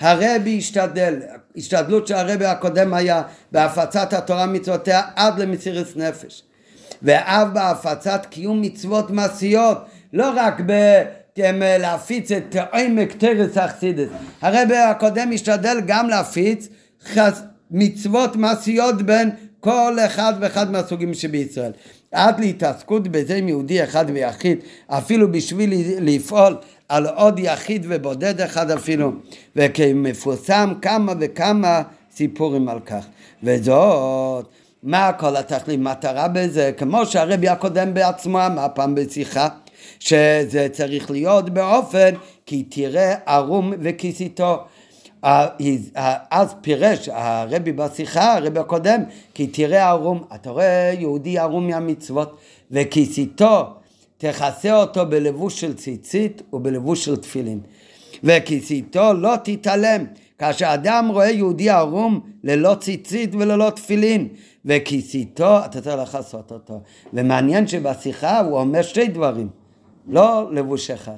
הרבי 0.00 0.58
השתדל, 0.58 1.20
השתדלות 1.56 2.06
שהרבי 2.06 2.44
הקודם 2.44 2.94
היה 2.94 3.22
בהפצת 3.52 4.12
התורה 4.12 4.46
מצוותיה 4.46 5.02
עד 5.16 5.38
למסירת 5.38 5.96
נפש. 5.96 6.42
ואף 7.02 7.48
בהפצת 7.52 8.26
קיום 8.30 8.62
מצוות 8.62 9.10
מעשיות, 9.10 9.78
לא 10.12 10.32
רק 10.36 10.60
ב... 10.66 10.72
להפיץ 11.78 12.32
את 12.32 12.56
עמק 12.74 13.12
תרס 13.12 13.56
אכסידס. 13.56 14.08
הרבי 14.40 14.76
הקודם 14.76 15.30
השתדל 15.34 15.80
גם 15.86 16.08
להפיץ 16.08 16.68
חס... 17.04 17.42
מצוות 17.70 18.36
מעשיות 18.36 19.02
בין 19.02 19.30
כל 19.60 19.96
אחד 20.06 20.34
ואחד 20.40 20.70
מהסוגים 20.70 21.14
שבישראל. 21.14 21.72
עד 22.12 22.40
להתעסקות 22.40 23.08
בזה 23.08 23.34
עם 23.34 23.48
יהודי 23.48 23.84
אחד 23.84 24.04
ויחיד, 24.12 24.58
אפילו 24.86 25.32
בשביל 25.32 25.72
לפעול 26.00 26.56
על 26.88 27.06
עוד 27.06 27.38
יחיד 27.38 27.86
ובודד 27.88 28.40
אחד 28.40 28.70
אפילו, 28.70 29.12
וכמפורסם 29.56 30.72
כמה 30.82 31.12
וכמה 31.20 31.82
סיפורים 32.12 32.68
על 32.68 32.80
כך. 32.80 33.06
וזאת, 33.42 34.46
מה 34.82 35.12
כל 35.12 35.36
התכלית, 35.36 35.80
מטרה 35.80 36.28
בזה, 36.28 36.72
כמו 36.76 37.06
שהרבי 37.06 37.48
הקודם 37.48 37.94
בעצמו 37.94 38.46
אמר 38.46 38.66
פעם 38.74 38.94
בשיחה, 38.94 39.48
שזה 40.00 40.68
צריך 40.72 41.10
להיות 41.10 41.50
באופן 41.50 42.14
כי 42.46 42.62
תראה 42.62 43.14
ערום 43.26 43.72
וכיסיתו. 43.80 44.58
אז 46.30 46.54
פירש 46.60 47.08
הרבי 47.12 47.72
בשיחה, 47.72 48.36
הרבי 48.36 48.60
הקודם, 48.60 49.00
כי 49.34 49.46
תראה 49.46 49.88
ערום, 49.88 50.22
אתה 50.34 50.50
רואה 50.50 50.94
יהודי 50.98 51.38
ערום 51.38 51.66
מהמצוות, 51.66 52.36
וכיסיתו 52.70 53.64
תכסה 54.18 54.76
אותו 54.76 55.06
בלבוש 55.06 55.60
של 55.60 55.74
ציצית 55.74 56.42
ובלבוש 56.52 57.04
של 57.04 57.16
תפילין. 57.16 57.60
וכיסיתו 58.24 59.12
לא 59.12 59.34
תתעלם, 59.44 60.04
כאשר 60.38 60.74
אדם 60.74 61.08
רואה 61.12 61.30
יהודי 61.30 61.70
ערום 61.70 62.20
ללא 62.44 62.74
ציצית 62.74 63.34
וללא 63.34 63.70
תפילין, 63.70 64.28
וכיסיתו 64.64 65.58
אתה 65.64 65.80
צריך 65.80 65.96
לכסות 66.14 66.52
אותו. 66.52 66.80
ומעניין 67.12 67.66
שבשיחה 67.66 68.40
הוא 68.40 68.58
אומר 68.58 68.82
שתי 68.82 69.08
דברים, 69.08 69.48
לא 70.08 70.48
לבוש 70.52 70.90
אחד. 70.90 71.16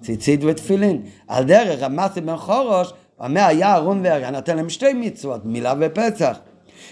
ציצית 0.00 0.40
ותפילין. 0.44 1.02
על 1.28 1.44
דרך 1.44 1.82
המסי 1.82 2.20
בן 2.20 2.36
חורוש 2.36 2.92
אומר 3.20 3.40
היה 3.40 3.72
אהרון 3.72 4.00
ואריה 4.04 4.30
נתן 4.30 4.56
להם 4.56 4.68
שתי 4.68 4.92
מצוות, 4.94 5.44
מילה 5.44 5.74
ופצח. 5.80 6.38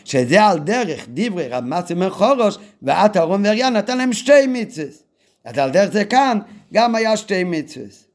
שזה 0.05 0.45
על 0.45 0.59
דרך 0.59 1.07
דברי 1.15 1.49
רב 1.49 1.65
מסי 1.65 1.95
בן 1.95 2.11
חורוש 2.11 2.59
ואת 2.83 3.17
אהרון 3.17 3.47
ואריה 3.47 3.71
נתן 3.71 3.99
להם 3.99 4.13
שתי 4.13 4.47
מצוות. 4.49 5.03
אז 5.45 5.59
על 5.59 5.71
דרך 5.71 5.93
זה 5.93 6.05
כאן 6.05 6.39
גם 6.73 6.95
היה 6.95 7.17
שתי 7.17 7.45
מצוות. 7.45 8.07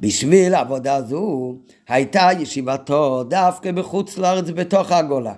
בשביל 0.00 0.54
עבודה 0.54 1.02
זו 1.02 1.54
הייתה 1.88 2.28
ישיבתו 2.38 3.24
דווקא 3.24 3.72
בחוץ 3.72 4.18
לארץ 4.18 4.44
בתוך 4.54 4.92
הגולה. 4.92 5.34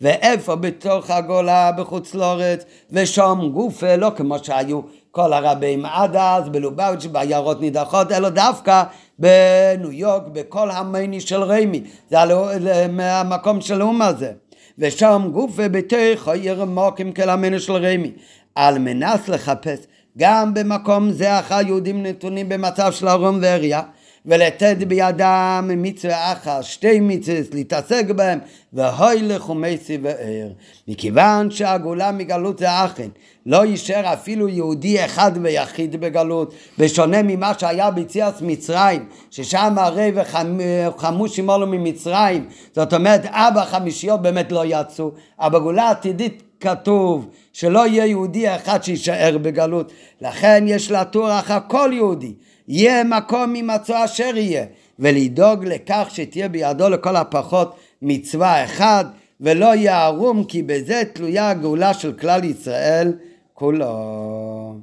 ואיפה 0.00 0.56
בתוך 0.56 1.10
הגולה 1.10 1.72
בחוץ 1.72 2.14
לארץ 2.14 2.64
ושם 2.90 3.38
גופה 3.52 3.96
לא 3.96 4.12
כמו 4.16 4.38
שהיו 4.42 4.80
כל 5.14 5.32
הרבים 5.32 5.84
עד 5.84 6.16
אז 6.16 6.48
בלובביץ' 6.48 7.06
בעיירות 7.06 7.60
נידחות, 7.60 8.12
אלא 8.12 8.28
דווקא 8.28 8.82
בניו 9.18 9.92
יורק, 9.92 10.22
בכל 10.32 10.70
המייני 10.70 11.20
של 11.20 11.42
ריימי, 11.42 11.82
זה 12.10 12.86
מהמקום 12.92 13.60
של 13.60 13.80
האום 13.80 14.02
הזה. 14.02 14.32
ושם 14.78 15.28
גוף 15.32 15.50
ובתוך 15.54 16.28
העיר 16.28 16.64
מוקים 16.64 17.12
כלמנו 17.12 17.60
של 17.60 17.72
ריימי, 17.72 18.12
על 18.54 18.78
מנס 18.78 19.28
לחפש 19.28 19.78
גם 20.18 20.54
במקום 20.54 21.10
זה 21.10 21.38
אחר 21.38 21.60
יהודים 21.66 22.02
נתונים 22.02 22.48
במצב 22.48 22.92
של 22.92 23.08
ארון 23.08 23.38
ואריה, 23.42 23.82
ולתת 24.26 24.76
בידם 24.88 25.70
מצווה 25.76 26.32
אחת, 26.32 26.62
שתי 26.62 27.00
מצוות, 27.00 27.54
להתעסק 27.54 28.04
בהם, 28.16 28.38
והוי 28.72 29.22
לחומסי 29.22 29.98
וער. 30.02 30.48
מכיוון 30.88 31.50
שהגאולה 31.50 32.12
מגלות 32.12 32.58
זה 32.58 32.84
אכן, 32.84 33.08
לא 33.46 33.64
יישאר 33.64 34.12
אפילו 34.12 34.48
יהודי 34.48 35.04
אחד 35.04 35.32
ויחיד 35.42 36.00
בגלות, 36.00 36.54
בשונה 36.78 37.22
ממה 37.22 37.52
שהיה 37.58 37.90
ביציאת 37.90 38.42
מצרים, 38.42 39.04
ששם 39.30 39.74
הרי 39.76 40.12
וחמוש 40.14 41.38
עמנו 41.38 41.66
ממצרים, 41.66 42.48
זאת 42.74 42.94
אומרת 42.94 43.24
אבא 43.26 43.64
חמישיות 43.64 44.22
באמת 44.22 44.52
לא 44.52 44.62
יצאו, 44.66 45.10
אבל 45.40 45.58
בגאולה 45.58 45.82
העתידית 45.82 46.42
כתוב 46.60 47.28
שלא 47.52 47.86
יהיה 47.86 48.06
יהודי 48.06 48.54
אחד 48.54 48.84
שיישאר 48.84 49.38
בגלות, 49.42 49.92
לכן 50.20 50.64
יש 50.66 50.90
לתור 50.90 51.38
אחר 51.38 51.58
כל 51.68 51.90
יהודי, 51.92 52.32
יהיה 52.68 53.04
מקום 53.04 53.52
ממצוא 53.52 54.04
אשר 54.04 54.36
יהיה, 54.36 54.64
ולדאוג 54.98 55.64
לכך 55.64 56.08
שתהיה 56.08 56.48
בידו 56.48 56.88
לכל 56.88 57.16
הפחות 57.16 57.76
מצווה 58.02 58.64
אחד, 58.64 59.04
ולא 59.40 59.74
יהיה 59.74 60.04
ערום 60.04 60.44
כי 60.44 60.62
בזה 60.62 61.02
תלויה 61.12 61.50
הגאולה 61.50 61.94
של 61.94 62.12
כלל 62.12 62.44
ישראל 62.44 63.12
כולו. 63.54 64.74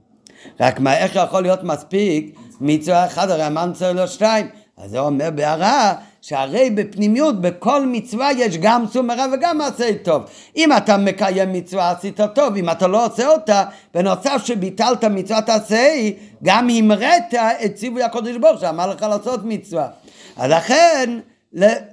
רק 0.59 0.79
מה, 0.79 0.97
איך 0.97 1.15
יכול 1.15 1.41
להיות 1.41 1.63
מספיק 1.63 2.35
מצווה 2.61 3.05
אחד, 3.05 3.29
הרי 3.29 3.47
אמרנו 3.47 3.73
צריך 3.73 3.95
להיות 3.95 4.09
שתיים. 4.09 4.47
אז 4.77 4.91
זה 4.91 4.99
אומר 4.99 5.29
בהערה 5.35 5.93
שהרי 6.21 6.69
בפנימיות 6.69 7.41
בכל 7.41 7.85
מצווה 7.85 8.31
יש 8.31 8.57
גם 8.57 8.85
סור 8.91 9.01
מרע 9.01 9.25
וגם 9.33 9.57
מעשה 9.57 9.93
טוב. 10.03 10.23
אם 10.57 10.77
אתה 10.77 10.97
מקיים 10.97 11.53
מצווה 11.53 11.91
עשית 11.91 12.19
טוב, 12.35 12.55
אם 12.55 12.69
אתה 12.69 12.87
לא 12.87 13.05
עושה 13.05 13.27
אותה, 13.27 13.63
בנוסף 13.93 14.41
שביטלת 14.45 15.03
מצוות 15.03 15.49
עשה, 15.49 16.09
גם 16.43 16.69
המראת 16.69 17.33
את 17.65 17.75
ציווי 17.75 18.03
הקודש 18.03 18.35
ברוך 18.35 18.61
שאמר 18.61 18.87
לך 18.87 19.01
לעשות 19.01 19.39
מצווה. 19.43 19.87
אז 20.37 20.51
לכן, 20.51 21.19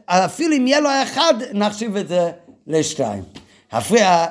אפילו 0.07 0.57
אם 0.57 0.67
יהיה 0.67 0.81
לו 0.81 0.91
אחד, 1.03 1.35
נחשיב 1.53 1.97
את 1.97 2.09
זה 2.09 2.31
לשתיים. 2.67 3.23
הפריע, 3.73 4.27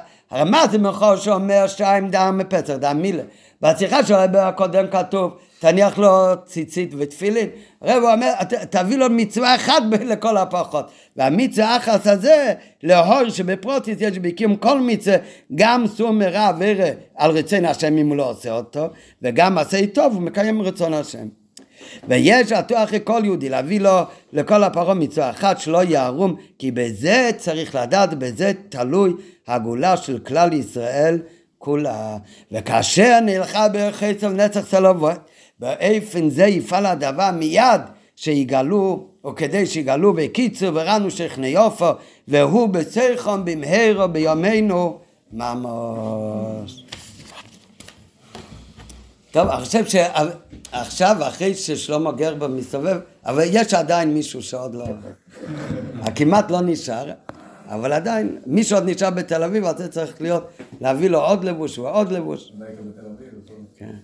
זה 0.71 0.77
מכל 0.77 1.17
שאומר 1.17 1.67
שתיים 1.67 2.09
דם 2.09 2.37
מפצח, 2.37 2.73
דם 2.73 3.01
מילה? 3.01 3.23
בשיחה 3.61 4.05
של 4.05 4.13
הרב 4.13 4.35
הקודם 4.35 4.87
כתוב 4.91 5.37
תניח 5.59 5.97
לו 5.97 6.33
ציצית 6.45 6.93
ותפילין. 6.97 7.49
הרב 7.81 8.03
אומר, 8.03 8.33
תביא 8.69 8.97
לו 8.97 9.05
מצווה 9.09 9.55
אחת 9.55 9.83
לכל 10.11 10.37
הפחות. 10.37 10.91
והמצווה 11.15 11.73
האחת 11.73 12.07
הזה, 12.07 12.53
להור 12.83 13.29
שבפרוטיס 13.29 13.97
יש 14.01 14.19
בקיום 14.19 14.55
כל 14.55 14.81
מצווה, 14.81 15.17
גם 15.55 15.87
סור 15.87 16.11
מרע 16.11 16.51
ורע 16.59 16.89
על 17.15 17.31
רצון 17.31 17.65
השם 17.65 17.97
אם 17.97 18.07
הוא 18.07 18.17
לא 18.17 18.29
עושה 18.29 18.51
אותו, 18.51 18.87
וגם 19.21 19.57
עשה 19.57 19.87
טוב 19.87 20.13
הוא 20.13 20.21
מקיים 20.21 20.61
רצון 20.61 20.93
השם. 20.93 21.27
ויש 22.07 22.51
עטו 22.51 22.83
אחרי 22.83 22.99
כל 23.03 23.21
יהודי 23.23 23.49
להביא 23.49 23.79
לו 23.79 23.99
לכל 24.33 24.63
הפרות 24.63 24.97
מצווה 24.97 25.29
אחת 25.29 25.59
שלא 25.59 25.83
יערום 25.83 26.35
כי 26.59 26.71
בזה 26.71 27.29
צריך 27.37 27.75
לדעת, 27.75 28.13
בזה 28.13 28.51
תלוי 28.69 29.13
הגאולה 29.47 29.97
של 29.97 30.19
כלל 30.19 30.53
ישראל 30.53 31.19
כולה. 31.57 32.17
וכאשר 32.51 33.19
נלכה 33.19 33.67
בחצר 33.73 34.29
נצח 34.29 34.65
סלובות 34.65 35.19
באופן 35.59 36.29
זה 36.29 36.45
יפעל 36.45 36.85
הדבר 36.85 37.29
מיד 37.31 37.81
שיגלו, 38.15 39.07
או 39.23 39.35
כדי 39.35 39.65
שיגלו 39.65 40.13
בקיצור 40.13 40.69
וראנו 40.73 41.11
שכניופו, 41.11 41.89
והוא 42.27 42.69
בצריכון 42.69 43.45
במהרו 43.45 44.07
בימינו 44.07 44.99
ממש. 45.33 46.83
טוב, 49.31 49.47
אני 49.47 49.65
חושב 49.65 49.85
שעכשיו, 50.71 51.17
אחרי 51.19 51.55
ששלמה 51.55 52.11
גרבר 52.11 52.47
מסתובב, 52.47 52.99
אבל 53.25 53.43
יש 53.45 53.73
עדיין 53.73 54.13
מישהו 54.13 54.41
שעוד 54.43 54.75
לא... 54.75 54.85
כמעט 56.15 56.51
לא 56.51 56.61
נשאר, 56.61 57.11
אבל 57.67 57.93
עדיין, 57.93 58.37
מי 58.45 58.63
שעוד 58.63 58.83
נשאר 58.85 59.09
בתל 59.09 59.43
אביב, 59.43 59.65
אז 59.65 59.77
זה 59.77 59.87
צריך 59.87 60.21
להיות, 60.21 60.47
להביא 60.81 61.09
לו 61.09 61.21
עוד 61.21 61.43
לבוש 61.43 61.79
ועוד 61.79 62.11
לבוש. 62.11 62.51
כן. 63.77 63.95